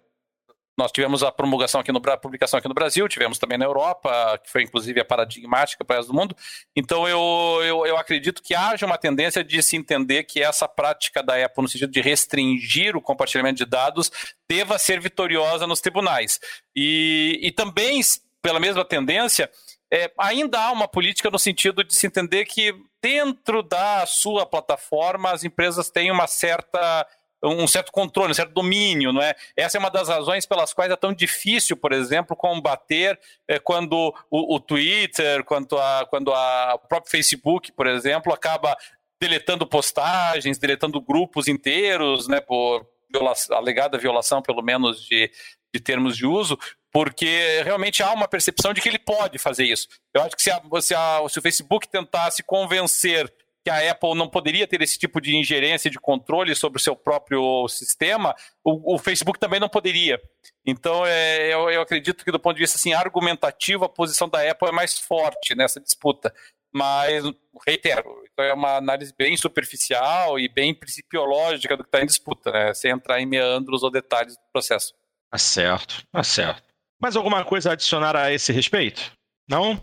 nós 0.76 0.90
tivemos 0.90 1.22
a 1.22 1.30
promulgação 1.30 1.80
aqui 1.80 1.92
no 1.92 2.02
a 2.04 2.16
publicação 2.16 2.58
aqui 2.58 2.66
no 2.66 2.74
Brasil, 2.74 3.06
tivemos 3.06 3.38
também 3.38 3.56
na 3.56 3.64
Europa, 3.64 4.36
que 4.42 4.50
foi 4.50 4.64
inclusive 4.64 5.00
a 5.00 5.04
paradigmática 5.04 5.84
para 5.84 5.94
o 5.94 5.96
resto 5.98 6.10
do 6.10 6.18
mundo. 6.18 6.36
Então 6.74 7.06
eu, 7.06 7.62
eu, 7.62 7.86
eu, 7.86 7.96
acredito 7.96 8.42
que 8.42 8.52
haja 8.52 8.84
uma 8.84 8.98
tendência 8.98 9.44
de 9.44 9.62
se 9.62 9.76
entender 9.76 10.24
que 10.24 10.42
essa 10.42 10.66
prática 10.66 11.22
da 11.22 11.36
Apple, 11.36 11.62
no 11.62 11.68
sentido 11.68 11.92
de 11.92 12.00
restringir 12.00 12.96
o 12.96 13.00
compartilhamento 13.00 13.58
de 13.58 13.64
dados, 13.64 14.10
deva 14.50 14.76
ser 14.76 14.98
vitoriosa 14.98 15.68
nos 15.68 15.80
tribunais. 15.80 16.40
E, 16.74 17.38
e 17.40 17.52
também, 17.52 18.00
pela 18.42 18.58
mesma 18.58 18.84
tendência, 18.84 19.48
é, 19.94 20.10
ainda 20.18 20.58
há 20.58 20.72
uma 20.72 20.88
política 20.88 21.30
no 21.30 21.38
sentido 21.38 21.84
de 21.84 21.94
se 21.94 22.04
entender 22.04 22.44
que 22.46 22.74
dentro 23.00 23.62
da 23.62 24.04
sua 24.06 24.44
plataforma 24.44 25.30
as 25.30 25.44
empresas 25.44 25.88
têm 25.88 26.10
uma 26.10 26.26
certa 26.26 27.06
um 27.44 27.66
certo 27.66 27.92
controle, 27.92 28.30
um 28.30 28.34
certo 28.34 28.54
domínio, 28.54 29.12
não 29.12 29.20
é? 29.20 29.34
Essa 29.54 29.76
é 29.76 29.78
uma 29.78 29.90
das 29.90 30.08
razões 30.08 30.46
pelas 30.46 30.72
quais 30.72 30.90
é 30.90 30.96
tão 30.96 31.12
difícil, 31.12 31.76
por 31.76 31.92
exemplo, 31.92 32.34
combater 32.34 33.20
é, 33.46 33.58
quando 33.58 34.14
o, 34.30 34.56
o, 34.56 34.58
Twitter, 34.58 35.44
quando, 35.44 35.78
a, 35.78 36.06
quando 36.08 36.32
a, 36.32 36.74
o 36.74 36.88
próprio 36.88 37.10
Facebook, 37.10 37.70
por 37.72 37.86
exemplo, 37.86 38.32
acaba 38.32 38.74
deletando 39.20 39.66
postagens, 39.66 40.56
deletando 40.58 40.98
grupos 41.02 41.46
inteiros, 41.46 42.26
né, 42.26 42.40
por 42.40 42.86
violação, 43.12 43.56
alegada 43.56 43.98
violação, 43.98 44.40
pelo 44.40 44.62
menos, 44.62 45.04
de, 45.04 45.30
de 45.72 45.80
termos 45.80 46.16
de 46.16 46.24
uso, 46.26 46.58
porque 46.94 47.60
realmente 47.64 48.04
há 48.04 48.12
uma 48.12 48.28
percepção 48.28 48.72
de 48.72 48.80
que 48.80 48.88
ele 48.88 49.00
pode 49.00 49.36
fazer 49.36 49.64
isso. 49.64 49.88
Eu 50.14 50.22
acho 50.22 50.36
que 50.36 50.42
se, 50.42 50.50
a, 50.52 50.62
se, 50.80 50.94
a, 50.94 51.28
se 51.28 51.38
o 51.40 51.42
Facebook 51.42 51.88
tentasse 51.88 52.40
convencer 52.44 53.34
que 53.64 53.70
a 53.70 53.90
Apple 53.90 54.14
não 54.14 54.28
poderia 54.28 54.64
ter 54.64 54.80
esse 54.80 54.96
tipo 54.96 55.20
de 55.20 55.34
ingerência 55.36 55.90
de 55.90 55.98
controle 55.98 56.54
sobre 56.54 56.78
o 56.78 56.80
seu 56.80 56.94
próprio 56.94 57.66
sistema, 57.66 58.32
o, 58.62 58.94
o 58.94 58.98
Facebook 58.98 59.40
também 59.40 59.58
não 59.58 59.68
poderia. 59.68 60.22
Então, 60.64 61.04
é, 61.04 61.52
eu, 61.52 61.68
eu, 61.68 61.80
acredito 61.80 62.24
que, 62.24 62.30
do 62.30 62.38
ponto 62.38 62.54
de 62.54 62.62
vista 62.62 62.76
assim, 62.76 62.92
argumentativo, 62.92 63.84
a 63.84 63.88
posição 63.88 64.28
da 64.28 64.48
Apple 64.48 64.68
é 64.68 64.72
mais 64.72 64.96
forte 64.96 65.56
nessa 65.56 65.80
disputa. 65.80 66.32
Mas, 66.72 67.24
reitero, 67.66 68.04
é 68.38 68.52
uma 68.52 68.76
análise 68.76 69.12
bem 69.18 69.36
superficial 69.36 70.38
e 70.38 70.48
bem 70.48 70.72
principiológica 70.72 71.76
do 71.76 71.82
que 71.82 71.88
está 71.88 72.02
em 72.02 72.06
disputa, 72.06 72.52
né? 72.52 72.72
sem 72.72 72.92
entrar 72.92 73.20
em 73.20 73.26
meandros 73.26 73.82
ou 73.82 73.90
detalhes 73.90 74.36
do 74.36 74.42
processo. 74.52 74.94
Tá 75.28 75.38
certo, 75.38 76.06
tá 76.12 76.22
certo. 76.22 76.73
Mais 77.04 77.16
alguma 77.16 77.44
coisa 77.44 77.68
a 77.68 77.72
adicionar 77.74 78.16
a 78.16 78.32
esse 78.32 78.50
respeito? 78.50 79.12
Não? 79.46 79.78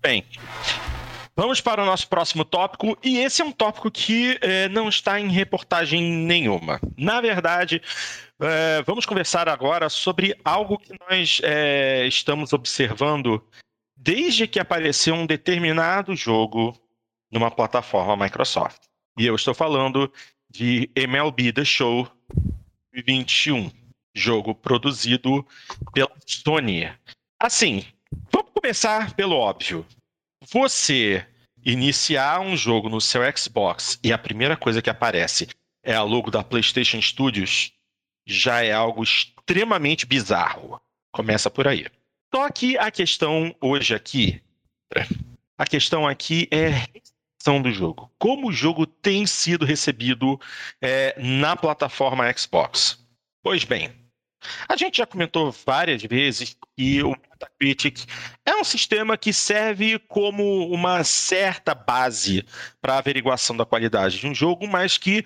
Bem, 0.00 0.24
Vamos 1.34 1.60
para 1.60 1.82
o 1.82 1.86
nosso 1.86 2.06
próximo 2.06 2.44
tópico, 2.44 2.96
e 3.02 3.18
esse 3.18 3.42
é 3.42 3.44
um 3.44 3.50
tópico 3.50 3.90
que 3.90 4.38
é, 4.40 4.68
não 4.68 4.88
está 4.88 5.18
em 5.18 5.28
reportagem 5.28 6.00
nenhuma. 6.00 6.80
Na 6.96 7.20
verdade, 7.20 7.82
é, 8.40 8.80
vamos 8.82 9.04
conversar 9.06 9.48
agora 9.48 9.88
sobre 9.88 10.36
algo 10.44 10.78
que 10.78 10.92
nós 11.08 11.40
é, 11.42 12.06
estamos 12.06 12.52
observando 12.52 13.44
desde 13.96 14.46
que 14.46 14.60
apareceu 14.60 15.16
um 15.16 15.26
determinado 15.26 16.14
jogo 16.14 16.80
numa 17.28 17.50
plataforma 17.50 18.24
Microsoft. 18.24 18.82
E 19.18 19.26
eu 19.26 19.34
estou 19.34 19.52
falando 19.52 20.12
de 20.48 20.88
MLB 20.94 21.52
The 21.52 21.64
Show 21.64 22.08
2021. 22.92 23.87
Jogo 24.14 24.54
produzido 24.54 25.46
pela 25.92 26.10
Sony. 26.26 26.92
Assim, 27.40 27.84
vamos 28.30 28.52
começar 28.52 29.14
pelo 29.14 29.36
óbvio. 29.36 29.86
Você 30.50 31.26
iniciar 31.64 32.40
um 32.40 32.56
jogo 32.56 32.88
no 32.88 33.00
seu 33.00 33.22
Xbox 33.36 33.98
e 34.02 34.12
a 34.12 34.18
primeira 34.18 34.56
coisa 34.56 34.80
que 34.80 34.90
aparece 34.90 35.48
é 35.82 35.94
a 35.94 36.02
logo 36.02 36.30
da 36.30 36.42
PlayStation 36.42 37.00
Studios, 37.00 37.72
já 38.26 38.62
é 38.62 38.72
algo 38.72 39.02
extremamente 39.02 40.06
bizarro. 40.06 40.80
Começa 41.12 41.50
por 41.50 41.66
aí. 41.66 41.86
Só 42.34 42.50
que 42.50 42.76
a 42.76 42.90
questão 42.90 43.54
hoje 43.60 43.94
aqui, 43.94 44.42
a 45.56 45.66
questão 45.66 46.06
aqui 46.06 46.46
é 46.50 46.68
recepção 46.68 47.62
do 47.62 47.70
jogo. 47.70 48.10
Como 48.18 48.48
o 48.48 48.52
jogo 48.52 48.86
tem 48.86 49.26
sido 49.26 49.64
recebido 49.64 50.38
é, 50.80 51.14
na 51.18 51.56
plataforma 51.56 52.30
Xbox? 52.36 52.98
Pois 53.48 53.64
bem, 53.64 53.90
a 54.68 54.76
gente 54.76 54.98
já 54.98 55.06
comentou 55.06 55.50
várias 55.50 56.02
vezes 56.02 56.54
que 56.76 57.02
o 57.02 57.12
Metacritic 57.12 58.04
é 58.44 58.54
um 58.54 58.62
sistema 58.62 59.16
que 59.16 59.32
serve 59.32 59.98
como 60.00 60.68
uma 60.68 61.02
certa 61.02 61.74
base 61.74 62.44
para 62.78 62.98
averiguação 62.98 63.56
da 63.56 63.64
qualidade 63.64 64.18
de 64.18 64.26
um 64.26 64.34
jogo, 64.34 64.68
mas 64.68 64.98
que 64.98 65.24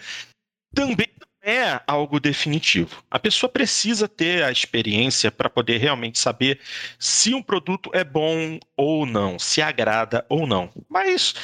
também 0.73 1.09
é 1.43 1.81
algo 1.85 2.20
definitivo. 2.20 3.03
A 3.11 3.18
pessoa 3.18 3.51
precisa 3.51 4.07
ter 4.07 4.45
a 4.45 4.53
experiência 4.53 5.33
para 5.33 5.51
poder 5.51 5.79
realmente 5.79 6.16
saber 6.16 6.61
se 7.01 7.35
um 7.35 7.43
produto 7.43 7.91
é 7.93 8.05
bom 8.05 8.61
ou 8.77 9.05
não, 9.05 9.37
se 9.37 9.61
agrada 9.61 10.25
ou 10.29 10.47
não. 10.47 10.70
Mas 10.89 11.35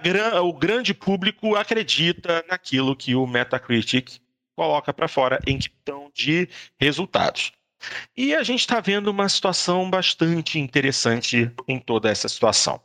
gran... 0.00 0.40
o 0.42 0.52
grande 0.52 0.94
público 0.94 1.56
acredita 1.56 2.44
naquilo 2.48 2.94
que 2.94 3.16
o 3.16 3.26
Metacritic 3.26 4.20
coloca 4.56 4.92
para 4.92 5.08
fora 5.08 5.40
em 5.46 5.58
questão 5.58 6.10
de 6.14 6.48
resultados. 6.78 7.52
E 8.16 8.34
a 8.34 8.42
gente 8.42 8.60
está 8.60 8.80
vendo 8.80 9.08
uma 9.10 9.28
situação 9.28 9.88
bastante 9.88 10.58
interessante 10.58 11.50
em 11.66 11.78
toda 11.78 12.10
essa 12.10 12.28
situação. 12.28 12.80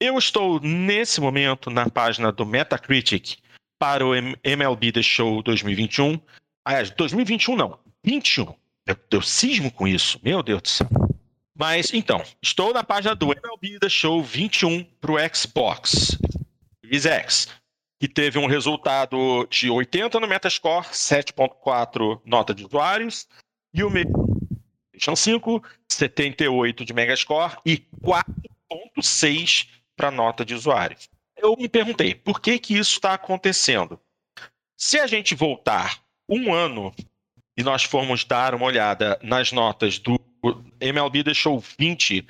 Eu 0.00 0.18
estou 0.18 0.60
nesse 0.60 1.20
momento 1.20 1.70
na 1.70 1.88
página 1.88 2.32
do 2.32 2.44
Metacritic 2.44 3.36
para 3.78 4.04
o 4.04 4.14
MLB 4.14 4.92
The 4.92 5.02
Show 5.02 5.42
2021. 5.42 6.18
Aliás, 6.64 6.90
2021 6.90 7.56
não, 7.56 7.78
21. 8.04 8.54
Eu, 8.86 8.96
eu 9.10 9.22
cismo 9.22 9.70
com 9.70 9.86
isso, 9.86 10.18
meu 10.22 10.42
Deus 10.42 10.62
do 10.62 10.68
céu. 10.68 10.88
Mas 11.56 11.92
então, 11.92 12.22
estou 12.42 12.72
na 12.72 12.82
página 12.82 13.14
do 13.14 13.26
MLB 13.26 13.78
The 13.78 13.88
Show 13.88 14.22
21 14.22 14.84
para 15.00 15.12
o 15.12 15.34
Xbox 15.34 16.16
Series 16.82 17.06
X, 17.06 17.48
que 18.00 18.08
teve 18.08 18.38
um 18.38 18.46
resultado 18.46 19.46
de 19.50 19.70
80 19.70 20.18
no 20.18 20.26
Metascore, 20.26 20.86
7.4 20.86 22.20
nota 22.24 22.54
de 22.54 22.64
usuários, 22.64 23.28
e 23.72 23.84
o 23.84 23.90
PlayStation 23.90 25.14
5, 25.14 25.62
78 25.88 26.84
de 26.84 26.92
Megascore 26.92 27.56
e 27.64 27.86
4.6 28.02 29.68
para 29.94 30.10
nota 30.10 30.44
de 30.44 30.54
usuários 30.54 31.08
eu 31.42 31.56
me 31.56 31.68
perguntei 31.68 32.14
por 32.14 32.40
que 32.40 32.58
que 32.58 32.74
isso 32.74 32.92
está 32.92 33.14
acontecendo. 33.14 33.98
Se 34.76 34.98
a 34.98 35.06
gente 35.06 35.34
voltar 35.34 36.02
um 36.28 36.52
ano 36.54 36.94
e 37.56 37.62
nós 37.62 37.82
formos 37.82 38.24
dar 38.24 38.54
uma 38.54 38.66
olhada 38.66 39.18
nas 39.22 39.52
notas 39.52 39.98
do 39.98 40.18
MLB 40.80 41.24
The 41.24 41.34
Show 41.34 41.62
20, 41.78 42.26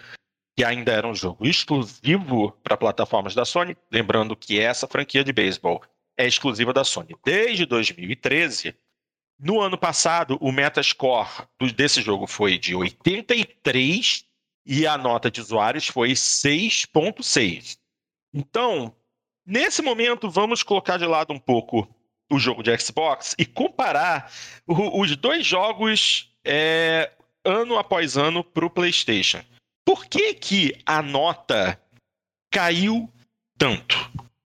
que 0.56 0.64
ainda 0.64 0.92
era 0.92 1.06
um 1.06 1.14
jogo 1.14 1.46
exclusivo 1.46 2.52
para 2.62 2.76
plataformas 2.76 3.34
da 3.34 3.44
Sony, 3.44 3.76
lembrando 3.90 4.36
que 4.36 4.60
essa 4.60 4.86
franquia 4.86 5.24
de 5.24 5.32
beisebol 5.32 5.82
é 6.16 6.26
exclusiva 6.26 6.72
da 6.72 6.84
Sony 6.84 7.16
desde 7.24 7.64
2013. 7.64 8.74
No 9.38 9.60
ano 9.60 9.78
passado, 9.78 10.36
o 10.40 10.52
Metascore 10.52 11.46
desse 11.74 12.02
jogo 12.02 12.26
foi 12.26 12.58
de 12.58 12.74
83 12.74 14.24
e 14.66 14.86
a 14.86 14.98
nota 14.98 15.30
de 15.30 15.40
usuários 15.40 15.86
foi 15.86 16.10
6.6. 16.10 17.78
Então, 18.34 18.94
Nesse 19.50 19.82
momento, 19.82 20.30
vamos 20.30 20.62
colocar 20.62 20.96
de 20.96 21.06
lado 21.06 21.32
um 21.32 21.38
pouco 21.38 21.88
o 22.30 22.38
jogo 22.38 22.62
de 22.62 22.78
Xbox 22.78 23.34
e 23.36 23.44
comparar 23.44 24.30
os 24.64 25.16
dois 25.16 25.44
jogos 25.44 26.32
é, 26.44 27.10
ano 27.44 27.76
após 27.76 28.16
ano 28.16 28.44
para 28.44 28.64
o 28.64 28.70
PlayStation. 28.70 29.42
Por 29.90 30.06
que, 30.06 30.34
que 30.34 30.80
a 30.86 31.02
nota 31.02 31.76
caiu 32.48 33.12
tanto? 33.58 33.96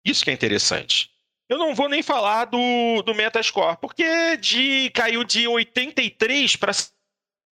Isso 0.05 0.23
que 0.23 0.31
é 0.31 0.35
interessante. 0.35 1.11
Eu 1.49 1.57
não 1.57 1.75
vou 1.75 1.89
nem 1.89 2.03
falar 2.03 2.45
do, 2.45 3.01
do 3.01 3.15
Metascore, 3.15 3.79
porque 3.81 4.37
de, 4.37 4.91
caiu 4.91 5.25
de 5.25 5.49
83 5.49 6.57
para 6.57 6.75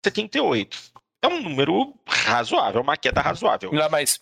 78. 0.05 0.79
É 1.23 1.29
um 1.29 1.41
número 1.41 1.95
razoável, 2.07 2.83
uma 2.83 2.95
queda 2.95 3.23
razoável. 3.23 3.73
Não, 3.73 3.89
mas. 3.89 4.21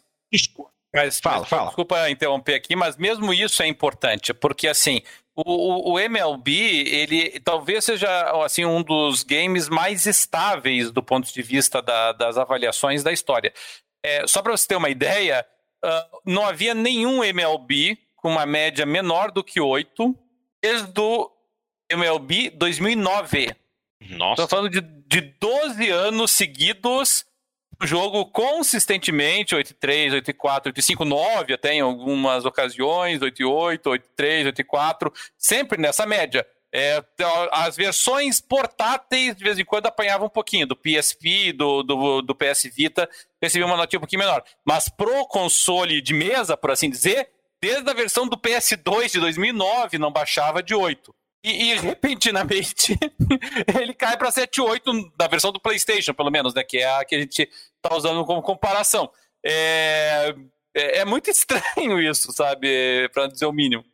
Mas, 0.95 1.19
fala, 1.19 1.41
mas, 1.41 1.49
fala. 1.49 1.67
Desculpa 1.67 2.09
interromper 2.09 2.55
aqui, 2.55 2.77
mas 2.77 2.97
mesmo 2.97 3.35
isso 3.35 3.65
é 3.65 3.67
importante, 3.67 4.33
porque 4.33 4.69
assim, 4.69 5.03
o, 5.37 5.93
o, 5.93 6.01
MLB, 6.01 6.51
ele 6.89 7.41
talvez 7.41 7.85
seja 7.85 8.09
assim 8.43 8.65
um 8.65 8.83
dos 8.83 9.23
games 9.23 9.69
mais 9.69 10.07
estáveis 10.07 10.91
do 10.91 11.03
ponto 11.03 11.31
de 11.33 11.43
vista 11.43 11.83
da, 11.83 12.13
das 12.13 12.39
avaliações 12.39 13.03
da 13.03 13.13
história. 13.13 13.53
É, 14.03 14.27
só 14.27 14.41
para 14.41 14.57
você 14.57 14.67
ter 14.67 14.77
uma 14.77 14.89
ideia, 14.89 15.47
uh, 15.85 16.21
não 16.25 16.47
havia 16.47 16.75
nenhum 16.75 17.23
MLB 17.23 17.99
com 18.17 18.31
uma 18.31 18.47
média 18.47 18.87
menor 18.87 19.31
do 19.31 19.45
que 19.45 19.61
8 19.61 20.17
desde 20.63 21.01
o 21.01 21.31
MLB 21.91 22.51
2009. 22.51 23.55
Nossa. 24.11 24.43
Estou 24.43 24.49
falando 24.49 24.71
de, 24.71 24.81
de 24.81 25.21
12 25.21 25.91
anos 25.91 26.31
seguidos 26.31 27.27
o 27.81 27.87
jogo 27.87 28.25
consistentemente, 28.27 29.55
8-3, 29.55 30.23
8-4, 30.23 30.73
8-5, 30.73 31.05
9 31.05 31.53
até 31.53 31.75
em 31.75 31.81
algumas 31.81 32.45
ocasiões, 32.45 33.21
8-8, 33.21 33.81
8-3, 34.19 34.53
8-4, 34.53 35.13
sempre 35.37 35.81
nessa 35.81 36.07
média. 36.07 36.47
É, 36.73 37.03
as 37.53 37.77
versões 37.77 38.41
portáteis 38.41 39.37
de 39.37 39.43
vez 39.43 39.59
em 39.59 39.65
quando 39.65 39.87
apanhavam 39.87 40.27
um 40.27 40.31
pouquinho, 40.31 40.67
do 40.67 40.77
PSP, 40.77 41.53
do, 41.53 41.83
do, 41.83 42.23
do 42.23 42.35
PS 42.35 42.65
Vita, 42.75 43.09
recebiam 43.41 43.69
uma 43.69 43.77
notinha 43.77 43.99
um 43.99 44.01
pouquinho 44.01 44.21
menor. 44.21 44.43
Mas 44.65 44.89
pro 44.89 45.27
console 45.27 46.01
de 46.01 46.13
mesa, 46.13 46.57
por 46.57 46.71
assim 46.71 46.91
dizer, 46.91 47.31
desde 47.63 47.89
a 47.89 47.95
versão 47.95 48.27
do 48.27 48.37
PS2 48.37 49.13
de 49.13 49.21
2009 49.21 49.99
não 49.99 50.13
baixava 50.13 50.63
de 50.63 50.75
8. 50.75 51.15
E, 51.47 51.71
e, 51.71 51.75
repentinamente 51.77 52.99
ele 53.81 53.95
cai 53.95 54.17
para 54.17 54.33
7.8 54.33 55.13
da 55.17 55.29
versão 55.29 55.53
do 55.53 55.61
PlayStation, 55.61 56.13
pelo 56.13 56.29
menos, 56.29 56.53
né? 56.53 56.65
Que 56.65 56.79
é 56.79 56.91
a 56.93 57.05
que 57.05 57.15
a 57.15 57.21
gente 57.21 57.43
está 57.43 57.97
usando 57.97 58.25
como 58.25 58.43
comparação. 58.43 59.09
É, 59.45 60.35
é, 60.75 60.99
é 60.99 61.05
muito 61.05 61.31
estranho 61.31 62.03
isso, 62.03 62.33
sabe? 62.33 63.09
Para 63.11 63.29
dizer 63.29 63.47
o 63.47 63.53
mínimo. 63.53 63.85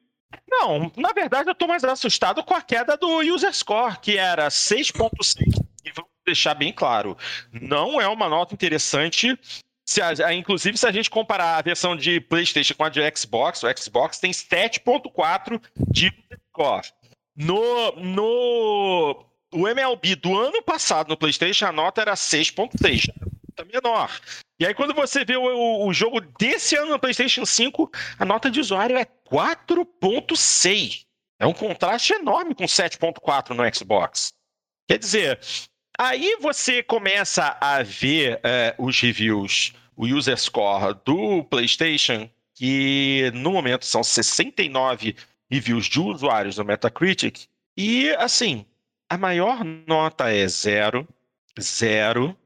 Não, 0.49 0.91
na 0.97 1.13
verdade 1.13 1.51
eu 1.51 1.53
estou 1.53 1.69
mais 1.69 1.85
assustado 1.85 2.43
com 2.43 2.55
a 2.55 2.63
queda 2.63 2.97
do 2.97 3.21
user 3.21 3.53
score, 3.53 3.99
que 4.01 4.17
era 4.17 4.49
6.6. 4.49 5.43
E 5.85 5.93
vamos 5.95 6.11
deixar 6.25 6.55
bem 6.55 6.73
claro, 6.73 7.19
não 7.53 8.01
é 8.01 8.09
uma 8.09 8.31
nota 8.31 8.55
interessante. 8.55 9.39
Se 9.87 10.01
a, 10.01 10.33
inclusive, 10.33 10.79
se 10.79 10.87
a 10.87 10.93
gente 10.93 11.11
comparar 11.11 11.59
a 11.59 11.63
versão 11.63 11.95
de 11.95 12.19
PlayStation 12.19 12.75
com 12.75 12.85
a 12.85 12.89
de 12.89 13.01
Xbox, 13.15 13.63
o 13.63 13.67
Xbox 13.77 14.19
tem 14.19 14.31
7.4 14.31 15.61
de 15.91 16.11
score. 16.49 16.87
No, 17.37 17.93
no 17.97 19.27
o 19.53 19.69
MLB 19.69 20.17
do 20.17 20.39
ano 20.39 20.63
passado 20.63 21.09
no 21.09 21.17
PlayStation, 21.17 21.67
a 21.67 21.73
nota 21.73 22.01
era 22.01 22.15
6.6, 22.15 23.13
tá 23.55 23.65
menor. 23.65 24.11
E 24.59 24.67
aí, 24.67 24.75
quando 24.75 24.95
você 24.95 25.25
vê 25.25 25.37
o, 25.37 25.87
o, 25.87 25.93
jogo 25.93 26.21
desse 26.21 26.77
ano 26.77 26.93
no 26.93 26.99
PlayStation 26.99 27.45
5, 27.45 27.91
a 28.19 28.25
nota 28.25 28.51
de 28.51 28.61
usuário 28.61 28.97
é 28.97 29.05
4.6. 29.31 31.05
É 31.39 31.47
um 31.47 31.53
contraste 31.53 32.13
enorme 32.13 32.55
com 32.55 32.65
7.4 32.65 33.51
no 33.51 33.75
Xbox. 33.75 34.33
Quer 34.89 34.99
dizer, 34.99 35.41
aí 35.99 36.37
você 36.41 36.83
começa 36.83 37.57
a 37.61 37.83
ver 37.83 38.41
é, 38.45 38.75
os 38.79 39.01
reviews, 39.01 39.73
o 39.97 40.07
user 40.07 40.39
score 40.39 40.95
do 41.05 41.45
PlayStation, 41.45 42.31
que 42.55 43.33
no 43.35 43.53
momento 43.53 43.85
são 43.85 44.05
69 44.05 45.17
reviews 45.53 45.87
de 45.87 46.01
usuários 46.01 46.57
no 46.57 46.65
Metacritic. 46.65 47.47
E, 47.77 48.11
assim, 48.13 48.65
a 49.11 49.19
maior 49.19 49.63
nota 49.65 50.33
é 50.33 50.49
zero, 50.49 51.07
zero. 51.61 52.37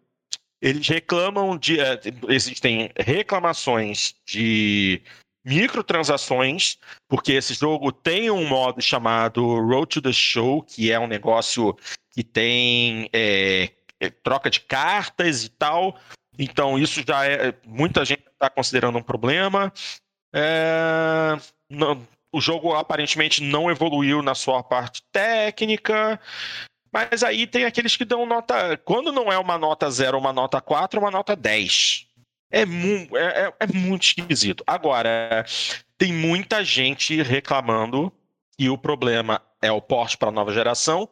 Eles 0.61 0.89
reclamam 0.89 1.57
de. 1.57 1.79
Eh, 1.79 2.01
existem 2.29 2.91
reclamações 2.99 4.17
de 4.27 5.01
microtransações, 5.45 6.79
porque 7.09 7.33
esse 7.33 7.55
jogo 7.55 7.93
tem 7.93 8.31
um 8.31 8.49
modo 8.49 8.83
chamado 8.83 9.61
Road 9.61 9.87
to 9.87 10.03
the 10.03 10.13
Show, 10.13 10.63
que 10.63 10.91
é 10.91 10.99
um 10.99 11.07
negócio 11.07 11.77
que 12.11 12.25
tem 12.25 13.09
é, 13.13 13.71
troca 14.25 14.51
de 14.51 14.61
cartas 14.61 15.45
e 15.45 15.49
tal. 15.51 15.97
Então, 16.37 16.79
isso 16.79 17.03
já 17.07 17.25
é. 17.27 17.55
Muita 17.65 18.05
gente 18.05 18.25
está 18.33 18.51
considerando 18.51 18.99
um 18.99 19.03
problema. 19.03 19.73
É, 20.35 21.37
não, 21.71 22.07
o 22.37 22.41
jogo 22.41 22.75
aparentemente 22.75 23.43
não 23.43 23.71
evoluiu 23.71 24.21
na 24.21 24.35
sua 24.35 24.63
parte 24.63 25.03
técnica. 25.11 26.21
Mas 26.93 27.23
aí 27.23 27.47
tem 27.47 27.65
aqueles 27.65 27.97
que 27.97 28.05
dão 28.05 28.27
nota. 28.27 28.77
Quando 28.85 29.11
não 29.11 29.33
é 29.33 29.39
uma 29.39 29.57
nota 29.57 29.91
0, 29.91 30.19
uma 30.19 30.33
nota 30.33 30.61
4, 30.61 31.01
uma 31.01 31.11
nota 31.11 31.35
10. 31.35 32.07
É, 32.51 32.67
mu 32.67 33.17
é, 33.17 33.47
é, 33.47 33.53
é 33.61 33.67
muito 33.73 34.03
esquisito. 34.03 34.63
Agora, 34.67 35.45
tem 35.97 36.13
muita 36.13 36.63
gente 36.63 37.23
reclamando 37.23 38.13
e 38.59 38.69
o 38.69 38.77
problema 38.77 39.43
é 39.63 39.73
o 39.73 39.81
porte 39.81 40.19
para 40.19 40.29
a 40.29 40.33
nova 40.33 40.53
geração 40.53 41.09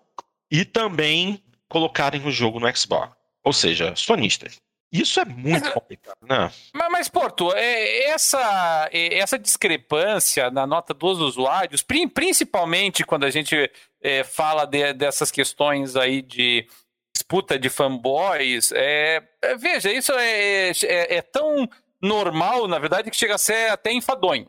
e 0.50 0.64
também 0.64 1.42
colocarem 1.68 2.24
o 2.26 2.30
jogo 2.30 2.60
no 2.60 2.76
Xbox. 2.76 3.16
Ou 3.42 3.52
seja, 3.52 3.96
sonistas. 3.96 4.56
Isso 4.94 5.18
é 5.18 5.24
muito 5.24 5.72
complicado, 5.72 6.18
né? 6.22 6.52
Mas, 6.72 6.88
mas 6.92 7.08
Porto, 7.08 7.52
é, 7.52 8.10
essa, 8.10 8.88
é, 8.92 9.18
essa 9.18 9.36
discrepância 9.36 10.52
na 10.52 10.68
nota 10.68 10.94
dos 10.94 11.18
usuários, 11.18 11.82
principalmente 11.82 13.02
quando 13.04 13.24
a 13.24 13.30
gente 13.30 13.68
é, 14.00 14.22
fala 14.22 14.64
de, 14.64 14.92
dessas 14.92 15.32
questões 15.32 15.96
aí 15.96 16.22
de 16.22 16.68
disputa 17.12 17.58
de 17.58 17.68
fanboys, 17.68 18.70
é, 18.70 19.20
é 19.42 19.56
veja, 19.56 19.90
isso 19.92 20.12
é, 20.12 20.70
é, 20.70 21.16
é, 21.16 21.22
tão 21.22 21.68
normal, 22.00 22.68
na 22.68 22.78
verdade, 22.78 23.10
que 23.10 23.16
chega 23.16 23.34
a 23.34 23.38
ser 23.38 23.72
até 23.72 23.92
enfadonho. 23.92 24.48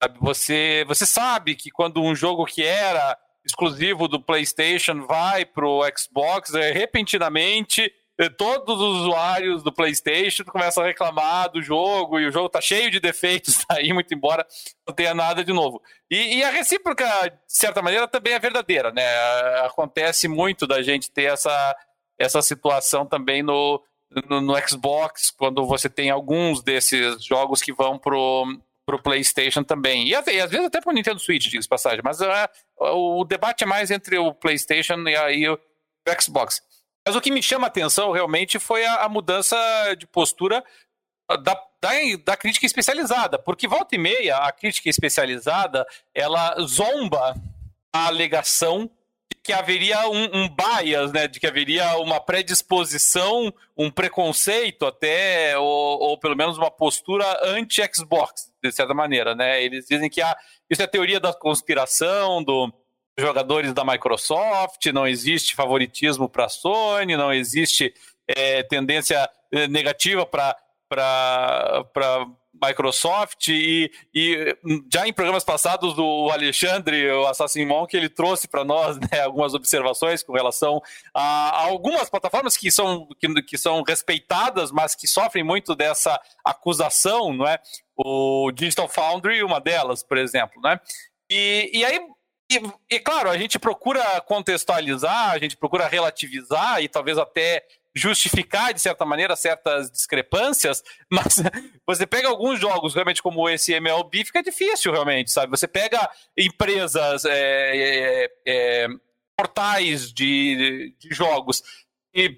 Sabe? 0.00 0.18
Você, 0.20 0.84
você 0.86 1.04
sabe 1.04 1.56
que 1.56 1.68
quando 1.68 2.00
um 2.00 2.14
jogo 2.14 2.46
que 2.46 2.62
era 2.62 3.18
exclusivo 3.44 4.06
do 4.06 4.20
PlayStation 4.20 5.04
vai 5.04 5.44
para 5.44 5.66
o 5.66 5.82
Xbox, 5.96 6.54
é, 6.54 6.70
repentinamente 6.70 7.92
todos 8.28 8.78
os 8.78 9.00
usuários 9.00 9.62
do 9.62 9.72
PlayStation 9.72 10.44
começam 10.44 10.82
a 10.82 10.86
reclamar 10.86 11.50
do 11.50 11.62
jogo 11.62 12.20
e 12.20 12.26
o 12.26 12.30
jogo 12.32 12.48
tá 12.48 12.60
cheio 12.60 12.90
de 12.90 13.00
defeitos 13.00 13.64
tá 13.64 13.76
aí, 13.76 13.92
muito 13.92 14.12
embora 14.12 14.46
não 14.86 14.94
tenha 14.94 15.14
nada 15.14 15.42
de 15.42 15.52
novo. 15.52 15.80
E, 16.10 16.36
e, 16.38 16.44
a 16.44 16.50
recíproca, 16.50 17.06
de 17.28 17.38
certa 17.46 17.80
maneira, 17.80 18.06
também 18.06 18.34
é 18.34 18.38
verdadeira, 18.38 18.92
né? 18.92 19.06
Acontece 19.64 20.28
muito 20.28 20.66
da 20.66 20.82
gente 20.82 21.10
ter 21.10 21.32
essa, 21.32 21.76
essa 22.18 22.42
situação 22.42 23.06
também 23.06 23.42
no, 23.42 23.82
no, 24.28 24.40
no 24.40 24.68
Xbox, 24.68 25.30
quando 25.30 25.64
você 25.66 25.88
tem 25.88 26.10
alguns 26.10 26.62
desses 26.62 27.24
jogos 27.24 27.62
que 27.62 27.72
vão 27.72 27.98
pro, 27.98 28.44
pro 28.84 29.02
PlayStation 29.02 29.62
também. 29.62 30.08
E, 30.08 30.10
e 30.10 30.14
às 30.14 30.50
vezes 30.50 30.66
até 30.66 30.80
pro 30.80 30.92
Nintendo 30.92 31.20
Switch, 31.20 31.46
diga 31.46 31.64
passagem. 31.68 32.00
Mas 32.04 32.20
uh, 32.20 32.26
o 32.80 33.24
debate 33.24 33.64
é 33.64 33.66
mais 33.66 33.90
entre 33.90 34.18
o 34.18 34.34
PlayStation 34.34 34.98
e 35.08 35.16
aí 35.16 35.48
o 35.48 35.58
Xbox. 36.20 36.60
Mas 37.10 37.16
o 37.16 37.20
que 37.20 37.32
me 37.32 37.42
chama 37.42 37.66
a 37.66 37.68
atenção 37.68 38.12
realmente 38.12 38.60
foi 38.60 38.86
a, 38.86 39.02
a 39.02 39.08
mudança 39.08 39.56
de 39.98 40.06
postura 40.06 40.62
da, 41.28 41.60
da, 41.82 41.90
da, 42.24 42.36
crítica 42.36 42.64
especializada, 42.64 43.36
porque 43.36 43.66
volta 43.66 43.96
e 43.96 43.98
meia 43.98 44.36
a 44.36 44.52
crítica 44.52 44.88
especializada 44.88 45.84
ela 46.14 46.54
zomba 46.60 47.34
a 47.92 48.06
alegação 48.06 48.88
de 49.28 49.40
que 49.42 49.52
haveria 49.52 50.08
um, 50.08 50.22
um 50.32 50.48
bias, 50.48 51.10
né, 51.10 51.26
de 51.26 51.40
que 51.40 51.48
haveria 51.48 51.98
uma 51.98 52.20
predisposição, 52.20 53.52
um 53.76 53.90
preconceito 53.90 54.86
até, 54.86 55.58
ou, 55.58 55.66
ou 55.66 56.16
pelo 56.16 56.36
menos 56.36 56.56
uma 56.56 56.70
postura 56.70 57.26
anti-Xbox, 57.42 58.52
de 58.62 58.70
certa 58.70 58.94
maneira, 58.94 59.34
né? 59.34 59.60
Eles 59.60 59.84
dizem 59.84 60.08
que 60.08 60.22
ah, 60.22 60.36
isso 60.70 60.80
é 60.80 60.86
teoria 60.86 61.18
da 61.18 61.34
conspiração, 61.34 62.40
do 62.40 62.72
jogadores 63.20 63.72
da 63.72 63.84
Microsoft, 63.84 64.86
não 64.86 65.06
existe 65.06 65.54
favoritismo 65.54 66.28
para 66.28 66.46
a 66.46 66.48
Sony, 66.48 67.16
não 67.16 67.32
existe 67.32 67.94
é, 68.26 68.62
tendência 68.62 69.28
é, 69.52 69.68
negativa 69.68 70.26
para 70.26 70.56
para 70.88 72.26
Microsoft 72.62 73.48
e, 73.48 73.90
e, 74.12 74.56
já 74.92 75.06
em 75.06 75.12
programas 75.12 75.44
passados 75.44 75.96
o 75.96 76.30
Alexandre, 76.30 77.10
o 77.12 77.26
Assassin 77.26 77.64
Monk, 77.64 77.96
ele 77.96 78.08
trouxe 78.08 78.48
para 78.48 78.64
nós 78.64 78.98
né, 79.10 79.20
algumas 79.24 79.54
observações 79.54 80.22
com 80.22 80.32
relação 80.32 80.82
a, 81.14 81.22
a, 81.22 81.64
algumas 81.66 82.10
plataformas 82.10 82.56
que 82.56 82.70
são, 82.70 83.06
que, 83.18 83.42
que 83.42 83.56
são 83.56 83.82
respeitadas, 83.82 84.70
mas 84.70 84.94
que 84.94 85.06
sofrem 85.06 85.44
muito 85.44 85.74
dessa 85.74 86.20
acusação, 86.44 87.32
não 87.32 87.46
é? 87.46 87.58
O 87.96 88.50
Digital 88.52 88.88
Foundry, 88.88 89.42
uma 89.42 89.60
delas, 89.60 90.02
por 90.02 90.18
exemplo, 90.18 90.60
né? 90.60 90.80
E, 91.30 91.70
e 91.72 91.84
aí 91.84 92.00
e, 92.50 92.96
e, 92.96 92.98
claro, 92.98 93.30
a 93.30 93.38
gente 93.38 93.58
procura 93.58 94.20
contextualizar, 94.22 95.30
a 95.30 95.38
gente 95.38 95.56
procura 95.56 95.86
relativizar 95.86 96.82
e 96.82 96.88
talvez 96.88 97.16
até 97.16 97.64
justificar, 97.94 98.74
de 98.74 98.80
certa 98.80 99.04
maneira, 99.04 99.36
certas 99.36 99.90
discrepâncias, 99.90 100.82
mas 101.10 101.40
você 101.86 102.06
pega 102.06 102.28
alguns 102.28 102.60
jogos, 102.60 102.94
realmente, 102.94 103.22
como 103.22 103.48
esse 103.48 103.72
MLB, 103.72 104.24
fica 104.24 104.42
difícil, 104.42 104.92
realmente, 104.92 105.30
sabe? 105.30 105.50
Você 105.50 105.68
pega 105.68 106.10
empresas, 106.36 107.24
é, 107.24 107.76
é, 107.76 108.30
é, 108.46 108.88
portais 109.36 110.12
de, 110.12 110.94
de 110.98 111.14
jogos 111.14 111.62
e 112.12 112.36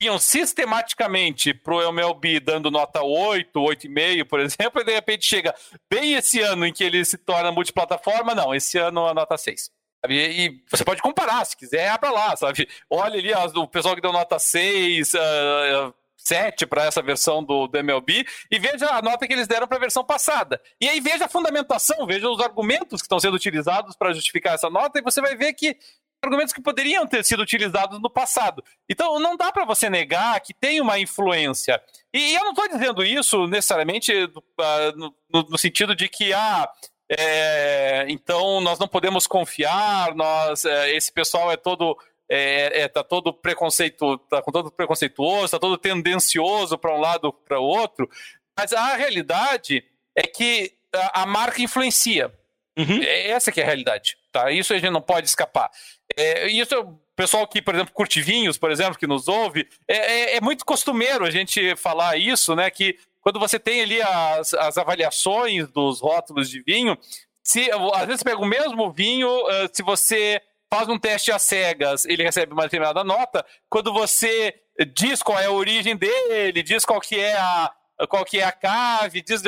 iam 0.00 0.18
sistematicamente 0.18 1.54
pro 1.54 1.82
MLB 1.82 2.40
dando 2.40 2.70
nota 2.70 3.02
8, 3.02 3.58
8,5, 3.58 4.24
por 4.24 4.40
exemplo, 4.40 4.80
e 4.80 4.84
de 4.84 4.92
repente 4.92 5.26
chega 5.26 5.54
bem 5.90 6.14
esse 6.14 6.40
ano 6.40 6.66
em 6.66 6.72
que 6.72 6.84
ele 6.84 7.04
se 7.04 7.18
torna 7.18 7.52
multiplataforma, 7.52 8.34
não, 8.34 8.54
esse 8.54 8.78
ano 8.78 9.06
a 9.06 9.14
nota 9.14 9.36
6. 9.36 9.70
E, 10.08 10.14
e 10.14 10.64
você 10.70 10.84
pode 10.84 11.02
comparar, 11.02 11.44
se 11.44 11.56
quiser, 11.56 11.88
abra 11.88 12.10
lá, 12.10 12.36
sabe? 12.36 12.68
Olha 12.88 13.18
ali 13.18 13.32
o 13.56 13.66
pessoal 13.66 13.94
que 13.94 14.00
deu 14.00 14.12
nota 14.12 14.38
6, 14.38 15.14
uh, 15.14 15.94
7 16.26 16.66
para 16.66 16.84
essa 16.84 17.00
versão 17.00 17.42
do, 17.42 17.66
do 17.66 17.78
MLB 17.78 18.26
e 18.50 18.58
veja 18.58 18.90
a 18.90 19.02
nota 19.02 19.26
que 19.26 19.32
eles 19.32 19.46
deram 19.46 19.66
para 19.66 19.76
a 19.76 19.80
versão 19.80 20.04
passada. 20.04 20.60
E 20.80 20.88
aí 20.88 21.00
veja 21.00 21.26
a 21.26 21.28
fundamentação, 21.28 22.06
veja 22.06 22.28
os 22.28 22.40
argumentos 22.40 23.00
que 23.00 23.06
estão 23.06 23.20
sendo 23.20 23.34
utilizados 23.34 23.96
para 23.96 24.12
justificar 24.12 24.54
essa 24.54 24.68
nota 24.68 24.98
e 24.98 25.02
você 25.02 25.20
vai 25.20 25.36
ver 25.36 25.52
que 25.54 25.76
argumentos 26.22 26.52
que 26.52 26.60
poderiam 26.60 27.06
ter 27.06 27.24
sido 27.24 27.40
utilizados 27.40 28.00
no 28.00 28.10
passado. 28.10 28.62
Então, 28.88 29.18
não 29.20 29.36
dá 29.36 29.52
para 29.52 29.64
você 29.64 29.88
negar 29.88 30.40
que 30.40 30.52
tem 30.52 30.80
uma 30.80 30.98
influência. 30.98 31.80
E, 32.12 32.34
eu 32.34 32.44
não 32.44 32.50
estou 32.50 32.68
dizendo 32.68 33.04
isso 33.04 33.46
necessariamente 33.46 34.12
uh, 34.12 34.96
no, 34.96 35.14
no, 35.50 35.58
sentido 35.58 35.94
de 35.94 36.08
que, 36.08 36.32
ah, 36.32 36.68
é, 37.08 38.06
então 38.08 38.60
nós 38.60 38.78
não 38.78 38.88
podemos 38.88 39.26
confiar, 39.26 40.14
nós, 40.14 40.64
é, 40.64 40.94
esse 40.94 41.12
pessoal 41.12 41.50
é 41.50 41.56
todo. 41.56 41.96
É, 42.28 42.80
é, 42.80 42.88
tá 42.88 43.04
todo 43.04 43.32
preconceito, 43.32 44.18
tá 44.18 44.42
com 44.42 44.50
todo 44.50 44.68
preconceituoso, 44.72 45.52
tá 45.52 45.60
todo 45.60 45.78
tendencioso 45.78 46.76
para 46.76 46.92
um 46.92 46.98
lado 46.98 47.32
para 47.32 47.60
o 47.60 47.62
outro, 47.62 48.10
mas 48.58 48.72
a 48.72 48.96
realidade 48.96 49.84
é 50.12 50.22
que 50.22 50.72
a, 50.92 51.22
a 51.22 51.26
marca 51.26 51.62
influencia. 51.62 52.32
Uhum. 52.76 53.00
É, 53.00 53.28
essa 53.28 53.52
que 53.52 53.60
é 53.60 53.62
a 53.62 53.66
realidade, 53.66 54.18
tá? 54.36 54.50
Isso 54.50 54.74
a 54.74 54.78
gente 54.78 54.90
não 54.90 55.00
pode 55.00 55.26
escapar. 55.26 55.70
É, 56.14 56.46
isso 56.48 56.78
o 56.78 57.00
pessoal 57.16 57.46
que, 57.46 57.62
por 57.62 57.74
exemplo, 57.74 57.94
curte 57.94 58.20
vinhos, 58.20 58.58
por 58.58 58.70
exemplo, 58.70 58.98
que 58.98 59.06
nos 59.06 59.28
ouve, 59.28 59.66
é, 59.88 59.96
é, 59.96 60.36
é, 60.36 60.40
muito 60.40 60.64
costumeiro 60.64 61.24
a 61.24 61.30
gente 61.30 61.74
falar 61.76 62.18
isso, 62.18 62.54
né? 62.54 62.70
Que 62.70 62.98
quando 63.22 63.40
você 63.40 63.58
tem 63.58 63.80
ali 63.80 64.00
as, 64.02 64.52
as 64.54 64.76
avaliações 64.76 65.68
dos 65.68 66.00
rótulos 66.00 66.50
de 66.50 66.62
vinho, 66.62 66.96
se 67.42 67.70
às 67.94 68.06
vezes 68.06 68.22
pega 68.22 68.38
o 68.38 68.46
mesmo 68.46 68.92
vinho, 68.92 69.28
uh, 69.28 69.68
se 69.72 69.82
você 69.82 70.40
faz 70.70 70.88
um 70.88 70.98
teste 70.98 71.32
às 71.32 71.42
cegas, 71.42 72.04
ele 72.04 72.22
recebe 72.22 72.52
uma 72.52 72.64
determinada 72.64 73.02
nota. 73.02 73.44
Quando 73.68 73.92
você 73.92 74.54
diz 74.94 75.22
qual 75.22 75.38
é 75.38 75.46
a 75.46 75.52
origem 75.52 75.96
dele, 75.96 76.62
diz 76.62 76.84
qual 76.84 77.00
que 77.00 77.18
é 77.18 77.34
a 77.36 77.72
qual 78.10 78.26
que 78.26 78.40
é 78.40 78.44
a 78.44 78.52
cave, 78.52 79.22
diz 79.22 79.42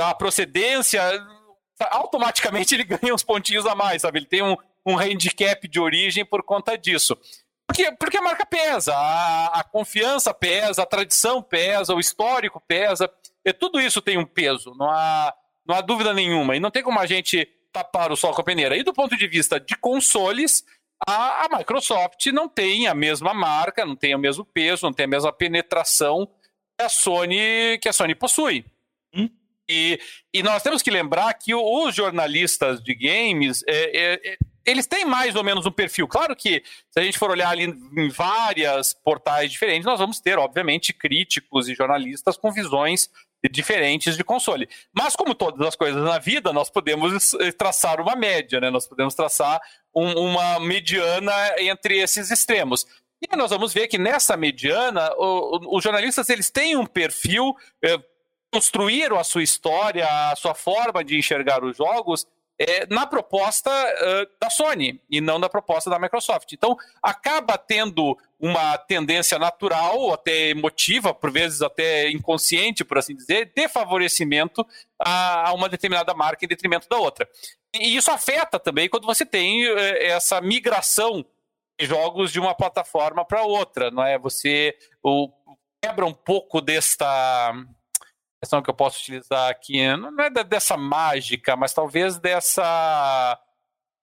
a 0.00 0.14
procedência, 0.14 1.02
automaticamente 1.90 2.74
ele 2.74 2.84
ganha 2.98 3.14
uns 3.14 3.22
pontinhos 3.22 3.66
a 3.66 3.74
mais, 3.74 4.02
sabe? 4.02 4.18
Ele 4.18 4.26
tem 4.26 4.42
um, 4.42 4.56
um 4.84 4.98
handicap 4.98 5.66
de 5.66 5.80
origem 5.80 6.24
por 6.24 6.42
conta 6.42 6.76
disso. 6.76 7.16
Porque, 7.66 7.92
porque 7.92 8.16
a 8.16 8.22
marca 8.22 8.46
pesa, 8.46 8.94
a, 8.94 9.60
a 9.60 9.64
confiança 9.64 10.32
pesa, 10.32 10.82
a 10.82 10.86
tradição 10.86 11.42
pesa, 11.42 11.94
o 11.94 12.00
histórico 12.00 12.62
pesa, 12.66 13.10
e 13.44 13.52
tudo 13.52 13.80
isso 13.80 14.00
tem 14.00 14.16
um 14.16 14.24
peso, 14.24 14.74
não 14.78 14.90
há, 14.90 15.34
não 15.66 15.76
há 15.76 15.80
dúvida 15.80 16.14
nenhuma. 16.14 16.56
E 16.56 16.60
não 16.60 16.70
tem 16.70 16.82
como 16.82 16.98
a 16.98 17.06
gente 17.06 17.46
tapar 17.72 18.10
o 18.10 18.16
sol 18.16 18.32
com 18.32 18.40
a 18.40 18.44
peneira. 18.44 18.76
E 18.76 18.82
do 18.82 18.94
ponto 18.94 19.16
de 19.16 19.28
vista 19.28 19.60
de 19.60 19.76
consoles, 19.76 20.64
a, 21.06 21.44
a 21.44 21.58
Microsoft 21.58 22.24
não 22.26 22.48
tem 22.48 22.86
a 22.86 22.94
mesma 22.94 23.34
marca, 23.34 23.84
não 23.84 23.94
tem 23.94 24.14
o 24.14 24.18
mesmo 24.18 24.44
peso, 24.44 24.86
não 24.86 24.92
tem 24.92 25.04
a 25.04 25.08
mesma 25.08 25.32
penetração 25.32 26.26
que 26.76 26.84
a 26.84 26.88
Sony, 26.88 27.78
que 27.80 27.88
a 27.88 27.92
Sony 27.92 28.14
possui. 28.14 28.64
E, 29.68 30.00
e 30.32 30.42
nós 30.42 30.62
temos 30.62 30.82
que 30.82 30.90
lembrar 30.90 31.32
que 31.34 31.54
os 31.54 31.94
jornalistas 31.94 32.82
de 32.82 32.94
games, 32.94 33.62
é, 33.66 33.74
é, 33.96 34.32
é, 34.32 34.36
eles 34.64 34.86
têm 34.86 35.04
mais 35.04 35.36
ou 35.36 35.44
menos 35.44 35.66
um 35.66 35.70
perfil. 35.70 36.08
Claro 36.08 36.34
que, 36.34 36.62
se 36.90 36.98
a 36.98 37.02
gente 37.02 37.18
for 37.18 37.30
olhar 37.30 37.50
ali 37.50 37.64
em 37.64 38.08
várias 38.08 38.94
portais 38.94 39.50
diferentes, 39.50 39.84
nós 39.84 39.98
vamos 39.98 40.20
ter, 40.20 40.38
obviamente, 40.38 40.92
críticos 40.92 41.68
e 41.68 41.74
jornalistas 41.74 42.36
com 42.36 42.50
visões 42.50 43.10
diferentes 43.50 44.16
de 44.16 44.24
console. 44.24 44.68
Mas, 44.92 45.14
como 45.14 45.34
todas 45.34 45.66
as 45.66 45.76
coisas 45.76 46.02
na 46.02 46.18
vida, 46.18 46.52
nós 46.52 46.70
podemos 46.70 47.32
traçar 47.56 48.00
uma 48.00 48.16
média, 48.16 48.60
né? 48.60 48.70
Nós 48.70 48.86
podemos 48.86 49.14
traçar 49.14 49.60
um, 49.94 50.12
uma 50.12 50.58
mediana 50.60 51.32
entre 51.58 51.98
esses 51.98 52.30
extremos. 52.30 52.86
E 53.20 53.36
nós 53.36 53.50
vamos 53.50 53.72
ver 53.72 53.88
que 53.88 53.98
nessa 53.98 54.36
mediana, 54.36 55.10
os 55.16 55.82
jornalistas 55.82 56.28
eles 56.30 56.50
têm 56.50 56.76
um 56.76 56.86
perfil. 56.86 57.54
É, 57.84 57.98
construíram 58.52 59.18
a 59.18 59.24
sua 59.24 59.42
história, 59.42 60.06
a 60.06 60.36
sua 60.36 60.54
forma 60.54 61.04
de 61.04 61.16
enxergar 61.16 61.62
os 61.64 61.76
jogos 61.76 62.26
é, 62.58 62.86
na 62.92 63.06
proposta 63.06 63.70
uh, 63.70 64.28
da 64.40 64.50
Sony 64.50 65.00
e 65.08 65.20
não 65.20 65.38
na 65.38 65.48
proposta 65.48 65.88
da 65.88 65.98
Microsoft. 65.98 66.52
Então, 66.52 66.76
acaba 67.00 67.56
tendo 67.56 68.18
uma 68.40 68.76
tendência 68.76 69.38
natural, 69.38 70.12
até 70.12 70.48
emotiva, 70.48 71.14
por 71.14 71.30
vezes 71.30 71.62
até 71.62 72.10
inconsciente, 72.10 72.84
por 72.84 72.98
assim 72.98 73.14
dizer, 73.14 73.52
de 73.54 73.68
favorecimento 73.68 74.66
a, 74.98 75.50
a 75.50 75.52
uma 75.52 75.68
determinada 75.68 76.12
marca 76.14 76.44
em 76.44 76.48
detrimento 76.48 76.88
da 76.88 76.96
outra. 76.96 77.28
E 77.72 77.96
isso 77.96 78.10
afeta 78.10 78.58
também 78.58 78.88
quando 78.88 79.06
você 79.06 79.24
tem 79.24 79.64
essa 80.00 80.40
migração 80.40 81.24
de 81.78 81.86
jogos 81.86 82.32
de 82.32 82.40
uma 82.40 82.54
plataforma 82.54 83.24
para 83.24 83.42
outra, 83.42 83.90
não 83.90 84.04
é? 84.04 84.18
Você 84.18 84.76
o, 85.02 85.30
quebra 85.80 86.06
um 86.06 86.14
pouco 86.14 86.60
desta 86.60 87.54
questão 88.40 88.62
que 88.62 88.70
eu 88.70 88.74
posso 88.74 89.00
utilizar 89.00 89.50
aqui, 89.50 89.84
não 89.96 90.12
é 90.22 90.30
dessa 90.44 90.76
mágica, 90.76 91.56
mas 91.56 91.72
talvez 91.72 92.18
dessa. 92.18 93.38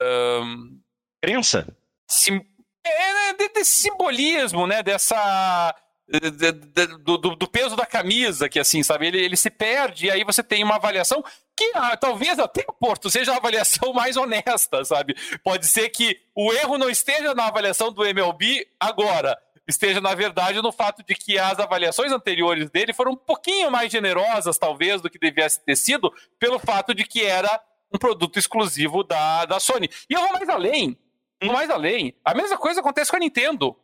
Um, 0.02 0.80
Crença? 1.22 1.68
Sim, 2.08 2.46
é, 2.86 3.14
né, 3.14 3.50
desse 3.54 3.82
simbolismo, 3.82 4.68
né? 4.68 4.84
Dessa. 4.84 5.74
De, 6.08 6.30
de, 6.30 6.86
do, 7.00 7.18
do, 7.18 7.48
peso 7.48 7.76
da 7.76 7.86
camisa, 7.86 8.48
que 8.48 8.60
assim, 8.60 8.84
sabe, 8.84 9.08
ele, 9.08 9.20
ele 9.20 9.36
se 9.36 9.50
perde, 9.50 10.06
e 10.06 10.12
aí 10.12 10.24
você 10.24 10.44
tem 10.44 10.64
uma 10.64 10.76
avaliação 10.76 11.24
que 11.58 11.72
ah, 11.74 11.98
talvez 11.98 12.38
até 12.38 12.64
o 12.68 12.74
Porto 12.74 13.10
seja 13.10 13.34
a 13.34 13.38
avaliação 13.38 13.92
mais 13.94 14.16
honesta, 14.16 14.86
sabe? 14.86 15.16
Pode 15.44 15.66
ser 15.68 15.90
que 15.90 16.22
o 16.36 16.54
erro 16.54 16.78
não 16.78 16.92
esteja 16.92 17.34
na 17.34 17.48
avaliação 17.48 17.92
do 17.92 18.06
MLB 18.06 18.68
agora, 18.80 19.36
esteja, 19.68 20.00
na 20.00 20.14
verdade, 20.14 20.62
no 20.62 20.72
fato 20.72 21.04
de 21.04 21.16
que 21.16 21.38
as 21.38 21.60
avaliações 21.60 22.12
anteriores 22.12 22.70
dele 22.70 22.94
foram 22.94 23.14
um 23.14 23.18
pouquinho 23.18 23.72
mais 23.72 23.92
generosas, 23.92 24.58
talvez, 24.58 25.02
do 25.02 25.10
que 25.10 25.20
devesse 25.20 25.64
ter 25.64 25.76
sido, 25.76 26.14
pelo 26.40 26.60
fato 26.60 26.94
de 26.94 27.04
que 27.04 27.24
era 27.24 27.62
um 27.94 27.98
produto 27.98 28.38
exclusivo 28.38 29.04
da, 29.04 29.46
da 29.46 29.60
Sony. 29.60 29.90
E 30.10 30.14
eu 30.14 30.22
vou 30.22 30.34
mais 30.34 30.50
além. 30.50 30.98
Vou 31.42 31.54
mais 31.54 31.70
além. 31.70 32.14
A 32.24 32.34
mesma 32.34 32.58
coisa 32.58 32.80
acontece 32.80 33.10
com 33.10 33.18
a 33.18 33.20
Nintendo. 33.20 33.76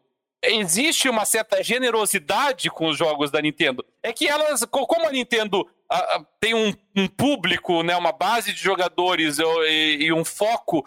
Existe 0.44 1.08
uma 1.08 1.24
certa 1.24 1.64
generosidade 1.64 2.70
com 2.70 2.88
os 2.88 2.98
jogos 2.98 3.30
da 3.30 3.42
Nintendo. 3.42 3.86
É 4.02 4.12
que 4.12 4.28
elas, 4.28 4.66
como 4.70 5.08
a 5.08 5.12
Nintendo 5.12 5.68
a, 5.90 6.24
tem 6.40 6.54
um, 6.56 6.74
um, 6.96 7.08
público, 7.08 7.84
né, 7.84 7.96
uma 7.96 8.12
base 8.12 8.52
de 8.52 8.60
jogadores 8.60 9.38
e, 9.40 10.06
e 10.06 10.14
um 10.14 10.26
foco 10.26 10.84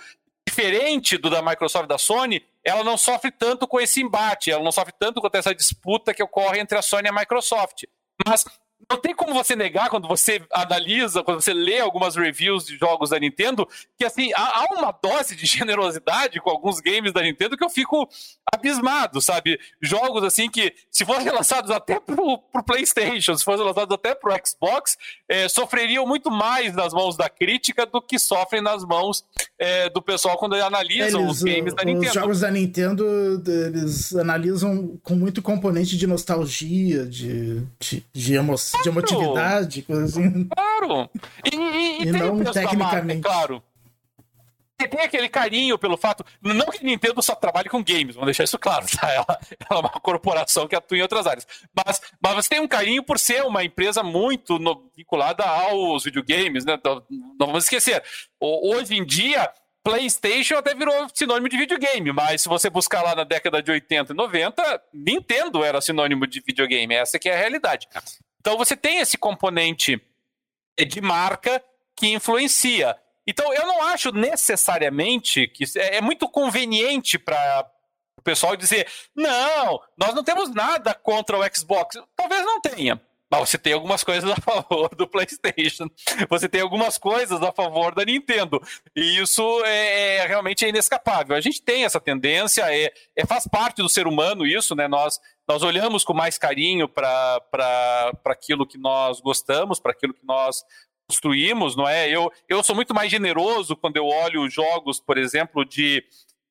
diferente 0.46 1.16
do 1.16 1.30
da 1.30 1.40
Microsoft 1.42 1.84
e 1.84 1.88
da 1.88 1.98
Sony, 1.98 2.44
ela 2.64 2.82
não 2.82 2.96
sofre 2.96 3.30
tanto 3.30 3.68
com 3.68 3.80
esse 3.80 4.00
embate, 4.00 4.50
ela 4.50 4.62
não 4.62 4.72
sofre 4.72 4.94
tanto 4.98 5.20
com 5.20 5.28
essa 5.32 5.54
disputa 5.54 6.14
que 6.14 6.22
ocorre 6.22 6.58
entre 6.58 6.78
a 6.78 6.82
Sony 6.82 7.06
e 7.06 7.10
a 7.10 7.12
Microsoft. 7.12 7.84
Mas 8.26 8.44
não 8.90 9.00
tem 9.00 9.14
como 9.14 9.32
você 9.32 9.56
negar 9.56 9.88
quando 9.88 10.06
você 10.06 10.42
analisa, 10.52 11.22
quando 11.22 11.40
você 11.40 11.52
lê 11.52 11.80
algumas 11.80 12.16
reviews 12.16 12.66
de 12.66 12.76
jogos 12.76 13.10
da 13.10 13.18
Nintendo, 13.18 13.66
que 13.98 14.04
assim, 14.04 14.30
há, 14.34 14.66
uma 14.72 14.92
dose 14.92 15.34
de 15.34 15.46
generosidade 15.46 16.40
com 16.40 16.50
alguns 16.50 16.80
games 16.80 17.12
da 17.12 17.22
Nintendo 17.22 17.56
que 17.56 17.64
eu 17.64 17.70
fico 17.70 18.08
abismado, 18.52 19.20
sabe? 19.20 19.58
Jogos 19.80 20.22
assim 20.24 20.50
que, 20.50 20.74
se 20.90 21.04
fossem 21.04 21.30
lançados 21.30 21.70
até 21.70 21.98
pro, 21.98 22.38
pro 22.52 22.64
PlayStation, 22.64 23.36
se 23.36 23.44
fossem 23.44 23.64
lançados 23.64 23.94
até 23.94 24.14
pro 24.14 24.32
Xbox, 24.44 24.96
é, 25.28 25.48
sofreriam 25.48 26.06
muito 26.06 26.30
mais 26.30 26.74
nas 26.74 26.92
mãos 26.92 27.16
da 27.16 27.28
crítica 27.28 27.86
do 27.86 28.00
que 28.00 28.18
sofrem 28.18 28.62
nas 28.62 28.84
mãos 28.84 29.24
é, 29.58 29.88
do 29.88 30.02
pessoal 30.02 30.36
quando 30.36 30.54
analisam 30.54 31.22
eles, 31.22 31.36
os 31.36 31.42
games 31.42 31.74
da 31.74 31.84
Nintendo. 31.84 32.06
Os 32.06 32.14
jogos 32.14 32.40
da 32.40 32.50
Nintendo, 32.50 33.04
eles 33.46 34.14
analisam 34.14 34.98
com 35.02 35.14
muito 35.14 35.40
componente 35.42 35.96
de 35.96 36.06
nostalgia, 36.06 37.06
de, 37.06 37.62
de, 37.78 38.04
de 38.12 38.34
emoção 38.34 38.63
de 38.82 38.88
emotividade, 38.88 39.82
coisa 39.82 40.04
assim. 40.04 40.48
Claro! 40.48 41.10
E, 41.44 41.56
e, 41.56 42.02
e, 42.04 42.08
e 42.08 42.12
não 42.12 42.42
tecnicamente. 42.44 43.22
Marca, 43.22 43.28
claro. 43.28 43.62
E 44.80 44.88
tem 44.88 45.00
aquele 45.00 45.28
carinho 45.28 45.78
pelo 45.78 45.96
fato. 45.96 46.24
Não 46.42 46.66
que 46.66 46.78
a 46.78 46.82
Nintendo 46.82 47.22
só 47.22 47.34
trabalhe 47.34 47.68
com 47.68 47.82
games, 47.82 48.16
vamos 48.16 48.26
deixar 48.26 48.44
isso 48.44 48.58
claro, 48.58 48.84
tá? 49.00 49.10
Ela, 49.10 49.40
ela, 49.70 49.78
é 49.78 49.80
uma 49.80 49.88
corporação 49.88 50.66
que 50.66 50.74
atua 50.74 50.98
em 50.98 51.02
outras 51.02 51.26
áreas. 51.26 51.46
Mas, 51.74 52.00
mas 52.20 52.34
você 52.34 52.48
tem 52.50 52.60
um 52.60 52.68
carinho 52.68 53.02
por 53.02 53.18
ser 53.18 53.44
uma 53.44 53.62
empresa 53.64 54.02
muito 54.02 54.58
no, 54.58 54.90
vinculada 54.96 55.44
aos 55.44 56.04
videogames, 56.04 56.64
né? 56.64 56.74
Então, 56.74 57.02
não 57.38 57.46
vamos 57.46 57.64
esquecer. 57.64 58.02
Hoje 58.40 58.96
em 58.96 59.04
dia, 59.04 59.48
PlayStation 59.84 60.56
até 60.56 60.74
virou 60.74 61.06
sinônimo 61.14 61.48
de 61.48 61.56
videogame, 61.56 62.12
mas 62.12 62.42
se 62.42 62.48
você 62.48 62.68
buscar 62.68 63.02
lá 63.02 63.14
na 63.14 63.24
década 63.24 63.62
de 63.62 63.70
80 63.70 64.12
e 64.12 64.16
90, 64.16 64.82
Nintendo 64.92 65.62
era 65.62 65.80
sinônimo 65.80 66.26
de 66.26 66.40
videogame. 66.40 66.94
Essa 66.94 67.18
que 67.18 67.28
é 67.28 67.34
a 67.34 67.38
realidade. 67.38 67.86
Então 68.44 68.58
você 68.58 68.76
tem 68.76 68.98
esse 68.98 69.16
componente 69.16 69.98
de 70.78 71.00
marca 71.00 71.64
que 71.96 72.08
influencia. 72.08 72.94
Então 73.26 73.54
eu 73.54 73.66
não 73.66 73.82
acho 73.84 74.12
necessariamente 74.12 75.48
que 75.48 75.64
é, 75.78 75.96
é 75.96 76.00
muito 76.02 76.28
conveniente 76.28 77.18
para 77.18 77.66
o 78.18 78.20
pessoal 78.20 78.54
dizer: 78.54 78.86
não, 79.16 79.80
nós 79.96 80.14
não 80.14 80.22
temos 80.22 80.54
nada 80.54 80.92
contra 80.92 81.38
o 81.38 81.56
Xbox. 81.56 81.96
Talvez 82.14 82.44
não 82.44 82.60
tenha. 82.60 83.00
Mas 83.40 83.50
você 83.50 83.58
tem 83.58 83.72
algumas 83.72 84.04
coisas 84.04 84.30
a 84.30 84.36
favor 84.40 84.88
do 84.94 85.08
PlayStation. 85.08 85.90
Você 86.28 86.48
tem 86.48 86.60
algumas 86.60 86.96
coisas 86.96 87.42
a 87.42 87.50
favor 87.50 87.94
da 87.94 88.04
Nintendo. 88.04 88.62
E 88.94 89.18
isso 89.18 89.42
é, 89.64 90.16
é 90.16 90.26
realmente 90.26 90.64
inescapável. 90.64 91.34
A 91.34 91.40
gente 91.40 91.60
tem 91.60 91.84
essa 91.84 92.00
tendência, 92.00 92.62
é, 92.72 92.92
é, 93.16 93.26
faz 93.26 93.46
parte 93.46 93.82
do 93.82 93.88
ser 93.88 94.06
humano 94.06 94.46
isso, 94.46 94.74
né? 94.74 94.86
Nós 94.86 95.18
nós 95.46 95.62
olhamos 95.62 96.04
com 96.04 96.14
mais 96.14 96.38
carinho 96.38 96.88
para 96.88 97.42
aquilo 98.24 98.66
que 98.66 98.78
nós 98.78 99.20
gostamos, 99.20 99.78
para 99.78 99.92
aquilo 99.92 100.14
que 100.14 100.24
nós 100.24 100.64
construímos, 101.06 101.76
não 101.76 101.86
é? 101.86 102.08
Eu, 102.08 102.32
eu 102.48 102.62
sou 102.62 102.74
muito 102.74 102.94
mais 102.94 103.10
generoso 103.10 103.76
quando 103.76 103.98
eu 103.98 104.06
olho 104.06 104.48
jogos, 104.48 104.98
por 104.98 105.18
exemplo, 105.18 105.62
de 105.62 106.02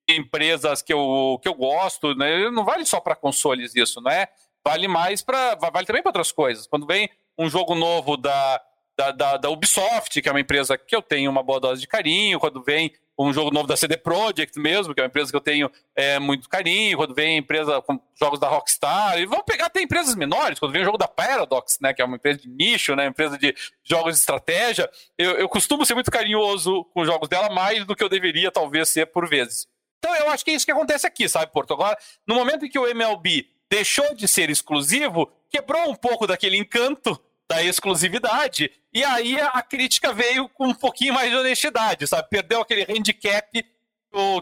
empresas 0.07 0.84
que 0.84 0.93
eu, 0.93 1.39
que 1.41 1.47
eu 1.47 1.55
gosto, 1.55 2.13
né? 2.13 2.51
Não 2.51 2.63
vale 2.63 2.86
só 2.86 2.99
para 2.99 3.15
consoles 3.15 3.75
isso, 3.75 3.99
não 3.99 4.11
é? 4.11 4.27
Vale 4.66 4.88
mais 4.88 5.22
para. 5.22 5.55
Vale 5.55 5.86
também 5.86 6.01
para 6.01 6.09
outras 6.09 6.32
coisas. 6.32 6.68
Quando 6.68 6.86
vem 6.86 7.09
um 7.38 7.49
jogo 7.49 7.76
novo 7.76 8.16
da, 8.16 8.61
da, 8.97 9.11
da, 9.11 9.38
da, 9.38 9.49
Ubisoft, 9.49 10.22
que 10.22 10.30
é 10.30 10.32
uma 10.32 10.39
empresa 10.39 10.78
que 10.78 10.95
eu 10.95 11.01
tenho 11.01 11.30
uma 11.30 11.43
boa 11.43 11.59
dose 11.59 11.82
de 11.82 11.88
carinho, 11.88 12.39
quando 12.39 12.64
vem 12.64 12.93
um 13.18 13.32
jogo 13.32 13.51
novo 13.51 13.68
da 13.68 13.78
CD 13.78 13.95
Projekt 13.97 14.59
mesmo, 14.59 14.93
que 14.93 14.99
é 14.99 15.03
uma 15.03 15.07
empresa 15.07 15.30
que 15.30 15.36
eu 15.36 15.41
tenho 15.41 15.72
é, 15.95 16.18
muito 16.18 16.49
carinho, 16.49 16.97
quando 16.97 17.14
vem 17.14 17.38
empresa 17.38 17.82
com 17.82 17.99
jogos 18.20 18.39
da 18.39 18.47
Rockstar, 18.47 19.20
e 19.20 19.26
vamos 19.26 19.45
pegar 19.45 19.68
até 19.68 19.82
empresas 19.82 20.16
menores, 20.16 20.59
quando 20.59 20.72
vem 20.72 20.82
o 20.82 20.86
jogo 20.86 20.97
da 20.97 21.07
Paradox, 21.07 21.78
né, 21.80 21.93
que 21.93 22.01
é 22.01 22.05
uma 22.05 22.16
empresa 22.16 22.39
de 22.39 22.49
nicho, 22.49 22.95
né, 22.95 23.05
empresa 23.05 23.38
de 23.38 23.55
jogos 23.84 24.14
de 24.14 24.20
estratégia, 24.20 24.89
eu, 25.18 25.32
eu 25.34 25.47
costumo 25.47 25.86
ser 25.86 25.93
muito 25.93 26.09
carinhoso 26.09 26.86
com 26.86 27.01
os 27.01 27.07
jogos 27.07 27.30
dela, 27.30 27.49
mais 27.49 27.86
do 27.86 27.95
que 27.95 28.03
eu 28.03 28.09
deveria 28.09 28.51
talvez 28.51 28.89
ser 28.89 29.05
por 29.07 29.28
vezes. 29.28 29.68
Então 29.99 30.16
eu 30.16 30.30
acho 30.32 30.43
que 30.43 30.51
é 30.51 30.55
isso 30.55 30.66
que 30.66 30.72
acontece 30.72 31.07
aqui, 31.07 31.30
sabe, 31.30 31.51
Porto? 31.51 31.74
Agora, 31.74 31.97
no 32.28 32.36
momento 32.36 32.66
em 32.66 32.70
que 32.70 32.80
o 32.80 32.88
MLB 32.88 33.47
deixou 33.74 34.13
de 34.13 34.28
ser 34.28 34.51
exclusivo, 34.51 35.32
quebrou 35.49 35.89
um 35.89 35.95
pouco 35.95 36.28
daquele 36.28 36.55
encanto 36.55 37.19
da 37.49 37.63
exclusividade. 37.63 38.71
E 38.93 39.03
aí 39.03 39.36
a 39.41 39.63
crítica 39.63 40.13
veio 40.13 40.47
com 40.47 40.67
um 40.67 40.76
pouquinho 40.76 41.15
mais 41.15 41.32
de 41.32 41.36
honestidade, 41.36 42.05
sabe? 42.05 42.30
Perdeu 42.30 42.61
aquele 42.61 42.86
handicap 42.88 43.65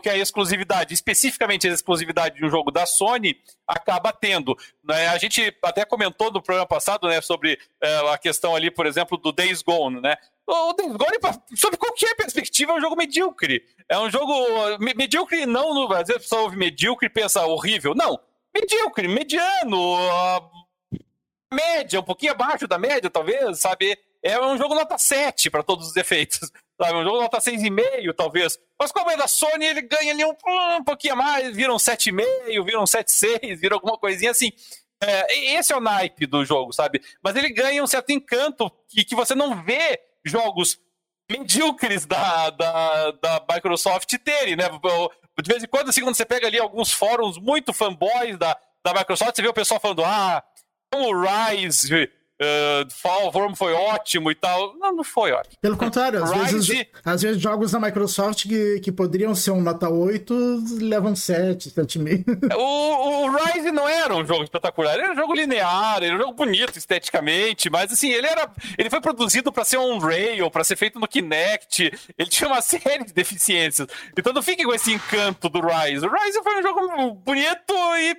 que 0.04 0.10
é 0.10 0.12
a 0.12 0.18
exclusividade, 0.18 0.94
especificamente 0.94 1.66
a 1.66 1.72
exclusividade 1.72 2.36
de 2.36 2.46
um 2.46 2.50
jogo 2.50 2.72
da 2.72 2.86
Sony, 2.86 3.40
acaba 3.66 4.12
tendo. 4.12 4.54
Né? 4.84 5.08
A 5.08 5.18
gente 5.18 5.56
até 5.64 5.86
comentou 5.86 6.30
no 6.30 6.42
programa 6.42 6.68
passado 6.68 7.08
né, 7.08 7.22
sobre 7.22 7.58
é, 7.82 8.12
a 8.12 8.18
questão 8.18 8.54
ali, 8.54 8.70
por 8.70 8.86
exemplo, 8.86 9.18
do 9.18 9.32
Days 9.32 9.62
Gone, 9.62 10.02
né? 10.02 10.18
O 10.46 10.74
Days 10.74 10.92
Gone, 10.92 11.18
sob 11.56 11.78
qualquer 11.78 12.14
perspectiva, 12.16 12.74
é 12.74 12.76
um 12.76 12.82
jogo 12.82 12.98
medíocre. 12.98 13.64
É 13.88 13.98
um 13.98 14.10
jogo 14.10 14.34
medíocre, 14.94 15.46
não 15.46 15.74
no 15.74 15.88
Brasil, 15.88 16.18
a 16.18 16.20
pessoa 16.20 16.42
ouve 16.42 16.58
medíocre 16.58 17.08
e 17.08 17.10
pensa 17.10 17.46
horrível. 17.46 17.96
Não, 17.96 18.20
medíocre, 18.54 19.08
mediano, 19.08 20.50
média, 21.54 22.00
um 22.00 22.04
pouquinho 22.04 22.32
abaixo 22.32 22.68
da 22.68 22.78
média, 22.78 23.10
talvez, 23.10 23.60
sabe? 23.60 23.98
É 24.24 24.40
um 24.40 24.58
jogo 24.58 24.76
nota 24.76 24.98
7 24.98 25.50
para 25.50 25.64
todos 25.64 25.90
os 25.90 25.96
efeitos, 25.96 26.52
sabe? 26.80 26.98
Um 26.98 27.04
jogo 27.04 27.22
nota 27.22 27.40
6,5, 27.40 28.14
talvez. 28.16 28.60
Mas 28.80 28.92
como 28.92 29.10
é 29.12 29.18
da 29.18 29.28
Sony, 29.28 29.66
ele 29.66 29.82
ganha 29.82 30.14
ali 30.14 30.24
um, 30.24 30.36
um 30.78 30.84
pouquinho 30.84 31.14
a 31.14 31.18
mais, 31.18 31.56
vira 31.56 31.74
um 31.74 31.78
7,5, 31.78 32.66
vira 32.66 32.80
um 32.80 32.86
7,6, 32.86 33.58
vira 33.58 33.76
alguma 33.76 33.98
coisinha 33.98 34.32
assim. 34.32 34.52
É, 35.04 35.56
esse 35.58 35.74
é 35.74 35.76
o 35.76 35.82
naipe 35.82 36.28
do 36.28 36.46
jogo, 36.46 36.72
sabe? 36.72 37.02
Mas 37.24 37.36
ele 37.36 37.52
ganha 37.52 37.84
um 37.84 37.88
certo 37.88 38.12
encanto 38.12 38.72
que, 38.88 39.04
que 39.04 39.16
você 39.16 39.34
não 39.34 39.64
vê 39.64 40.00
jogos 40.24 40.80
medíocres 41.30 42.06
da, 42.06 42.52
da, 42.52 43.12
da 43.12 43.46
Microsoft 43.52 44.14
terem, 44.24 44.56
né? 44.56 44.70
De 45.42 45.50
vez 45.50 45.64
em 45.64 45.68
quando, 45.68 45.90
assim, 45.90 46.02
quando 46.02 46.16
você 46.16 46.26
pega 46.26 46.48
ali 46.48 46.60
alguns 46.60 46.92
fóruns 46.92 47.38
muito 47.38 47.74
fanboys 47.74 48.38
da, 48.38 48.58
da 48.84 48.94
Microsoft, 48.94 49.36
você 49.36 49.42
vê 49.42 49.48
o 49.48 49.54
pessoal 49.54 49.80
falando, 49.80 50.04
ah, 50.04 50.44
como 50.92 51.10
o 51.10 51.22
Rise 51.22 52.10
uh, 52.42 52.90
Fall 52.92 53.32
Worm 53.34 53.54
foi 53.56 53.74
ótimo 53.74 54.32
e 54.32 54.36
tal. 54.36 54.76
Não, 54.78 54.96
não 54.96 55.04
foi 55.04 55.32
ótimo. 55.32 55.56
Pelo 55.62 55.78
contrário, 55.78 56.24
às, 56.24 56.32
Rise... 56.32 56.74
vezes, 56.74 56.86
às 57.06 57.22
vezes 57.22 57.42
jogos 57.42 57.72
da 57.72 57.80
Microsoft 57.80 58.48
que, 58.48 58.80
que 58.80 58.92
poderiam 58.92 59.36
ser 59.36 59.52
um 59.52 59.62
nota 59.62 59.90
8 59.90 60.34
levam 60.82 61.16
7, 61.16 61.70
7,5. 61.72 62.52
O, 62.62 63.26
o 63.26 63.36
Rise 63.36 63.72
não 63.72 63.88
era 63.88 64.16
um 64.16 64.26
jogo 64.26 64.44
espetacular, 64.44 64.94
ele 64.94 65.04
era 65.04 65.14
um 65.14 65.16
jogo 65.16 65.34
linear, 65.34 65.98
ele 65.98 66.08
era 66.08 66.16
um 66.16 66.20
jogo 66.20 66.34
bonito 66.34 66.78
esteticamente, 66.78 67.70
mas 67.70 67.92
assim, 67.92 68.12
ele 68.12 68.28
era. 68.28 68.50
Ele 68.78 68.90
foi 68.90 69.02
produzido 69.02 69.52
para 69.52 69.64
ser 69.64 69.78
um 69.78 69.98
Rail, 69.98 70.50
para 70.52 70.64
ser 70.64 70.76
feito 70.76 71.00
no 71.00 71.08
Kinect, 71.08 71.92
ele 72.18 72.30
tinha 72.30 72.50
uma 72.50 72.62
série 72.62 73.06
de 73.06 73.14
deficiências. 73.14 73.88
Então 74.18 74.34
não 74.34 74.42
fique 74.42 74.64
com 74.64 74.74
esse 74.74 74.92
encanto 74.92 75.50
do 75.50 75.60
Rise. 75.62 76.06
O 76.06 76.12
Rise 76.12 76.44
foi 76.44 76.60
um 76.60 76.62
jogo 76.62 77.14
bonito 77.16 77.74
e 77.98 78.16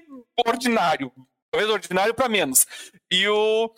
ordinário. 0.47 1.13
Talvez 1.53 1.71
ordinário 1.71 2.15
para 2.15 2.31
menos. 2.31 2.67
E 3.11 3.29
o. 3.29 3.71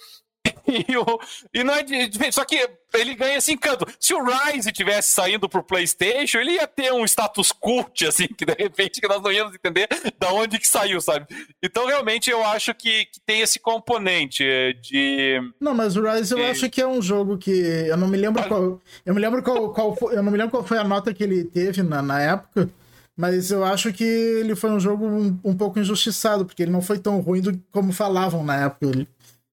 E, 0.67 0.97
o, 0.97 1.21
e 1.53 1.63
não 1.63 1.75
é 1.75 1.83
diferente, 1.83 2.35
só 2.35 2.45
que 2.45 2.69
ele 2.95 3.15
ganha 3.15 3.37
esse 3.37 3.53
encanto. 3.53 3.87
Se 4.01 4.15
o 4.15 4.25
Rise 4.25 4.73
tivesse 4.73 5.13
saindo 5.13 5.49
pro 5.49 5.63
PlayStation, 5.63 6.39
ele 6.39 6.53
ia 6.53 6.67
ter 6.67 6.93
um 6.93 7.05
status 7.05 7.53
cult, 7.53 8.07
assim, 8.07 8.27
que 8.27 8.45
de 8.45 8.55
repente 8.55 9.01
que 9.01 9.07
nós 9.07 9.23
não 9.23 9.31
íamos 9.31 9.55
entender 9.55 9.89
da 10.19 10.33
onde 10.33 10.59
que 10.59 10.67
saiu, 10.67 11.01
sabe? 11.01 11.27
Então, 11.63 11.87
realmente, 11.87 12.31
eu 12.31 12.45
acho 12.45 12.75
que, 12.75 13.05
que 13.07 13.21
tem 13.25 13.41
esse 13.41 13.59
componente 13.61 14.45
de. 14.81 15.39
Não, 15.61 15.75
mas 15.75 15.97
o 15.97 16.03
Rise 16.03 16.35
eu 16.35 16.45
acho 16.47 16.71
que 16.71 16.81
é 16.81 16.87
um 16.87 17.03
jogo 17.03 17.37
que. 17.37 17.51
Eu 17.51 17.97
não 17.97 18.09
me 18.09 18.17
lembro 18.17 18.43
ah. 18.43 18.49
qual. 18.49 18.81
Eu 19.05 19.15
me 19.15 19.21
lembro 19.21 19.43
qual, 19.43 19.73
qual 19.73 19.95
foi, 19.95 20.17
eu 20.17 20.23
não 20.23 20.33
me 20.33 20.39
lembro 20.39 20.51
qual 20.51 20.65
foi 20.65 20.79
a 20.79 20.85
nota 20.85 21.13
que 21.13 21.23
ele 21.23 21.45
teve 21.45 21.83
na, 21.83 22.03
na 22.03 22.21
época. 22.21 22.71
Mas 23.17 23.53
eu 23.53 23.65
acho 23.65 23.93
que 23.93 24.03
ele 24.03 24.57
foi 24.57 24.71
um 24.71 24.81
jogo 24.81 25.07
um, 25.07 25.39
um 25.45 25.57
pouco 25.57 25.79
injustiçado, 25.79 26.45
porque 26.45 26.65
ele 26.65 26.73
não 26.73 26.83
foi 26.83 26.99
tão 26.99 27.21
ruim 27.21 27.41
do, 27.41 27.61
como 27.71 27.93
falavam 27.93 28.43
na 28.43 28.65
época. 28.65 28.87
Ele, 28.87 29.09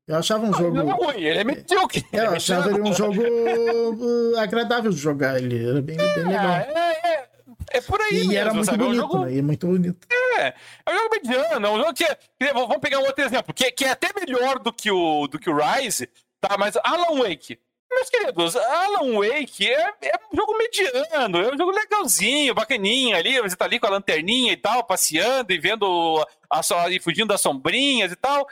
eu 0.08 0.16
achava 0.16 0.46
um 0.46 0.54
jogo. 0.54 0.80
Ele 0.80 0.90
é 0.90 0.94
ruim, 0.94 1.24
ele 1.24 1.40
é 1.40 1.44
medíocre. 1.44 2.06
É, 2.12 2.20
eu 2.26 2.32
achava 2.32 2.70
ele 2.70 2.82
um 2.82 2.94
jogo 2.94 3.22
uh, 3.22 4.38
agradável 4.40 4.92
de 4.92 4.98
jogar. 4.98 5.38
Ele 5.38 5.68
era 5.68 5.82
bem, 5.82 5.98
bem 5.98 6.16
legal. 6.26 6.52
É, 6.52 7.00
é, 7.04 7.30
é 7.74 7.82
por 7.82 8.02
aí. 8.02 8.24
E 8.24 8.28
mesmo, 8.28 8.34
era 8.34 8.54
muito 8.54 8.66
sabe? 8.66 8.78
bonito, 8.80 9.02
é 9.02 9.06
um 9.06 9.10
jogo... 9.10 9.26
né? 9.26 9.34
E 9.34 9.42
muito 9.42 9.68
bonito. 9.68 10.08
É, 10.38 10.48
é 10.86 10.92
um 10.92 10.98
jogo 10.98 11.10
mediano, 11.16 11.68
é 11.68 11.70
um 11.70 11.78
jogo 11.78 11.94
que. 11.94 12.18
Vamos 12.54 12.78
pegar 12.80 13.00
um 13.00 13.06
outro 13.06 13.24
exemplo, 13.24 13.54
que, 13.54 13.72
que 13.72 13.86
é 13.86 13.92
até 13.92 14.10
melhor 14.20 14.60
do 14.60 14.74
que 14.74 14.92
o, 14.92 15.28
do 15.28 15.40
que 15.40 15.50
o 15.50 15.58
Rise, 15.58 16.10
tá? 16.40 16.58
Mas 16.58 16.76
Alan 16.84 17.22
Wake. 17.22 17.60
Meus 17.94 18.10
queridos, 18.10 18.56
Alan 18.56 19.20
Wake 19.20 19.70
é, 19.70 19.94
é, 20.02 20.14
um 20.32 20.38
jogo 20.38 20.58
mediano, 20.58 21.40
é 21.40 21.54
um 21.54 21.58
jogo 21.58 21.72
legalzinho, 21.72 22.56
bacaninha 22.56 23.18
ali, 23.18 23.42
você 23.42 23.54
tá 23.54 23.66
ali 23.66 23.82
com 23.82 23.88
a 23.88 23.90
lanterninha 23.90 24.54
e 24.54 24.58
tal, 24.58 24.86
passeando 24.86 25.52
e 25.52 25.60
vendo 25.60 26.26
a, 26.50 26.60
a, 26.60 26.90
e 26.90 27.02
fugindo 27.02 27.28
das 27.28 27.42
sombrinhas 27.42 28.14
e 28.14 28.16
tal. 28.16 28.48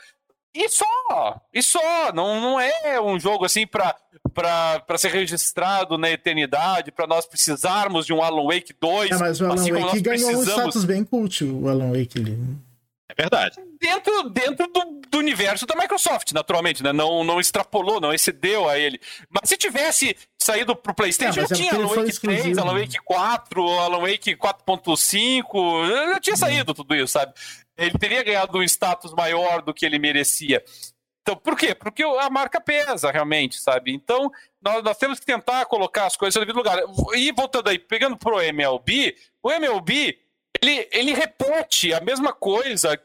E 0.54 0.68
só, 0.68 1.42
e 1.54 1.62
só, 1.62 2.12
não, 2.12 2.42
não 2.42 2.60
é 2.60 3.00
um 3.00 3.20
jogo 3.20 3.46
assim 3.46 3.68
para 3.68 4.98
ser 4.98 5.12
registrado 5.12 5.98
na 5.98 6.10
eternidade, 6.10 6.92
para 6.92 7.06
nós 7.06 7.26
precisarmos 7.28 8.06
de 8.06 8.14
um 8.14 8.24
Alan 8.24 8.46
Wake 8.46 8.74
2. 8.80 9.12
É, 9.12 9.18
mas 9.18 9.40
o 9.40 9.46
Alan 9.46 9.54
assim 9.54 9.72
Wake 9.72 10.02
ganhou 10.02 10.30
precisamos... 10.30 10.48
um 10.48 10.70
status 10.70 10.86
bem 10.86 11.04
cult, 11.04 11.44
o 11.44 11.70
Alan 11.70 11.92
Wake 11.92 12.20
ali. 12.20 12.38
É 13.10 13.22
verdade. 13.22 13.58
Dentro, 13.80 14.30
dentro 14.30 14.68
do, 14.68 15.02
do, 15.10 15.18
universo 15.18 15.66
da 15.66 15.76
Microsoft, 15.76 16.32
naturalmente, 16.32 16.84
né? 16.84 16.94
Não, 16.94 17.24
não 17.24 17.40
extrapolou, 17.40 18.00
não 18.00 18.14
excedeu 18.14 18.70
a 18.70 18.78
ele. 18.78 19.00
Mas 19.30 19.50
se 19.50 19.58
tivesse 19.58 20.16
saído 20.38 20.76
pro 20.76 20.94
PlayStation, 20.94 21.42
é, 21.42 21.48
já 21.48 21.56
é 21.56 21.58
tinha 21.58 21.74
Alan 21.74 21.88
Wake 21.88 22.20
3, 22.20 22.58
Alan 22.58 22.80
Wake 22.80 23.00
4, 23.04 23.68
Alan 23.80 24.00
Wake 24.00 24.36
4.5, 24.36 26.14
já 26.14 26.20
tinha 26.20 26.38
saído 26.38 26.74
tudo 26.74 26.96
isso, 26.96 27.14
sabe? 27.14 27.34
Ele 27.80 27.98
teria 27.98 28.24
ganhado 28.24 28.58
um 28.58 28.64
status 28.64 29.14
maior 29.14 29.62
do 29.62 29.74
que 29.74 29.86
ele 29.86 30.00
merecia. 30.00 30.64
Então, 31.22 31.36
por 31.36 31.56
quê? 31.56 31.76
Porque 31.76 32.04
a 32.04 32.30
marca 32.30 32.60
pesa, 32.60 33.12
realmente, 33.12 33.60
sabe? 33.60 33.94
Então, 33.94 34.32
nós, 34.62 34.84
nós 34.84 34.98
temos 34.98 35.20
que 35.20 35.26
tentar 35.26 35.66
colocar 35.66 36.06
as 36.06 36.18
coisas 36.18 36.36
no 36.36 36.42
devido 36.42 36.58
lugar. 36.58 36.80
E 37.16 37.32
voltando 37.32 37.70
aí, 37.70 37.78
pegando 37.78 38.18
pro 38.18 38.42
MLB, 38.42 39.16
o 39.44 39.52
MLB 39.52 40.18
ele, 40.62 40.88
ele 40.92 41.14
repete 41.14 41.94
a 41.94 42.02
mesma 42.02 42.34
coisa, 42.34 43.00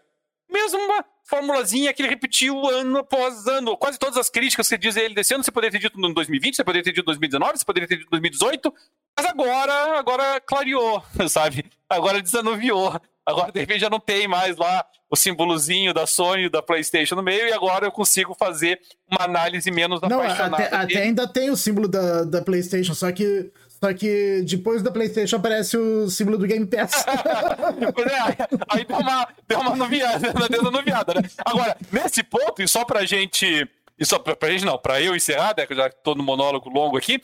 mesma 0.51 1.05
formulazinha 1.25 1.93
que 1.93 2.03
ele 2.03 2.09
repetiu 2.09 2.67
ano 2.69 2.99
após 2.99 3.47
ano. 3.47 3.77
Quase 3.77 3.99
todas 3.99 4.17
as 4.17 4.29
críticas 4.29 4.69
que 4.69 4.79
diz 4.79 4.97
ele 4.97 5.15
desse 5.15 5.35
ano, 5.35 5.43
você 5.43 5.51
poderia 5.51 5.79
ter 5.79 5.87
dito 5.87 5.99
no 5.99 6.13
2020, 6.13 6.57
você 6.57 6.65
poderia 6.65 6.85
ter 6.85 6.93
dito 6.93 7.03
em 7.03 7.07
2019, 7.07 7.59
você 7.59 7.65
poderia 7.65 7.89
ter 7.89 7.97
dito 7.97 8.07
em 8.07 8.11
2018, 8.11 8.75
mas 9.17 9.27
agora, 9.27 9.99
agora 9.99 10.41
clareou, 10.41 11.03
sabe? 11.29 11.65
Agora 11.89 12.21
desanuviou. 12.21 13.01
Agora, 13.27 13.51
de 13.51 13.61
repente, 13.61 13.81
já 13.81 13.89
não 13.89 14.01
tem 14.01 14.29
mais 14.29 14.57
lá 14.57 14.85
o 15.11 15.17
símbolozinho 15.17 15.95
da 15.95 16.07
Sony, 16.07 16.49
da 16.49 16.61
PlayStation 16.61 17.15
no 17.15 17.23
meio, 17.23 17.49
e 17.49 17.53
agora 17.53 17.87
eu 17.87 17.93
consigo 17.93 18.35
fazer 18.35 18.81
uma 19.11 19.25
análise 19.25 19.71
menos 19.71 20.01
não, 20.03 20.21
apaixonada. 20.21 20.65
Até, 20.65 20.77
até 20.77 21.03
ainda 21.03 21.27
tem 21.27 21.51
o 21.51 21.57
símbolo 21.57 21.89
da, 21.89 22.25
da 22.25 22.43
PlayStation, 22.43 22.95
só 22.95 23.11
que 23.13 23.51
só 23.85 23.93
que 23.93 24.43
depois 24.49 24.83
da 24.83 24.91
PlayStation 24.91 25.37
aparece 25.37 25.77
o 25.77 26.09
símbolo 26.09 26.39
do 26.39 26.47
Game 26.47 26.67
Pass. 26.67 27.05
é, 27.07 28.49
aí 28.71 28.85
deu 28.85 28.97
uma, 28.97 29.29
deu 29.47 29.61
uma 29.61 29.77
noviada, 29.77 30.33
deu 30.49 30.61
uma 30.63 30.71
noviada, 30.71 31.15
né? 31.15 31.29
Agora, 31.45 31.77
nesse 31.93 32.23
ponto, 32.23 32.63
e 32.63 32.69
só 32.69 32.85
pra 32.85 33.05
gente. 33.05 33.69
E 33.99 34.07
só 34.07 34.19
pra, 34.19 34.35
pra 34.35 34.51
gente 34.51 34.65
não, 34.65 34.79
pra 34.79 35.03
eu 35.03 35.15
encerrar, 35.15 35.55
né, 35.57 35.67
que 35.67 35.75
eu 35.75 35.77
já 35.77 35.91
tô 35.91 36.15
no 36.15 36.23
monólogo 36.23 36.71
longo 36.71 36.97
aqui, 36.97 37.21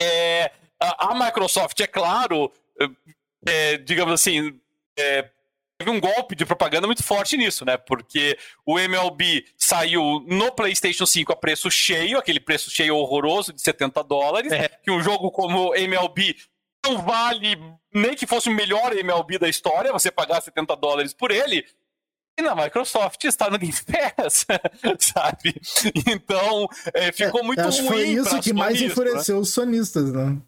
é, 0.00 0.50
a, 0.80 1.10
a 1.10 1.14
Microsoft, 1.14 1.78
é 1.78 1.86
claro, 1.86 2.50
é, 3.46 3.76
digamos 3.76 4.14
assim, 4.14 4.58
é, 4.98 5.30
teve 5.78 5.90
um 5.90 5.98
golpe 5.98 6.34
de 6.34 6.44
propaganda 6.44 6.86
muito 6.86 7.02
forte 7.02 7.36
nisso, 7.36 7.64
né? 7.64 7.76
Porque 7.78 8.36
o 8.66 8.78
MLB 8.78 9.46
saiu 9.56 10.22
no 10.26 10.52
PlayStation 10.52 11.06
5 11.06 11.32
a 11.32 11.36
preço 11.36 11.70
cheio, 11.70 12.18
aquele 12.18 12.38
preço 12.38 12.70
cheio 12.70 12.96
horroroso 12.96 13.52
de 13.52 13.62
70 13.62 14.04
dólares, 14.04 14.52
é. 14.52 14.68
que 14.68 14.90
um 14.90 15.02
jogo 15.02 15.30
como 15.30 15.74
MLB 15.74 16.36
não 16.84 16.98
vale 17.02 17.56
nem 17.94 18.14
que 18.14 18.26
fosse 18.26 18.48
o 18.48 18.54
melhor 18.54 18.96
MLB 18.96 19.38
da 19.38 19.48
história, 19.48 19.92
você 19.92 20.10
pagar 20.10 20.42
70 20.42 20.76
dólares 20.76 21.14
por 21.14 21.30
ele. 21.30 21.64
E 22.38 22.42
na 22.42 22.54
Microsoft 22.54 23.22
está 23.24 23.50
no 23.50 23.58
Game 23.58 23.72
Pass, 23.72 24.46
sabe? 25.00 25.60
Então, 26.06 26.68
é, 26.94 27.12
ficou 27.12 27.42
muito 27.42 27.60
acho 27.60 27.82
ruim. 27.82 27.88
Foi 27.88 28.02
isso 28.02 28.40
que 28.40 28.52
mais 28.52 28.80
enfureceu 28.80 29.36
né? 29.36 29.40
os 29.40 29.52
sonistas, 29.52 30.12
né? 30.12 30.38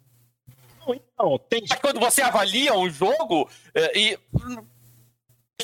Não, 1.18 1.38
tem... 1.38 1.64
Quando 1.80 2.00
você 2.00 2.22
avalia 2.22 2.74
um 2.74 2.88
jogo 2.90 3.48
é, 3.74 3.98
e 3.98 4.18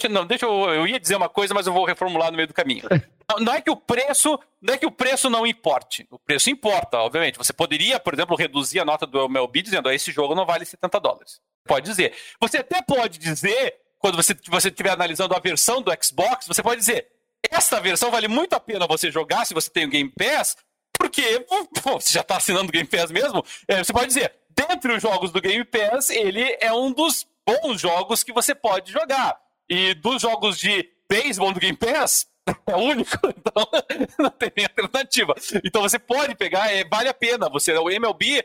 não, 0.07 0.27
deixa 0.27 0.45
eu. 0.45 0.53
Eu 0.71 0.87
ia 0.87 1.01
dizer 1.01 1.16
uma 1.16 1.29
coisa, 1.29 1.55
mas 1.55 1.66
eu 1.66 1.73
vou 1.73 1.85
reformular 1.85 2.31
no 2.31 2.37
meio 2.37 2.47
do 2.47 2.55
caminho. 2.55 2.85
Não, 3.41 3.53
é 3.53 3.61
que 3.61 3.71
o 3.71 3.77
preço. 3.77 4.39
Não 4.61 4.73
é 4.73 4.79
que 4.79 4.87
o 4.87 4.91
preço 4.91 5.29
não 5.29 5.47
importe. 5.47 6.07
O 6.11 6.19
preço 6.19 6.49
importa, 6.49 6.97
obviamente. 6.97 7.37
Você 7.37 7.53
poderia, 7.53 8.01
por 8.01 8.14
exemplo, 8.14 8.35
reduzir 8.35 8.81
a 8.81 8.87
nota 8.87 9.07
do 9.07 9.23
MLB 9.27 9.61
dizendo: 9.61 9.91
esse 9.91 10.11
jogo 10.11 10.35
não 10.35 10.47
vale 10.47 10.64
70 10.64 10.99
dólares. 10.99 11.39
Pode 11.66 11.85
dizer. 11.85 12.14
Você 12.41 12.57
até 12.57 12.81
pode 12.81 13.19
dizer, 13.19 13.75
quando 13.99 14.16
você 14.16 14.35
você 14.49 14.69
estiver 14.69 14.93
analisando 14.93 15.35
a 15.35 15.39
versão 15.39 15.83
do 15.83 15.93
Xbox, 16.03 16.47
você 16.47 16.62
pode 16.62 16.81
dizer: 16.81 17.07
esta 17.51 17.79
versão 17.81 18.11
vale 18.11 18.29
muito 18.29 18.55
a 18.55 18.61
pena 18.61 18.87
você 18.87 19.11
jogar 19.11 19.45
se 19.45 19.53
você 19.53 19.69
tem 19.69 19.85
o 19.85 19.91
Game 19.91 20.11
Pass, 20.11 20.57
porque 20.99 21.41
pô, 21.83 22.01
você 22.01 22.14
já 22.14 22.23
está 22.23 22.39
assinando 22.39 22.71
o 22.71 22.73
Game 22.73 22.89
Pass 22.89 23.11
mesmo. 23.11 23.45
É, 23.69 23.85
você 23.85 23.93
pode 23.93 24.07
dizer: 24.07 24.33
dentre 24.59 24.93
os 24.93 25.03
jogos 25.03 25.31
do 25.31 25.41
Game 25.41 25.65
Pass, 25.65 26.11
ele 26.11 26.57
é 26.61 26.73
um 26.73 26.91
dos 26.93 27.27
bons 27.47 27.81
jogos 27.81 28.25
que 28.25 28.33
você 28.33 28.55
pode 28.55 28.91
jogar. 28.91 29.41
E 29.69 29.95
dos 29.95 30.23
jogos 30.23 30.59
de 30.59 30.89
beisebol 31.09 31.53
do 31.53 31.61
Game 31.61 31.77
Pass, 31.77 32.27
é 32.67 32.75
único, 32.75 33.17
então 33.29 33.69
não 34.19 34.31
tem 34.31 34.53
nem 34.57 34.67
alternativa. 34.67 35.35
Então 35.65 35.83
você 35.83 35.99
pode 35.99 36.35
pegar, 36.35 36.73
é, 36.73 36.85
vale 36.85 37.09
a 37.09 37.15
pena. 37.15 37.49
Você, 37.51 37.73
o 37.73 37.89
MLB, 37.89 38.45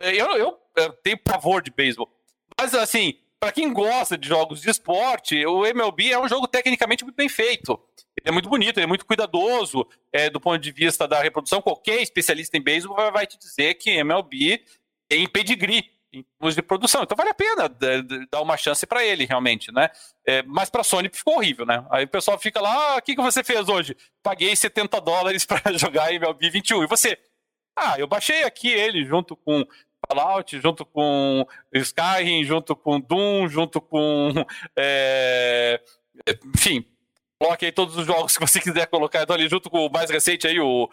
eu, 0.00 0.30
eu, 0.36 0.58
eu 0.76 0.92
tenho 1.02 1.18
pavor 1.18 1.62
de 1.62 1.70
beisebol. 1.70 2.08
Mas 2.58 2.74
assim, 2.74 3.18
para 3.38 3.52
quem 3.52 3.72
gosta 3.72 4.16
de 4.16 4.28
jogos 4.28 4.62
de 4.62 4.70
esporte, 4.70 5.44
o 5.44 5.66
MLB 5.66 6.12
é 6.12 6.18
um 6.18 6.28
jogo 6.28 6.48
tecnicamente 6.48 7.04
muito 7.04 7.16
bem 7.16 7.28
feito. 7.28 7.78
Ele 8.18 8.28
é 8.28 8.32
muito 8.32 8.48
bonito, 8.48 8.78
ele 8.78 8.84
é 8.84 8.86
muito 8.86 9.06
cuidadoso 9.06 9.86
é, 10.12 10.28
do 10.28 10.40
ponto 10.40 10.58
de 10.58 10.72
vista 10.72 11.06
da 11.06 11.22
reprodução. 11.22 11.62
Qualquer 11.62 12.02
especialista 12.02 12.56
em 12.56 12.62
beisebol 12.62 12.96
vai, 12.96 13.10
vai 13.10 13.26
te 13.26 13.38
dizer 13.38 13.74
que 13.74 13.90
MLB 13.90 14.62
tem 15.10 15.28
pedigree 15.28 15.90
em 16.12 16.22
termos 16.22 16.54
de 16.54 16.62
produção. 16.62 17.02
Então 17.02 17.16
vale 17.16 17.30
a 17.30 17.34
pena 17.34 17.68
dar 18.30 18.40
uma 18.40 18.56
chance 18.56 18.86
para 18.86 19.04
ele, 19.04 19.26
realmente, 19.26 19.72
né? 19.72 19.90
É, 20.24 20.42
mas 20.44 20.70
para 20.70 20.84
Sony 20.84 21.10
ficou 21.12 21.36
horrível, 21.36 21.66
né? 21.66 21.84
Aí 21.90 22.04
o 22.04 22.08
pessoal 22.08 22.38
fica 22.38 22.60
lá, 22.60 22.94
ah, 22.94 22.96
o 22.98 23.02
que, 23.02 23.16
que 23.16 23.22
você 23.22 23.42
fez 23.42 23.68
hoje? 23.68 23.96
Paguei 24.22 24.54
70 24.54 25.00
dólares 25.00 25.44
para 25.44 25.76
jogar 25.76 26.12
MLB 26.12 26.48
21. 26.48 26.84
E 26.84 26.86
você? 26.86 27.18
Ah, 27.76 27.98
eu 27.98 28.06
baixei 28.06 28.44
aqui 28.44 28.68
ele 28.68 29.04
junto 29.04 29.34
com 29.34 29.66
Fallout, 30.06 30.60
junto 30.60 30.84
com 30.84 31.46
Skyrim, 31.74 32.44
junto 32.44 32.76
com 32.76 33.00
Doom, 33.00 33.48
junto 33.48 33.80
com. 33.80 34.32
É... 34.76 35.80
Enfim, 36.54 36.84
coloque 37.38 37.66
aí 37.66 37.72
todos 37.72 37.96
os 37.96 38.06
jogos 38.06 38.36
que 38.36 38.46
você 38.46 38.60
quiser 38.60 38.86
colocar. 38.86 39.22
Então 39.22 39.34
ali 39.34 39.48
junto 39.48 39.68
com 39.68 39.86
o 39.86 39.92
mais 39.92 40.08
recente 40.08 40.46
aí, 40.46 40.60
o. 40.60 40.88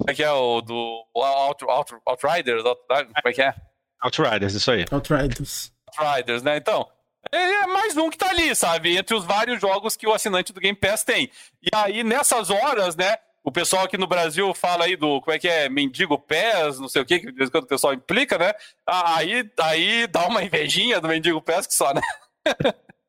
Como 0.00 0.10
é 0.10 0.14
que 0.14 0.22
é? 0.22 0.32
O 0.32 0.62
do 0.62 1.04
Out, 1.14 1.62
Out, 1.68 1.94
Outriders? 2.06 2.64
Out, 2.64 2.80
como 2.88 3.12
é 3.26 3.32
que 3.32 3.42
é? 3.42 3.54
Outriders, 4.02 4.54
isso 4.54 4.70
aí. 4.70 4.86
Outriders. 4.90 5.70
Outriders, 5.86 6.42
né? 6.42 6.56
Então, 6.56 6.88
é 7.30 7.66
mais 7.66 7.98
um 7.98 8.08
que 8.08 8.16
tá 8.16 8.30
ali, 8.30 8.54
sabe? 8.56 8.96
Entre 8.96 9.14
os 9.14 9.26
vários 9.26 9.60
jogos 9.60 9.96
que 9.96 10.06
o 10.06 10.14
assinante 10.14 10.54
do 10.54 10.60
Game 10.60 10.76
Pass 10.76 11.04
tem. 11.04 11.30
E 11.62 11.68
aí, 11.74 12.02
nessas 12.02 12.48
horas, 12.48 12.96
né? 12.96 13.18
O 13.44 13.52
pessoal 13.52 13.84
aqui 13.84 13.98
no 13.98 14.06
Brasil 14.06 14.54
fala 14.54 14.86
aí 14.86 14.96
do, 14.96 15.20
como 15.20 15.34
é 15.34 15.38
que 15.38 15.48
é, 15.48 15.68
mendigo 15.68 16.18
pés, 16.18 16.78
não 16.78 16.88
sei 16.88 17.02
o 17.02 17.06
que, 17.06 17.20
que 17.20 17.26
de 17.26 17.32
vez 17.32 17.48
em 17.48 17.52
quando 17.52 17.64
o 17.64 17.68
pessoal 17.68 17.92
implica, 17.92 18.38
né? 18.38 18.54
Aí, 18.86 19.50
aí 19.58 20.06
dá 20.06 20.26
uma 20.26 20.42
invejinha 20.42 20.98
do 20.98 21.08
mendigo 21.08 21.42
pés 21.42 21.66
que 21.66 21.74
só, 21.74 21.92
né? 21.92 22.00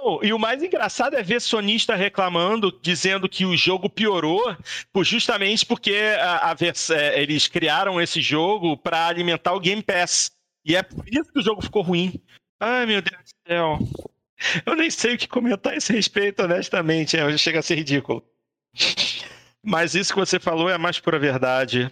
Não, 0.00 0.22
e 0.22 0.32
o 0.32 0.38
mais 0.38 0.62
engraçado 0.62 1.16
é 1.16 1.22
ver 1.22 1.40
sonista 1.40 1.94
reclamando, 1.94 2.76
dizendo 2.80 3.28
que 3.28 3.44
o 3.44 3.56
jogo 3.56 3.88
piorou, 3.88 4.56
justamente 5.02 5.66
porque 5.66 5.94
a, 6.20 6.52
a, 6.52 6.56
é, 6.94 7.20
eles 7.20 7.48
criaram 7.48 8.00
esse 8.00 8.20
jogo 8.20 8.76
para 8.76 9.06
alimentar 9.06 9.52
o 9.52 9.60
Game 9.60 9.82
Pass. 9.82 10.30
E 10.64 10.76
é 10.76 10.82
por 10.82 11.04
isso 11.08 11.32
que 11.32 11.38
o 11.38 11.42
jogo 11.42 11.62
ficou 11.62 11.82
ruim. 11.82 12.20
Ai, 12.60 12.86
meu 12.86 13.02
Deus 13.02 13.22
do 13.22 13.48
céu. 13.48 13.78
Eu 14.64 14.76
nem 14.76 14.90
sei 14.90 15.14
o 15.14 15.18
que 15.18 15.26
comentar 15.26 15.72
a 15.72 15.76
esse 15.76 15.92
respeito, 15.92 16.42
honestamente. 16.42 17.16
É, 17.16 17.36
chega 17.36 17.58
a 17.58 17.62
ser 17.62 17.76
ridículo. 17.76 18.24
Mas 19.62 19.94
isso 19.94 20.12
que 20.12 20.18
você 20.18 20.38
falou 20.38 20.70
é 20.70 20.74
a 20.74 20.78
mais 20.78 21.00
pura 21.00 21.18
verdade. 21.18 21.90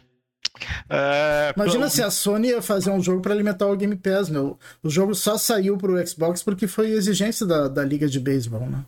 É, 0.89 1.53
Imagina 1.57 1.89
se 1.89 2.03
a 2.03 2.11
Sony 2.11 2.49
ia 2.49 2.63
fazer 2.63 2.91
um 2.91 3.03
jogo 3.03 3.21
para 3.21 3.33
alimentar 3.33 3.67
o 3.67 3.77
Game 3.77 3.97
Pass, 3.97 4.29
meu. 4.29 4.59
O 4.83 4.89
jogo 4.89 5.15
só 5.15 5.37
saiu 5.37 5.77
pro 5.77 6.05
Xbox 6.07 6.43
porque 6.43 6.67
foi 6.67 6.91
exigência 6.91 7.47
da, 7.47 7.69
da 7.69 7.85
Liga 7.85 8.09
de 8.09 8.21
Beisebol, 8.21 8.69
né? 8.69 8.85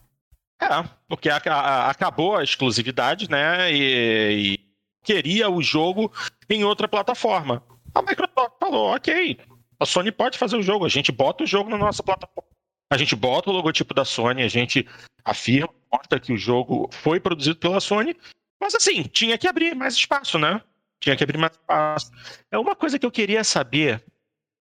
É, 0.61 0.89
porque 1.09 1.29
a, 1.29 1.37
a, 1.37 1.91
acabou 1.91 2.37
a 2.37 2.43
exclusividade, 2.43 3.31
né? 3.31 3.73
E, 3.73 4.55
e, 4.55 4.61
queria 5.05 5.49
o 5.49 5.63
jogo 5.63 6.13
em 6.51 6.65
outra 6.65 6.89
plataforma. 6.89 7.63
A 7.95 8.03
Microsoft 8.03 8.55
falou, 8.61 8.95
ok, 8.95 9.39
a 9.79 9.87
Sony 9.87 10.11
pode 10.11 10.37
fazer 10.37 10.57
o 10.57 10.63
jogo, 10.63 10.85
a 10.85 10.89
gente 10.89 11.13
bota 11.13 11.45
o 11.45 11.47
jogo 11.47 11.71
na 11.71 11.79
nossa 11.79 12.03
plataforma. 12.03 12.49
A 12.91 12.97
gente 12.97 13.15
bota 13.15 13.51
o 13.51 13.53
logotipo 13.53 13.95
da 13.95 14.05
Sony, 14.05 14.43
a 14.43 14.49
gente 14.49 14.87
afirma, 15.25 15.69
mostra 15.93 16.19
que 16.19 16.33
o 16.33 16.39
jogo 16.39 16.89
foi 16.93 17.21
produzido 17.21 17.57
pela 17.57 17.81
Sony, 17.81 18.17
mas 18.61 18.75
assim, 18.75 19.03
tinha 19.03 19.39
que 19.39 19.47
abrir 19.47 19.75
mais 19.75 19.95
espaço, 19.95 20.39
né? 20.39 20.61
Tinha 21.01 21.17
que 21.17 21.23
abrir 21.23 21.39
mais 21.39 21.53
espaço. 21.53 22.11
É 22.51 22.59
uma 22.59 22.75
coisa 22.75 22.99
que 22.99 23.07
eu 23.07 23.11
queria 23.11 23.45
saber, 23.45 24.03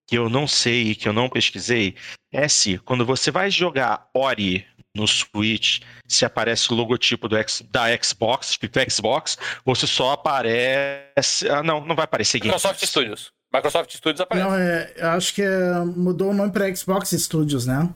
que 0.06 0.16
eu 0.16 0.28
não 0.28 0.46
sei, 0.46 0.94
que 0.94 1.08
eu 1.08 1.12
não 1.12 1.28
pesquisei, 1.28 1.94
é 2.32 2.48
se 2.48 2.78
quando 2.78 3.04
você 3.04 3.30
vai 3.30 3.50
jogar 3.50 4.08
Ori 4.14 4.66
no 4.94 5.06
Switch, 5.06 5.80
se 6.06 6.24
aparece 6.24 6.72
o 6.72 6.76
logotipo 6.76 7.28
do 7.28 7.36
X, 7.36 7.62
da 7.70 7.84
Xbox, 8.02 8.56
tipo 8.58 8.78
Xbox, 8.90 9.38
ou 9.64 9.74
se 9.74 9.86
só 9.86 10.12
aparece. 10.12 11.48
Ah, 11.48 11.62
não, 11.62 11.84
não 11.84 11.94
vai 11.94 12.04
aparecer 12.04 12.42
Microsoft 12.42 12.84
Studios. 12.84 13.32
Microsoft 13.52 13.94
Studios 13.94 14.20
aparece. 14.20 14.48
Não, 14.48 14.56
é, 14.56 14.94
acho 15.14 15.34
que 15.34 15.42
é, 15.42 15.78
mudou 15.84 16.30
o 16.30 16.34
nome 16.34 16.52
para 16.52 16.74
Xbox 16.74 17.10
Studios, 17.10 17.66
né? 17.66 17.88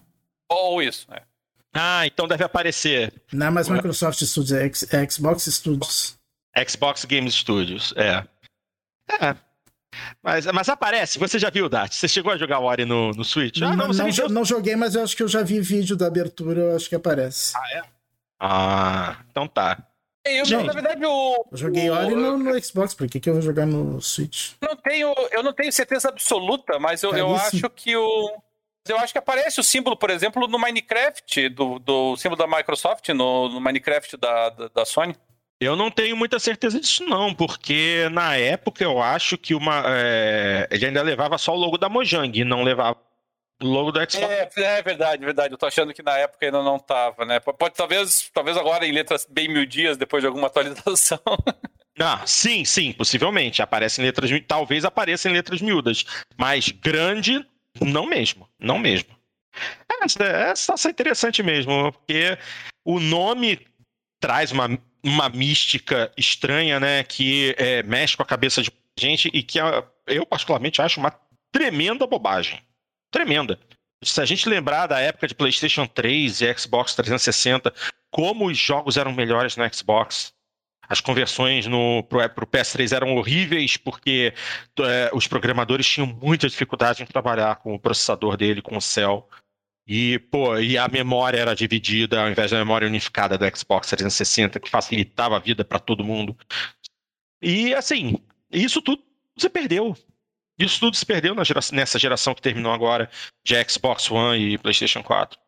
Ou 0.49 0.83
isso, 0.83 1.07
é. 1.13 1.23
Ah, 1.75 2.07
então 2.07 2.29
deve 2.29 2.45
aparecer. 2.45 3.13
Não 3.33 3.47
é 3.47 3.51
mais 3.51 3.69
Microsoft 3.69 4.23
Studios, 4.23 4.53
é, 4.53 4.65
X, 4.65 4.93
é 4.93 5.11
Xbox 5.11 5.45
Studios. 5.45 6.17
Xbox 6.69 7.05
Game 7.05 7.31
Studios, 7.31 7.95
é. 7.97 8.25
É. 9.09 9.37
Mas, 10.23 10.47
mas 10.47 10.69
aparece, 10.69 11.19
você 11.19 11.39
já 11.39 11.51
viu, 11.51 11.69
Dart? 11.69 11.93
Você 11.93 12.09
chegou 12.09 12.33
a 12.33 12.37
jogar 12.37 12.61
o 12.61 12.65
Ori 12.65 12.85
no, 12.85 13.11
no 13.11 13.25
Switch? 13.25 13.61
Ah, 13.61 13.77
não, 13.77 13.89
não, 13.89 13.95
não, 13.95 14.29
não, 14.29 14.45
joguei, 14.45 14.75
mas 14.75 14.95
eu 14.95 15.03
acho 15.03 15.17
que 15.17 15.23
eu 15.23 15.29
já 15.29 15.43
vi 15.43 15.61
vídeo 15.61 15.97
da 15.97 16.07
abertura, 16.07 16.61
eu 16.61 16.77
acho 16.77 16.89
que 16.89 16.95
aparece. 16.95 17.53
Ah, 17.57 17.77
é? 17.77 17.83
Ah, 18.41 19.17
então 19.31 19.47
tá. 19.47 19.79
Eu, 20.25 20.45
Gente, 20.45 20.67
na 20.67 20.73
verdade, 20.73 21.05
o. 21.05 21.47
Eu 21.51 21.59
joguei 21.59 21.91
o... 21.91 21.95
Ori 21.95 22.15
no, 22.15 22.39
no, 22.39 22.63
Xbox, 22.63 22.95
por 22.95 23.09
que, 23.09 23.19
que 23.19 23.29
eu 23.29 23.35
vou 23.35 23.43
jogar 23.43 23.67
no 23.67 24.01
Switch? 24.01 24.53
Não 24.61 24.77
tenho, 24.77 25.13
eu 25.33 25.43
não 25.43 25.53
tenho 25.53 25.73
certeza 25.73 26.09
absoluta, 26.09 26.79
mas 26.79 27.03
eu, 27.03 27.13
eu 27.13 27.35
acho 27.35 27.69
que 27.71 27.97
o. 27.97 28.41
Eu 28.89 28.99
acho 28.99 29.13
que 29.13 29.19
aparece 29.19 29.61
o 29.61 29.65
símbolo, 29.65 29.97
por 29.97 30.11
exemplo, 30.11 30.49
no 30.49 30.59
Minecraft, 30.59 31.49
do, 31.51 31.79
do 31.79 32.17
símbolo 32.17 32.37
da 32.37 32.57
Microsoft, 32.57 33.09
no, 33.11 33.49
no 33.49 33.61
Minecraft 33.61 34.17
da, 34.17 34.51
da, 34.51 34.69
da 34.69 34.85
Sony. 34.85 35.15
Eu 35.63 35.77
não 35.77 35.93
tenho 35.93 36.17
muita 36.17 36.41
certeza 36.41 36.81
disso, 36.81 37.05
não, 37.05 37.33
porque 37.33 38.09
na 38.11 38.37
época 38.37 38.83
eu 38.83 39.01
acho 39.01 39.39
que 39.39 39.55
uma. 39.55 39.85
É, 39.87 40.67
ele 40.73 40.87
ainda 40.87 41.01
levava 41.03 41.39
só 41.39 41.53
o 41.55 41.57
logo 41.57 41.79
da 41.79 41.89
Mojang 41.89 42.37
e 42.37 42.45
não 42.45 42.65
levava 42.65 42.99
o 43.63 43.67
logo 43.69 43.93
do 43.93 44.01
Xbox. 44.01 44.57
É, 44.57 44.79
é 44.79 44.83
verdade, 44.83 45.25
verdade. 45.25 45.55
Eu 45.55 45.59
tô 45.59 45.67
achando 45.67 45.95
que 45.95 46.03
na 46.03 46.19
época 46.19 46.45
ainda 46.45 46.61
não 46.65 46.81
tava, 46.81 47.25
né? 47.25 47.39
Pode, 47.39 47.77
talvez, 47.77 48.29
talvez 48.35 48.57
agora 48.57 48.85
em 48.85 48.91
letras 48.91 49.25
bem 49.31 49.47
mil 49.47 49.65
dias, 49.65 49.97
depois 49.97 50.21
de 50.21 50.27
alguma 50.27 50.49
atualização. 50.49 51.21
Ah, 52.01 52.23
sim, 52.27 52.65
sim, 52.65 52.91
possivelmente. 52.91 53.61
Aparece 53.61 54.01
em 54.01 54.05
letras. 54.05 54.31
Talvez 54.49 54.83
apareça 54.83 55.29
em 55.29 55.33
letras 55.35 55.61
miúdas. 55.61 56.07
Mas 56.39 56.71
grande, 56.71 57.47
não 57.83 58.07
mesmo. 58.07 58.49
Não 58.59 58.79
mesmo. 58.79 59.11
Essa, 60.01 60.25
essa 60.73 60.89
é 60.89 60.91
interessante 60.91 61.43
mesmo, 61.43 61.93
porque 61.93 62.39
o 62.83 62.99
nome 62.99 63.61
traz 64.19 64.51
uma 64.53 64.69
uma 65.05 65.29
mística 65.29 66.13
estranha, 66.17 66.79
né? 66.79 67.03
Que 67.05 67.55
é, 67.59 67.83
mexe 67.83 68.17
com 68.17 68.23
a 68.23 68.27
cabeça 68.27 68.63
de 68.63 68.71
gente 68.99 69.31
e 69.33 69.43
que 69.43 69.59
eu, 70.07 70.27
particularmente, 70.27 70.81
acho 70.81 71.01
uma 71.01 71.15
tremenda 71.51 72.07
bobagem. 72.07 72.61
Tremenda. 73.11 73.59
Se 74.03 74.21
a 74.21 74.25
gente 74.25 74.49
lembrar 74.49 74.87
da 74.87 74.99
época 74.99 75.29
de 75.29 75.35
PlayStation 75.35 75.87
3 75.87 76.41
e 76.41 76.59
Xbox 76.59 76.95
360, 76.95 77.73
como 78.11 78.47
os 78.47 78.59
jogos 78.59 78.97
eram 78.97 79.13
melhores 79.13 79.57
no 79.57 79.75
Xbox, 79.75 80.33
as 80.89 81.01
conversões 81.01 81.67
no, 81.67 82.03
pro, 82.03 82.29
pro 82.31 82.47
PS3 82.47 82.95
eram 82.95 83.17
horríveis 83.17 83.77
porque 83.77 84.35
é, 84.81 85.11
os 85.15 85.27
programadores 85.27 85.87
tinham 85.87 86.07
muita 86.07 86.49
dificuldade 86.49 87.03
em 87.03 87.07
trabalhar 87.07 87.57
com 87.57 87.75
o 87.75 87.79
processador 87.79 88.37
dele, 88.37 88.61
com 88.61 88.77
o 88.77 88.81
Cell. 88.81 89.27
E, 89.87 90.19
pô, 90.19 90.59
e 90.59 90.79
a 90.79 90.87
memória 90.89 91.39
era 91.39 91.55
dividida 91.55 92.23
ao 92.23 92.31
invés 92.31 92.51
da 92.51 92.59
memória 92.59 92.87
unificada 92.87 93.37
do 93.37 93.57
Xbox 93.57 93.89
360, 93.89 94.61
que 94.61 94.71
facilitava 94.71 95.37
a 95.37 95.41
vida 95.41 95.65
para 95.65 95.79
todo 95.79 96.05
mundo. 96.05 96.37
E, 97.41 97.75
assim, 97.75 98.17
isso 98.51 98.81
tudo 98.81 99.03
se 99.37 99.49
perdeu. 99.49 99.97
Isso 100.59 100.79
tudo 100.79 100.97
se 100.97 101.05
perdeu 101.05 101.35
nessa 101.73 101.99
geração 101.99 102.35
que 102.35 102.43
terminou 102.43 102.73
agora 102.73 103.11
de 103.45 103.55
Xbox 103.69 104.11
One 104.11 104.55
e 104.55 104.59
PlayStation 104.59 105.03
4. 105.03 105.39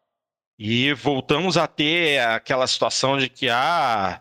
E 0.59 0.93
voltamos 0.95 1.57
a 1.57 1.66
ter 1.66 2.20
aquela 2.20 2.66
situação 2.66 3.18
de 3.18 3.28
que 3.28 3.49
ah, 3.49 4.20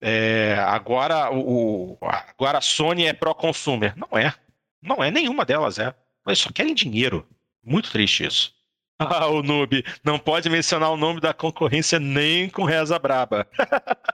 é, 0.00 0.56
agora, 0.60 1.32
o, 1.32 1.98
agora 2.00 2.58
a 2.58 2.62
Sony 2.62 3.06
é 3.06 3.12
pró-consumer. 3.12 3.94
Não 3.96 4.18
é. 4.18 4.34
Não 4.82 5.02
é, 5.02 5.10
nenhuma 5.10 5.44
delas 5.44 5.78
é. 5.78 5.94
Mas 6.24 6.38
só 6.38 6.50
querem 6.50 6.74
dinheiro. 6.74 7.26
Muito 7.62 7.90
triste 7.90 8.24
isso. 8.24 8.54
Ah, 9.02 9.28
o 9.28 9.42
noob, 9.42 9.82
não 10.04 10.18
pode 10.18 10.50
mencionar 10.50 10.90
o 10.90 10.96
nome 10.96 11.20
da 11.20 11.32
concorrência 11.32 11.98
nem 11.98 12.50
com 12.50 12.64
reza 12.64 12.98
braba. 12.98 13.46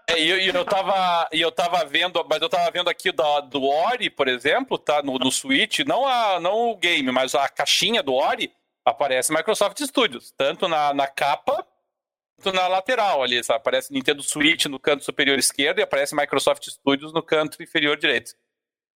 é, 0.09 0.21
e 0.21 0.29
eu, 0.29 0.39
eu, 0.39 0.65
tava, 0.65 1.29
eu 1.33 1.51
tava 1.51 1.85
vendo, 1.85 2.25
mas 2.31 2.41
eu 2.41 2.49
tava 2.49 2.71
vendo 2.71 2.89
aqui 2.89 3.11
do, 3.11 3.41
do 3.43 3.65
Ori, 3.65 4.09
por 4.09 4.29
exemplo, 4.29 4.79
tá 4.79 5.03
no, 5.03 5.19
no 5.19 5.33
Switch, 5.33 5.81
não, 5.81 6.07
a, 6.07 6.39
não 6.39 6.71
o 6.71 6.77
game, 6.77 7.11
mas 7.11 7.35
a 7.35 7.49
caixinha 7.49 8.01
do 8.01 8.15
Ori, 8.15 8.53
aparece 8.85 9.33
Microsoft 9.33 9.81
Studios, 9.83 10.33
tanto 10.37 10.69
na, 10.69 10.95
na 10.95 11.09
capa 11.09 11.67
quanto 12.37 12.55
na 12.55 12.69
lateral 12.69 13.23
ali, 13.23 13.43
sabe? 13.43 13.59
Aparece 13.59 13.93
Nintendo 13.93 14.23
Switch 14.23 14.67
no 14.67 14.79
canto 14.79 15.05
superior 15.05 15.39
esquerdo 15.39 15.79
e 15.79 15.83
aparece 15.83 16.15
Microsoft 16.15 16.69
Studios 16.69 17.13
no 17.13 17.23
canto 17.23 17.63
inferior 17.63 17.97
direito. 17.97 18.33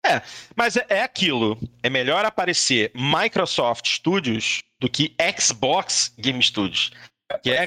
É, 0.05 0.23
mas 0.57 0.77
é, 0.77 0.87
é 0.89 1.03
aquilo. 1.03 1.59
É 1.83 1.91
melhor 1.91 2.25
aparecer 2.25 2.93
Microsoft 2.95 3.87
Studios 3.87 4.63
do 4.81 4.89
que 4.89 5.15
Xbox 5.39 6.13
Game 6.19 6.43
Studios. 6.43 6.91
Que 7.43 7.51
é, 7.51 7.67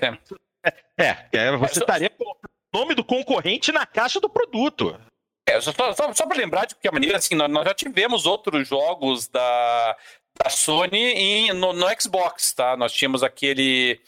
é, 0.98 1.18
é, 1.32 1.58
você 1.58 1.80
estaria 1.80 2.10
com 2.10 2.26
o 2.26 2.78
nome 2.78 2.96
do 2.96 3.04
concorrente 3.04 3.72
na 3.72 3.86
caixa 3.86 4.20
do 4.20 4.30
produto. 4.30 5.00
É, 5.48 5.60
só, 5.62 5.72
só, 5.94 6.14
só 6.14 6.26
para 6.26 6.38
lembrar 6.38 6.66
de 6.66 6.76
que 6.76 6.90
maneira 6.92 7.18
assim, 7.18 7.36
nós, 7.36 7.50
nós, 7.50 7.66
já 7.66 7.74
tivemos 7.74 8.26
outros 8.26 8.68
jogos 8.68 9.28
da, 9.28 9.98
da 10.42 10.50
Sony 10.50 10.98
em, 10.98 11.54
no, 11.54 11.74
no 11.74 11.86
Xbox, 12.02 12.54
tá? 12.54 12.76
Nós 12.76 12.92
tínhamos 12.92 13.24
aquele. 13.24 14.02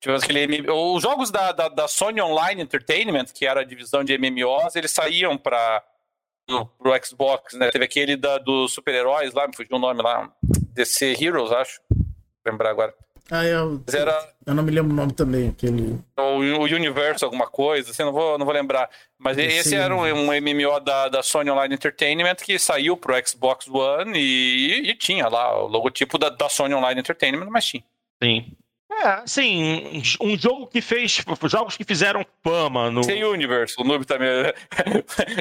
Tivemos 0.00 0.22
aquele 0.24 0.70
os 0.70 1.02
jogos 1.02 1.30
da, 1.30 1.52
da, 1.52 1.68
da, 1.68 1.88
Sony 1.88 2.20
Online 2.20 2.62
Entertainment, 2.62 3.26
que 3.26 3.46
era 3.46 3.60
a 3.60 3.64
divisão 3.64 4.02
de 4.02 4.16
MMOs, 4.18 4.74
eles 4.74 4.90
saíam 4.90 5.38
para 5.38 5.82
pro 6.46 7.04
Xbox, 7.04 7.54
né? 7.54 7.70
Teve 7.70 7.84
aquele 7.84 8.16
da, 8.16 8.36
dos 8.36 8.74
super-heróis 8.74 9.32
lá, 9.32 9.46
me 9.46 9.54
fugiu 9.54 9.76
o 9.76 9.78
nome 9.78 10.02
lá, 10.02 10.30
DC 10.74 11.16
Heroes, 11.20 11.52
acho. 11.52 11.80
Lembrar 12.44 12.70
agora. 12.70 12.94
Ah, 13.30 13.44
eu, 13.44 13.82
era... 13.94 14.34
eu 14.44 14.54
não 14.54 14.62
me 14.62 14.70
lembro 14.70 14.92
o 14.92 14.94
nome 14.94 15.12
também, 15.12 15.48
aquele. 15.48 15.98
O, 16.18 16.22
o 16.22 16.62
Universo, 16.64 17.24
alguma 17.24 17.46
coisa, 17.46 17.90
assim, 17.90 18.02
não 18.02 18.12
vou, 18.12 18.36
não 18.36 18.44
vou 18.44 18.54
lembrar. 18.54 18.90
Mas 19.18 19.38
esse 19.38 19.74
era 19.74 19.94
um, 19.94 20.02
um, 20.02 20.26
MMO 20.26 20.80
da, 20.80 21.08
da 21.08 21.22
Sony 21.22 21.50
Online 21.50 21.74
Entertainment 21.74 22.34
que 22.36 22.58
saiu 22.58 22.96
pro 22.96 23.14
Xbox 23.26 23.68
One 23.68 24.18
e, 24.18 24.90
e 24.90 24.94
tinha 24.96 25.28
lá 25.28 25.62
o 25.62 25.68
logotipo 25.68 26.18
da, 26.18 26.28
da 26.28 26.48
Sony 26.48 26.74
Online 26.74 27.00
Entertainment, 27.00 27.46
mas 27.48 27.64
tinha. 27.64 27.84
Sim. 28.22 28.52
É, 29.00 29.08
assim, 29.22 30.02
um 30.20 30.36
jogo 30.36 30.66
que 30.66 30.82
fez. 30.82 31.24
Jogos 31.44 31.76
que 31.76 31.84
fizeram 31.84 32.26
fama 32.42 32.90
no. 32.90 33.00
DC 33.00 33.24
Universe, 33.24 33.74
o 33.78 33.84
noob 33.84 34.04
também. 34.04 34.28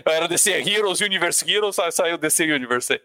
Era 0.06 0.28
DC 0.28 0.52
Heroes, 0.69 1.02
Universe 1.02 1.52
Heroes, 1.52 1.76
saiu 1.91 2.18
DC 2.18 2.45
Universe 2.45 2.94
aí. 2.94 3.02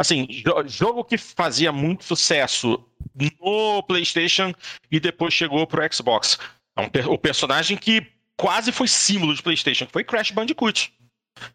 Assim, 0.00 0.26
jogo 0.64 1.04
que 1.04 1.18
fazia 1.18 1.70
muito 1.70 2.04
sucesso 2.04 2.82
no 3.14 3.82
PlayStation 3.82 4.50
e 4.90 4.98
depois 4.98 5.34
chegou 5.34 5.66
pro 5.66 5.82
Xbox. 5.92 6.38
Um, 6.74 7.12
o 7.12 7.18
personagem 7.18 7.76
que 7.76 8.06
quase 8.34 8.72
foi 8.72 8.88
símbolo 8.88 9.34
de 9.34 9.42
PlayStation, 9.42 9.86
foi 9.92 10.02
Crash 10.02 10.30
Bandicoot. 10.30 10.90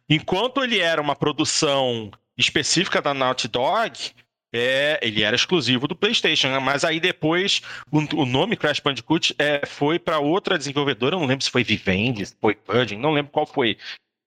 enquanto 0.08 0.64
ele 0.64 0.78
era 0.78 1.02
uma 1.02 1.16
produção 1.16 2.12
específica 2.38 3.02
da 3.02 3.16
Naughty 3.16 3.48
Dog, 3.48 4.12
é, 4.54 5.00
ele 5.02 5.24
era 5.24 5.36
exclusivo 5.36 5.88
do 5.88 5.96
PlayStation, 5.96 6.50
né? 6.50 6.60
mas 6.60 6.86
aí 6.86 7.00
depois 7.00 7.64
o, 7.92 8.22
o 8.22 8.26
nome 8.28 8.56
Crash 8.56 8.80
Bandicoot 8.80 9.34
é, 9.40 9.66
foi 9.66 9.98
para 9.98 10.20
outra 10.20 10.56
desenvolvedora, 10.56 11.18
não 11.18 11.26
lembro 11.26 11.44
se 11.44 11.50
foi 11.50 11.64
Vivendi, 11.64 12.24
se 12.28 12.38
foi 12.40 12.56
Virgin, 12.70 12.98
não 12.98 13.12
lembro 13.12 13.32
qual 13.32 13.48
foi. 13.48 13.76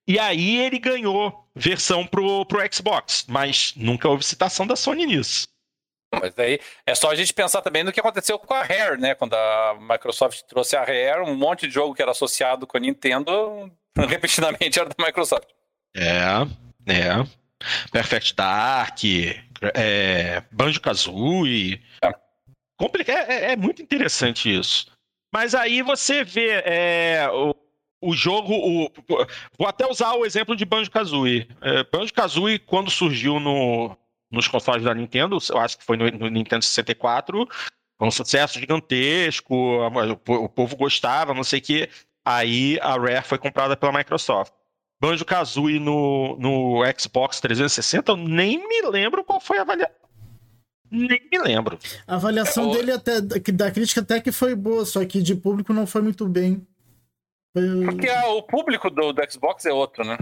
E 0.08 0.18
aí 0.18 0.58
ele 0.58 0.80
ganhou 0.80 1.47
versão 1.58 2.06
pro, 2.06 2.46
pro 2.46 2.60
Xbox, 2.72 3.24
mas 3.28 3.74
nunca 3.76 4.08
houve 4.08 4.24
citação 4.24 4.66
da 4.66 4.76
Sony 4.76 5.06
nisso. 5.06 5.46
Mas 6.12 6.38
aí 6.38 6.58
é 6.86 6.94
só 6.94 7.10
a 7.10 7.14
gente 7.14 7.34
pensar 7.34 7.60
também 7.60 7.84
no 7.84 7.92
que 7.92 8.00
aconteceu 8.00 8.38
com 8.38 8.54
a 8.54 8.62
Rare, 8.62 8.98
né? 8.98 9.14
Quando 9.14 9.34
a 9.34 9.76
Microsoft 9.78 10.42
trouxe 10.48 10.74
a 10.74 10.80
Rare, 10.80 11.20
um 11.20 11.36
monte 11.36 11.66
de 11.66 11.74
jogo 11.74 11.94
que 11.94 12.00
era 12.00 12.12
associado 12.12 12.66
com 12.66 12.76
a 12.76 12.80
Nintendo, 12.80 13.70
repetidamente 14.08 14.78
era 14.78 14.88
da 14.88 15.04
Microsoft. 15.04 15.48
É, 15.94 16.46
é. 16.86 17.38
Perfect 17.90 18.34
Dark, 18.34 19.00
é, 19.74 20.42
Banjo 20.50 20.80
Kazooie. 20.80 21.82
É. 22.02 22.14
Complica 22.78 23.12
é, 23.12 23.16
é, 23.16 23.52
é, 23.52 23.56
muito 23.56 23.82
interessante 23.82 24.56
isso. 24.56 24.86
Mas 25.32 25.54
aí 25.54 25.82
você 25.82 26.24
vê 26.24 26.62
é, 26.64 27.28
o, 27.30 27.54
o 28.00 28.14
jogo. 28.14 28.52
O, 28.54 28.90
vou 29.58 29.68
até 29.68 29.86
usar 29.86 30.14
o 30.14 30.24
exemplo 30.24 30.56
de 30.56 30.64
Banjo 30.64 30.90
Kazooie. 30.90 31.48
É, 31.60 31.84
Banjo 31.84 32.12
Kazooie, 32.12 32.58
quando 32.58 32.90
surgiu 32.90 33.40
no, 33.40 33.96
nos 34.30 34.48
consoles 34.48 34.84
da 34.84 34.94
Nintendo, 34.94 35.38
eu 35.50 35.58
acho 35.58 35.78
que 35.78 35.84
foi 35.84 35.96
no, 35.96 36.10
no 36.10 36.28
Nintendo 36.28 36.64
64, 36.64 37.46
foi 37.98 38.08
um 38.08 38.10
sucesso 38.10 38.58
gigantesco, 38.58 39.54
o, 39.54 40.44
o 40.44 40.48
povo 40.48 40.76
gostava, 40.76 41.34
não 41.34 41.44
sei 41.44 41.58
o 41.58 41.62
quê. 41.62 41.90
Aí 42.24 42.78
a 42.80 42.90
Rare 42.90 43.24
foi 43.24 43.38
comprada 43.38 43.76
pela 43.76 43.92
Microsoft. 43.92 44.52
Banjo 45.00 45.24
Kazooie 45.24 45.78
no, 45.78 46.36
no 46.38 46.82
Xbox 46.98 47.40
360, 47.40 48.12
eu 48.12 48.16
nem 48.16 48.58
me 48.58 48.82
lembro 48.90 49.24
qual 49.24 49.40
foi 49.40 49.58
a 49.58 49.62
avaliação. 49.62 49.96
Nem 50.90 51.20
me 51.30 51.38
lembro. 51.38 51.78
A 52.06 52.14
avaliação 52.16 52.70
dele 52.70 52.92
até 52.92 53.20
da 53.20 53.70
crítica 53.70 54.00
até 54.00 54.20
que 54.20 54.32
foi 54.32 54.54
boa, 54.54 54.84
só 54.84 55.04
que 55.04 55.22
de 55.22 55.34
público 55.34 55.72
não 55.72 55.86
foi 55.86 56.02
muito 56.02 56.26
bem. 56.26 56.66
Porque 57.84 58.08
é, 58.08 58.24
o 58.26 58.42
público 58.42 58.90
do, 58.90 59.12
do 59.12 59.32
Xbox 59.32 59.64
é 59.66 59.72
outro, 59.72 60.04
né? 60.04 60.18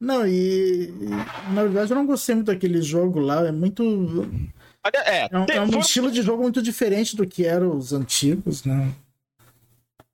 Não, 0.00 0.26
e, 0.26 0.92
na 1.52 1.62
verdade 1.62 1.92
eu 1.92 1.96
não 1.96 2.06
gostei 2.06 2.34
muito 2.34 2.48
daquele 2.48 2.82
jogo 2.82 3.20
lá, 3.20 3.46
é 3.46 3.52
muito. 3.52 4.28
É, 4.84 5.26
é, 5.26 5.28
um, 5.32 5.46
é 5.48 5.60
um 5.60 5.78
estilo 5.78 6.10
de 6.10 6.22
jogo 6.22 6.42
muito 6.42 6.60
diferente 6.60 7.14
do 7.14 7.24
que 7.24 7.46
eram 7.46 7.76
os 7.76 7.92
antigos, 7.92 8.64
né? 8.64 8.92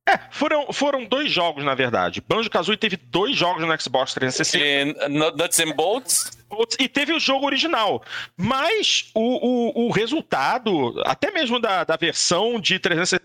É, 0.08 0.18
foram, 0.30 0.72
foram 0.72 1.04
dois 1.04 1.30
jogos, 1.30 1.64
na 1.64 1.74
verdade. 1.74 2.22
Banjo-Kazooie 2.26 2.78
teve 2.78 2.96
dois 2.96 3.36
jogos 3.36 3.62
no 3.62 3.80
Xbox 3.80 4.14
360. 4.14 5.06
E 5.06 5.08
Nuts 5.08 5.60
and 5.60 5.72
Bolts? 5.74 6.30
E 6.78 6.88
teve 6.88 7.12
o 7.12 7.20
jogo 7.20 7.44
original. 7.44 8.02
Mas 8.34 9.10
o, 9.14 9.20
o, 9.20 9.86
o 9.86 9.90
resultado, 9.90 10.94
até 11.04 11.30
mesmo 11.30 11.60
da, 11.60 11.84
da 11.84 11.96
versão 11.96 12.58
de 12.58 12.78
360, 12.78 13.22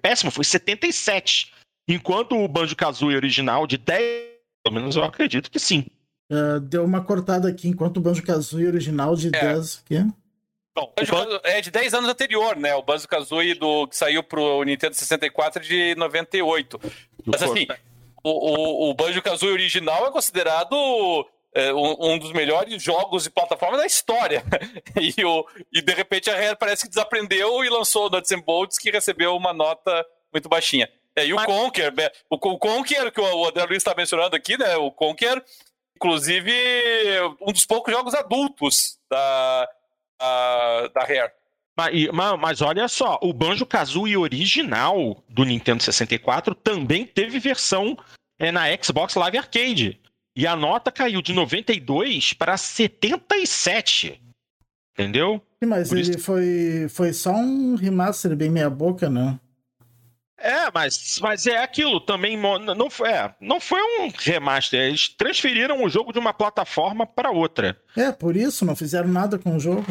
péssimo, 0.00 0.30
foi 0.30 0.44
77. 0.44 1.52
Enquanto 1.88 2.36
o 2.36 2.48
Banjo-Kazooie 2.48 3.16
original 3.16 3.66
de 3.66 3.76
10, 3.76 4.02
pelo 4.64 4.74
menos 4.74 4.96
eu 4.96 5.04
acredito 5.04 5.50
que 5.50 5.58
sim. 5.58 5.86
Uh, 6.30 6.60
deu 6.60 6.84
uma 6.84 7.02
cortada 7.02 7.48
aqui, 7.48 7.68
enquanto 7.68 7.98
o 7.98 8.00
Banjo-Kazooie 8.00 8.66
original 8.66 9.14
de 9.16 9.28
é. 9.28 9.30
10, 9.30 9.74
o 9.74 9.84
quê? 9.84 10.06
Bom, 10.74 10.90
é 11.44 11.60
de 11.60 11.70
10 11.70 11.92
anos 11.92 12.08
anterior, 12.08 12.56
né? 12.56 12.74
O 12.74 12.82
Banjo 12.82 13.06
Kazooie 13.06 13.54
do, 13.54 13.86
que 13.86 13.96
saiu 13.96 14.22
pro 14.22 14.62
Nintendo 14.62 14.94
64 14.94 15.62
de 15.62 15.94
98. 15.96 16.80
Mas 17.26 17.42
assim, 17.42 17.66
o, 18.24 18.30
o, 18.30 18.90
o 18.90 18.94
Banjo 18.94 19.20
Kazooie 19.20 19.52
original 19.52 20.06
é 20.06 20.10
considerado 20.10 20.74
é, 21.54 21.74
um, 21.74 22.12
um, 22.12 22.18
dos 22.18 22.32
melhores 22.32 22.82
jogos 22.82 23.24
de 23.24 23.30
plataforma 23.30 23.76
da 23.76 23.84
história. 23.84 24.42
e, 24.98 25.22
o, 25.22 25.46
e 25.70 25.82
de 25.82 25.92
repente 25.92 26.30
a 26.30 26.34
Rare 26.34 26.56
parece 26.58 26.84
que 26.84 26.88
desaprendeu 26.88 27.62
e 27.62 27.68
lançou 27.68 28.06
o 28.06 28.10
Nuts 28.10 28.32
and 28.32 28.40
Bolts, 28.40 28.78
que 28.78 28.90
recebeu 28.90 29.36
uma 29.36 29.52
nota 29.52 30.06
muito 30.32 30.48
baixinha. 30.48 30.88
É, 31.16 31.26
e 31.26 31.32
o 31.32 31.36
Mas... 31.36 31.46
Conker, 31.46 31.94
né? 31.94 32.08
o, 32.30 32.36
o 32.36 32.58
Conker, 32.58 33.12
que 33.12 33.20
o 33.20 33.48
André 33.48 33.64
Luiz 33.64 33.78
está 33.78 33.94
mencionando 33.94 34.34
aqui, 34.34 34.56
né? 34.56 34.76
O 34.76 34.90
Conker, 34.90 35.42
inclusive, 35.96 36.52
um 37.40 37.52
dos 37.52 37.66
poucos 37.66 37.92
jogos 37.92 38.14
adultos 38.14 38.98
da 39.10 39.68
da 40.94 41.00
Rare. 41.00 41.32
Mas, 41.76 42.08
mas, 42.38 42.60
olha 42.60 42.86
só, 42.86 43.18
o 43.22 43.32
Banjo 43.32 43.64
Kazooie 43.64 44.16
original 44.16 45.22
do 45.28 45.44
Nintendo 45.44 45.82
64 45.82 46.54
também 46.54 47.06
teve 47.06 47.38
versão 47.38 47.96
é, 48.38 48.52
na 48.52 48.64
Xbox 48.82 49.14
Live 49.14 49.38
Arcade. 49.38 50.00
E 50.36 50.46
a 50.46 50.54
nota 50.54 50.92
caiu 50.92 51.22
de 51.22 51.32
92 51.32 52.34
para 52.34 52.56
77. 52.56 54.20
Entendeu? 54.92 55.42
Sim, 55.62 55.68
mas 55.68 55.88
Por 55.88 55.98
ele 55.98 56.10
isso... 56.10 56.18
foi, 56.18 56.86
foi 56.90 57.12
só 57.12 57.32
um 57.32 57.74
remaster 57.74 58.36
bem 58.36 58.50
meia-boca, 58.50 59.08
né? 59.08 59.38
É, 60.42 60.70
mas, 60.74 61.20
mas 61.22 61.46
é 61.46 61.62
aquilo 61.62 62.00
também. 62.00 62.36
Não 62.36 62.90
foi, 62.90 63.08
é, 63.08 63.32
não 63.40 63.60
foi 63.60 63.80
um 63.80 64.10
remaster. 64.12 64.80
Eles 64.80 65.08
transferiram 65.08 65.84
o 65.84 65.88
jogo 65.88 66.12
de 66.12 66.18
uma 66.18 66.34
plataforma 66.34 67.06
para 67.06 67.30
outra. 67.30 67.80
É, 67.96 68.10
por 68.10 68.36
isso, 68.36 68.64
não 68.64 68.74
fizeram 68.74 69.08
nada 69.08 69.38
com 69.38 69.56
o 69.56 69.60
jogo. 69.60 69.86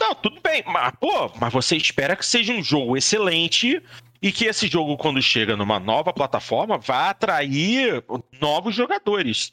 Não, 0.00 0.14
tudo 0.16 0.40
bem. 0.42 0.64
Mas, 0.66 0.92
pô, 1.00 1.30
mas 1.40 1.52
você 1.52 1.76
espera 1.76 2.16
que 2.16 2.26
seja 2.26 2.52
um 2.52 2.62
jogo 2.62 2.96
excelente 2.96 3.80
e 4.20 4.32
que 4.32 4.46
esse 4.46 4.66
jogo, 4.66 4.96
quando 4.96 5.22
chega 5.22 5.56
numa 5.56 5.78
nova 5.78 6.12
plataforma, 6.12 6.76
vá 6.76 7.10
atrair 7.10 8.02
novos 8.40 8.74
jogadores. 8.74 9.52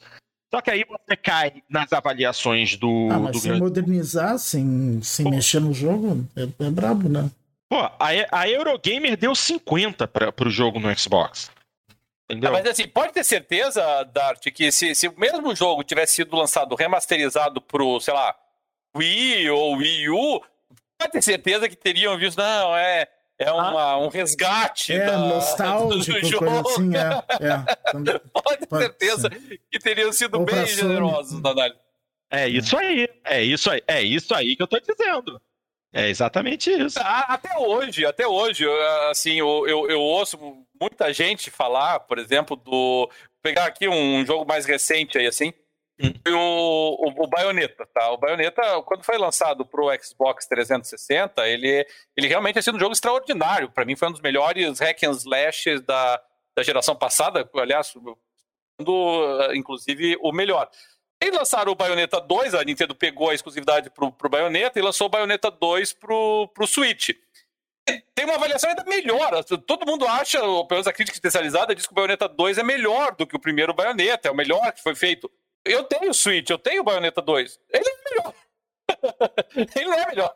Só 0.52 0.60
que 0.60 0.70
aí 0.70 0.84
você 0.84 1.16
cai 1.16 1.62
nas 1.70 1.92
avaliações 1.92 2.76
do. 2.76 3.08
Ah, 3.12 3.18
mas 3.18 3.32
do 3.32 3.38
se 3.38 3.48
grande... 3.48 3.62
modernizar 3.62 4.38
sem, 4.38 5.00
sem 5.02 5.30
mexer 5.30 5.60
no 5.60 5.72
jogo, 5.72 6.26
é, 6.36 6.42
é 6.42 6.70
brabo, 6.70 7.08
né? 7.08 7.30
Pô, 7.68 7.78
a, 7.78 8.08
a 8.30 8.48
Eurogamer 8.48 9.16
deu 9.16 9.34
50 9.34 10.06
para 10.06 10.32
o 10.46 10.50
jogo 10.50 10.78
no 10.78 10.96
Xbox. 10.96 11.50
Entendeu? 12.28 12.50
Ah, 12.50 12.52
mas 12.52 12.66
assim, 12.66 12.88
pode 12.88 13.12
ter 13.12 13.24
certeza, 13.24 14.02
Dart, 14.04 14.50
que 14.50 14.72
se, 14.72 14.94
se 14.94 15.08
o 15.08 15.14
mesmo 15.18 15.54
jogo 15.54 15.84
tivesse 15.84 16.14
sido 16.14 16.36
lançado 16.36 16.74
remasterizado 16.74 17.60
pro, 17.60 18.00
sei 18.00 18.14
lá, 18.14 18.34
Wii 18.96 19.50
ou 19.50 19.76
Wii 19.76 20.08
U, 20.08 20.42
pode 20.98 21.12
ter 21.12 21.22
certeza 21.22 21.68
que 21.68 21.76
teriam 21.76 22.16
visto, 22.16 22.38
não, 22.38 22.76
é, 22.76 23.08
é 23.38 23.48
ah. 23.48 23.54
uma, 23.54 23.82
ah, 23.82 23.98
um 23.98 24.08
resgate 24.08 24.94
é, 24.94 25.04
da, 25.04 25.18
nostálgico, 25.18 26.20
do 26.20 26.26
jogo. 26.26 26.68
Assim, 26.68 26.90
é, 26.96 27.44
é. 27.46 28.18
pode 28.32 28.66
ter 28.66 28.78
certeza 28.78 29.28
ser. 29.30 29.60
que 29.70 29.78
teriam 29.78 30.12
sido 30.12 30.38
ou 30.38 30.44
bem 30.44 30.66
generosos 30.66 31.42
na 31.42 31.50
análise. 31.50 31.80
É 32.30 32.48
isso 32.48 32.76
aí, 32.76 33.08
é 33.24 33.42
isso 33.42 33.70
aí, 33.70 33.82
é 33.86 34.02
isso 34.02 34.34
aí 34.34 34.56
que 34.56 34.62
eu 34.62 34.66
tô 34.66 34.78
dizendo. 34.80 35.40
É 35.94 36.08
exatamente 36.08 36.70
isso. 36.70 36.98
Até 37.00 37.56
hoje, 37.56 38.04
até 38.04 38.26
hoje, 38.26 38.66
assim, 39.10 39.38
eu, 39.38 39.64
eu, 39.68 39.88
eu 39.88 40.00
ouço 40.00 40.36
muita 40.80 41.12
gente 41.12 41.52
falar, 41.52 42.00
por 42.00 42.18
exemplo, 42.18 42.56
do. 42.56 43.06
Vou 43.06 43.10
pegar 43.40 43.66
aqui 43.66 43.88
um 43.88 44.26
jogo 44.26 44.44
mais 44.44 44.66
recente 44.66 45.16
aí, 45.16 45.26
assim. 45.26 45.52
Hum. 46.00 46.12
O, 46.26 47.08
o, 47.08 47.24
o 47.24 47.26
Bayonetta, 47.28 47.86
tá? 47.94 48.10
O 48.10 48.16
Bayonetta, 48.16 48.82
quando 48.82 49.04
foi 49.04 49.16
lançado 49.16 49.64
pro 49.64 49.88
Xbox 50.02 50.46
360, 50.48 51.46
ele, 51.46 51.86
ele 52.16 52.26
realmente 52.26 52.58
é 52.58 52.62
sido 52.62 52.76
um 52.76 52.80
jogo 52.80 52.92
extraordinário. 52.92 53.70
Para 53.70 53.84
mim, 53.84 53.94
foi 53.94 54.08
um 54.08 54.12
dos 54.12 54.20
melhores 54.20 54.80
hack 54.80 55.00
and 55.04 55.12
slashes 55.12 55.80
da, 55.82 56.20
da 56.56 56.64
geração 56.64 56.96
passada. 56.96 57.48
Aliás, 57.54 57.94
inclusive 59.54 60.16
o 60.20 60.32
melhor. 60.32 60.68
Eles 61.24 61.38
lançaram 61.38 61.72
o 61.72 61.74
Bayonetta 61.74 62.20
2, 62.20 62.54
a 62.54 62.62
Nintendo 62.62 62.94
pegou 62.94 63.30
a 63.30 63.34
exclusividade 63.34 63.88
pro, 63.88 64.12
pro 64.12 64.28
Bayonetta 64.28 64.78
e 64.78 64.82
lançou 64.82 65.06
o 65.06 65.10
Bayonetta 65.10 65.50
2 65.50 65.94
pro, 65.94 66.48
pro 66.48 66.66
Switch. 66.66 67.10
Tem 68.14 68.26
uma 68.26 68.34
avaliação 68.34 68.68
ainda 68.68 68.84
melhor. 68.84 69.42
Todo 69.66 69.86
mundo 69.86 70.06
acha, 70.06 70.38
pelo 70.38 70.66
menos 70.70 70.86
a 70.86 70.92
crítica 70.92 71.16
especializada, 71.16 71.74
diz 71.74 71.86
que 71.86 71.92
o 71.92 71.94
Bayonetta 71.94 72.28
2 72.28 72.58
é 72.58 72.62
melhor 72.62 73.14
do 73.16 73.26
que 73.26 73.36
o 73.36 73.40
primeiro 73.40 73.72
Bayonetta, 73.72 74.28
é 74.28 74.30
o 74.30 74.36
melhor 74.36 74.70
que 74.72 74.82
foi 74.82 74.94
feito. 74.94 75.30
Eu 75.64 75.84
tenho 75.84 76.10
o 76.10 76.14
Switch, 76.14 76.50
eu 76.50 76.58
tenho 76.58 76.82
o 76.82 76.84
Bayonetta 76.84 77.22
2. 77.22 77.58
Ele 77.72 77.88
é 77.88 78.10
melhor. 78.10 78.34
ele 79.76 79.86
não 79.86 79.98
é 79.98 80.06
melhor. 80.06 80.32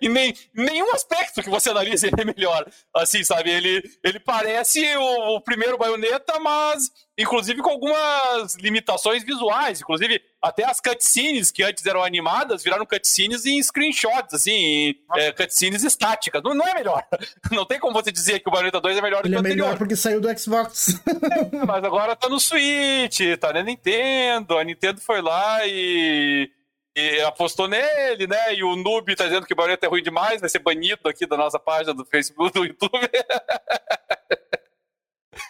Em 0.00 0.08
nem, 0.08 0.34
nenhum 0.54 0.90
aspecto 0.92 1.42
que 1.42 1.50
você 1.50 1.70
analisa 1.70 2.06
ele 2.06 2.20
é 2.20 2.24
melhor. 2.24 2.66
Assim, 2.94 3.22
sabe? 3.22 3.50
Ele, 3.50 3.82
ele 4.02 4.18
parece 4.18 4.96
o, 4.96 5.36
o, 5.36 5.40
primeiro 5.40 5.76
baioneta, 5.76 6.38
mas 6.40 6.90
inclusive 7.18 7.60
com 7.60 7.70
algumas 7.70 8.56
limitações 8.56 9.22
visuais. 9.22 9.80
Inclusive, 9.80 10.22
até 10.42 10.64
as 10.64 10.80
cutscenes 10.80 11.50
que 11.50 11.62
antes 11.62 11.84
eram 11.84 12.02
animadas 12.02 12.62
viraram 12.62 12.86
cutscenes 12.86 13.44
em 13.44 13.62
screenshots, 13.62 14.34
assim, 14.34 14.52
em, 14.52 15.00
é, 15.16 15.32
cutscenes 15.32 15.84
estáticas. 15.84 16.42
Não, 16.42 16.54
não, 16.54 16.66
é 16.66 16.74
melhor. 16.74 17.04
Não 17.52 17.66
tem 17.66 17.78
como 17.78 17.92
você 17.92 18.10
dizer 18.10 18.40
que 18.40 18.48
o 18.48 18.52
Bayonetta 18.52 18.80
2 18.80 18.96
é 18.96 19.02
melhor 19.02 19.20
ele 19.24 19.34
do 19.34 19.42
que 19.42 19.48
o 19.48 19.52
é 19.52 19.54
melhor 19.54 19.76
porque 19.76 19.96
saiu 19.96 20.20
do 20.20 20.38
Xbox. 20.38 21.00
É, 21.06 21.56
mas 21.66 21.84
agora 21.84 22.16
tá 22.16 22.28
no 22.28 22.40
Switch, 22.40 23.20
tá 23.38 23.52
na 23.52 23.62
Nintendo. 23.62 24.56
A 24.56 24.64
Nintendo 24.64 25.00
foi 25.00 25.20
lá 25.20 25.66
e 25.66 26.50
e 26.96 27.20
apostou 27.22 27.68
nele, 27.68 28.26
né? 28.26 28.54
E 28.54 28.64
o 28.64 28.74
Noob 28.76 29.14
tá 29.14 29.24
dizendo 29.24 29.46
que 29.46 29.52
o 29.52 29.56
Bayonetta 29.56 29.86
é 29.86 29.88
ruim 29.88 30.02
demais, 30.02 30.40
vai 30.40 30.50
ser 30.50 30.58
banido 30.58 31.08
aqui 31.08 31.24
da 31.26 31.36
nossa 31.36 31.58
página 31.58 31.94
do 31.94 32.04
Facebook, 32.04 32.52
do 32.52 32.64
YouTube. 32.64 33.10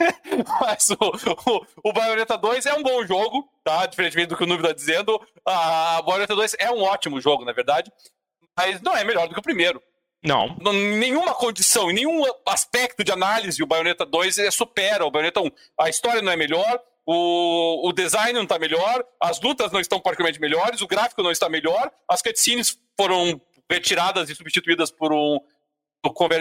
Mas 0.61 0.91
o, 0.91 0.97
o, 1.01 1.91
o 1.91 1.93
Bayonetta 1.93 2.37
2 2.37 2.67
é 2.67 2.75
um 2.75 2.83
bom 2.83 3.05
jogo, 3.07 3.49
tá? 3.63 3.87
Diferentemente 3.87 4.29
do 4.29 4.37
que 4.37 4.45
o 4.45 4.47
Noob 4.47 4.63
tá 4.63 4.73
dizendo. 4.73 5.21
A 5.45 6.03
Bayonetta 6.03 6.35
2 6.35 6.57
é 6.59 6.71
um 6.71 6.83
ótimo 6.83 7.21
jogo, 7.21 7.45
na 7.45 7.53
verdade. 7.53 7.93
Mas 8.57 8.81
não 8.81 8.97
é 8.97 9.05
melhor 9.05 9.29
do 9.29 9.35
que 9.35 9.41
o 9.41 9.43
primeiro. 9.43 9.83
Não. 10.23 10.55
Nenhuma 10.99 11.35
condição, 11.35 11.91
em 11.91 11.95
nenhum 11.95 12.23
aspecto 12.47 13.03
de 13.03 13.11
análise, 13.11 13.63
o 13.63 13.67
Bayonetta 13.67 14.05
2 14.05 14.37
supera 14.53 15.05
o 15.05 15.11
Bayonetta 15.11 15.41
1. 15.41 15.51
A 15.79 15.89
história 15.89 16.21
não 16.21 16.31
é 16.31 16.37
melhor, 16.37 16.81
o, 17.07 17.89
o 17.89 17.93
design 17.93 18.35
não 18.35 18.43
está 18.43 18.59
melhor, 18.59 19.05
as 19.21 19.41
lutas 19.41 19.73
não 19.73 19.81
estão 19.81 19.99
particularmente 19.99 20.41
melhores, 20.41 20.83
o 20.83 20.87
gráfico 20.87 21.23
não 21.23 21.31
está 21.31 21.49
melhor, 21.49 21.91
as 22.07 22.21
cutscenes 22.21 22.79
foram 22.99 23.41
retiradas 23.71 24.29
e 24.29 24.35
substituídas 24.35 24.91
por 24.91 25.13
um. 25.13 25.41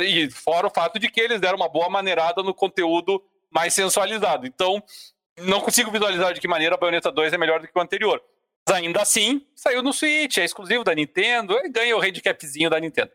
E 0.06 0.30
fora 0.30 0.68
o 0.68 0.72
fato 0.74 1.00
de 1.00 1.10
que 1.10 1.20
eles 1.20 1.40
deram 1.40 1.58
uma 1.58 1.68
boa 1.70 1.90
maneirada 1.90 2.42
no 2.42 2.54
conteúdo 2.54 3.22
mais 3.52 3.74
sensualizado. 3.74 4.46
Então, 4.46 4.82
não 5.38 5.62
consigo 5.62 5.92
visualizar 5.92 6.34
de 6.34 6.40
que 6.40 6.48
maneira 6.48 6.76
a 6.76 6.78
Bayonetta 6.78 7.12
2 7.12 7.34
é 7.34 7.38
melhor 7.38 7.60
do 7.60 7.68
que 7.68 7.78
o 7.78 7.82
anterior. 7.82 8.22
Mas 8.68 8.78
ainda 8.78 9.02
assim, 9.02 9.46
saiu 9.56 9.82
no 9.82 9.94
Switch, 9.94 10.38
é 10.38 10.46
exclusivo 10.46 10.84
da 10.84 10.94
Nintendo, 10.94 11.54
e 11.64 11.70
ganha 11.70 11.96
o 11.96 12.02
handicapzinho 12.02 12.70
da 12.70 12.80
Nintendo. 12.80 13.12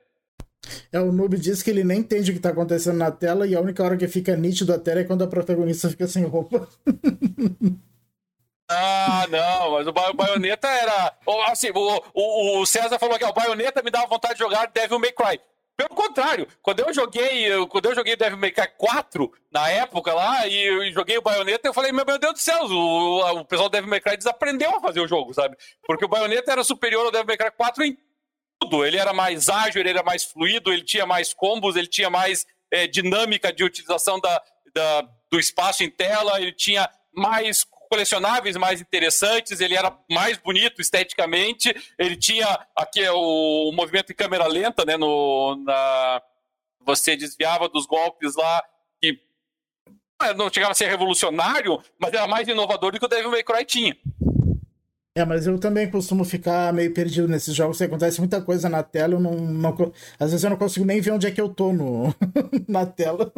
É, 0.90 0.98
o 0.98 1.12
Noob 1.12 1.36
diz 1.36 1.62
que 1.62 1.70
ele 1.70 1.85
nem 1.85 1.98
entende 1.98 2.31
o 2.31 2.35
que 2.35 2.40
tá 2.40 2.48
acontecendo 2.48 2.97
na 2.97 3.11
tela 3.11 3.47
e 3.47 3.55
a 3.55 3.61
única 3.61 3.82
hora 3.82 3.97
que 3.97 4.09
fica 4.09 4.35
nítido 4.35 4.73
a 4.73 4.78
tela 4.78 5.01
é 5.01 5.05
quando 5.05 5.23
a 5.23 5.27
protagonista 5.27 5.90
fica 5.90 6.06
sem 6.06 6.24
roupa. 6.24 6.69
Ah, 8.66 9.27
não, 9.28 9.73
mas 9.73 9.86
o 9.86 9.93
Bayonetta 9.93 10.66
era. 10.66 11.15
Assim, 11.48 11.69
o, 11.74 12.02
o, 12.15 12.61
o 12.61 12.66
César 12.66 12.98
falou 12.98 13.19
que 13.19 13.24
o 13.24 13.32
Bayonetta 13.32 13.82
me 13.82 13.90
dava 13.90 14.06
vontade 14.06 14.35
de 14.35 14.40
jogar 14.40 14.70
Devil 14.73 14.98
May 14.98 15.12
Cry. 15.12 15.39
Pelo 15.77 15.89
contrário, 15.89 16.47
quando 16.63 16.81
eu 16.81 16.95
joguei, 16.95 17.49
quando 17.69 17.87
eu 17.87 17.95
joguei 17.97 18.15
Devil 18.15 18.39
May 18.39 18.53
Cry 18.53 18.69
4 18.77 19.33
na 19.51 19.69
época 19.69 20.15
lá 20.15 20.47
e 20.47 20.57
eu 20.57 20.93
joguei 20.93 21.19
o 21.19 21.23
Bayonetta, 21.23 21.67
eu 21.67 21.75
falei, 21.75 21.91
meu 21.91 22.05
Deus 22.05 22.35
do 22.35 22.39
céu, 22.39 22.65
o, 22.65 23.41
o 23.41 23.45
pessoal 23.45 23.69
do 23.69 23.73
Devil 23.73 23.91
May 23.91 24.01
Cry 24.01 24.17
desaprendeu 24.17 24.77
a 24.77 24.81
fazer 24.81 25.01
o 25.01 25.09
jogo, 25.09 25.35
sabe? 25.35 25.57
Porque 25.85 26.05
o 26.05 26.09
Bayonetta 26.09 26.53
era 26.53 26.63
superior 26.63 27.05
ao 27.05 27.11
Devil 27.11 27.27
May 27.27 27.37
Cry 27.37 27.51
4 27.51 27.85
em 27.85 27.99
tudo. 28.61 28.85
Ele 28.85 28.99
era 28.99 29.13
mais 29.13 29.49
ágil, 29.49 29.81
ele 29.81 29.91
era 29.91 30.03
mais 30.05 30.23
fluido, 30.25 30.73
ele 30.73 30.85
tinha 30.85 31.05
mais 31.05 31.35
combos, 31.35 31.75
ele 31.75 31.89
tinha 31.89 32.09
mais 32.09 32.47
é, 32.71 32.87
dinâmica 32.87 33.53
de 33.53 33.65
utilização 33.65 34.21
da, 34.21 34.43
da, 34.73 35.03
do 35.31 35.41
espaço 35.41 35.83
em 35.83 35.91
tela, 35.91 36.41
ele 36.41 36.53
tinha 36.53 36.89
mais 37.13 37.65
colecionáveis 37.95 38.57
mais 38.57 38.81
interessantes, 38.81 39.61
ele 39.61 39.77
era 39.77 39.97
mais 40.11 40.37
bonito 40.37 40.83
esteticamente, 40.83 41.73
ele 41.97 42.16
tinha 42.16 42.47
aqui 42.77 43.09
o, 43.09 43.69
o 43.69 43.73
movimento 43.73 44.11
em 44.11 44.16
câmera 44.16 44.49
lenta, 44.49 44.85
né, 44.85 44.97
no, 44.97 45.55
na, 45.65 46.21
você 46.85 47.16
desviava 47.16 47.69
dos 47.69 47.87
golpes 47.87 48.35
lá, 48.35 48.62
que 49.01 49.16
não 50.37 50.53
chegava 50.53 50.73
a 50.73 50.75
ser 50.75 50.89
revolucionário, 50.89 51.81
mas 51.97 52.12
era 52.12 52.27
mais 52.27 52.49
inovador 52.49 52.91
do 52.91 52.99
que 52.99 53.07
o 53.07 53.09
Devil 53.09 53.31
May 53.31 53.45
Cry 53.45 53.65
tinha. 53.65 53.97
É, 55.16 55.25
mas 55.25 55.47
eu 55.47 55.57
também 55.61 55.89
costumo 55.89 56.25
ficar 56.25 56.73
meio 56.73 56.93
perdido 56.93 57.29
nesses 57.29 57.55
jogos, 57.55 57.81
acontece 57.81 58.19
muita 58.19 58.43
coisa 58.43 58.69
na 58.69 58.83
tela, 58.83 59.15
eu 59.15 59.21
não, 59.21 59.37
não, 59.37 59.93
às 60.19 60.33
vezes 60.33 60.43
eu 60.43 60.51
não 60.51 60.57
consigo 60.57 60.85
nem 60.85 61.01
ver 61.01 61.12
onde 61.12 61.29
é 61.29 61.31
que 61.31 61.41
eu 61.41 61.49
tô 61.49 61.73
no, 61.73 62.12
na 62.66 62.85
tela. 62.85 63.33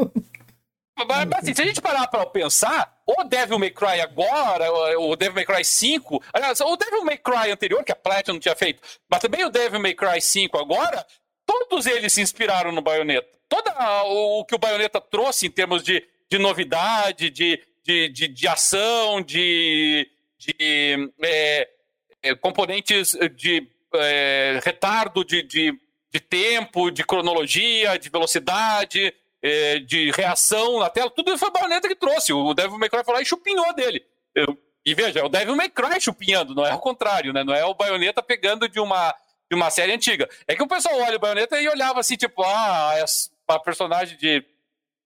Mas, 0.96 1.28
assim, 1.32 1.54
se 1.54 1.62
a 1.62 1.64
gente 1.66 1.80
parar 1.80 2.06
pra 2.08 2.24
pensar, 2.24 3.00
o 3.06 3.24
Devil 3.24 3.58
May 3.58 3.70
Cry 3.70 4.00
agora, 4.00 4.70
o 4.98 5.14
Devil 5.14 5.34
May 5.34 5.44
Cry 5.44 5.64
5, 5.64 6.22
aliás, 6.32 6.60
o 6.60 6.76
Devil 6.76 7.04
May 7.04 7.18
Cry 7.18 7.50
anterior, 7.50 7.84
que 7.84 7.92
a 7.92 7.96
Platinum 7.96 8.38
tinha 8.38 8.56
feito, 8.56 8.82
mas 9.08 9.20
também 9.20 9.44
o 9.44 9.50
Devil 9.50 9.80
May 9.80 9.94
Cry 9.94 10.20
5 10.20 10.56
agora, 10.58 11.06
todos 11.44 11.86
eles 11.86 12.12
se 12.12 12.22
inspiraram 12.22 12.72
no 12.72 12.80
Bayonetta. 12.80 13.28
Todo 13.48 13.70
o, 14.06 14.44
que 14.44 14.54
o 14.54 14.58
Bayonetta 14.58 15.00
trouxe 15.00 15.46
em 15.46 15.50
termos 15.50 15.82
de, 15.82 16.02
de 16.30 16.38
novidade, 16.38 17.30
de, 17.30 17.62
de, 17.84 18.08
de, 18.08 18.28
de 18.28 18.48
ação, 18.48 19.20
de 19.20 20.10
de 20.38 21.12
é, 21.22 21.68
é, 22.22 22.34
componentes 22.34 23.16
de 23.34 23.66
é, 23.94 24.60
retardo 24.62 25.24
de, 25.24 25.42
de, 25.42 25.78
de, 26.10 26.20
tempo, 26.20 26.90
de 26.90 27.04
cronologia, 27.04 27.98
de 27.98 28.10
velocidade, 28.10 29.12
é, 29.46 29.78
de 29.78 30.10
reação 30.10 30.80
na 30.80 30.90
tela, 30.90 31.08
tudo 31.08 31.38
foi 31.38 31.48
a 31.48 31.52
Bayonetta 31.52 31.86
que 31.86 31.94
trouxe. 31.94 32.32
O 32.32 32.52
Devil 32.52 32.78
May 32.78 32.88
Cry 32.88 33.04
foi 33.04 33.14
lá 33.14 33.22
e 33.22 33.26
chupinhou 33.26 33.72
dele. 33.74 34.04
Eu, 34.34 34.58
e 34.84 34.92
veja, 34.92 35.20
é 35.20 35.24
o 35.24 35.28
Devil 35.28 35.54
May 35.54 35.68
Cry 35.68 36.00
chupinhando, 36.00 36.52
não 36.52 36.66
é 36.66 36.74
o 36.74 36.80
contrário, 36.80 37.32
né? 37.32 37.44
Não 37.44 37.54
é 37.54 37.64
o 37.64 37.74
Bayonetta 37.74 38.20
pegando 38.22 38.68
de 38.68 38.80
uma, 38.80 39.14
de 39.48 39.54
uma 39.54 39.70
série 39.70 39.92
antiga. 39.92 40.28
É 40.48 40.56
que 40.56 40.62
o 40.62 40.66
pessoal 40.66 41.00
olha 41.00 41.16
o 41.16 41.20
Bayonetta 41.20 41.60
e 41.60 41.68
olhava 41.68 42.00
assim, 42.00 42.16
tipo, 42.16 42.42
ah, 42.42 42.94
é 42.96 43.04
uma 43.48 43.62
personagem 43.62 44.18
de 44.18 44.44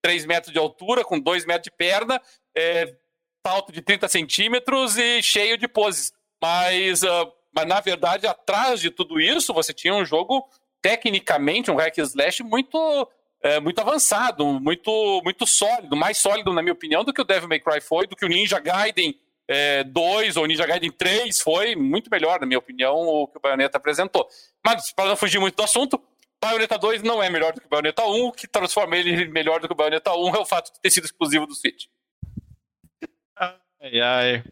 3 0.01 0.25
metros 0.25 0.51
de 0.51 0.57
altura, 0.57 1.03
com 1.03 1.19
2 1.19 1.45
metros 1.45 1.65
de 1.65 1.71
perna, 1.71 2.19
é, 2.57 2.95
salto 3.45 3.71
de 3.71 3.81
30 3.81 4.07
centímetros 4.07 4.97
e 4.97 5.21
cheio 5.21 5.55
de 5.55 5.67
poses. 5.67 6.13
Mas, 6.41 7.03
uh, 7.03 7.31
mas, 7.53 7.67
na 7.67 7.79
verdade, 7.79 8.25
atrás 8.25 8.79
de 8.79 8.89
tudo 8.89 9.21
isso, 9.21 9.53
você 9.53 9.71
tinha 9.71 9.93
um 9.93 10.03
jogo, 10.03 10.49
tecnicamente, 10.81 11.69
um 11.69 11.75
hack 11.75 11.95
slash 11.99 12.41
muito, 12.41 13.07
é, 13.41 13.59
muito 13.59 13.79
avançado, 13.79 14.45
muito, 14.59 15.21
muito 15.23 15.47
sólido, 15.47 15.95
mais 15.95 16.17
sólido, 16.17 16.53
na 16.53 16.61
minha 16.61 16.73
opinião, 16.73 17.03
do 17.03 17.13
que 17.13 17.21
o 17.21 17.25
Devil 17.25 17.49
May 17.49 17.59
Cry 17.59 17.81
foi, 17.81 18.07
do 18.07 18.15
que 18.15 18.25
o 18.25 18.29
Ninja 18.29 18.59
Gaiden 18.59 19.19
é, 19.47 19.83
2 19.83 20.37
ou 20.37 20.45
Ninja 20.45 20.65
Gaiden 20.65 20.91
3 20.91 21.41
foi, 21.41 21.75
muito 21.75 22.09
melhor, 22.09 22.39
na 22.39 22.45
minha 22.45 22.59
opinião, 22.59 22.95
o 22.95 23.27
que 23.27 23.37
o 23.37 23.41
Bayonetta 23.41 23.77
apresentou. 23.77 24.27
Mas, 24.65 24.91
para 24.93 25.09
não 25.09 25.15
fugir 25.15 25.39
muito 25.39 25.55
do 25.55 25.63
assunto, 25.63 26.01
Bayonetta 26.41 26.77
2 26.77 27.03
não 27.03 27.21
é 27.21 27.29
melhor 27.29 27.53
do 27.53 27.61
que 27.61 27.67
o 27.67 27.69
Bayonetta 27.69 28.03
1, 28.03 28.25
o 28.25 28.31
que 28.31 28.47
transforma 28.47 28.95
ele 28.95 29.27
melhor 29.27 29.59
do 29.59 29.67
que 29.67 29.73
o 29.73 29.77
Bayonetta 29.77 30.13
1 30.13 30.35
é 30.35 30.39
o 30.39 30.45
fato 30.45 30.73
de 30.73 30.79
ter 30.79 30.89
sido 30.89 31.05
exclusivo 31.05 31.45
do 31.45 31.53
Switch. 31.53 31.85
Ai, 33.37 34.01
ai. 34.01 34.43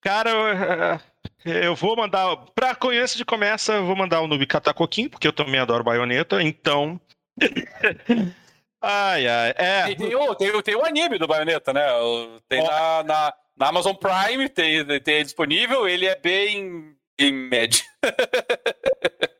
Cara, 0.00 1.00
eu 1.44 1.74
vou 1.74 1.96
mandar. 1.96 2.36
Pra 2.54 2.74
conhecer 2.74 3.16
de 3.16 3.24
começa, 3.24 3.74
eu 3.74 3.86
vou 3.86 3.96
mandar 3.96 4.20
o 4.20 4.26
Noob 4.26 4.46
catar 4.46 4.74
porque 4.74 5.26
eu 5.26 5.32
também 5.32 5.60
adoro 5.60 5.84
baioneta, 5.84 6.42
então. 6.42 7.00
Ai, 8.80 9.26
ai. 9.26 9.54
É. 9.56 9.84
Tem, 9.86 9.96
tem, 9.96 10.14
o, 10.14 10.34
tem, 10.34 10.62
tem 10.62 10.76
o 10.76 10.84
anime 10.84 11.18
do 11.18 11.26
baioneta, 11.26 11.72
né? 11.72 11.86
Tem 12.48 12.60
oh. 12.60 12.66
na, 12.66 13.02
na, 13.02 13.34
na, 13.56 13.68
Amazon 13.68 13.94
Prime, 13.94 14.48
tem, 14.48 14.84
tem 15.00 15.22
disponível, 15.22 15.88
ele 15.88 16.06
é 16.06 16.16
bem. 16.16 16.96
em 17.18 17.32
médio. 17.32 17.84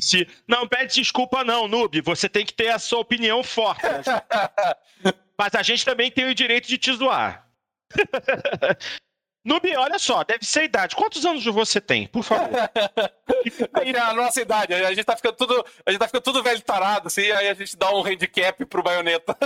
Se... 0.00 0.28
Não, 0.46 0.68
pede 0.68 0.94
desculpa 0.94 1.42
não, 1.42 1.66
Noob. 1.66 2.02
Você 2.02 2.28
tem 2.28 2.44
que 2.44 2.52
ter 2.52 2.68
a 2.68 2.78
sua 2.78 2.98
opinião 2.98 3.42
forte. 3.42 3.82
Mas 5.38 5.54
a 5.54 5.62
gente 5.62 5.84
também 5.84 6.10
tem 6.10 6.28
o 6.28 6.34
direito 6.34 6.68
de 6.68 6.76
te 6.76 6.92
zoar. 6.92 7.48
Nubi, 9.48 9.74
olha 9.74 9.98
só, 9.98 10.22
deve 10.22 10.44
ser 10.44 10.60
a 10.60 10.64
idade. 10.64 10.94
Quantos 10.94 11.24
anos 11.24 11.42
você 11.42 11.80
tem, 11.80 12.06
por 12.06 12.22
favor? 12.22 12.50
aí 13.72 13.92
é 13.92 13.98
a 13.98 14.12
nossa 14.12 14.42
idade, 14.42 14.74
a 14.74 14.92
gente 14.92 15.06
tá 15.06 15.16
ficando 15.16 15.36
tudo, 15.36 15.64
a 15.86 15.90
gente 15.90 15.98
tá 15.98 16.06
ficando 16.06 16.22
tudo 16.22 16.42
velho 16.42 16.60
tarado, 16.60 17.06
assim, 17.06 17.30
aí 17.30 17.48
a 17.48 17.54
gente 17.54 17.74
dá 17.74 17.90
um 17.90 18.04
handicap 18.04 18.62
pro 18.66 18.82
baioneta. 18.82 19.34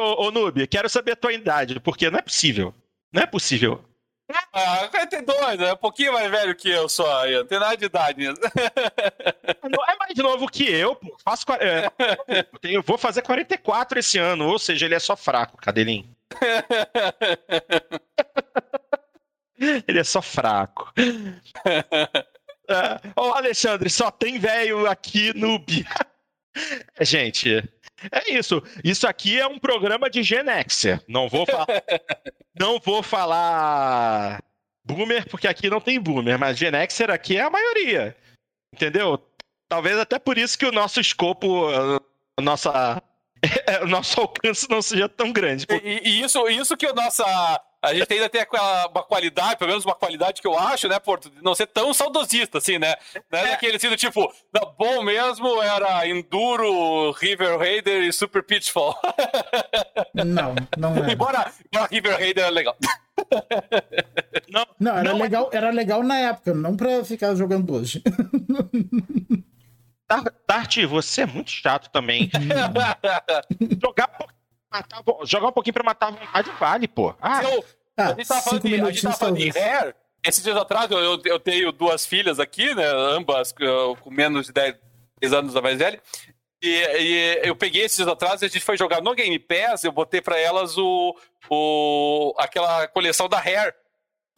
ô, 0.00 0.26
ô 0.26 0.30
Nubi, 0.32 0.66
quero 0.66 0.88
saber 0.88 1.12
a 1.12 1.16
tua 1.16 1.32
idade, 1.32 1.78
porque 1.78 2.10
não 2.10 2.18
é 2.18 2.22
possível. 2.22 2.74
Não 3.12 3.22
é 3.22 3.26
possível. 3.26 3.84
Ah, 4.52 4.88
42, 4.90 5.60
é 5.60 5.72
um 5.72 5.76
pouquinho 5.76 6.12
mais 6.12 6.30
velho 6.30 6.54
que 6.54 6.68
eu 6.68 6.88
só, 6.88 7.26
não 7.26 7.46
tem 7.46 7.58
nada 7.58 7.76
de 7.76 7.84
idade 7.84 8.28
nisso. 8.28 8.40
É 9.88 9.96
mais 9.98 10.16
novo 10.16 10.48
que 10.48 10.64
eu, 10.64 10.94
pô. 10.96 11.16
Faço, 11.24 11.44
é, 11.58 11.90
eu 12.62 12.82
vou 12.82 12.98
fazer 12.98 13.22
44 13.22 13.98
esse 13.98 14.18
ano, 14.18 14.48
ou 14.48 14.58
seja, 14.58 14.86
ele 14.86 14.94
é 14.94 14.98
só 14.98 15.16
fraco, 15.16 15.56
cadelinho. 15.56 16.14
ele 19.88 19.98
é 19.98 20.04
só 20.04 20.22
fraco. 20.22 20.92
É, 22.68 23.00
Ô, 23.16 23.32
Alexandre, 23.32 23.90
só 23.90 24.10
tem 24.10 24.38
velho 24.38 24.86
aqui 24.86 25.32
no 25.36 25.58
Bia. 25.58 25.86
Gente, 27.00 27.62
é 28.10 28.32
isso. 28.32 28.62
Isso 28.84 29.06
aqui 29.06 29.38
é 29.38 29.46
um 29.46 29.58
programa 29.58 30.08
de 30.08 30.22
Genexia. 30.22 31.02
Não 31.08 31.28
vou 31.28 31.46
falar. 31.46 31.66
não 32.58 32.78
vou 32.78 33.02
falar 33.02 34.42
boomer, 34.84 35.28
porque 35.28 35.46
aqui 35.46 35.68
não 35.68 35.80
tem 35.80 36.00
boomer, 36.00 36.38
mas 36.38 36.58
Genexer 36.58 37.10
aqui 37.10 37.36
é 37.36 37.42
a 37.42 37.50
maioria. 37.50 38.16
Entendeu? 38.74 39.18
Talvez 39.68 39.98
até 39.98 40.18
por 40.18 40.38
isso 40.38 40.58
que 40.58 40.66
o 40.66 40.72
nosso 40.72 41.00
escopo, 41.00 41.68
a 42.38 42.42
nossa, 42.42 43.02
o 43.82 43.86
nosso 43.86 44.20
alcance 44.20 44.68
não 44.68 44.82
seja 44.82 45.08
tão 45.08 45.32
grande. 45.32 45.66
E, 45.84 46.08
e, 46.08 46.22
isso, 46.22 46.48
isso 46.48 46.76
que 46.76 46.86
a 46.86 46.92
nossa 46.92 47.60
a 47.82 47.94
gente 47.94 48.12
ainda 48.12 48.28
tem 48.28 48.44
uma 48.90 49.02
qualidade, 49.02 49.56
pelo 49.56 49.70
menos 49.70 49.84
uma 49.84 49.94
qualidade 49.94 50.40
que 50.40 50.46
eu 50.46 50.58
acho, 50.58 50.86
né, 50.88 50.98
Porto, 50.98 51.30
de 51.30 51.42
não 51.42 51.54
ser 51.54 51.66
tão 51.66 51.94
saudosista, 51.94 52.58
assim, 52.58 52.78
né? 52.78 52.94
Não 53.30 53.38
é 53.38 53.48
daquele 53.50 53.76
assim, 53.76 53.94
tipo, 53.96 54.32
bom 54.78 55.02
mesmo 55.02 55.62
era 55.62 56.06
Enduro, 56.06 57.12
River 57.12 57.58
Raider 57.58 58.02
e 58.02 58.12
Super 58.12 58.42
Pitfall. 58.42 58.96
Não, 60.14 60.54
não 60.76 61.04
é. 61.04 61.12
Embora, 61.12 61.52
embora 61.72 61.88
River 61.90 62.18
Raider 62.18 62.44
era 62.44 62.52
legal. 62.52 62.76
Não, 64.48 64.66
não, 64.78 64.98
era, 64.98 65.12
não, 65.12 65.18
legal, 65.18 65.50
era 65.52 65.70
legal 65.70 66.02
na 66.02 66.16
época, 66.16 66.54
não 66.54 66.76
pra 66.76 67.04
ficar 67.04 67.34
jogando 67.34 67.72
hoje. 67.72 68.02
Tart, 70.46 70.84
você 70.86 71.22
é 71.22 71.26
muito 71.26 71.50
chato 71.50 71.88
também. 71.90 72.30
jogar, 73.80 74.10
matar, 74.70 75.02
jogar 75.24 75.48
um 75.48 75.52
pouquinho 75.52 75.74
pra 75.74 75.84
matar 75.84 76.08
a 76.08 76.10
vontade 76.10 76.50
vale, 76.58 76.88
pô. 76.88 77.14
Ah, 77.20 77.42
eu, 77.42 77.64
ah, 77.96 78.06
a 78.06 78.14
gente 78.14 78.28
tava 78.28 78.42
falando 78.42 78.62
de, 78.62 78.74
a 78.80 78.90
gente 78.90 79.02
tava 79.02 79.16
falando 79.16 79.36
de 79.36 79.58
Hair. 79.58 79.94
Esses 80.22 80.42
dias 80.42 80.56
atrás, 80.56 80.90
eu, 80.90 81.20
eu 81.24 81.40
tenho 81.40 81.72
duas 81.72 82.04
filhas 82.04 82.38
aqui, 82.38 82.74
né? 82.74 82.84
Ambas 82.86 83.52
com 83.52 84.10
menos 84.10 84.46
de 84.46 84.52
10, 84.52 84.76
10 85.20 85.32
anos 85.32 85.56
a 85.56 85.62
mais 85.62 85.78
velha. 85.78 86.00
E, 86.62 86.68
e, 86.68 87.40
eu 87.42 87.56
peguei 87.56 87.84
esses 87.84 87.96
dias 87.96 88.08
atrás 88.08 88.42
e 88.42 88.44
a 88.44 88.48
gente 88.48 88.60
foi 88.60 88.76
jogar 88.76 89.00
no 89.00 89.14
Game 89.14 89.38
Pass, 89.38 89.82
eu 89.82 89.92
botei 89.92 90.20
para 90.20 90.38
elas 90.38 90.76
o, 90.76 91.16
o, 91.48 92.34
aquela 92.36 92.86
coleção 92.88 93.30
da 93.30 93.38
Hair, 93.38 93.74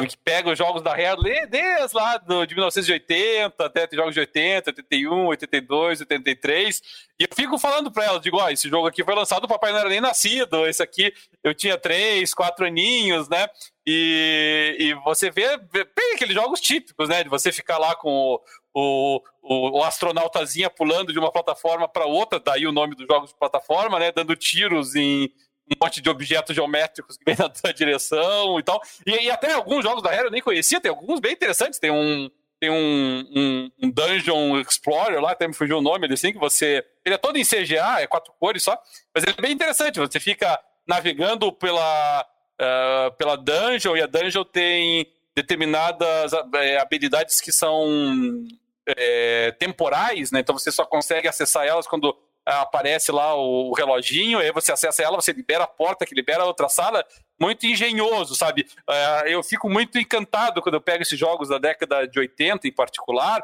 que 0.07 0.17
pega 0.17 0.51
os 0.51 0.59
jogos 0.59 0.83
da 0.83 0.91
Rare 0.91 1.47
desde 1.49 1.97
lá 1.97 2.17
do, 2.19 2.47
de 2.47 2.55
1980 2.55 3.65
até 3.65 3.89
jogos 3.93 4.15
de 4.15 4.21
80, 4.21 4.71
81, 4.71 5.27
82, 5.27 6.01
83. 6.01 6.83
E 7.19 7.25
eu 7.25 7.29
fico 7.35 7.59
falando 7.59 7.91
pra 7.91 8.05
ela, 8.05 8.21
digo, 8.21 8.39
ó, 8.39 8.49
esse 8.49 8.69
jogo 8.69 8.87
aqui 8.87 9.05
foi 9.05 9.15
lançado, 9.15 9.45
o 9.45 9.49
papai 9.49 9.73
não 9.73 9.81
era 9.81 9.89
nem 9.89 10.01
nascido, 10.01 10.67
esse 10.67 10.83
aqui 10.83 11.13
eu 11.43 11.55
tinha 11.55 11.77
três, 11.79 12.35
quatro 12.35 12.67
aninhos, 12.67 13.29
né? 13.29 13.47
E, 13.87 14.77
e 14.79 14.95
você 15.05 15.31
vê, 15.31 15.59
vê 15.73 15.87
aqueles 16.15 16.35
jogos 16.35 16.61
típicos, 16.61 17.09
né? 17.09 17.23
De 17.23 17.29
você 17.29 17.53
ficar 17.53 17.79
lá 17.79 17.95
com 17.95 18.41
o, 18.75 19.23
o, 19.43 19.79
o 19.79 19.85
astronautazinha 19.85 20.71
pulando 20.71 21.13
de 21.13 21.19
uma 21.19 21.33
plataforma 21.33 21.89
para 21.89 22.07
outra, 22.07 22.41
daí 22.41 22.67
o 22.67 22.73
nome 22.73 22.95
dos 22.95 23.07
jogos 23.07 23.31
de 23.31 23.37
plataforma, 23.37 23.99
né? 23.99 24.13
Dando 24.13 24.37
tiros 24.37 24.95
em, 24.95 25.31
um 25.73 25.85
monte 25.85 26.01
de 26.01 26.11
objetos 26.11 26.55
geométricos 26.55 27.17
que 27.17 27.25
vem 27.25 27.37
na 27.39 27.49
tua 27.51 27.73
direção 27.73 28.59
e 28.59 28.63
tal. 28.63 28.81
E, 29.07 29.11
e 29.25 29.31
até 29.31 29.53
alguns 29.53 29.83
jogos 29.83 30.03
da 30.03 30.11
Rare 30.11 30.27
eu 30.27 30.31
nem 30.31 30.43
conhecia, 30.43 30.81
tem 30.81 30.91
alguns 30.91 31.21
bem 31.21 31.33
interessantes. 31.33 31.79
Tem 31.79 31.91
um, 31.91 32.31
tem 32.61 32.71
um, 32.71 33.25
um, 33.35 33.71
um, 33.83 33.91
Dungeon 33.91 34.61
Explorer 34.61 35.21
lá, 35.21 35.33
até 35.33 35.49
me 35.49 35.55
fugiu 35.55 35.79
o 35.79 35.83
nome, 35.83 36.07
ele 36.07 36.15
assim, 36.15 36.33
que 36.33 36.39
você. 36.39 36.85
Ele 37.05 37.15
é 37.15 37.19
todo 37.19 37.37
em 37.37 37.45
CGA, 37.45 38.01
é 38.01 38.07
quatro 38.07 38.33
cores 38.39 38.63
só, 38.63 38.79
mas 39.15 39.25
ele 39.25 39.35
é 39.37 39.43
bem 39.43 39.53
interessante. 39.53 39.99
Você 39.99 40.21
fica 40.21 40.61
navegando 40.87 41.53
pela, 41.53 42.27
uh, 42.61 43.13
pela 43.17 43.37
dungeon 43.37 43.97
e 43.97 44.03
a 44.03 44.07
dungeon 44.07 44.45
tem 44.45 45.13
determinadas 45.35 46.33
uh, 46.33 46.45
habilidades 46.81 47.41
que 47.41 47.51
são 47.51 47.85
uh, 47.85 49.53
temporais, 49.59 50.31
né? 50.31 50.41
Então 50.41 50.57
você 50.57 50.71
só 50.71 50.85
consegue 50.85 51.27
acessar 51.27 51.67
elas 51.67 51.87
quando 51.87 52.17
aparece 52.45 53.13
lá 53.13 53.35
o 53.35 53.73
reloginho, 53.73 54.39
aí 54.39 54.51
você 54.53 54.73
acessa 54.73 55.03
ela, 55.03 55.21
você 55.21 55.33
libera 55.33 55.65
a 55.65 55.69
porta, 55.69 56.05
que 56.05 56.15
libera 56.15 56.45
outra 56.45 56.69
sala, 56.69 57.05
muito 57.41 57.67
engenhoso, 57.67 58.35
sabe? 58.35 58.67
É, 58.89 59.35
eu 59.35 59.43
fico 59.43 59.69
muito 59.69 59.99
encantado 59.99 60.61
quando 60.61 60.75
eu 60.75 60.81
pego 60.81 61.03
esses 61.03 61.19
jogos 61.19 61.49
da 61.49 61.59
década 61.59 62.07
de 62.07 62.19
80 62.19 62.69
em 62.69 62.73
particular, 62.73 63.43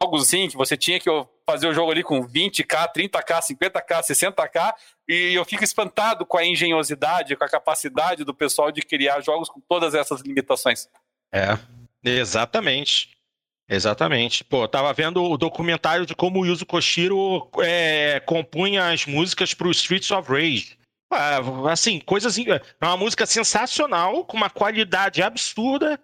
jogos 0.00 0.22
assim, 0.22 0.48
que 0.48 0.56
você 0.56 0.76
tinha 0.76 0.98
que 0.98 1.08
fazer 1.44 1.68
o 1.68 1.74
jogo 1.74 1.90
ali 1.90 2.02
com 2.02 2.26
20k, 2.26 2.92
30k, 2.94 3.40
50k, 3.40 4.00
60k, 4.00 4.74
e 5.08 5.34
eu 5.34 5.44
fico 5.44 5.64
espantado 5.64 6.24
com 6.24 6.38
a 6.38 6.44
engenhosidade, 6.44 7.36
com 7.36 7.44
a 7.44 7.48
capacidade 7.48 8.24
do 8.24 8.34
pessoal 8.34 8.70
de 8.70 8.82
criar 8.82 9.20
jogos 9.20 9.48
com 9.48 9.60
todas 9.60 9.94
essas 9.94 10.20
limitações. 10.20 10.88
É, 11.32 11.58
exatamente. 12.04 13.10
Exatamente. 13.72 14.44
Pô, 14.44 14.68
tava 14.68 14.92
vendo 14.92 15.24
o 15.24 15.38
documentário 15.38 16.04
de 16.04 16.14
como 16.14 16.40
o 16.40 16.46
Yuzo 16.46 16.66
Koshiro 16.66 17.48
é, 17.60 18.20
compunha 18.20 18.90
as 18.90 19.06
músicas 19.06 19.54
para 19.54 19.66
o 19.66 19.70
Streets 19.70 20.10
of 20.10 20.30
Rage. 20.30 20.76
Assim, 21.70 21.98
coisas. 21.98 22.36
É 22.38 22.60
uma 22.82 22.98
música 22.98 23.24
sensacional, 23.24 24.26
com 24.26 24.36
uma 24.36 24.50
qualidade 24.50 25.22
absurda. 25.22 25.98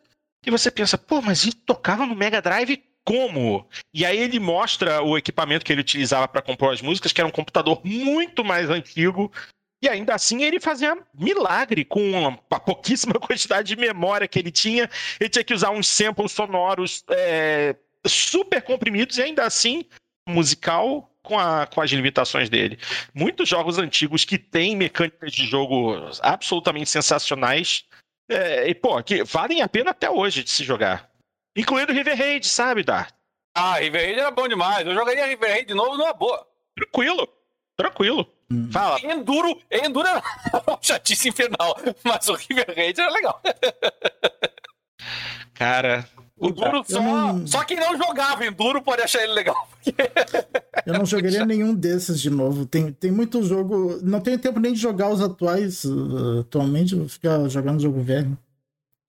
E 0.47 0.51
você 0.51 0.71
pensa, 0.71 0.97
pô, 0.97 1.21
mas 1.21 1.43
ele 1.43 1.53
tocava 1.53 2.07
no 2.07 2.17
Mega 2.17 2.41
Drive 2.41 2.83
como? 3.05 3.69
E 3.93 4.05
aí 4.07 4.19
ele 4.19 4.41
mostra 4.41 5.03
o 5.03 5.19
equipamento 5.19 5.65
que 5.65 5.73
ele 5.73 5.83
utilizava 5.83 6.27
para 6.27 6.43
compor 6.43 6.73
as 6.73 6.81
músicas, 6.81 7.13
que 7.13 7.21
era 7.21 7.29
um 7.29 7.33
computador 7.33 7.81
muito 7.85 8.43
mais 8.43 8.71
antigo, 8.71 9.31
e 9.81 9.89
ainda 9.89 10.15
assim 10.15 10.43
ele 10.43 10.59
fazia 10.59 10.97
milagre 11.15 11.85
com 11.85 12.37
a 12.51 12.61
pouquíssima 12.61 13.15
quantidade 13.21 13.69
de 13.69 13.81
memória 13.81 14.27
que 14.27 14.39
ele 14.39 14.51
tinha. 14.51 14.91
Ele 15.21 15.31
tinha 15.31 15.45
que 15.45 15.55
usar 15.55 15.71
uns 15.71 15.87
samples 15.87 16.33
sonoros 16.33 17.05
é, 17.11 17.77
super 18.07 18.63
comprimidos 18.63 19.19
e 19.19 19.23
ainda 19.23 19.45
assim 19.45 19.85
musical 20.29 21.11
com, 21.23 21.39
a, 21.39 21.67
com 21.67 21.81
as 21.81 21.91
limitações 21.91 22.49
dele. 22.49 22.79
Muitos 23.15 23.49
jogos 23.49 23.79
antigos 23.79 24.25
que 24.25 24.39
têm 24.39 24.77
mecânicas 24.77 25.33
de 25.33 25.47
jogo 25.47 25.95
absolutamente 26.23 26.91
sensacionais 26.91 27.85
é, 28.29 28.69
e, 28.69 28.75
pô, 28.75 29.03
que 29.03 29.23
valem 29.25 29.63
a 29.63 29.69
pena 29.69 29.91
até 29.91 30.11
hoje 30.11 30.43
de 30.43 30.51
se 30.51 30.65
jogar. 30.65 31.11
Incluindo 31.57 31.93
River 31.93 32.17
Raid, 32.17 32.47
sabe, 32.47 32.83
Dart? 32.83 33.15
Ah, 33.55 33.79
River 33.79 34.01
Raid 34.01 34.21
era 34.21 34.31
bom 34.31 34.49
demais. 34.49 34.87
Eu 34.87 34.95
jogaria 34.95 35.27
River 35.27 35.51
Raid 35.51 35.67
de 35.67 35.75
novo 35.75 35.97
numa 35.97 36.13
boa. 36.13 36.47
Tranquilo, 36.77 37.29
tranquilo. 37.77 38.38
Hum. 38.51 38.71
Fala. 38.73 38.99
Enduro, 39.01 39.61
Enduro 39.71 40.09
era 40.09 40.23
uma 40.67 40.79
chatice 40.81 41.29
infernal, 41.29 41.77
mas 42.03 42.29
o 42.29 42.35
River 42.35 42.73
Raid 42.75 43.01
era 43.01 43.11
legal. 43.11 43.41
Cara. 45.55 46.09
Enduro 46.41 46.85
só, 46.87 47.03
não... 47.03 47.47
só 47.47 47.65
quem 47.65 47.79
não 47.79 47.97
jogava 47.97 48.47
Enduro 48.47 48.81
pode 48.81 49.03
achar 49.03 49.23
ele 49.23 49.33
legal. 49.33 49.69
eu 50.87 50.95
não 50.95 51.05
jogaria 51.05 51.45
nenhum 51.45 51.75
desses 51.75 52.21
de 52.21 52.31
novo. 52.31 52.65
Tem, 52.65 52.93
tem 52.93 53.11
muito 53.11 53.43
jogo. 53.43 53.99
Não 54.03 54.21
tenho 54.21 54.39
tempo 54.39 54.61
nem 54.61 54.73
de 54.73 54.81
jogar 54.81 55.11
os 55.11 55.21
atuais. 55.21 55.85
Uh, 55.85 56.41
atualmente, 56.41 56.95
vou 56.95 57.09
ficar 57.09 57.49
jogando 57.49 57.83
jogo 57.83 58.01
velho. 58.01 58.39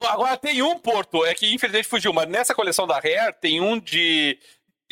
Agora 0.01 0.37
tem 0.37 0.61
um, 0.61 0.79
Porto, 0.79 1.25
é 1.25 1.33
que 1.33 1.53
infelizmente 1.53 1.87
fugiu, 1.87 2.13
mas 2.13 2.27
nessa 2.27 2.55
coleção 2.55 2.87
da 2.87 2.95
Rare 2.95 3.35
tem 3.39 3.59
um 3.59 3.77
de 3.77 4.39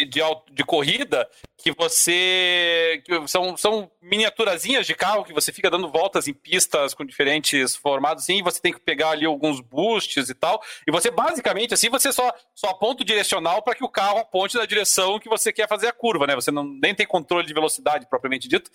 de, 0.05 0.21
de 0.51 0.63
corrida 0.63 1.27
que 1.57 1.71
você. 1.71 3.01
Que 3.05 3.27
são, 3.27 3.57
são 3.57 3.91
miniaturazinhas 4.01 4.85
de 4.85 4.93
carro 4.93 5.23
que 5.23 5.33
você 5.33 5.51
fica 5.51 5.69
dando 5.69 5.89
voltas 5.89 6.27
em 6.27 6.33
pistas 6.33 6.93
com 6.93 7.05
diferentes 7.05 7.75
formatos, 7.75 8.27
e 8.29 8.41
você 8.41 8.61
tem 8.61 8.73
que 8.73 8.79
pegar 8.79 9.09
ali 9.09 9.25
alguns 9.25 9.59
boosts 9.59 10.29
e 10.29 10.33
tal. 10.33 10.61
E 10.87 10.91
você, 10.91 11.09
basicamente, 11.09 11.73
assim, 11.73 11.89
você 11.89 12.11
só, 12.11 12.31
só 12.53 12.69
aponta 12.69 13.03
o 13.03 13.05
direcional 13.05 13.61
para 13.61 13.75
que 13.75 13.83
o 13.83 13.89
carro 13.89 14.19
aponte 14.19 14.55
na 14.55 14.65
direção 14.65 15.19
que 15.19 15.29
você 15.29 15.51
quer 15.51 15.67
fazer 15.67 15.87
a 15.87 15.93
curva, 15.93 16.27
né? 16.27 16.35
Você 16.35 16.51
não, 16.51 16.63
nem 16.63 16.93
tem 16.93 17.05
controle 17.05 17.45
de 17.45 17.53
velocidade 17.53 18.07
propriamente 18.07 18.47
dito. 18.47 18.69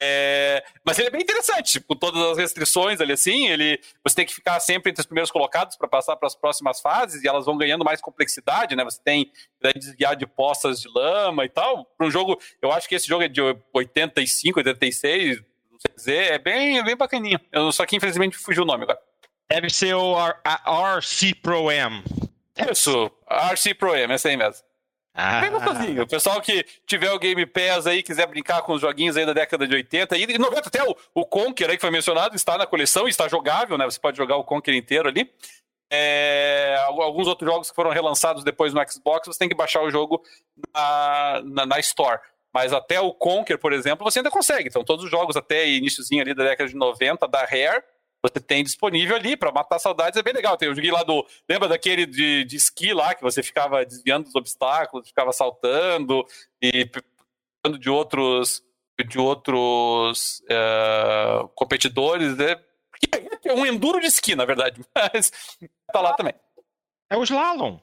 É, 0.00 0.64
mas 0.84 0.98
ele 0.98 1.08
é 1.08 1.10
bem 1.10 1.22
interessante, 1.22 1.80
com 1.80 1.94
todas 1.94 2.20
as 2.32 2.36
restrições 2.36 3.00
ali 3.00 3.12
assim, 3.12 3.48
ele 3.48 3.80
você 4.02 4.16
tem 4.16 4.26
que 4.26 4.34
ficar 4.34 4.58
sempre 4.58 4.90
entre 4.90 5.00
os 5.00 5.06
primeiros 5.06 5.30
colocados 5.30 5.76
para 5.76 5.86
passar 5.86 6.16
para 6.16 6.26
as 6.26 6.34
próximas 6.34 6.80
fases 6.80 7.22
e 7.22 7.28
elas 7.28 7.46
vão 7.46 7.56
ganhando 7.56 7.84
mais 7.84 8.00
complexidade, 8.00 8.74
né? 8.74 8.84
Você 8.84 9.00
tem 9.02 9.26
que 9.26 9.72
desviar 9.72 10.16
de 10.16 10.26
poças 10.26 10.80
de 10.80 10.88
lama 10.88 11.44
e 11.44 11.48
tal. 11.48 11.84
Para 11.96 12.06
um 12.06 12.10
jogo, 12.10 12.38
eu 12.60 12.72
acho 12.72 12.88
que 12.88 12.94
esse 12.94 13.06
jogo 13.06 13.22
é 13.22 13.28
de 13.28 13.40
85, 13.72 14.58
86, 14.58 15.38
não 15.70 15.78
sei 15.78 15.94
dizer, 15.94 16.32
é 16.32 16.38
bem, 16.38 16.78
é 16.78 16.82
bem 16.82 16.96
bacaninho. 16.96 17.40
Eu, 17.52 17.70
só 17.70 17.86
que 17.86 17.96
infelizmente 17.96 18.36
fugiu 18.36 18.64
o 18.64 18.66
nome 18.66 18.82
agora. 18.82 18.98
Deve 19.48 19.70
ser 19.70 19.94
o 19.94 20.16
RC 20.98 21.34
Pro 21.40 21.70
M. 21.70 22.02
Isso, 22.70 23.10
RC 23.52 23.74
Pro 23.74 23.94
M, 23.94 24.12
esse 24.14 24.28
aí 24.28 24.36
mesmo. 24.36 24.64
Ah. 25.14 25.42
O 26.02 26.06
pessoal 26.08 26.40
que 26.40 26.66
tiver 26.84 27.12
o 27.12 27.18
Game 27.20 27.46
Pass 27.46 27.86
aí, 27.86 28.02
quiser 28.02 28.26
brincar 28.26 28.62
com 28.62 28.72
os 28.72 28.80
joguinhos 28.80 29.16
aí 29.16 29.24
da 29.24 29.32
década 29.32 29.64
de 29.64 29.72
80 29.72 30.16
e 30.16 30.38
90, 30.38 30.68
até 30.68 30.82
o, 30.82 30.96
o 31.14 31.24
Conker 31.24 31.70
aí 31.70 31.76
que 31.76 31.80
foi 31.80 31.90
mencionado, 31.90 32.34
está 32.34 32.58
na 32.58 32.66
coleção, 32.66 33.06
está 33.06 33.28
jogável, 33.28 33.78
né? 33.78 33.84
Você 33.84 34.00
pode 34.00 34.16
jogar 34.16 34.36
o 34.36 34.42
Conker 34.42 34.74
inteiro 34.74 35.08
ali. 35.08 35.30
É, 35.88 36.76
alguns 36.80 37.28
outros 37.28 37.48
jogos 37.48 37.70
que 37.70 37.76
foram 37.76 37.90
relançados 37.90 38.42
depois 38.42 38.74
no 38.74 38.82
Xbox, 38.90 39.28
você 39.28 39.38
tem 39.38 39.48
que 39.48 39.54
baixar 39.54 39.82
o 39.82 39.90
jogo 39.90 40.20
na, 40.74 41.42
na, 41.44 41.66
na 41.66 41.78
Store. 41.78 42.18
Mas 42.52 42.72
até 42.72 43.00
o 43.00 43.12
Conker, 43.12 43.58
por 43.58 43.72
exemplo, 43.72 44.04
você 44.04 44.18
ainda 44.18 44.30
consegue. 44.30 44.68
Então, 44.68 44.82
todos 44.82 45.04
os 45.04 45.10
jogos 45.10 45.36
até 45.36 45.68
iníciozinho 45.68 46.22
ali 46.22 46.34
da 46.34 46.44
década 46.44 46.68
de 46.68 46.74
90 46.74 47.28
da 47.28 47.40
Rare, 47.40 47.84
você 48.24 48.40
tem 48.40 48.64
disponível 48.64 49.16
ali 49.16 49.36
para 49.36 49.52
matar 49.52 49.78
saudades, 49.78 50.18
é 50.18 50.22
bem 50.22 50.32
legal. 50.32 50.56
Eu 50.58 50.74
joguei 50.74 50.90
lá 50.90 51.02
do. 51.02 51.26
Lembra 51.46 51.68
daquele 51.68 52.06
de, 52.06 52.42
de 52.44 52.56
esqui 52.56 52.94
lá, 52.94 53.14
que 53.14 53.22
você 53.22 53.42
ficava 53.42 53.84
desviando 53.84 54.24
dos 54.24 54.34
obstáculos, 54.34 55.08
ficava 55.08 55.30
saltando 55.30 56.26
e 56.60 56.90
de 57.78 57.90
outros 57.90 58.64
de 59.06 59.18
outros 59.18 60.42
uh, 60.44 61.48
competidores, 61.48 62.34
né? 62.38 62.58
É 63.44 63.52
um 63.52 63.66
enduro 63.66 64.00
de 64.00 64.06
esqui, 64.06 64.34
na 64.34 64.46
verdade, 64.46 64.80
mas 64.96 65.30
tá 65.92 66.00
lá 66.00 66.14
também. 66.14 66.32
É 67.10 67.18
o 67.18 67.22
slalom. 67.24 67.78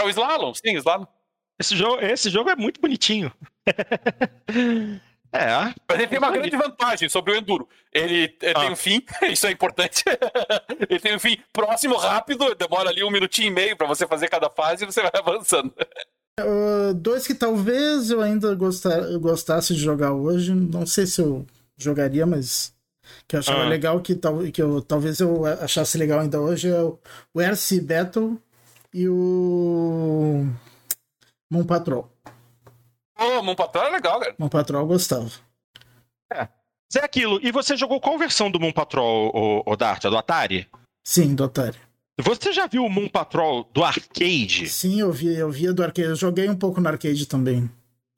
É 0.00 0.04
o 0.04 0.08
slalom, 0.08 0.52
sim, 0.52 0.74
slalom. 0.78 1.06
Esse 1.60 1.76
jogo, 1.76 2.02
esse 2.02 2.28
jogo 2.28 2.50
é 2.50 2.56
muito 2.56 2.80
bonitinho. 2.80 3.32
É. 5.36 5.74
Mas 5.88 5.98
ele 5.98 6.06
tem 6.06 6.18
uma 6.18 6.30
grande 6.30 6.56
vantagem 6.56 7.08
sobre 7.08 7.32
o 7.32 7.36
Enduro. 7.36 7.68
Ele, 7.92 8.34
ele 8.40 8.52
ah. 8.54 8.60
tem 8.60 8.70
um 8.70 8.76
fim, 8.76 9.02
isso 9.30 9.46
é 9.46 9.50
importante. 9.50 10.04
ele 10.88 11.00
tem 11.00 11.14
um 11.14 11.18
fim 11.18 11.38
próximo, 11.52 11.96
rápido, 11.96 12.54
demora 12.54 12.90
ali 12.90 13.04
um 13.04 13.10
minutinho 13.10 13.48
e 13.48 13.50
meio 13.50 13.76
para 13.76 13.86
você 13.86 14.06
fazer 14.06 14.28
cada 14.28 14.50
fase 14.50 14.84
e 14.84 14.86
você 14.86 15.02
vai 15.02 15.12
avançando. 15.14 15.72
Uh, 16.38 16.92
dois 16.94 17.26
que 17.26 17.34
talvez 17.34 18.10
eu 18.10 18.20
ainda 18.20 18.54
gostar, 18.54 19.00
gostasse 19.18 19.74
de 19.74 19.80
jogar 19.80 20.12
hoje, 20.12 20.52
não 20.54 20.84
sei 20.84 21.06
se 21.06 21.20
eu 21.20 21.46
jogaria, 21.78 22.26
mas 22.26 22.74
que 23.26 23.36
eu 23.36 23.40
achava 23.40 23.62
ah. 23.62 23.68
legal, 23.68 24.00
que, 24.00 24.14
tal, 24.14 24.38
que 24.52 24.60
eu, 24.60 24.82
talvez 24.82 25.20
eu 25.20 25.46
achasse 25.46 25.96
legal 25.96 26.20
ainda 26.20 26.40
hoje, 26.40 26.68
é 26.68 26.80
o, 26.82 26.98
o 27.32 27.40
RC 27.40 27.80
Battle 27.80 28.38
e 28.92 29.08
o 29.08 30.46
Moon 31.50 31.64
Patrol. 31.64 32.10
Pô, 33.16 33.42
Moon 33.42 33.54
Patrol 33.54 33.86
é 33.86 33.90
legal, 33.90 34.20
cara. 34.20 34.34
Moon 34.38 34.48
Patrol 34.48 34.82
eu 34.82 34.86
gostava. 34.86 35.30
É. 36.32 36.48
Zé 36.92 37.00
Aquilo, 37.02 37.40
e 37.42 37.50
você 37.50 37.76
jogou 37.76 38.00
qual 38.00 38.18
versão 38.18 38.50
do 38.50 38.60
Moon 38.60 38.72
Patrol, 38.72 39.30
o, 39.34 39.72
o 39.72 39.76
Dart? 39.76 40.04
A 40.04 40.10
do 40.10 40.16
Atari? 40.16 40.68
Sim, 41.02 41.34
do 41.34 41.44
Atari. 41.44 41.78
Você 42.18 42.52
já 42.52 42.66
viu 42.66 42.84
o 42.84 42.90
Moon 42.90 43.08
Patrol 43.08 43.68
do 43.72 43.84
arcade? 43.84 44.68
Sim, 44.68 45.00
eu 45.00 45.12
vi, 45.12 45.34
eu 45.34 45.50
via 45.50 45.72
do 45.72 45.82
arcade. 45.82 46.08
Eu 46.08 46.16
joguei 46.16 46.48
um 46.48 46.56
pouco 46.56 46.80
no 46.80 46.88
arcade 46.88 47.26
também. 47.26 47.70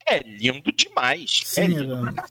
É 0.05 0.19
lindo 0.19 0.71
demais. 0.71 1.41
Sim, 1.45 1.61
é 1.61 1.67
lindo 1.67 1.95
era-. 1.95 2.25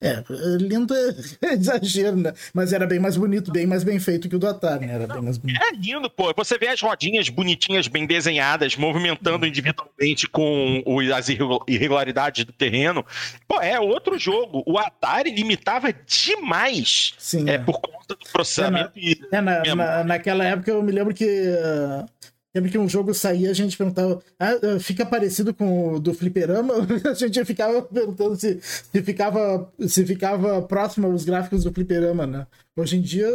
É, 0.00 0.22
lindo 0.60 0.94
é 0.94 1.14
exagero, 1.54 2.16
né? 2.16 2.32
Mas 2.54 2.72
era 2.72 2.86
bem 2.86 3.00
mais 3.00 3.16
bonito, 3.16 3.50
bem 3.50 3.66
mais 3.66 3.82
bem 3.82 3.98
feito 3.98 4.28
que 4.28 4.36
o 4.36 4.38
do 4.38 4.46
Atari, 4.46 4.86
né? 4.86 4.94
Era 4.94 5.06
bem 5.08 5.20
mais 5.22 5.38
bonito. 5.38 5.60
É 5.60 5.72
lindo, 5.72 6.08
pô. 6.08 6.32
Você 6.36 6.56
vê 6.56 6.68
as 6.68 6.80
rodinhas 6.80 7.28
bonitinhas, 7.28 7.88
bem 7.88 8.06
desenhadas, 8.06 8.76
movimentando 8.76 9.44
individualmente 9.44 10.28
com 10.28 10.84
as 11.14 11.28
irregu- 11.28 11.64
irregularidades 11.66 12.44
do 12.44 12.52
terreno. 12.52 13.04
Pô, 13.48 13.60
é 13.60 13.80
outro 13.80 14.16
jogo. 14.18 14.62
O 14.66 14.78
Atari 14.78 15.32
limitava 15.34 15.92
demais. 15.92 17.14
Sim, 17.18 17.48
É, 17.50 17.54
é. 17.54 17.58
por 17.58 17.80
conta 17.80 18.14
do 18.14 18.30
processamento 18.32 18.92
e 18.96 19.20
É, 19.32 19.40
na, 19.40 19.62
na- 19.74 20.04
naquela 20.04 20.44
época 20.44 20.70
eu 20.70 20.82
me 20.82 20.92
lembro 20.92 21.12
que. 21.12 21.26
ah, 21.60 22.06
Lembro 22.54 22.70
que 22.70 22.78
um 22.78 22.88
jogo 22.88 23.12
saía, 23.12 23.50
a 23.50 23.54
gente 23.54 23.76
perguntava, 23.76 24.22
ah, 24.38 24.52
ah, 24.52 24.80
fica 24.80 25.04
parecido 25.04 25.52
com 25.52 25.94
o 25.94 26.00
do 26.00 26.14
Fliperama? 26.14 26.74
A 27.10 27.14
gente 27.14 27.44
ficava 27.44 27.82
perguntando 27.82 28.36
se, 28.36 28.58
se, 28.62 29.02
ficava, 29.02 29.70
se 29.86 30.06
ficava 30.06 30.62
próximo 30.62 31.06
aos 31.08 31.24
gráficos 31.24 31.64
do 31.64 31.72
Fliperama, 31.72 32.26
né? 32.26 32.46
Hoje 32.74 32.96
em 32.96 33.02
dia, 33.02 33.28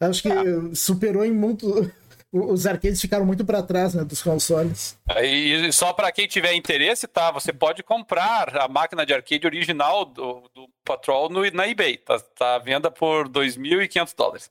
acho 0.00 0.22
que 0.22 0.28
superou 0.74 1.24
em 1.24 1.32
muito. 1.32 1.90
Os 2.32 2.66
arcades 2.66 2.98
ficaram 2.98 3.26
muito 3.26 3.44
para 3.44 3.62
trás, 3.62 3.92
né, 3.92 4.02
dos 4.04 4.22
consoles. 4.22 4.96
E 5.22 5.70
só 5.70 5.92
pra 5.92 6.10
quem 6.10 6.26
tiver 6.26 6.54
interesse, 6.54 7.06
tá? 7.06 7.30
Você 7.30 7.52
pode 7.52 7.82
comprar 7.82 8.56
a 8.56 8.66
máquina 8.66 9.04
de 9.04 9.12
arcade 9.12 9.46
original 9.46 10.06
do, 10.06 10.50
do 10.54 10.66
Patrol 10.82 11.28
no, 11.28 11.42
na 11.50 11.68
eBay. 11.68 11.98
Tá, 11.98 12.18
tá 12.18 12.54
à 12.54 12.58
venda 12.58 12.90
por 12.90 13.28
2.500 13.28 14.14
dólares. 14.16 14.50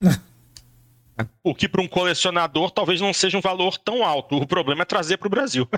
o 1.42 1.54
que 1.54 1.68
para 1.68 1.82
um 1.82 1.88
colecionador 1.88 2.70
talvez 2.70 3.00
não 3.00 3.12
seja 3.12 3.36
um 3.38 3.40
valor 3.40 3.76
tão 3.78 4.04
alto. 4.04 4.36
O 4.36 4.46
problema 4.46 4.82
é 4.82 4.84
trazer 4.84 5.16
para 5.16 5.26
o 5.28 5.30
Brasil. 5.30 5.68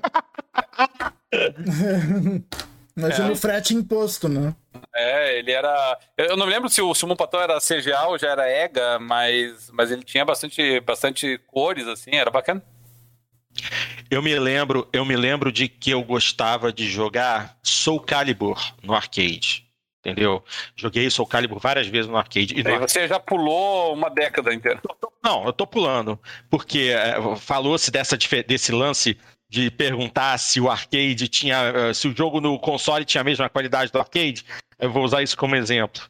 Imagina 2.97 3.29
É. 3.29 3.33
o 3.33 3.37
frete 3.37 3.75
imposto, 3.75 4.29
né? 4.29 4.55
É, 4.95 5.39
ele 5.39 5.53
era. 5.53 5.99
Eu 6.17 6.37
não 6.37 6.47
me 6.47 6.53
lembro 6.53 6.69
se 6.69 6.83
o, 6.83 6.95
se 6.95 7.05
o 7.05 7.09
Moon 7.09 7.17
Patrol 7.17 7.43
era 7.43 7.59
CGA 7.61 8.07
ou 8.07 8.19
já 8.19 8.31
era 8.31 8.51
EGA, 8.51 8.99
mas, 8.99 9.71
mas 9.73 9.91
ele 9.91 10.03
tinha 10.03 10.25
bastante, 10.25 10.81
bastante 10.81 11.39
cores, 11.47 11.87
assim, 11.87 12.15
era 12.15 12.31
bacana. 12.31 12.62
Eu 14.11 14.23
me 14.23 14.37
lembro, 14.39 14.89
eu 14.93 15.05
me 15.05 15.17
lembro 15.17 15.51
de 15.53 15.69
que 15.69 15.91
eu 15.91 16.03
gostava 16.03 16.73
de 16.73 16.89
jogar 16.89 17.59
Soul 17.62 18.01
Calibur 18.01 18.61
no 18.83 18.95
arcade. 18.95 19.67
Entendeu? 20.05 20.43
Joguei 20.74 21.10
Soul 21.10 21.28
Calibur 21.28 21.59
várias 21.60 21.86
vezes 21.86 22.10
no 22.10 22.16
arcade. 22.16 22.59
E 22.59 22.62
no 22.62 22.70
Aí 22.70 22.78
você 22.78 23.06
já 23.06 23.20
pulou 23.20 23.93
uma 23.93 24.09
década 24.09 24.52
inteira. 24.55 24.81
Não, 25.22 25.44
eu 25.44 25.52
tô 25.52 25.66
pulando. 25.66 26.18
Porque 26.48 26.90
é, 26.94 27.16
falou-se 27.36 27.90
desse 27.90 28.72
lance 28.72 29.18
de 29.51 29.70
perguntar 29.70 30.39
se 30.39 30.59
o 30.60 30.70
arcade 30.70 31.28
tinha. 31.28 31.56
eh, 31.74 31.93
se 31.93 32.09
o 32.09 32.16
jogo 32.16 32.40
no 32.40 32.59
console 32.59 33.05
tinha 33.05 33.20
a 33.20 33.24
mesma 33.24 33.48
qualidade 33.51 33.93
do 33.93 33.98
arcade. 33.98 34.44
Eu 34.78 34.90
vou 34.90 35.05
usar 35.05 35.22
isso 35.22 35.36
como 35.36 35.55
exemplo. 35.55 36.02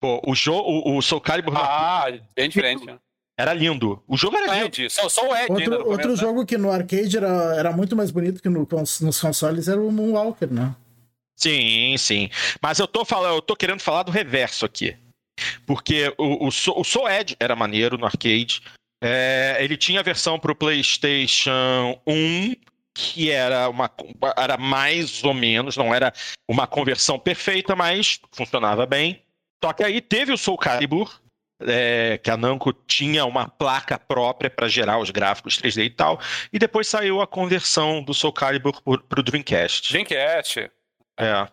Pô, 0.00 0.20
o, 0.26 0.34
jogo, 0.34 0.68
o, 0.68 0.96
o 0.98 1.02
Soul 1.02 1.20
Calibur 1.20 1.56
arcade 1.56 2.20
Ah, 2.22 2.26
bem 2.34 2.48
diferente. 2.48 2.84
né? 2.84 2.98
era 3.38 3.54
lindo. 3.54 4.02
O 4.06 4.16
jogo 4.16 4.36
era 4.36 4.52
lindo. 4.56 4.66
Ed, 4.66 4.90
só, 4.90 5.08
só 5.08 5.30
o 5.30 5.34
Ed 5.34 5.50
Outro, 5.50 5.70
no 5.70 5.76
começo, 5.78 5.90
outro 5.90 6.10
né? 6.10 6.16
jogo 6.16 6.44
que 6.44 6.58
no 6.58 6.70
arcade 6.70 7.16
era, 7.16 7.54
era 7.56 7.72
muito 7.72 7.96
mais 7.96 8.10
bonito 8.10 8.42
que 8.42 8.48
no 8.48 8.68
nos 8.70 9.20
consoles 9.20 9.68
era 9.68 9.80
o 9.80 9.90
Moonwalker, 9.90 10.52
né? 10.52 10.74
Sim, 11.42 11.96
sim. 11.98 12.30
Mas 12.60 12.78
eu 12.78 12.86
tô 12.86 13.04
falando, 13.04 13.34
eu 13.34 13.42
tô 13.42 13.56
querendo 13.56 13.80
falar 13.80 14.04
do 14.04 14.12
reverso 14.12 14.64
aqui. 14.64 14.96
Porque 15.66 16.14
o, 16.16 16.46
o, 16.46 16.48
o 16.48 16.84
Soul 16.84 17.10
Edge 17.10 17.36
era 17.40 17.56
maneiro 17.56 17.98
no 17.98 18.06
arcade. 18.06 18.62
É, 19.02 19.56
ele 19.58 19.76
tinha 19.76 19.98
a 19.98 20.04
versão 20.04 20.38
pro 20.38 20.54
PlayStation 20.54 22.00
1, 22.06 22.54
que 22.94 23.28
era 23.28 23.68
uma 23.68 23.90
era 24.36 24.56
mais 24.56 25.24
ou 25.24 25.34
menos, 25.34 25.76
não 25.76 25.92
era 25.92 26.12
uma 26.48 26.68
conversão 26.68 27.18
perfeita, 27.18 27.74
mas 27.74 28.20
funcionava 28.30 28.86
bem. 28.86 29.20
Só 29.64 29.72
que 29.72 29.82
aí 29.82 30.00
teve 30.00 30.32
o 30.32 30.38
Soul 30.38 30.58
Calibur, 30.58 31.20
é, 31.60 32.20
que 32.22 32.30
a 32.30 32.36
Namco 32.36 32.72
tinha 32.72 33.24
uma 33.24 33.48
placa 33.48 33.98
própria 33.98 34.48
para 34.48 34.68
gerar 34.68 34.98
os 34.98 35.10
gráficos 35.10 35.58
3D 35.58 35.86
e 35.86 35.90
tal, 35.90 36.20
e 36.52 36.58
depois 36.60 36.86
saiu 36.86 37.20
a 37.20 37.26
conversão 37.26 38.00
do 38.00 38.14
Soul 38.14 38.32
Calibur 38.32 38.80
para 38.80 39.18
o 39.18 39.22
Dreamcast. 39.24 39.90
Dreamcast. 39.90 40.70
É. 41.22 41.48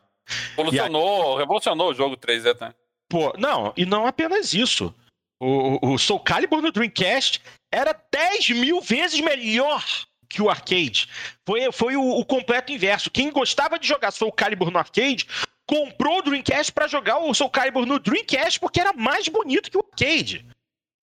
Revolucionou, 0.58 1.38
revolucionou 1.38 1.90
o 1.92 1.94
jogo 1.94 2.16
3D, 2.18 2.60
né? 2.60 2.74
Pô, 3.10 3.34
não, 3.38 3.74
e 3.76 3.86
não 3.86 4.06
apenas 4.06 4.54
isso. 4.54 4.94
O, 5.42 5.94
o- 5.94 5.98
Soul 5.98 6.20
Calibur 6.20 6.62
no 6.62 6.72
Dreamcast 6.72 7.42
era 7.72 7.94
10 8.12 8.50
mil 8.50 8.82
vezes 8.82 9.20
melhor 9.22 9.84
que 10.30 10.42
o 10.42 10.50
arcade. 10.50 11.08
Foi, 11.46 11.72
foi 11.72 11.96
o, 11.96 12.04
o 12.20 12.26
completo 12.26 12.72
inverso. 12.72 13.10
Quem 13.10 13.32
gostava 13.32 13.80
de 13.80 13.88
jogar 13.88 14.12
Soul 14.12 14.32
Calibur 14.32 14.70
no 14.70 14.78
arcade 14.78 15.26
comprou 15.66 16.20
o 16.20 16.22
Dreamcast 16.22 16.72
pra 16.72 16.88
jogar 16.88 17.18
o 17.20 17.34
Soul 17.34 17.50
Calibur 17.50 17.86
no 17.86 17.98
Dreamcast 18.00 18.60
porque 18.60 18.80
era 18.82 18.94
mais 18.94 19.28
bonito 19.28 19.72
que 19.72 19.78
o 19.78 19.86
arcade. 19.92 20.46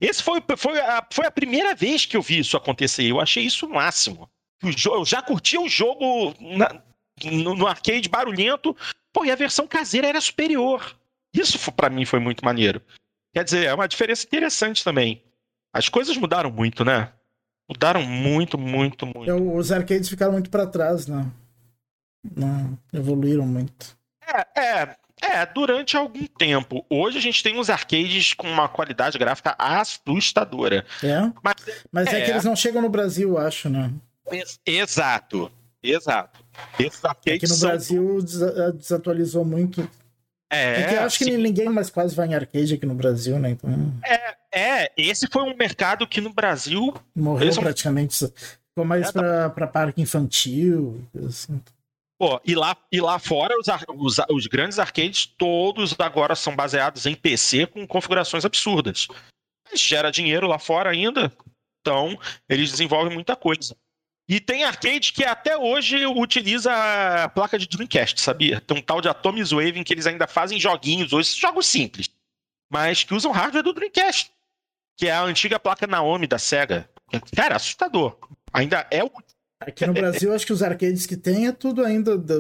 Esse 0.01 0.23
foi, 0.23 0.41
foi, 0.57 0.79
a, 0.79 1.05
foi 1.11 1.27
a 1.27 1.31
primeira 1.31 1.75
vez 1.75 2.05
que 2.05 2.17
eu 2.17 2.23
vi 2.23 2.39
isso 2.41 2.57
acontecer. 2.57 3.05
Eu 3.11 3.21
achei 3.21 3.43
isso 3.45 3.67
o 3.67 3.71
máximo. 3.71 4.31
Eu 4.63 5.05
já 5.05 5.23
curtia 5.23 5.61
o 5.61 5.69
jogo 5.69 6.35
na- 6.39 6.83
no, 7.25 7.55
no 7.55 7.67
arcade 7.67 8.09
barulhento, 8.09 8.77
pô, 9.13 9.25
e 9.25 9.31
a 9.31 9.37
versão 9.37 9.67
caseira 9.67 10.07
era 10.09 10.21
superior. 10.21 10.97
Isso 11.33 11.71
pra 11.73 11.91
mim 11.91 12.05
foi 12.05 12.19
muito 12.19 12.45
maneiro. 12.45 12.81
Quer 13.35 13.45
dizer, 13.45 13.65
é 13.67 13.75
uma 13.75 13.89
diferença 13.89 14.25
interessante 14.27 14.83
também. 14.83 15.23
As 15.73 15.89
coisas 15.89 16.17
mudaram 16.17 16.51
muito, 16.51 16.85
né? 16.85 17.13
Mudaram 17.69 18.03
muito, 18.03 18.57
muito, 18.57 19.07
muito. 19.07 19.29
Eu- 19.29 19.55
os 19.55 19.71
arcades 19.73 20.09
ficaram 20.09 20.33
muito 20.33 20.49
para 20.51 20.67
trás, 20.67 21.07
né? 21.07 21.27
Não 22.35 22.79
evoluíram 22.93 23.47
muito. 23.47 23.97
É, 24.27 24.61
é, 24.61 24.97
é, 25.23 25.47
durante 25.47 25.97
algum 25.97 26.27
tempo. 26.27 26.85
Hoje 26.89 27.19
a 27.19 27.21
gente 27.21 27.43
tem 27.43 27.59
uns 27.59 27.69
arcades 27.71 28.33
com 28.33 28.49
uma 28.51 28.69
qualidade 28.69 29.19
gráfica 29.19 29.55
assustadora. 29.59 30.87
É? 31.03 31.21
Mas, 31.43 31.55
Mas 31.93 32.07
é, 32.09 32.21
É. 32.21 32.25
que 32.25 32.31
eles 32.31 32.45
não 32.45 32.57
chegam 32.57 32.83
no 32.83 32.89
Brasil, 32.89 33.31
eu 33.31 33.39
acho, 33.39 33.69
né? 33.69 33.93
ex- 34.31 34.59
exato, 34.67 35.51
exato. 35.91 36.45
Esses 36.79 37.05
arcades 37.05 37.43
Aqui 37.45 37.49
no 37.49 37.55
são- 37.55 37.69
Brasil 37.69 38.23
desa- 38.23 38.73
desatualizou 38.73 39.45
muito. 39.45 39.89
É, 40.51 40.81
Porque 40.83 40.95
eu 40.95 41.01
acho 41.03 41.19
que 41.19 41.25
sim. 41.25 41.37
ninguém 41.37 41.69
mais 41.69 41.91
quase 41.91 42.15
vai 42.15 42.29
em 42.29 42.35
arcade 42.35 42.75
aqui 42.75 42.87
no 42.87 42.95
Brasil, 42.95 43.39
né? 43.39 43.51
Então 43.51 43.71
é, 44.55 44.91
esse 44.97 45.27
foi 45.27 45.43
um 45.43 45.57
mercado 45.57 46.07
que 46.07 46.21
no 46.21 46.33
Brasil 46.33 46.95
morreu 47.15 47.53
são- 47.53 47.63
praticamente. 47.63 48.17
Ficou 48.17 48.85
mais 48.85 49.09
É, 49.09 49.13
pra, 49.13 49.51
pra 49.51 49.67
parque 49.67 50.01
infantil. 50.01 51.03
Assim. 51.27 51.61
Pô, 52.19 52.41
e 52.45 52.55
lá, 52.55 52.77
e 52.91 53.01
lá 53.01 53.19
fora, 53.19 53.55
os, 53.59 53.67
os, 53.97 54.17
os 54.31 54.47
grandes 54.47 54.79
arcades, 54.79 55.27
todos 55.27 55.95
agora 55.99 56.35
são 56.35 56.55
baseados 56.57 57.05
em 57.07 57.15
PC 57.15 57.67
com 57.67 57.87
configurações 57.87 58.45
absurdas. 58.45 59.09
Mas 59.71 59.81
gera 59.81 60.11
dinheiro 60.13 60.47
lá 60.47 60.59
fora 60.59 60.91
ainda, 60.91 61.31
então 61.81 62.17
eles 62.49 62.71
desenvolvem 62.71 63.13
muita 63.13 63.35
coisa. 63.37 63.77
E 64.29 64.41
tem 64.41 64.65
arcade 64.65 65.13
que 65.13 65.25
até 65.25 65.57
hoje 65.57 66.05
utiliza 66.05 66.73
a 66.73 67.29
placa 67.29 67.57
de 67.59 67.69
Dreamcast, 67.69 68.21
sabia? 68.21 68.61
Tem 68.61 68.77
um 68.77 68.83
tal 68.83 69.01
de 69.01 69.09
Atomic 69.09 69.49
Wave 69.55 69.79
em 69.79 69.85
que 69.85 69.95
eles 69.95 70.07
ainda 70.07 70.27
fazem 70.27 70.59
joguinhos 70.59 71.13
hoje, 71.13 71.39
jogos 71.39 71.67
simples, 71.67 72.11
mas 72.69 73.05
que 73.05 73.15
usam 73.15 73.31
hardware 73.31 73.63
do 73.63 73.73
Dreamcast, 73.73 74.33
que 74.97 75.07
é 75.07 75.13
a 75.13 75.23
antiga 75.23 75.61
placa 75.61 75.87
Naomi 75.87 76.27
da 76.27 76.39
SEGA. 76.39 76.89
Cara, 77.37 77.55
assustador. 77.55 78.17
Ainda 78.53 78.87
é 78.91 79.05
o 79.05 79.11
Aqui 79.61 79.87
no 79.87 79.95
Brasil, 79.95 80.35
acho 80.35 80.45
que 80.45 80.53
os 80.53 80.63
arcades 80.63 81.07
que 81.07 81.17
tem 81.17 81.47
é 81.47 81.53
tudo 81.53 81.83
ainda 81.85 82.19
do, 82.19 82.39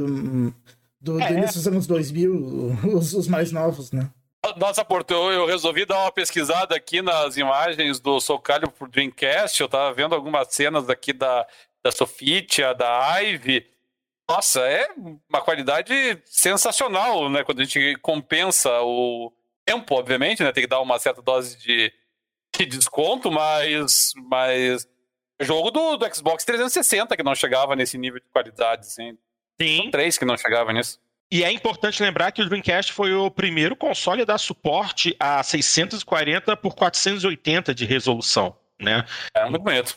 do, 0.50 0.54
do 1.00 1.20
É. 1.20 1.32
início 1.32 1.54
dos 1.54 1.66
anos 1.66 1.86
2000, 1.86 2.78
os, 2.94 3.14
os 3.14 3.26
mais 3.26 3.52
novos, 3.52 3.90
né? 3.90 4.10
Nossa, 4.56 4.84
Porto, 4.84 5.12
eu, 5.12 5.32
eu 5.32 5.46
resolvi 5.46 5.84
dar 5.86 6.02
uma 6.02 6.12
pesquisada 6.12 6.76
aqui 6.76 7.00
nas 7.00 7.36
imagens 7.36 7.98
do 7.98 8.20
Soul 8.20 8.38
Calibur 8.38 8.72
pro 8.72 8.88
Dreamcast. 8.88 9.60
Eu 9.60 9.68
tava 9.68 9.92
vendo 9.94 10.14
algumas 10.14 10.48
cenas 10.54 10.88
aqui 10.88 11.12
da, 11.12 11.46
da 11.86 11.92
Sofitia, 11.92 12.74
da 12.74 13.20
Ivy. 13.20 13.64
Nossa, 14.28 14.60
é 14.60 14.88
uma 15.28 15.40
qualidade 15.40 16.20
sensacional, 16.24 17.30
né? 17.30 17.44
Quando 17.44 17.60
a 17.60 17.64
gente 17.64 17.96
compensa 17.98 18.70
o 18.82 19.32
tempo, 19.64 19.94
obviamente, 19.94 20.42
né? 20.42 20.52
Tem 20.52 20.64
que 20.64 20.68
dar 20.68 20.80
uma 20.80 20.98
certa 20.98 21.22
dose 21.22 21.56
de, 21.58 21.92
de 22.56 22.66
desconto, 22.66 23.30
mas, 23.30 24.12
mas 24.28 24.88
jogo 25.40 25.70
do, 25.70 25.96
do 25.96 26.14
Xbox 26.14 26.44
360 26.44 27.16
que 27.16 27.22
não 27.22 27.36
chegava 27.36 27.76
nesse 27.76 27.96
nível 27.96 28.18
de 28.18 28.26
qualidade, 28.32 28.82
assim. 28.82 29.16
Sim. 29.60 29.82
São 29.82 29.90
três 29.92 30.18
que 30.18 30.24
não 30.24 30.36
chegava 30.36 30.72
nisso. 30.72 30.98
E 31.30 31.44
é 31.44 31.52
importante 31.52 32.02
lembrar 32.02 32.32
que 32.32 32.42
o 32.42 32.48
Dreamcast 32.48 32.92
foi 32.92 33.12
o 33.12 33.30
primeiro 33.30 33.76
console 33.76 34.22
a 34.22 34.24
dar 34.24 34.38
suporte 34.38 35.14
a 35.18 35.42
640 35.42 36.56
por 36.56 36.74
480 36.74 37.74
de 37.74 37.84
resolução, 37.84 38.56
né? 38.80 39.04
É 39.34 39.48
muito 39.48 39.62
bonito. 39.62 39.96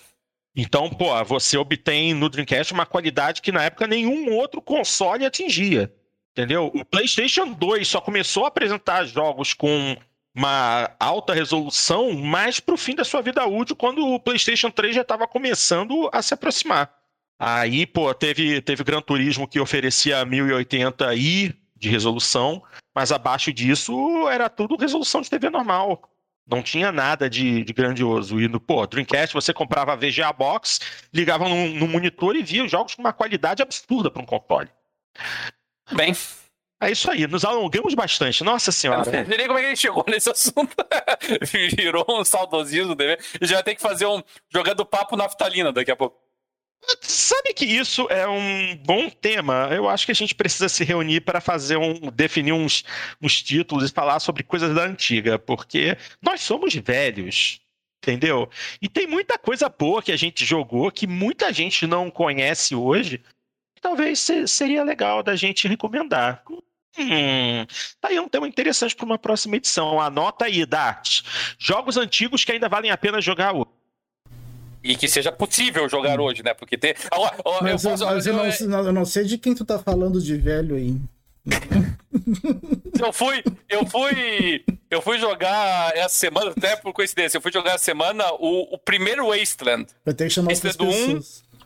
Então, 0.55 0.89
pô, 0.89 1.23
você 1.23 1.57
obtém 1.57 2.13
no 2.13 2.29
Dreamcast 2.29 2.73
uma 2.73 2.85
qualidade 2.85 3.41
que 3.41 3.51
na 3.51 3.63
época 3.63 3.87
nenhum 3.87 4.33
outro 4.35 4.61
console 4.61 5.25
atingia. 5.25 5.93
Entendeu? 6.31 6.71
O 6.73 6.85
PlayStation 6.85 7.53
2 7.53 7.87
só 7.87 7.99
começou 7.99 8.45
a 8.45 8.47
apresentar 8.47 9.05
jogos 9.05 9.53
com 9.53 9.97
uma 10.33 10.91
alta 10.99 11.33
resolução 11.33 12.13
mais 12.13 12.59
pro 12.59 12.77
fim 12.77 12.95
da 12.95 13.03
sua 13.03 13.21
vida 13.21 13.45
útil, 13.45 13.75
quando 13.75 14.05
o 14.05 14.19
PlayStation 14.19 14.69
3 14.69 14.95
já 14.95 15.01
estava 15.01 15.27
começando 15.27 16.09
a 16.13 16.21
se 16.21 16.33
aproximar. 16.33 16.93
Aí, 17.37 17.85
pô, 17.85 18.13
teve, 18.13 18.61
teve 18.61 18.83
Gran 18.83 19.01
Turismo 19.01 19.47
que 19.47 19.59
oferecia 19.59 20.25
1080i 20.25 21.55
de 21.75 21.89
resolução, 21.89 22.61
mas 22.93 23.11
abaixo 23.11 23.51
disso 23.53 24.27
era 24.29 24.49
tudo 24.49 24.75
resolução 24.75 25.21
de 25.21 25.29
TV 25.29 25.49
normal. 25.49 26.09
Não 26.49 26.63
tinha 26.63 26.91
nada 26.91 27.29
de, 27.29 27.63
de 27.63 27.73
grandioso. 27.73 28.39
E 28.39 28.47
no 28.47 28.59
pô, 28.59 28.85
Dreamcast 28.87 29.33
você 29.33 29.53
comprava 29.53 29.93
a 29.93 29.95
VGA 29.95 30.33
Box, 30.33 30.79
ligava 31.13 31.47
no, 31.47 31.67
no 31.69 31.87
monitor 31.87 32.35
e 32.35 32.43
via 32.43 32.63
os 32.63 32.71
jogos 32.71 32.95
com 32.95 33.01
uma 33.01 33.13
qualidade 33.13 33.61
absurda 33.61 34.09
para 34.09 34.21
um 34.21 34.25
console. 34.25 34.69
Bem, 35.91 36.13
é 36.81 36.91
isso 36.91 37.11
aí, 37.11 37.27
nos 37.27 37.43
alongamos 37.43 37.93
bastante, 37.93 38.41
nossa 38.43 38.71
senhora. 38.71 39.01
Eu 39.01 39.05
não 39.05 39.25
sei 39.25 39.37
nem 39.37 39.47
como 39.47 39.59
é 39.59 39.61
que 39.61 39.67
a 39.67 39.69
gente 39.69 39.81
chegou 39.81 40.05
nesse 40.07 40.29
assunto. 40.29 40.75
Virou 41.75 42.05
um 42.09 42.23
saudosismo 42.23 42.95
gente 43.41 43.53
vai 43.53 43.63
ter 43.63 43.75
que 43.75 43.81
fazer 43.81 44.05
um 44.05 44.23
jogando 44.49 44.85
papo 44.85 45.17
naftalina 45.17 45.73
daqui 45.73 45.91
a 45.91 45.95
pouco. 45.95 46.28
Sabe 47.01 47.53
que 47.53 47.65
isso 47.65 48.07
é 48.09 48.27
um 48.27 48.75
bom 48.77 49.09
tema? 49.09 49.69
Eu 49.71 49.87
acho 49.87 50.05
que 50.05 50.11
a 50.11 50.15
gente 50.15 50.33
precisa 50.33 50.69
se 50.69 50.83
reunir 50.83 51.21
para 51.21 51.41
fazer 51.41 51.77
um. 51.77 52.09
definir 52.11 52.53
uns, 52.53 52.83
uns 53.21 53.41
títulos 53.43 53.89
e 53.89 53.93
falar 53.93 54.19
sobre 54.19 54.43
coisas 54.43 54.73
da 54.73 54.83
antiga, 54.83 55.37
porque 55.37 55.97
nós 56.21 56.41
somos 56.41 56.73
velhos. 56.75 57.61
Entendeu? 58.01 58.49
E 58.81 58.87
tem 58.87 59.05
muita 59.05 59.37
coisa 59.37 59.67
boa 59.67 60.01
que 60.01 60.11
a 60.11 60.17
gente 60.17 60.45
jogou 60.45 60.89
que 60.89 61.05
muita 61.05 61.51
gente 61.51 61.85
não 61.85 62.09
conhece 62.09 62.73
hoje. 62.73 63.21
Talvez 63.81 64.25
seria 64.47 64.83
legal 64.83 65.21
da 65.21 65.35
gente 65.35 65.67
recomendar. 65.67 66.41
Hum, 66.97 67.65
tá 67.99 68.07
aí 68.07 68.19
um 68.19 68.27
tema 68.27 68.47
interessante 68.47 68.95
para 68.95 69.05
uma 69.05 69.17
próxima 69.17 69.57
edição. 69.57 69.99
Anota 69.99 70.45
aí, 70.45 70.65
Dart. 70.65 71.21
Jogos 71.57 71.97
antigos 71.97 72.45
que 72.45 72.53
ainda 72.53 72.69
valem 72.69 72.89
a 72.89 72.97
pena 72.97 73.21
jogar 73.21 73.53
hoje 73.53 73.78
e 74.83 74.95
que 74.95 75.07
seja 75.07 75.31
possível 75.31 75.87
jogar 75.89 76.19
hoje, 76.19 76.43
né? 76.43 76.53
Porque 76.53 76.77
tem. 76.77 76.93
mas, 77.61 77.83
eu, 77.83 77.91
posso, 77.91 78.05
mas 78.05 78.25
eu, 78.25 78.33
não, 78.33 78.85
eu, 78.85 78.93
não, 78.93 79.05
sei 79.05 79.23
de 79.25 79.37
quem 79.37 79.53
tu 79.53 79.65
tá 79.65 79.79
falando 79.79 80.21
de 80.21 80.37
velho 80.37 80.75
aí. 80.75 80.95
eu 83.01 83.11
fui, 83.11 83.43
eu 83.67 83.85
fui, 83.85 84.63
eu 84.89 85.01
fui 85.01 85.17
jogar 85.17 85.95
essa 85.95 86.15
semana, 86.15 86.51
até 86.51 86.75
por 86.75 86.93
coincidência, 86.93 87.37
eu 87.37 87.41
fui 87.41 87.51
jogar 87.51 87.71
essa 87.71 87.83
semana 87.83 88.25
o, 88.33 88.75
o 88.75 88.77
primeiro 88.77 89.27
Wasteland. 89.27 89.87
Eu 90.05 90.13
tenho 90.13 90.29
que 90.29 90.35
chamar 90.35 90.49
Wasteland 90.49 90.83
1, 90.83 91.21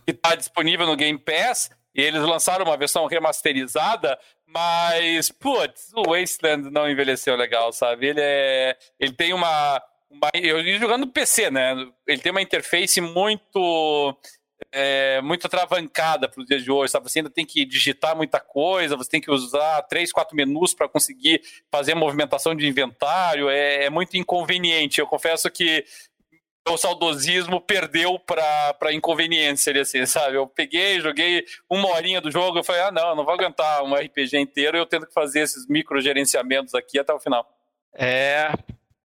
que 0.05 0.13
tá 0.13 0.35
disponível 0.35 0.85
no 0.85 0.95
Game 0.95 1.17
Pass, 1.17 1.69
e 1.93 2.01
eles 2.01 2.21
lançaram 2.21 2.65
uma 2.65 2.77
versão 2.77 3.05
remasterizada, 3.05 4.17
mas, 4.47 5.31
putz, 5.31 5.91
o 5.95 6.11
Wasteland 6.11 6.69
não 6.69 6.89
envelheceu 6.89 7.35
legal, 7.35 7.73
sabe? 7.73 8.07
Ele 8.07 8.21
é. 8.21 8.77
Ele 8.99 9.11
tem 9.11 9.33
uma 9.33 9.81
eu 10.33 10.79
jogando 10.79 11.05
no 11.05 11.11
PC, 11.11 11.51
né? 11.51 11.75
Ele 12.07 12.21
tem 12.21 12.31
uma 12.31 12.41
interface 12.41 12.99
muito 13.01 14.17
é, 14.71 15.21
muito 15.21 15.47
travancada 15.49 16.27
para 16.27 16.41
os 16.41 16.47
dias 16.47 16.63
de 16.63 16.71
hoje, 16.71 16.91
sabe? 16.91 17.09
Você 17.09 17.19
ainda 17.19 17.29
tem 17.29 17.45
que 17.45 17.65
digitar 17.65 18.15
muita 18.15 18.39
coisa, 18.39 18.95
você 18.95 19.09
tem 19.09 19.21
que 19.21 19.31
usar 19.31 19.81
três, 19.83 20.11
quatro 20.11 20.35
menus 20.35 20.73
para 20.73 20.87
conseguir 20.87 21.41
fazer 21.71 21.93
a 21.93 21.95
movimentação 21.95 22.55
de 22.55 22.67
inventário, 22.67 23.49
é, 23.49 23.85
é, 23.85 23.89
muito 23.89 24.15
inconveniente. 24.17 24.99
Eu 24.99 25.07
confesso 25.07 25.49
que 25.49 25.85
o 26.67 26.77
saudosismo 26.77 27.59
perdeu 27.59 28.17
para 28.17 28.93
inconveniência, 28.93 29.71
ali, 29.71 29.81
assim, 29.81 30.05
sabe? 30.05 30.37
Eu 30.37 30.47
peguei, 30.47 30.99
joguei 31.01 31.45
uma 31.69 31.89
horinha 31.89 32.21
do 32.21 32.31
jogo, 32.31 32.59
eu 32.59 32.63
falei, 32.63 32.81
ah, 32.81 32.91
não, 32.91 33.15
não 33.15 33.25
vou 33.25 33.33
aguentar 33.33 33.83
um 33.83 33.93
RPG 33.93 34.37
inteiro, 34.37 34.77
eu 34.77 34.85
tendo 34.85 35.05
que 35.05 35.13
fazer 35.13 35.41
esses 35.41 35.67
micro 35.67 35.99
gerenciamentos 35.99 36.73
aqui 36.73 36.97
até 36.97 37.13
o 37.13 37.19
final. 37.19 37.47
É, 37.93 38.51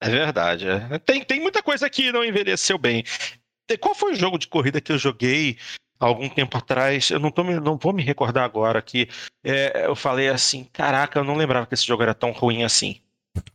é 0.00 0.08
verdade. 0.08 0.66
É. 0.68 0.98
Tem, 0.98 1.22
tem 1.22 1.40
muita 1.40 1.62
coisa 1.62 1.88
que 1.90 2.10
não 2.10 2.24
envelheceu 2.24 2.78
bem. 2.78 3.04
Qual 3.80 3.94
foi 3.94 4.12
o 4.12 4.16
jogo 4.16 4.38
de 4.38 4.48
corrida 4.48 4.80
que 4.80 4.90
eu 4.90 4.98
joguei 4.98 5.58
algum 5.98 6.28
tempo 6.28 6.56
atrás? 6.56 7.10
Eu 7.10 7.20
não, 7.20 7.30
tô, 7.30 7.44
não 7.44 7.76
vou 7.76 7.92
me 7.92 8.02
recordar 8.02 8.44
agora 8.44 8.82
que 8.82 9.08
é, 9.44 9.86
eu 9.86 9.94
falei 9.94 10.28
assim: 10.28 10.64
caraca, 10.72 11.20
eu 11.20 11.24
não 11.24 11.36
lembrava 11.36 11.66
que 11.66 11.74
esse 11.74 11.86
jogo 11.86 12.02
era 12.02 12.14
tão 12.14 12.32
ruim 12.32 12.64
assim. 12.64 13.00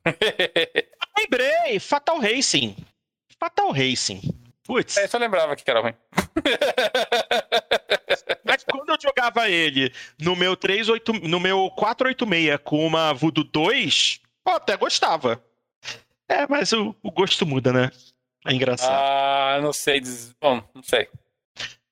Lembrei! 1.17 1.79
Fatal 1.79 2.19
Racing. 2.19 2.75
Fatal 3.39 3.71
Racing. 3.71 4.21
Putz. 4.63 4.97
É, 4.97 5.07
só 5.07 5.17
lembrava 5.17 5.55
que 5.55 5.69
era 5.69 5.81
ruim. 5.81 5.93
Mas 8.43 8.63
quando 8.63 8.89
eu 8.89 8.97
jogava 9.01 9.49
ele 9.49 9.91
no 10.19 10.35
meu 10.35 10.55
38, 10.55 11.13
no 11.27 11.39
meu 11.39 11.69
486 11.71 12.59
com 12.63 12.85
uma 12.85 13.13
Voodoo 13.13 13.43
2, 13.43 14.21
eu 14.47 14.53
até 14.53 14.75
gostava. 14.75 15.41
É, 16.29 16.47
mas 16.47 16.73
o, 16.73 16.95
o 17.03 17.11
gosto 17.11 17.45
muda, 17.45 17.71
né? 17.71 17.91
É 18.45 18.53
engraçado. 18.53 18.91
Ah, 18.91 19.59
não 19.61 19.73
sei. 19.73 20.01
Bom, 20.39 20.63
não 20.73 20.83
sei. 20.83 21.07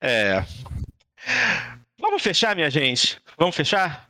É. 0.00 0.44
Vamos 1.98 2.22
fechar, 2.22 2.54
minha 2.54 2.70
gente? 2.70 3.20
Vamos 3.38 3.56
fechar? 3.56 4.08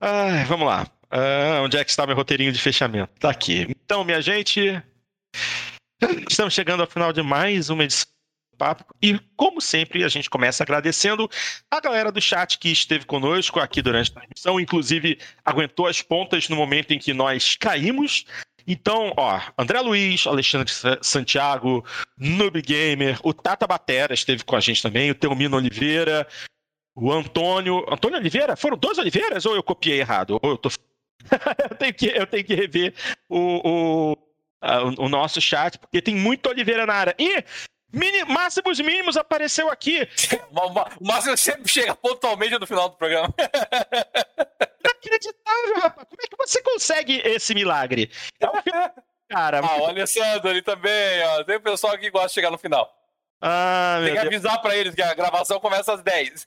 Ah, 0.00 0.44
vamos 0.46 0.66
lá. 0.66 0.90
Ah, 1.10 1.60
onde 1.62 1.76
é 1.76 1.84
que 1.84 1.90
está 1.90 2.06
meu 2.06 2.16
roteirinho 2.16 2.52
de 2.52 2.60
fechamento? 2.60 3.12
Tá 3.18 3.30
aqui. 3.30 3.66
Então, 3.84 4.04
minha 4.04 4.22
gente, 4.22 4.82
estamos 6.28 6.54
chegando 6.54 6.80
ao 6.80 6.86
final 6.86 7.12
de 7.12 7.22
mais 7.22 7.68
uma 7.68 7.84
edição 7.84 8.06
do 8.52 8.56
Papo. 8.56 8.84
E, 9.02 9.18
como 9.36 9.60
sempre, 9.60 10.04
a 10.04 10.08
gente 10.08 10.30
começa 10.30 10.62
agradecendo 10.62 11.28
a 11.70 11.80
galera 11.80 12.10
do 12.10 12.20
chat 12.20 12.58
que 12.58 12.70
esteve 12.70 13.04
conosco 13.04 13.60
aqui 13.60 13.82
durante 13.82 14.10
a 14.10 14.14
transmissão, 14.14 14.58
inclusive 14.60 15.18
aguentou 15.44 15.86
as 15.86 16.00
pontas 16.00 16.48
no 16.48 16.56
momento 16.56 16.92
em 16.92 16.98
que 16.98 17.12
nós 17.12 17.56
caímos. 17.56 18.24
Então, 18.72 19.12
ó, 19.16 19.40
André 19.58 19.80
Luiz, 19.80 20.28
Alexandre 20.28 20.72
Santiago, 21.02 21.84
Noob 22.16 22.62
Gamer, 22.62 23.18
o 23.24 23.34
Tata 23.34 23.66
Batera 23.66 24.14
esteve 24.14 24.44
com 24.44 24.54
a 24.54 24.60
gente 24.60 24.80
também, 24.80 25.10
o 25.10 25.14
Teomino 25.14 25.56
Oliveira, 25.56 26.24
o 26.94 27.10
Antônio. 27.10 27.84
Antônio 27.92 28.18
Oliveira? 28.18 28.54
Foram 28.54 28.76
dois 28.76 28.96
Oliveiras 28.96 29.44
ou 29.44 29.56
eu 29.56 29.62
copiei 29.64 29.98
errado? 29.98 30.38
Ou 30.40 30.50
eu 30.50 30.56
tô. 30.56 30.68
eu, 31.68 31.76
tenho 31.76 31.94
que, 31.94 32.06
eu 32.06 32.26
tenho 32.28 32.44
que 32.44 32.54
rever 32.54 32.94
o, 33.28 34.12
o, 34.12 34.16
a, 34.60 34.82
o 34.84 35.08
nosso 35.08 35.40
chat, 35.40 35.76
porque 35.76 36.00
tem 36.00 36.14
muito 36.14 36.48
Oliveira 36.48 36.86
na 36.86 36.94
área. 36.94 37.16
E 37.18 37.44
Mini, 37.92 38.24
Máximos 38.24 38.78
Mínimos 38.78 39.16
apareceu 39.16 39.68
aqui. 39.68 40.06
o 41.00 41.04
Máximo 41.04 41.36
sempre 41.36 41.68
chega 41.72 41.94
pontualmente 41.96 42.56
no 42.56 42.66
final 42.68 42.88
do 42.88 42.96
programa. 42.96 43.34
Inacreditável, 45.02 45.74
rapaz. 45.80 46.08
Como 46.08 46.22
é 46.22 46.26
que 46.26 46.36
você 46.36 46.62
consegue 46.62 47.22
esse 47.24 47.54
milagre? 47.54 48.10
É 48.40 48.48
um 48.48 48.52
Cara, 49.30 49.60
ah, 49.60 49.82
o 49.82 49.86
Alessandro 49.86 50.50
ali 50.50 50.60
também, 50.60 51.22
ó. 51.22 51.44
Tem 51.44 51.54
o 51.56 51.60
pessoal 51.60 51.96
que 51.96 52.10
gosta 52.10 52.26
de 52.28 52.34
chegar 52.34 52.50
no 52.50 52.58
final. 52.58 52.92
Ah, 53.40 54.00
Tem 54.04 54.12
que 54.12 54.18
avisar 54.18 54.52
Deus. 54.54 54.62
pra 54.62 54.76
eles 54.76 54.94
que 54.94 55.02
a 55.02 55.14
gravação 55.14 55.60
começa 55.60 55.94
às 55.94 56.02
10. 56.02 56.44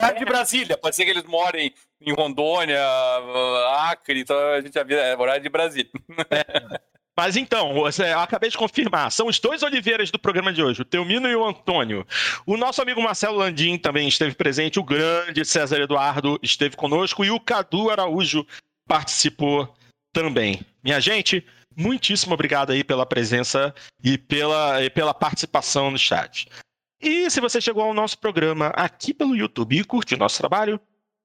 Horário 0.00 0.18
de 0.18 0.24
Brasília, 0.24 0.78
pode 0.78 0.94
ser 0.94 1.04
que 1.04 1.10
eles 1.10 1.24
morem 1.24 1.74
em 2.00 2.12
Rondônia, 2.12 2.80
Acre, 3.90 4.20
então 4.20 4.38
a 4.38 4.60
gente 4.60 4.78
avisa, 4.78 5.00
é 5.00 5.16
horário 5.16 5.42
de 5.42 5.48
Brasília. 5.48 5.90
É. 6.30 6.80
Mas 7.16 7.36
então, 7.36 7.72
eu 7.76 8.18
acabei 8.18 8.50
de 8.50 8.58
confirmar, 8.58 9.10
são 9.12 9.28
os 9.28 9.38
dois 9.38 9.62
Oliveiras 9.62 10.10
do 10.10 10.18
programa 10.18 10.52
de 10.52 10.62
hoje, 10.62 10.82
o 10.82 10.84
Teomino 10.84 11.28
e 11.28 11.36
o 11.36 11.46
Antônio. 11.46 12.04
O 12.44 12.56
nosso 12.56 12.82
amigo 12.82 13.00
Marcelo 13.00 13.38
Landim 13.38 13.78
também 13.78 14.08
esteve 14.08 14.34
presente, 14.34 14.80
o 14.80 14.84
grande 14.84 15.44
César 15.44 15.80
Eduardo 15.80 16.38
esteve 16.42 16.76
conosco 16.76 17.24
e 17.24 17.30
o 17.30 17.38
Cadu 17.38 17.88
Araújo 17.88 18.44
participou 18.88 19.72
também. 20.12 20.60
Minha 20.82 21.00
gente, 21.00 21.46
muitíssimo 21.76 22.34
obrigado 22.34 22.72
aí 22.72 22.82
pela 22.82 23.06
presença 23.06 23.72
e 24.02 24.18
pela, 24.18 24.82
e 24.82 24.90
pela 24.90 25.14
participação 25.14 25.92
no 25.92 25.98
chat. 25.98 26.48
E 27.00 27.30
se 27.30 27.40
você 27.40 27.60
chegou 27.60 27.84
ao 27.84 27.94
nosso 27.94 28.18
programa 28.18 28.68
aqui 28.68 29.14
pelo 29.14 29.36
YouTube 29.36 29.78
e 29.78 29.84
curte 29.84 30.14
o 30.14 30.18
nosso 30.18 30.38
trabalho, 30.38 30.80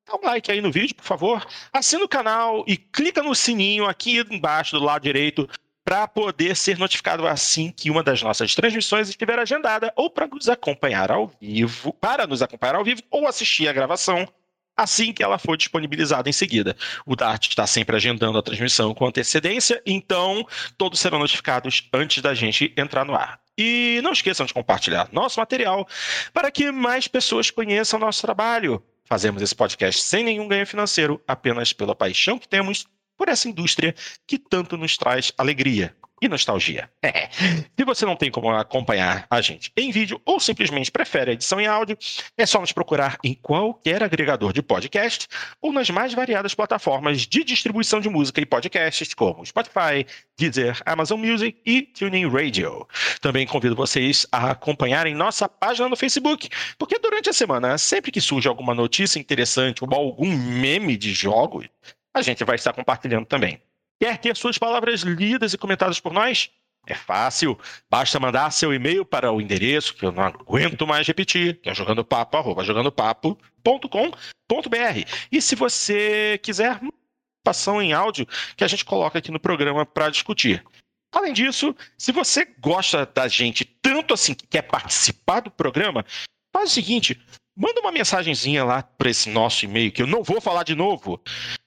dá 0.08 0.16
um 0.16 0.24
like 0.24 0.52
aí 0.52 0.62
no 0.62 0.72
vídeo, 0.72 0.96
por 0.96 1.06
favor. 1.06 1.48
Assina 1.74 2.04
o 2.04 2.10
canal 2.10 2.64
e 2.68 2.78
clica 2.78 3.24
no 3.24 3.34
sininho 3.34 3.88
aqui 3.88 4.20
embaixo 4.30 4.78
do 4.78 4.86
lado 4.86 5.02
direito 5.02 5.50
para 5.90 6.08
poder 6.08 6.56
ser 6.56 6.78
notificado 6.78 7.26
assim 7.26 7.74
que 7.76 7.90
uma 7.90 8.04
das 8.04 8.22
nossas 8.22 8.54
transmissões 8.54 9.10
estiver 9.10 9.40
agendada 9.40 9.92
ou 9.96 10.08
para 10.08 10.28
nos 10.28 10.48
acompanhar 10.48 11.12
ao 11.12 11.32
vivo, 11.42 11.92
para 11.94 12.28
nos 12.28 12.44
acompanhar 12.44 12.76
ao 12.76 12.84
vivo 12.84 13.02
ou 13.10 13.28
assistir 13.28 13.68
a 13.68 13.74
gravação 13.74 14.28
assim 14.78 15.12
que 15.12 15.24
ela 15.24 15.40
for 15.40 15.58
disponibilizada 15.58 16.30
em 16.30 16.32
seguida. 16.32 16.78
O 17.08 17.16
Dart 17.16 17.48
está 17.48 17.66
sempre 17.66 17.96
agendando 17.96 18.38
a 18.38 18.44
transmissão 18.44 18.94
com 18.94 19.08
antecedência, 19.08 19.82
então 19.84 20.46
todos 20.78 21.00
serão 21.00 21.18
notificados 21.18 21.90
antes 21.92 22.22
da 22.22 22.36
gente 22.36 22.72
entrar 22.78 23.04
no 23.04 23.16
ar. 23.16 23.40
E 23.58 24.00
não 24.04 24.12
esqueçam 24.12 24.46
de 24.46 24.54
compartilhar 24.54 25.10
nosso 25.12 25.40
material 25.40 25.88
para 26.32 26.52
que 26.52 26.72
mais 26.72 27.08
pessoas 27.08 27.50
conheçam 27.50 28.00
nosso 28.00 28.22
trabalho. 28.22 28.80
Fazemos 29.06 29.42
esse 29.42 29.56
podcast 29.56 30.04
sem 30.04 30.24
nenhum 30.24 30.48
ganho 30.48 30.68
financeiro, 30.68 31.20
apenas 31.28 31.74
pela 31.74 31.96
paixão 31.96 32.38
que 32.38 32.48
temos 32.48 32.86
por 33.20 33.28
essa 33.28 33.50
indústria 33.50 33.94
que 34.26 34.40
tanto 34.40 34.78
nos 34.78 34.96
traz 34.98 35.34
alegria. 35.38 35.94
e 36.22 36.28
nostalgia. 36.28 36.90
É. 37.02 37.30
Se 37.78 37.86
você 37.86 38.06
não 38.06 38.16
tem 38.16 38.30
como 38.30 38.50
acompanhar 38.50 39.26
a 39.30 39.42
gente 39.42 39.72
em 39.78 39.92
vídeo 39.92 40.22
ou 40.26 40.40
simplesmente 40.40 40.92
prefere 40.92 41.32
a 41.32 41.34
edição 41.34 41.60
em 41.60 41.68
áudio, 41.68 41.98
é 42.38 42.46
só 42.46 42.60
nos 42.60 42.72
procurar 42.72 43.18
em 43.24 43.34
qualquer 43.34 44.04
agregador 44.04 44.52
de 44.52 44.62
podcast 44.62 45.28
ou 45.62 45.72
nas 45.72 45.90
mais 45.90 46.14
variadas 46.14 46.54
plataformas 46.54 47.22
de 47.22 47.44
distribuição 47.44 48.00
de 48.00 48.10
música 48.10 48.42
e 48.42 48.46
podcasts, 48.46 49.14
como 49.14 49.46
Spotify, 49.46 50.06
Deezer, 50.38 50.82
Amazon 50.86 51.20
Music 51.20 51.58
e 51.66 51.84
TuneIn 51.84 52.30
Radio. 52.30 52.88
Também 53.22 53.48
convido 53.48 53.76
vocês 53.76 54.26
a 54.32 54.52
acompanharem 54.52 55.16
nossa 55.16 55.48
página 55.48 55.88
no 55.88 55.96
Facebook, 55.96 56.50
porque 56.78 57.00
durante 57.00 57.30
a 57.30 57.34
semana, 57.34 57.78
sempre 57.78 58.12
que 58.12 58.22
surge 58.22 58.48
alguma 58.48 58.74
notícia 58.74 59.20
interessante 59.20 59.84
ou 59.84 59.94
algum 59.94 60.36
meme 60.36 60.98
de 60.98 61.14
jogos, 61.14 61.68
a 62.16 62.22
gente 62.22 62.44
vai 62.44 62.56
estar 62.56 62.74
compartilhando 62.74 63.26
também. 63.26 63.62
Quer 64.02 64.18
ter 64.18 64.36
suas 64.36 64.58
palavras 64.58 65.02
lidas 65.02 65.54
e 65.54 65.58
comentadas 65.58 66.00
por 66.00 66.14
nós? 66.14 66.50
É 66.88 66.96
fácil, 66.96 67.60
basta 67.90 68.20
mandar 68.20 68.52
seu 68.52 68.74
e-mail 68.74 69.06
para 69.06 69.32
o 69.32 69.42
endereço 69.42 69.94
que 69.94 70.06
eu 70.06 70.12
não 70.12 70.24
aguento 70.24 70.88
mais 70.88 71.06
repetir, 71.06 71.60
que 71.62 71.70
é 71.70 71.76
jogandopapo, 71.76 72.64
jogandopapo.com.br. 72.64 73.38
E 75.32 75.42
se 75.42 75.56
você 75.56 76.40
quiser, 76.42 76.80
participação 77.50 77.82
em 77.82 77.94
áudio 77.94 78.28
que 78.56 78.64
a 78.64 78.68
gente 78.68 78.86
coloca 78.86 79.20
aqui 79.20 79.32
no 79.32 79.40
programa 79.40 79.86
para 79.86 80.10
discutir. 80.10 80.64
Além 81.12 81.34
disso, 81.34 81.76
se 81.98 82.12
você 82.12 82.46
gosta 82.60 83.06
da 83.06 83.28
gente 83.28 83.66
tanto 83.66 84.14
assim 84.14 84.34
que 84.34 84.46
quer 84.46 84.62
participar 84.62 85.40
do 85.42 85.50
programa, 85.50 86.06
faz 86.54 86.72
o 86.72 86.74
seguinte, 86.74 87.20
manda 87.60 87.82
uma 87.82 87.92
mensagenzinha 87.92 88.64
lá 88.64 88.82
para 88.82 89.10
esse 89.10 89.30
nosso 89.30 89.66
e-mail 89.66 89.92
que 89.92 90.02
eu 90.02 90.08
não 90.08 90.24
vou 90.24 90.40
falar 90.40 90.64
de 90.64 90.74
novo 90.74 91.22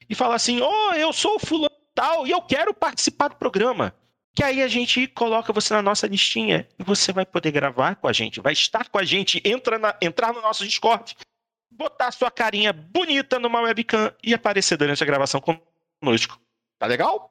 e 0.09 0.14
fala 0.14 0.35
assim: 0.35 0.60
"Oh, 0.62 0.94
eu 0.94 1.12
sou 1.12 1.39
fulano 1.39 1.82
tal, 1.94 2.27
e 2.27 2.31
eu 2.31 2.40
quero 2.43 2.74
participar 2.74 3.28
do 3.28 3.36
programa. 3.36 3.94
Que 4.35 4.43
aí 4.43 4.62
a 4.62 4.69
gente 4.69 5.06
coloca 5.09 5.52
você 5.52 5.74
na 5.74 5.82
nossa 5.82 6.06
listinha 6.06 6.66
e 6.78 6.82
você 6.82 7.12
vai 7.12 7.27
poder 7.27 7.51
gravar 7.51 7.97
com 7.97 8.09
a 8.09 8.12
gente, 8.12 8.40
vai 8.40 8.55
estar 8.55 8.89
com 8.89 8.98
a 8.98 9.05
gente, 9.05 9.43
entra 9.44 9.78
na, 9.78 9.94
entrar 10.01 10.32
no 10.32 10.40
nosso 10.40 10.64
Discord, 10.64 11.14
botar 11.70 12.10
sua 12.12 12.31
carinha 12.31 12.73
bonita 12.73 13.39
numa 13.39 13.60
webcam 13.60 14.10
e 14.23 14.32
aparecer 14.32 14.78
durante 14.78 15.02
a 15.02 15.06
gravação 15.06 15.40
conosco. 15.40 16.40
Tá 16.78 16.86
legal? 16.86 17.31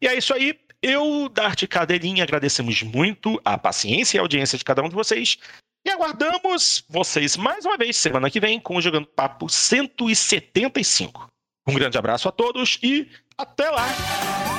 E 0.00 0.06
é 0.06 0.14
isso 0.14 0.34
aí. 0.34 0.60
Eu, 0.82 1.30
Dart 1.30 1.66
Cadelinha, 1.66 2.22
agradecemos 2.22 2.82
muito 2.82 3.40
a 3.42 3.56
paciência 3.56 4.18
e 4.18 4.20
a 4.20 4.22
audiência 4.22 4.58
de 4.58 4.64
cada 4.64 4.82
um 4.82 4.88
de 4.90 4.94
vocês. 4.94 5.38
E 5.86 5.90
aguardamos 5.90 6.82
vocês 6.88 7.36
mais 7.36 7.66
uma 7.66 7.76
vez 7.76 7.98
semana 7.98 8.30
que 8.30 8.40
vem 8.40 8.58
com 8.58 8.76
o 8.76 8.80
Jogando 8.80 9.06
Papo 9.06 9.50
175. 9.50 11.28
Um 11.66 11.74
grande 11.74 11.98
abraço 11.98 12.26
a 12.26 12.32
todos 12.32 12.78
e 12.82 13.06
até 13.36 13.68
lá! 13.70 14.53